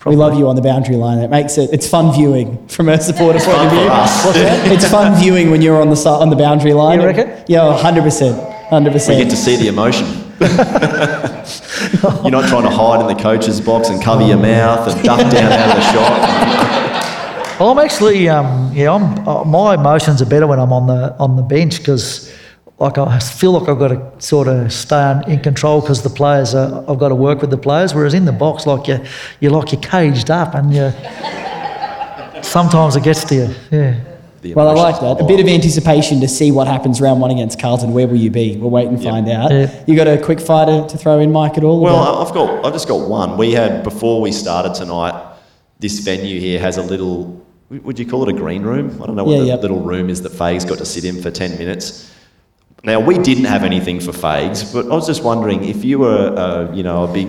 We 0.07 0.17
love 0.17 0.39
you 0.39 0.49
on 0.49 0.57
the 0.57 0.63
boundary 0.63 0.97
line. 0.97 1.19
It 1.19 1.29
makes 1.29 1.59
it 1.59 1.71
it's 1.73 1.87
fun 1.89 2.15
viewing 2.15 2.67
from 2.69 2.89
a 2.89 2.99
supporter 2.99 3.39
point 3.39 3.59
of 3.59 3.71
view. 3.71 3.81
it's 4.73 4.89
fun 4.89 5.15
viewing 5.21 5.51
when 5.51 5.61
you're 5.61 5.81
on 5.81 5.91
the 5.91 5.97
si- 5.97 6.09
on 6.09 6.31
the 6.31 6.37
boundary 6.37 6.73
line. 6.73 7.01
You 7.01 7.07
reckon? 7.07 7.45
Yeah, 7.49 7.77
hundred 7.77 8.03
percent, 8.03 8.41
hundred 8.69 8.93
percent. 8.93 9.19
We 9.19 9.25
get 9.25 9.31
to 9.31 9.37
see 9.37 9.57
the 9.57 9.69
emotion. 9.69 10.07
You're 12.23 12.31
not 12.31 12.49
trying 12.49 12.63
to 12.63 12.71
hide 12.71 13.03
in 13.03 13.15
the 13.15 13.23
coach's 13.23 13.61
box 13.61 13.91
and 13.91 14.03
cover 14.03 14.27
your 14.27 14.39
mouth 14.39 14.89
and 14.89 15.05
duck 15.05 15.21
down 15.31 15.53
out 15.53 15.69
of 15.69 15.77
the 15.77 15.93
shot. 15.93 16.90
Well, 17.61 17.69
I'm 17.69 17.79
actually, 17.79 18.27
um, 18.27 18.73
yeah, 18.73 18.91
I'm, 18.91 19.29
uh, 19.29 19.45
my 19.45 19.75
emotions 19.75 20.23
are 20.23 20.27
better 20.27 20.47
when 20.47 20.59
I'm 20.59 20.73
on 20.73 20.87
the 20.87 21.15
on 21.19 21.37
the 21.37 21.43
bench 21.43 21.77
because, 21.77 22.33
like, 22.79 22.97
I 22.97 23.19
feel 23.19 23.53
like 23.53 23.69
I've 23.69 23.79
got 23.79 23.89
to 23.89 24.13
sort 24.27 24.49
of 24.49 24.73
stay 24.73 25.21
in 25.29 25.41
control 25.41 25.83
because 25.83 26.03
the 26.03 26.09
players 26.09 26.55
are, 26.55 26.83
I've 26.91 26.99
got 26.99 27.11
to 27.11 27.15
work 27.15 27.43
with 27.43 27.51
the 27.51 27.59
players. 27.59 27.95
Whereas 27.95 28.15
in 28.15 28.25
the 28.25 28.33
box, 28.33 28.67
like 28.67 28.89
you, 28.89 29.05
you're 29.41 29.53
like 29.53 29.73
you're 29.73 29.81
caged 29.83 30.31
up, 30.31 30.55
and 30.55 30.73
you 30.73 30.91
sometimes 32.43 32.97
it 32.97 33.03
gets 33.03 33.25
to 33.25 33.35
you. 33.35 33.55
Yeah. 33.71 34.01
Well, 34.55 34.69
I 34.71 34.73
like 34.73 34.99
that. 35.03 35.21
A 35.23 35.27
bit 35.27 35.39
of 35.39 35.47
anticipation 35.47 36.19
to 36.23 36.29
see 36.29 36.51
what 36.51 36.67
happens 36.67 36.99
round 36.99 37.21
one 37.21 37.31
against 37.31 37.61
Carlton. 37.61 37.93
Where 37.93 38.09
will 38.09 38.17
you 38.17 38.31
be? 38.31 38.57
We'll 38.57 38.71
wait 38.71 38.89
and 38.89 39.03
find 39.03 39.29
out. 39.29 39.51
Yeah. 39.51 39.85
You 39.87 39.97
got 39.97 40.09
a 40.09 40.17
quick 40.17 40.41
fire 40.41 40.65
to, 40.65 40.89
to 40.89 40.97
throw 40.97 41.19
in, 41.21 41.31
Mike, 41.31 41.59
at 41.59 41.65
all? 41.65 41.79
Well, 41.83 42.01
about- 42.03 42.27
I've 42.27 42.33
got, 42.33 42.65
I've 42.65 42.73
just 42.73 42.89
got 42.89 43.07
one. 43.07 43.37
We 43.37 43.53
had 43.53 43.83
before 43.85 44.23
we 44.23 44.33
started 44.33 44.73
tonight. 44.73 45.27
This 45.79 45.99
venue 45.99 46.41
here 46.41 46.59
has 46.59 46.79
a 46.79 46.83
little. 46.83 47.40
Would 47.71 47.99
you 48.01 48.07
call 48.07 48.29
it 48.29 48.35
a 48.35 48.37
green 48.37 48.63
room? 48.65 49.01
I 49.01 49.07
don't 49.07 49.15
know 49.15 49.23
what 49.25 49.33
Yeah, 49.37 49.41
the 49.43 49.47
yep. 49.47 49.63
little 49.63 49.81
room 49.81 50.11
is 50.11 50.23
that 50.23 50.33
Fags 50.33 50.69
got 50.69 50.79
to 50.79 50.85
sit 50.85 51.05
in 51.05 51.23
for 51.23 51.31
ten 51.31 51.57
minutes. 51.57 52.11
Now 52.83 52.99
we 52.99 53.17
didn't 53.19 53.45
have 53.45 53.63
anything 53.63 54.01
for 54.01 54.11
Fags, 54.11 54.73
but 54.73 54.87
I 54.87 54.89
was 54.95 55.07
just 55.07 55.23
wondering 55.23 55.63
if 55.65 55.85
you 55.85 55.99
were, 56.01 56.35
uh, 56.37 56.73
you 56.75 56.83
know, 56.83 57.05
a 57.05 57.13
big, 57.13 57.29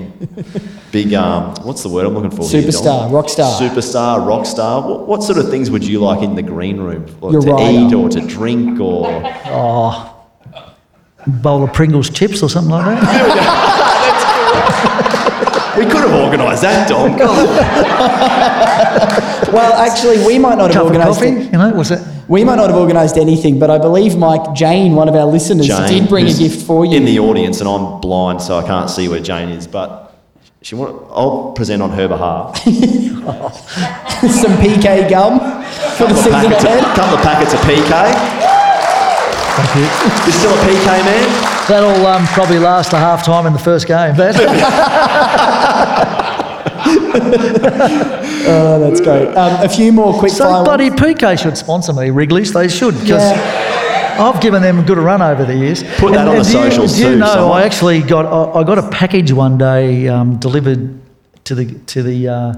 big, 0.92 1.14
um, 1.14 1.54
what's 1.64 1.84
the 1.84 1.90
word 1.90 2.06
I'm 2.08 2.14
looking 2.16 2.32
for? 2.32 2.48
here, 2.50 2.62
Superstar, 2.64 3.12
rock 3.12 3.28
star. 3.30 3.60
superstar, 3.62 4.26
rock 4.26 4.46
star. 4.48 4.82
What, 4.90 5.08
what 5.08 5.22
sort 5.24 5.38
of 5.38 5.50
things 5.52 5.70
would 5.70 5.84
you 5.86 6.00
like 6.00 6.24
in 6.24 6.34
the 6.36 6.42
green 6.42 6.78
room, 6.80 7.06
Like 7.22 7.34
Your 7.34 7.42
to 7.42 7.52
rider. 7.52 7.80
eat 7.88 7.94
or 7.94 8.10
to 8.10 8.22
drink 8.26 8.80
or? 8.80 9.06
Oh, 9.46 10.08
bowl 11.28 11.64
of 11.66 11.74
Pringles 11.74 12.10
chips 12.10 12.42
or 12.42 12.50
something 12.50 12.72
like 12.72 13.00
that. 13.00 13.68
We 15.78 15.86
could 15.86 16.02
have 16.02 16.14
organised 16.14 16.62
that, 16.64 16.90
Dom. 16.90 17.12
well, 19.54 19.74
actually, 19.74 20.26
we 20.26 20.40
might 20.40 20.58
not 20.58 20.74
have 20.74 20.84
Cup 20.84 20.86
of 20.86 20.92
organised 20.92 21.20
coffee, 21.20 21.32
it. 21.32 21.46
you 21.46 21.58
know, 21.58 21.72
what's 21.72 21.92
it? 21.92 22.02
We 22.28 22.44
might 22.44 22.56
not 22.56 22.70
have 22.70 22.80
organised 22.80 23.18
anything, 23.18 23.60
but 23.60 23.70
I 23.70 23.78
believe 23.78 24.18
Mike 24.18 24.54
Jane, 24.54 24.96
one 24.96 25.10
of 25.10 25.16
our 25.16 25.26
listeners, 25.26 25.68
Jane, 25.68 25.88
did 25.88 26.10
bring 26.10 26.28
a 26.28 26.34
gift 26.34 26.66
for 26.66 26.86
you. 26.86 26.98
in 26.98 27.06
the 27.06 27.20
audience, 27.20 27.60
and 27.60 27.70
I'm 27.70 28.00
blind, 28.00 28.42
so 28.42 28.58
I 28.58 28.66
can't 28.66 28.90
see 28.90 29.08
where 29.08 29.20
Jane 29.20 29.50
is. 29.50 29.68
But 29.68 30.16
she 30.62 30.76
want, 30.76 30.96
I'll 31.12 31.52
present 31.54 31.82
on 31.82 31.90
her 31.92 32.08
behalf. 32.08 32.58
Some 32.64 34.54
PK 34.62 35.10
gum 35.10 35.40
for 35.98 36.08
the 36.08 36.16
season 36.16 36.32
packets 36.32 36.64
of, 36.64 36.70
ahead. 36.70 36.96
couple 36.96 37.18
of 37.18 37.24
packets 37.24 37.54
of 37.54 37.60
PK. 37.62 38.42
Thank 39.58 39.76
you. 39.76 39.82
You're 40.24 40.40
still 40.40 40.54
a 40.54 40.58
PK 40.64 40.86
man? 41.04 41.28
That'll 41.68 42.06
um, 42.08 42.26
probably 42.28 42.60
last 42.60 42.94
a 42.94 42.98
half 42.98 43.26
time 43.26 43.46
in 43.46 43.54
the 43.54 43.60
first 43.60 43.88
game. 43.88 44.16
But 44.16 44.36
Oh, 48.44 48.80
that's 48.80 49.00
great. 49.02 49.28
Um, 49.36 49.64
a 49.64 49.70
few 49.70 49.92
more 49.94 50.18
quick 50.18 50.32
so 50.32 50.46
fire. 50.46 50.64
bloody 50.64 50.90
PK 50.90 51.40
should 51.42 51.58
sponsor 51.58 51.94
me, 51.94 52.10
Wrigley's. 52.10 52.52
They 52.54 52.68
should 52.68 52.96
because 53.00 53.22
I've 54.20 54.42
given 54.42 54.62
them 54.62 54.80
a 54.80 54.84
good 54.84 54.98
run 54.98 55.22
over 55.22 55.46
the 55.46 55.56
years. 55.56 55.84
Put 55.98 56.14
that 56.14 56.28
on 56.28 56.38
the 56.38 56.44
do 56.44 56.50
you- 56.50 56.54
socials 56.72 56.96
do 56.96 57.02
you 57.04 57.10
too, 57.12 57.18
know, 57.20 57.28
someone. 57.34 57.62
I 57.62 57.66
actually 57.66 58.02
got 58.02 58.26
I, 58.26 58.60
I 58.62 58.64
got 58.64 58.78
a 58.80 58.90
package 58.90 59.32
one 59.32 59.58
day 59.58 60.08
um, 60.08 60.38
delivered 60.38 61.00
to 61.46 61.56
the 61.56 61.74
to 61.88 62.02
the 62.04 62.28
uh, 62.28 62.54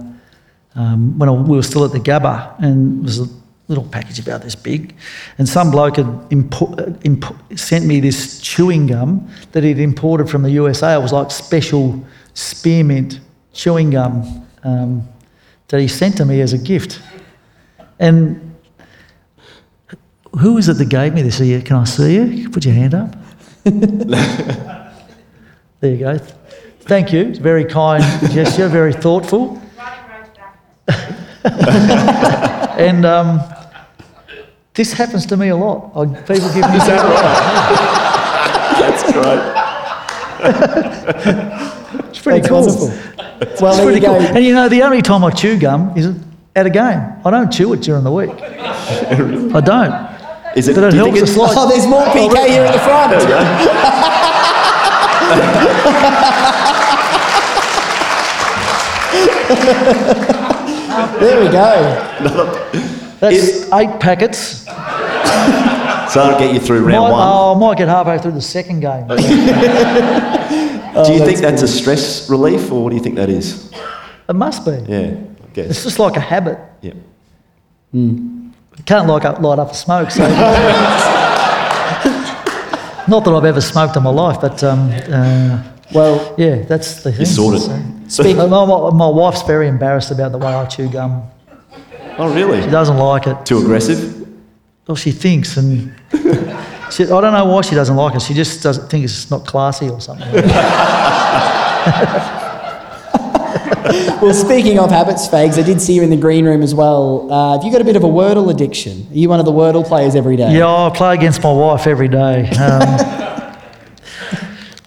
um, 0.76 1.20
when 1.20 1.28
I, 1.30 1.32
we 1.34 1.58
were 1.58 1.64
still 1.64 1.84
at 1.86 1.92
the 1.92 2.00
Gabba, 2.00 2.58
and 2.60 3.00
it 3.02 3.04
was 3.04 3.20
a 3.20 3.28
little 3.68 3.84
package 3.86 4.20
about 4.20 4.42
this 4.42 4.56
big, 4.56 4.96
and 5.38 5.48
some 5.48 5.70
bloke 5.70 5.98
had 5.98 6.06
impo- 6.30 6.80
uh, 6.80 6.92
impo- 7.02 7.60
sent 7.60 7.86
me 7.86 8.00
this 8.00 8.40
chewing 8.40 8.88
gum 8.88 9.28
that 9.52 9.64
he'd 9.64 9.80
imported 9.80 10.30
from 10.30 10.44
the 10.44 10.52
USA. 10.52 10.96
It 10.96 11.02
was 11.02 11.12
like 11.12 11.30
special 11.30 12.02
spearmint 12.34 13.20
chewing 13.54 13.92
gum 13.92 14.46
um, 14.64 15.08
that 15.70 15.80
he 15.80 15.88
sent 15.88 16.18
to 16.18 16.26
me 16.26 16.42
as 16.42 16.54
a 16.54 16.58
gift, 16.58 17.00
and 18.00 18.54
who 20.40 20.58
is 20.58 20.68
it 20.68 20.74
that 20.74 20.90
gave 20.90 21.14
me 21.14 21.22
this? 21.22 21.40
You, 21.40 21.62
can 21.62 21.78
I 21.78 21.84
see 21.84 22.16
you? 22.16 22.50
Put 22.50 22.66
your 22.66 22.74
hand 22.74 22.94
up. 22.96 23.16
there 23.64 24.92
you 25.82 25.98
go. 25.98 26.18
Thank 26.82 27.14
you. 27.14 27.22
It's 27.22 27.40
very 27.40 27.64
kind 27.66 28.04
gesture, 28.32 28.68
very 28.68 28.94
thoughtful. 28.94 29.62
and 31.46 33.06
um, 33.06 33.42
this 34.74 34.92
happens 34.94 35.26
to 35.28 35.38
me 35.38 35.50
a 35.50 35.56
lot. 35.56 35.92
I, 35.96 36.06
people 36.06 36.50
give 36.50 36.68
me 36.70 36.76
Is 36.76 36.88
that 36.88 37.04
right? 37.06 38.04
That's 38.80 39.04
great. 39.14 39.40
It's 42.10 42.20
pretty 42.22 42.40
That's 42.42 42.50
cool. 42.50 42.62
wonderful. 42.62 42.90
Well, 43.62 43.72
It's 43.72 43.78
there 43.78 43.86
you 43.86 44.00
pretty 44.00 44.06
cool. 44.06 44.20
go. 44.20 44.26
And 44.36 44.44
you 44.46 44.54
know, 44.54 44.70
the 44.70 44.84
only 44.84 45.02
time 45.02 45.24
I 45.24 45.32
chew 45.32 45.58
gum 45.58 45.94
is 45.98 46.16
at 46.56 46.66
a 46.66 46.70
game. 46.70 47.02
I 47.26 47.32
don't 47.32 47.52
chew 47.52 47.74
it 47.74 47.82
during 47.82 48.04
the 48.04 48.12
week. 48.12 48.30
I 48.42 49.62
don't. 49.62 50.14
Is 50.56 50.68
it? 50.68 50.76
But 50.76 50.86
it 50.86 50.94
helps 50.94 51.14
think 51.14 51.24
us 51.24 51.36
like. 51.38 51.58
Oh, 51.58 51.68
there's 51.68 51.88
more 51.88 52.04
oh, 52.06 52.12
PK 52.12 52.48
here 52.48 52.66
in 52.66 52.72
the 52.72 52.80
front. 52.80 53.12
there 61.20 61.42
we 61.44 61.50
go. 61.50 62.90
That's 63.20 63.72
eight 63.72 64.00
packets. 64.00 64.66
So 66.14 66.20
that'll 66.20 66.40
get 66.40 66.54
you 66.54 66.60
through 66.60 66.82
Might, 66.82 66.94
round 66.94 67.12
one. 67.14 67.22
oh, 67.24 67.56
I 67.56 67.60
might 67.60 67.78
get 67.78 67.88
halfway 67.88 68.20
through 68.20 68.34
the 68.34 68.42
second 68.42 68.82
game. 68.82 69.08
do 71.06 71.14
you 71.14 71.20
think 71.26 71.40
that's 71.40 71.62
a 71.64 71.68
stress 71.68 72.30
relief, 72.30 72.72
or 72.72 72.84
what 72.84 72.90
do 72.92 72.96
you 72.96 73.02
think 73.04 73.16
that 73.16 73.30
is? 73.30 73.72
It 74.30 74.34
must 74.36 74.64
be. 74.66 74.72
Yeah, 74.88 75.16
I 75.58 75.60
It's 75.60 75.84
just 75.84 76.00
like 76.00 76.16
a 76.16 76.20
habit. 76.22 76.58
Yeah. 76.82 76.94
can't 78.86 79.08
light 79.08 79.26
up, 79.26 79.40
light 79.42 79.60
up 79.60 79.72
a 79.72 79.74
smoke. 79.74 80.12
So 80.12 80.22
not 83.08 83.26
that 83.26 83.34
I've 83.34 83.46
ever 83.46 83.62
smoked 83.62 83.96
in 83.98 84.04
my 84.04 84.10
life, 84.10 84.40
but 84.42 84.64
um, 84.64 84.90
uh, 84.92 85.64
Well, 85.94 86.36
yeah, 86.38 86.62
that's 86.64 87.04
the 87.04 87.12
thing. 87.12 87.20
You 87.22 87.26
sorted. 87.26 87.62
So- 87.62 87.80
So- 88.24 88.24
my, 88.36 88.46
my- 88.66 88.90
my 88.92 89.08
wife's 89.08 89.42
very 89.44 89.68
embarrassed 89.68 90.12
about 90.12 90.32
the 90.34 90.38
way 90.38 90.54
I 90.54 90.66
chew 90.66 90.88
gum. 90.90 91.24
oh, 92.20 92.34
really? 92.34 92.62
She 92.62 92.70
doesn't 92.70 92.98
like 92.98 93.26
it. 93.28 93.46
Too 93.46 93.58
aggressive? 93.60 94.28
Well, 94.88 94.96
she 94.96 95.12
thinks, 95.12 95.58
and 95.58 95.94
she, 96.94 97.04
I 97.06 97.22
don't 97.22 97.34
know 97.34 97.46
why 97.46 97.62
she 97.62 97.74
doesn't 97.74 97.96
like 97.96 98.16
it. 98.16 98.22
She 98.22 98.34
just 98.36 98.62
doesn't 98.62 98.88
think 98.88 99.04
it's 99.06 99.32
not 99.32 99.48
classy 99.48 99.90
or 99.90 100.00
something. 100.00 100.32
well, 104.22 104.34
speaking 104.34 104.78
of 104.78 104.92
habits, 104.92 105.28
Fags, 105.28 105.58
I 105.58 105.64
did 105.64 105.82
see 105.82 105.94
you 105.94 106.04
in 106.04 106.12
the 106.12 106.18
green 106.18 106.46
room 106.46 106.62
as 106.62 106.76
well. 106.76 107.32
Uh, 107.32 107.54
have 107.54 107.64
you 107.64 107.72
got 107.72 107.82
a 107.82 107.84
bit 107.84 107.96
of 107.96 108.04
a 108.04 108.08
Wordle 108.08 108.52
addiction? 108.52 109.08
Are 109.10 109.18
you 109.18 109.28
one 109.28 109.40
of 109.40 109.46
the 109.46 109.52
Wordle 109.52 109.84
players 109.86 110.16
every 110.16 110.36
day? 110.36 110.56
Yeah, 110.56 110.68
I 110.68 110.92
play 110.96 111.16
against 111.16 111.42
my 111.42 111.52
wife 111.52 111.88
every 111.88 112.10
day. 112.10 112.48
Um, 112.52 113.56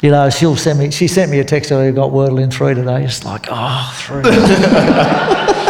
you 0.01 0.11
know, 0.11 0.31
she'll 0.31 0.55
send 0.55 0.79
me. 0.79 0.93
She 0.93 1.09
sent 1.09 1.33
me 1.33 1.41
a 1.41 1.45
text 1.45 1.73
earlier. 1.73 1.91
Got 1.91 2.13
Wordle 2.13 2.41
in 2.41 2.53
three 2.53 2.75
today. 2.75 3.03
It's 3.03 3.25
like, 3.25 3.47
oh, 3.51 3.93
three. 3.97 4.23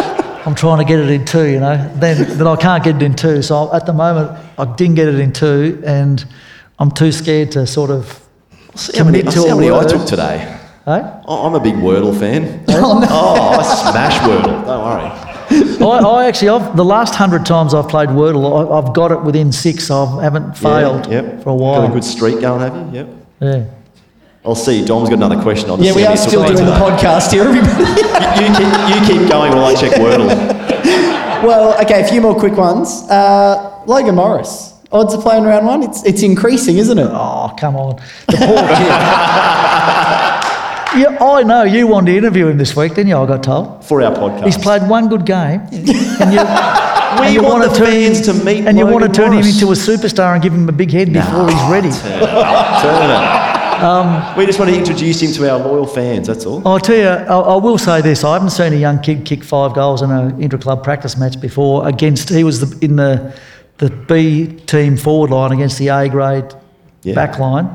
I'm 0.47 0.55
trying 0.55 0.77
to 0.77 0.85
get 0.85 0.99
it 0.99 1.09
in 1.09 1.25
two. 1.25 1.45
You 1.45 1.59
know, 1.59 1.75
then 1.95 2.37
then 2.37 2.47
I 2.47 2.55
can't 2.55 2.81
get 2.83 2.95
it 2.95 3.01
in 3.01 3.15
two. 3.15 3.41
So 3.41 3.73
at 3.73 3.85
the 3.85 3.91
moment, 3.93 4.31
I 4.57 4.63
didn't 4.75 4.95
get 4.95 5.09
it 5.09 5.19
in 5.19 5.33
two, 5.33 5.83
and 5.85 6.23
I'm 6.79 6.89
too 6.89 7.11
scared 7.11 7.51
to 7.51 7.67
sort 7.67 7.91
of 7.91 8.25
See 8.75 8.97
how 8.97 9.03
many, 9.03 9.19
commit 9.19 9.33
to 9.33 9.41
see 9.41 9.49
how 9.49 9.55
many 9.57 9.71
I 9.71 9.83
took 9.85 10.05
today. 10.07 10.37
Hey? 10.85 11.01
Oh, 11.25 11.45
I'm 11.47 11.53
a 11.53 11.59
big 11.59 11.75
Wordle 11.75 12.17
fan. 12.17 12.63
Oh, 12.69 13.03
oh, 13.09 13.59
I 13.59 13.91
smash 13.91 14.17
Wordle. 14.19 14.65
Don't 14.65 14.83
worry. 14.85 15.27
I, 15.85 16.07
I 16.07 16.27
actually, 16.27 16.49
I've, 16.49 16.77
the 16.77 16.85
last 16.85 17.15
hundred 17.15 17.45
times 17.45 17.73
I've 17.73 17.89
played 17.89 18.09
Wordle, 18.09 18.71
I, 18.71 18.77
I've 18.77 18.93
got 18.93 19.11
it 19.11 19.21
within 19.23 19.51
six. 19.51 19.91
I 19.91 20.23
haven't 20.23 20.55
failed 20.57 21.07
Yeah, 21.07 21.23
yep. 21.23 21.43
for 21.43 21.49
a 21.49 21.55
while. 21.55 21.81
Got 21.81 21.89
a 21.89 21.93
good 21.93 22.03
streak 22.03 22.39
going, 22.39 22.61
have 22.61 22.75
you? 22.75 22.99
Yep. 22.99 23.07
yeah. 23.41 23.65
I'll 24.47 24.55
see. 24.55 24.85
Dom's 24.85 25.09
got 25.09 25.17
another 25.17 25.41
question. 25.41 25.69
I'll 25.69 25.75
just 25.75 25.87
Yeah, 25.87 25.91
see 25.93 25.99
we 25.99 26.05
are 26.05 26.15
still 26.15 26.41
doing 26.43 26.65
the 26.65 26.71
podcast 26.71 27.33
here, 27.33 27.43
everybody. 27.43 27.83
you, 28.39 28.47
keep, 28.55 28.71
you 28.95 29.01
keep 29.19 29.27
going 29.29 29.51
while 29.51 29.65
I 29.65 29.75
check 29.75 29.91
Wordle. 29.99 30.27
well, 31.43 31.77
okay, 31.81 31.99
a 32.01 32.07
few 32.07 32.21
more 32.21 32.33
quick 32.33 32.53
ones. 32.53 33.03
Uh, 33.09 33.83
Logan 33.87 34.15
Morris, 34.15 34.73
odds 34.89 35.13
of 35.13 35.19
playing 35.19 35.43
round 35.43 35.65
one, 35.65 35.83
it's, 35.83 36.01
it's 36.05 36.23
increasing, 36.23 36.77
isn't 36.77 36.97
it? 36.97 37.09
Oh, 37.11 37.53
come 37.59 37.75
on. 37.75 37.97
The 38.27 38.37
poor 38.37 38.55
kid. 38.55 38.87
yeah, 41.01 41.17
I 41.19 41.43
know. 41.43 41.63
You 41.63 41.85
wanted 41.85 42.13
to 42.13 42.17
interview 42.17 42.47
him 42.47 42.57
this 42.57 42.73
week, 42.73 42.93
didn't 42.95 43.09
you? 43.09 43.17
I 43.17 43.25
got 43.25 43.43
told. 43.43 43.83
For 43.83 44.01
our 44.01 44.13
podcast. 44.13 44.45
He's 44.45 44.57
played 44.57 44.87
one 44.87 45.09
good 45.09 45.25
game. 45.25 45.59
And 45.59 45.87
you, 46.33 46.39
and 46.39 47.33
you 47.33 47.41
want 47.43 47.59
wanna 47.59 47.67
the 47.67 47.75
turn 47.75 47.87
fans 47.87 48.25
him, 48.25 48.37
to 48.39 48.45
meet 48.45 48.65
And 48.65 48.77
you 48.77 48.85
want 48.87 49.03
to 49.03 49.09
turn 49.11 49.31
Morris. 49.31 49.45
him 49.45 49.53
into 49.53 49.67
a 49.73 49.75
superstar 49.75 50.35
and 50.35 50.41
give 50.41 50.53
him 50.53 50.69
a 50.69 50.71
big 50.71 50.91
head 50.91 51.11
before 51.11 51.49
he's 51.49 51.69
ready. 51.69 51.89
Turn 51.91 52.13
it 52.13 52.23
up. 52.29 52.81
Turn 52.81 53.03
it 53.03 53.11
up. 53.11 53.56
Um, 53.83 54.35
we 54.37 54.45
just 54.45 54.57
want 54.59 54.71
to 54.71 54.77
introduce 54.77 55.21
him 55.21 55.31
to 55.33 55.51
our 55.51 55.59
loyal 55.59 55.85
fans, 55.85 56.27
that's 56.27 56.45
all. 56.45 56.67
I'll 56.67 56.79
tell 56.79 56.95
you, 56.97 57.07
I, 57.07 57.37
I 57.39 57.55
will 57.57 57.77
say 57.77 58.01
this: 58.01 58.23
I 58.23 58.33
haven't 58.33 58.49
seen 58.49 58.73
a 58.73 58.77
young 58.77 58.99
kid 59.01 59.25
kick 59.25 59.43
five 59.43 59.73
goals 59.75 60.01
in 60.01 60.09
an 60.11 60.41
intra-club 60.41 60.83
practice 60.83 61.17
match 61.17 61.39
before. 61.39 61.87
Against 61.87 62.29
he 62.29 62.43
was 62.43 62.59
the, 62.61 62.85
in 62.85 62.95
the 62.95 63.37
the 63.77 63.89
B 63.91 64.47
team 64.65 64.97
forward 64.97 65.29
line 65.29 65.51
against 65.51 65.77
the 65.77 65.89
A 65.89 66.09
grade 66.09 66.45
Yeah. 67.03 67.13
back 67.13 67.37
line. 67.37 67.69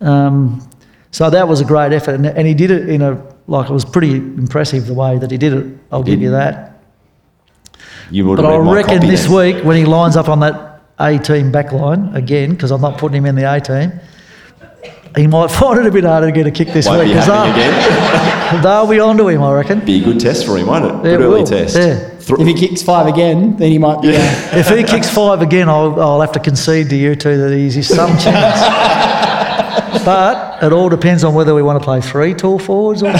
Um, 0.00 0.68
so 1.10 1.28
that 1.30 1.48
was 1.48 1.60
a 1.60 1.64
great 1.64 1.92
effort, 1.92 2.14
and, 2.14 2.26
and 2.26 2.46
he 2.46 2.54
did 2.54 2.70
it 2.70 2.88
in 2.88 3.02
a 3.02 3.20
like 3.48 3.68
it 3.68 3.72
was 3.72 3.84
pretty 3.84 4.14
impressive 4.14 4.86
the 4.86 4.94
way 4.94 5.18
that 5.18 5.30
he 5.30 5.38
did 5.38 5.52
it. 5.52 5.66
I'll 5.90 6.04
give 6.04 6.20
you 6.22 6.30
that. 6.30 6.80
You 8.10 8.26
would 8.26 8.36
But 8.36 8.46
I 8.46 8.58
reckon 8.58 9.00
this 9.00 9.26
then. 9.26 9.34
week 9.56 9.64
when 9.64 9.76
he 9.76 9.84
lines 9.84 10.16
up 10.16 10.28
on 10.28 10.40
that 10.40 10.82
A 11.00 11.18
team 11.18 11.50
back 11.50 11.72
line 11.72 12.14
again, 12.14 12.50
because 12.50 12.70
I'm 12.70 12.80
not 12.80 12.98
putting 12.98 13.16
him 13.18 13.26
in 13.26 13.34
the 13.34 13.52
A 13.52 13.60
team. 13.60 13.92
He 15.16 15.26
might 15.26 15.50
find 15.60 15.78
it 15.80 15.86
a 15.86 15.90
bit 15.90 16.04
harder 16.04 16.26
to 16.28 16.32
get 16.32 16.46
a 16.46 16.50
kick 16.50 16.68
this 16.68 16.86
Won't 16.86 17.00
week 17.00 17.08
be 17.08 17.14
happening 17.14 17.54
they'll, 17.54 17.68
again. 17.70 18.62
they'll 18.62 18.86
be 18.88 19.00
onto 19.00 19.28
him, 19.28 19.42
I 19.42 19.52
reckon. 19.52 19.80
Be 19.84 20.00
a 20.00 20.04
good 20.04 20.20
test 20.20 20.46
for 20.46 20.56
him, 20.56 20.66
won't 20.68 20.84
it? 20.84 20.88
Yeah, 20.88 21.02
good 21.02 21.20
it 21.20 21.24
early 21.24 21.40
will. 21.40 21.46
test. 21.46 21.76
Yeah. 21.76 22.08
Thr- 22.18 22.40
If 22.40 22.46
he 22.46 22.54
kicks 22.54 22.82
five 22.82 23.06
again, 23.06 23.56
then 23.56 23.70
he 23.72 23.78
might 23.78 24.00
be. 24.00 24.08
uh, 24.16 24.20
If 24.52 24.68
he 24.68 24.82
kicks 24.84 25.10
five 25.10 25.42
again, 25.42 25.68
I'll, 25.68 26.00
I'll 26.00 26.20
have 26.20 26.32
to 26.32 26.40
concede 26.40 26.88
to 26.90 26.96
you 26.96 27.14
two 27.16 27.36
that 27.36 27.52
he's 27.54 27.86
some 27.86 28.10
chance. 28.18 28.60
but 30.04 30.62
it 30.62 30.72
all 30.72 30.88
depends 30.88 31.24
on 31.24 31.34
whether 31.34 31.54
we 31.54 31.62
want 31.62 31.78
to 31.80 31.84
play 31.84 32.00
three 32.00 32.32
tall 32.34 32.58
forwards 32.58 33.02
or. 33.02 33.12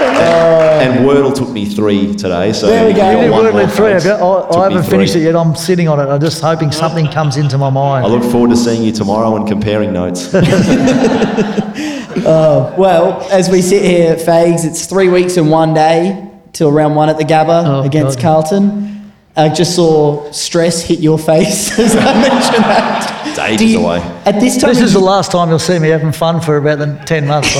Uh, 0.00 0.80
and 0.82 1.04
Wordle 1.04 1.34
took 1.34 1.50
me 1.50 1.66
three 1.66 2.14
today, 2.14 2.52
so 2.52 2.66
There 2.66 2.86
we 2.86 2.92
go. 2.94 3.10
you're 3.10 3.22
did 3.22 3.32
Wordle 3.32 3.62
in 3.62 3.68
three. 3.68 3.90
folks. 3.92 4.04
have 4.04 4.20
you? 4.20 4.24
I, 4.26 4.56
I 4.60 4.68
haven't 4.70 4.88
finished 4.90 5.16
it 5.16 5.20
yet. 5.22 5.34
I'm 5.36 5.54
sitting 5.56 5.88
on 5.88 5.98
it. 6.00 6.04
I'm 6.10 6.20
just 6.20 6.40
hoping 6.40 6.68
uh, 6.68 6.72
something 6.72 7.08
comes 7.08 7.36
into 7.36 7.58
my 7.58 7.70
mind. 7.70 8.06
I 8.06 8.08
look 8.08 8.22
forward 8.30 8.50
to 8.50 8.56
seeing 8.56 8.82
you 8.84 8.92
tomorrow 8.92 9.34
and 9.36 9.46
comparing 9.48 9.92
notes. 9.92 10.32
Uh, 12.18 12.74
well, 12.76 13.22
as 13.30 13.48
we 13.48 13.62
sit 13.62 13.80
here, 13.82 14.12
at 14.12 14.18
Fags, 14.18 14.64
it's 14.64 14.86
three 14.86 15.08
weeks 15.08 15.36
and 15.36 15.50
one 15.50 15.72
day 15.72 16.28
till 16.52 16.70
round 16.72 16.96
one 16.96 17.08
at 17.08 17.16
the 17.16 17.22
Gabba 17.24 17.64
Oh, 17.64 17.82
against 17.86 18.18
God. 18.18 18.22
Carlton. 18.22 19.12
I 19.36 19.48
just 19.48 19.76
saw 19.76 20.28
stress 20.32 20.82
hit 20.82 20.98
your 20.98 21.16
face 21.16 21.78
as 21.78 21.94
I 21.94 22.20
mentioned 22.20 22.64
that. 22.64 23.22
It's 23.28 23.38
ages 23.38 23.72
you- 23.72 23.80
away. 23.80 24.00
At 24.26 24.40
this 24.40 24.58
time, 24.60 24.70
This 24.70 24.78
of 24.80 24.84
is 24.86 24.92
the 24.94 24.98
last 24.98 25.30
time 25.30 25.48
you'll 25.48 25.60
see 25.60 25.78
me 25.78 25.88
having 25.90 26.10
fun 26.12 26.40
for 26.40 26.56
about 26.56 26.78
the 26.80 27.00
10 27.06 27.26
months. 27.28 27.54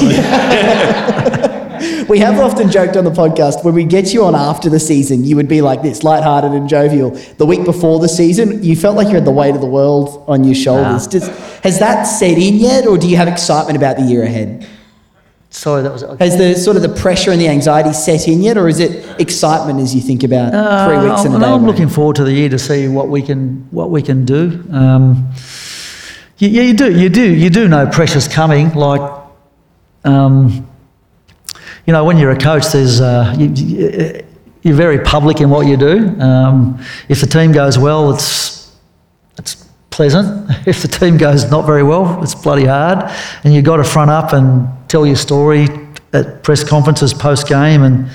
We 2.08 2.18
have 2.20 2.38
often 2.40 2.70
joked 2.70 2.96
on 2.96 3.04
the 3.04 3.10
podcast 3.10 3.64
when 3.64 3.74
we 3.74 3.84
get 3.84 4.14
you 4.14 4.24
on 4.24 4.34
after 4.34 4.70
the 4.70 4.80
season, 4.80 5.24
you 5.24 5.36
would 5.36 5.48
be 5.48 5.60
like 5.60 5.82
this, 5.82 6.02
lighthearted 6.02 6.52
and 6.52 6.68
jovial. 6.68 7.10
The 7.10 7.44
week 7.44 7.64
before 7.64 8.00
the 8.00 8.08
season, 8.08 8.62
you 8.64 8.76
felt 8.76 8.96
like 8.96 9.08
you 9.08 9.14
had 9.14 9.26
the 9.26 9.30
weight 9.30 9.54
of 9.54 9.60
the 9.60 9.66
world 9.66 10.24
on 10.26 10.42
your 10.44 10.54
shoulders. 10.54 11.06
Does, 11.06 11.28
has 11.60 11.78
that 11.80 12.04
set 12.04 12.38
in 12.38 12.54
yet, 12.54 12.86
or 12.86 12.96
do 12.96 13.08
you 13.08 13.16
have 13.16 13.28
excitement 13.28 13.76
about 13.76 13.96
the 13.98 14.04
year 14.04 14.22
ahead? 14.22 14.66
Sorry, 15.50 15.82
that 15.82 15.92
was. 15.92 16.02
Has 16.18 16.36
the 16.36 16.54
sort 16.54 16.76
of 16.76 16.82
the 16.82 16.88
pressure 16.90 17.30
and 17.30 17.40
the 17.40 17.48
anxiety 17.48 17.92
set 17.92 18.28
in 18.28 18.42
yet, 18.42 18.56
or 18.58 18.68
is 18.68 18.80
it 18.80 19.18
excitement 19.20 19.80
as 19.80 19.94
you 19.94 20.00
think 20.02 20.22
about 20.22 20.50
three 20.86 21.08
weeks 21.08 21.24
and 21.24 21.34
a 21.34 21.36
Uh, 21.38 21.40
day? 21.40 21.46
I'm 21.46 21.64
looking 21.66 21.88
forward 21.88 22.16
to 22.16 22.24
the 22.24 22.32
year 22.32 22.50
to 22.50 22.58
see 22.58 22.86
what 22.88 23.08
we 23.08 23.22
can 23.22 23.66
what 23.70 23.90
we 23.90 24.02
can 24.02 24.24
do. 24.26 24.62
Um, 24.70 25.28
yeah, 26.36 26.62
you 26.62 26.74
do, 26.74 26.92
you 26.96 27.08
do, 27.08 27.22
you 27.34 27.50
do 27.50 27.66
know 27.66 27.86
pressure's 27.86 28.28
coming. 28.28 28.72
Like, 28.74 29.00
um, 30.04 30.67
you 31.88 31.92
know, 31.92 32.04
when 32.04 32.18
you're 32.18 32.32
a 32.32 32.38
coach, 32.38 32.66
there's 32.70 33.00
uh, 33.00 33.34
you, 33.38 34.22
you're 34.60 34.76
very 34.76 34.98
public 34.98 35.40
in 35.40 35.48
what 35.48 35.66
you 35.66 35.78
do. 35.78 36.20
Um, 36.20 36.84
if 37.08 37.22
the 37.22 37.26
team 37.26 37.50
goes 37.50 37.78
well, 37.78 38.12
it's 38.12 38.76
it's 39.38 39.66
pleasant. 39.88 40.50
If 40.66 40.82
the 40.82 40.88
team 40.88 41.16
goes 41.16 41.50
not 41.50 41.64
very 41.64 41.82
well, 41.82 42.22
it's 42.22 42.34
bloody 42.34 42.66
hard. 42.66 43.10
And 43.42 43.54
you've 43.54 43.64
got 43.64 43.78
to 43.78 43.84
front 43.84 44.10
up 44.10 44.34
and 44.34 44.68
tell 44.90 45.06
your 45.06 45.16
story 45.16 45.66
at 46.12 46.42
press 46.42 46.62
conferences 46.62 47.14
post 47.14 47.48
game 47.48 47.82
and 47.82 48.10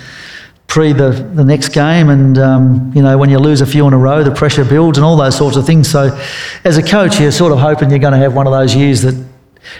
pre 0.68 0.94
the, 0.94 1.10
the 1.10 1.44
next 1.44 1.70
game. 1.70 2.10
And, 2.10 2.38
um, 2.38 2.91
you 2.94 3.02
know, 3.02 3.18
when 3.18 3.32
you 3.32 3.40
lose 3.40 3.62
a 3.62 3.66
few 3.66 3.88
in 3.88 3.94
a 3.94 3.98
row, 3.98 4.24
the 4.24 4.36
pressure 4.36 4.66
builds 4.66 5.00
and 5.00 5.06
all 5.06 5.18
those 5.18 5.36
sorts 5.36 5.58
of 5.58 5.66
things. 5.66 5.90
So 5.90 6.16
as 6.64 6.78
a 6.78 6.84
coach, 6.84 7.20
you're 7.20 7.32
sort 7.32 7.52
of 7.52 7.58
hoping 7.58 7.90
you're 7.90 7.98
going 7.98 8.14
to 8.14 8.20
have 8.20 8.36
one 8.36 8.45
of 8.45 8.54
those 8.54 8.76
years 8.76 9.02
that 9.02 9.32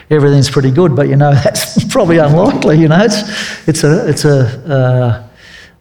everything's 0.10 0.50
pretty 0.50 0.72
good, 0.72 0.96
but 0.96 1.08
you 1.08 1.16
know, 1.16 1.34
that's 1.44 1.84
probably 1.92 2.18
unlikely. 2.18 2.80
You 2.80 2.88
know, 2.88 3.04
it's, 3.04 3.68
it's 3.68 3.84
a, 3.84 4.10
it's 4.10 4.26
a, 4.26 4.74
uh, 4.74 5.28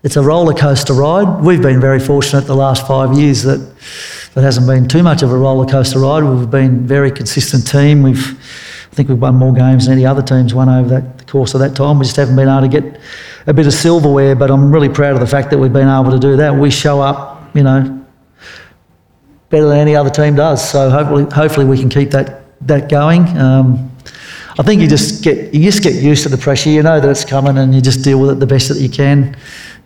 it's 0.02 0.16
a 0.16 0.22
roller 0.22 0.54
coaster 0.54 0.94
ride. 0.94 1.44
We've 1.44 1.62
been 1.62 1.80
very 1.80 2.00
fortunate 2.00 2.42
the 2.42 2.56
last 2.56 2.86
five 2.86 3.16
years 3.16 3.44
that 3.44 3.60
it 4.34 4.40
hasn't 4.40 4.66
been 4.66 4.88
too 4.88 5.02
much 5.02 5.22
of 5.22 5.30
a 5.30 5.36
roller 5.36 5.66
coaster 5.66 6.00
ride. 6.00 6.24
We've 6.24 6.50
been 6.50 6.86
very 6.86 7.10
consistent 7.10 7.66
team. 7.66 8.02
We've, 8.02 8.30
I 8.90 8.94
think 8.94 9.08
we've 9.08 9.20
won 9.20 9.36
more 9.36 9.52
games 9.52 9.86
than 9.86 9.94
any 9.94 10.04
other 10.04 10.22
teams 10.22 10.54
won 10.54 10.68
over 10.68 10.88
that, 10.88 11.18
the 11.18 11.24
course 11.24 11.54
of 11.54 11.60
that 11.60 11.76
time. 11.76 11.98
We 11.98 12.04
just 12.04 12.16
haven't 12.16 12.34
been 12.34 12.48
able 12.48 12.62
to 12.62 12.68
get 12.68 13.00
a 13.46 13.54
bit 13.54 13.66
of 13.66 13.72
silverware, 13.72 14.34
but 14.34 14.50
I'm 14.50 14.72
really 14.72 14.88
proud 14.88 15.14
of 15.14 15.20
the 15.20 15.26
fact 15.26 15.50
that 15.50 15.58
we've 15.58 15.72
been 15.72 15.88
able 15.88 16.10
to 16.10 16.18
do 16.18 16.36
that. 16.36 16.54
We 16.54 16.70
show 16.70 17.00
up, 17.00 17.54
you 17.54 17.62
know, 17.62 18.04
better 19.50 19.68
than 19.68 19.78
any 19.78 19.94
other 19.94 20.10
team 20.10 20.34
does. 20.34 20.68
So 20.68 20.90
hopefully, 20.90 21.26
hopefully 21.32 21.66
we 21.66 21.78
can 21.78 21.88
keep 21.88 22.10
that 22.10 22.42
that 22.66 22.88
going. 22.88 23.26
Um, 23.36 23.91
I 24.58 24.62
think 24.62 24.82
you 24.82 24.88
just 24.88 25.24
get 25.24 25.54
you 25.54 25.62
just 25.62 25.82
get 25.82 25.94
used 25.94 26.24
to 26.24 26.28
the 26.28 26.36
pressure. 26.36 26.68
You 26.68 26.82
know 26.82 27.00
that 27.00 27.08
it's 27.08 27.24
coming, 27.24 27.56
and 27.58 27.74
you 27.74 27.80
just 27.80 28.04
deal 28.04 28.20
with 28.20 28.30
it 28.30 28.40
the 28.40 28.46
best 28.46 28.68
that 28.68 28.78
you 28.78 28.88
can. 28.88 29.36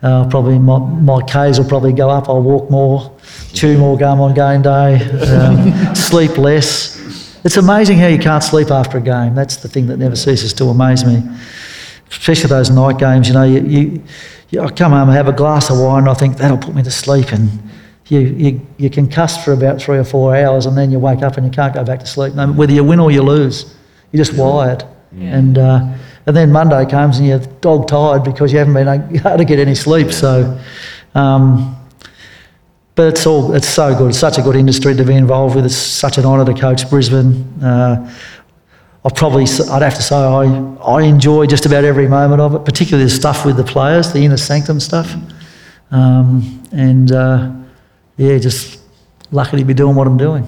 Uh, 0.02 0.28
probably 0.28 0.59
my, 0.59 0.78
my 0.78 1.22
Ks 1.22 1.59
will 1.59 1.68
probably 1.68 1.93
go 1.93 2.10
up. 2.10 2.28
I'll 2.28 2.43
walk 2.43 2.70
more, 2.70 3.16
chew 3.55 3.78
more 3.78 3.97
gum 3.97 4.20
on 4.20 4.34
game 4.34 4.62
day, 4.62 5.02
um, 5.30 5.94
sleep 5.94 6.36
less. 6.36 6.97
It's 7.44 7.56
amazing 7.56 7.98
how 7.98 8.09
you 8.09 8.18
can't 8.18 8.43
sleep 8.43 8.70
after 8.70 8.98
a 8.98 9.01
game. 9.01 9.34
That's 9.34 9.56
the 9.56 9.68
thing 9.68 9.86
that 9.86 9.98
never 9.98 10.16
ceases 10.16 10.52
to 10.55 10.64
amaze 10.64 11.05
me. 11.05 11.22
Especially 12.10 12.48
those 12.48 12.70
night 12.70 12.98
games. 12.98 13.28
You 13.28 13.34
know, 13.34 13.44
you, 13.44 13.60
you, 13.62 14.02
you 14.51 14.60
I 14.60 14.70
come 14.70 14.93
home 14.93 15.09
and 15.09 15.16
have 15.16 15.28
a 15.28 15.32
glass 15.32 15.70
of 15.70 15.78
wine. 15.78 16.01
And 16.01 16.09
I 16.09 16.14
think 16.14 16.38
that'll 16.38 16.59
put 16.59 16.74
me 16.74 16.82
to 16.82 16.90
sleep, 16.90 17.32
and 17.32 17.48
you, 18.09 18.20
you 18.20 18.66
you 18.78 18.90
can 18.90 19.09
cuss 19.09 19.43
for 19.44 19.52
about 19.52 19.80
three 19.80 19.97
or 19.97 20.05
four 20.05 20.36
hours, 20.36 20.66
and 20.66 20.76
then 20.76 20.90
you 20.90 20.98
wake 20.98 21.22
up 21.22 21.36
and 21.36 21.47
you 21.47 21.52
can't 21.52 21.72
go 21.72 21.84
back 21.84 22.01
to 22.01 22.06
sleep. 22.06 22.34
No, 22.34 22.52
whether 22.52 22.72
you 22.72 22.84
win 22.84 23.01
or 23.01 23.10
you 23.10 23.22
lose, 23.22 23.76
you're 24.12 24.24
just 24.24 24.39
wired. 24.39 24.85
And 25.35 25.59
uh, 25.59 25.95
and 26.27 26.37
then 26.37 26.51
Monday 26.51 26.85
comes 26.87 27.19
and 27.19 27.27
you're 27.27 27.39
dog 27.39 27.89
tired 27.89 28.24
because 28.24 28.53
you 28.53 28.59
haven't 28.59 28.74
been 28.74 28.89
able 28.89 29.37
to 29.39 29.45
get 29.45 29.59
any 29.59 29.74
sleep. 29.74 30.12
So, 30.12 30.61
um, 31.15 31.77
but 32.95 33.09
it's 33.09 33.27
all 33.27 33.55
it's 33.55 33.69
so 33.69 33.97
good. 33.97 34.11
It's 34.11 34.19
such 34.19 34.39
a 34.39 34.43
good 34.43 34.57
industry 34.57 34.95
to 34.95 35.05
be 35.05 35.15
involved 35.15 35.55
with. 35.55 35.65
It's 35.65 35.77
such 35.77 36.19
an 36.19 36.24
honour 36.24 36.45
to 36.53 36.61
coach 36.61 36.89
Brisbane. 36.91 37.45
Uh, 37.62 38.12
I 39.05 39.09
probably 39.15 39.45
I'd 39.70 39.83
have 39.83 39.95
to 39.95 40.03
say 40.03 40.16
I 40.16 40.45
I 40.85 41.03
enjoy 41.03 41.47
just 41.47 41.65
about 41.65 41.85
every 41.85 42.09
moment 42.09 42.41
of 42.41 42.55
it, 42.57 42.65
particularly 42.65 43.05
the 43.05 43.15
stuff 43.15 43.47
with 43.47 43.57
the 43.57 43.65
players, 43.65 44.12
the 44.12 44.24
inner 44.24 44.37
sanctum 44.37 44.81
stuff, 44.81 45.15
um, 45.93 46.61
and 46.73 47.12
uh, 47.12 47.53
yeah, 48.16 48.37
just 48.39 48.81
lucky 49.31 49.59
to 49.59 49.65
be 49.65 49.74
doing 49.74 49.95
what 49.95 50.09
I'm 50.09 50.16
doing. 50.16 50.45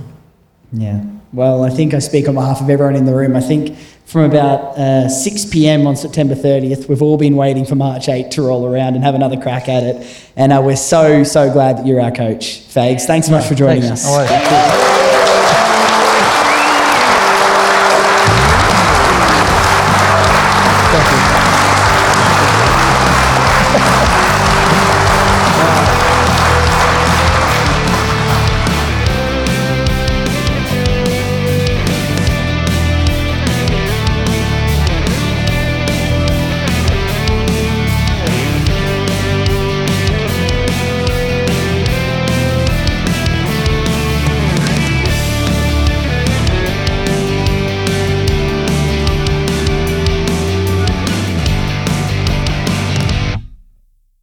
Yeah. 0.72 1.04
Well, 1.32 1.62
I 1.62 1.70
think 1.70 1.92
I 1.92 1.98
speak 1.98 2.26
on 2.26 2.34
behalf 2.34 2.60
of 2.60 2.70
everyone 2.70 2.96
in 2.96 3.04
the 3.04 3.14
room. 3.14 3.36
I 3.36 3.40
think 3.40 3.76
from 4.06 4.22
about 4.22 4.78
uh, 4.78 5.08
6 5.08 5.44
p.m. 5.46 5.86
on 5.86 5.94
September 5.94 6.34
30th, 6.34 6.88
we've 6.88 7.02
all 7.02 7.18
been 7.18 7.36
waiting 7.36 7.66
for 7.66 7.74
March 7.74 8.08
8 8.08 8.30
to 8.32 8.42
roll 8.42 8.66
around 8.66 8.94
and 8.94 9.04
have 9.04 9.14
another 9.14 9.38
crack 9.38 9.68
at 9.68 9.82
it. 9.82 10.30
And 10.36 10.52
uh, 10.52 10.62
we're 10.64 10.76
so, 10.76 11.24
so 11.24 11.52
glad 11.52 11.78
that 11.78 11.86
you're 11.86 12.00
our 12.00 12.12
coach, 12.12 12.60
Fags. 12.68 13.02
Thanks 13.02 13.26
so 13.26 13.32
much 13.32 13.46
for 13.46 13.54
joining 13.54 13.82
Thanks. 13.82 14.06
us. 14.06 14.87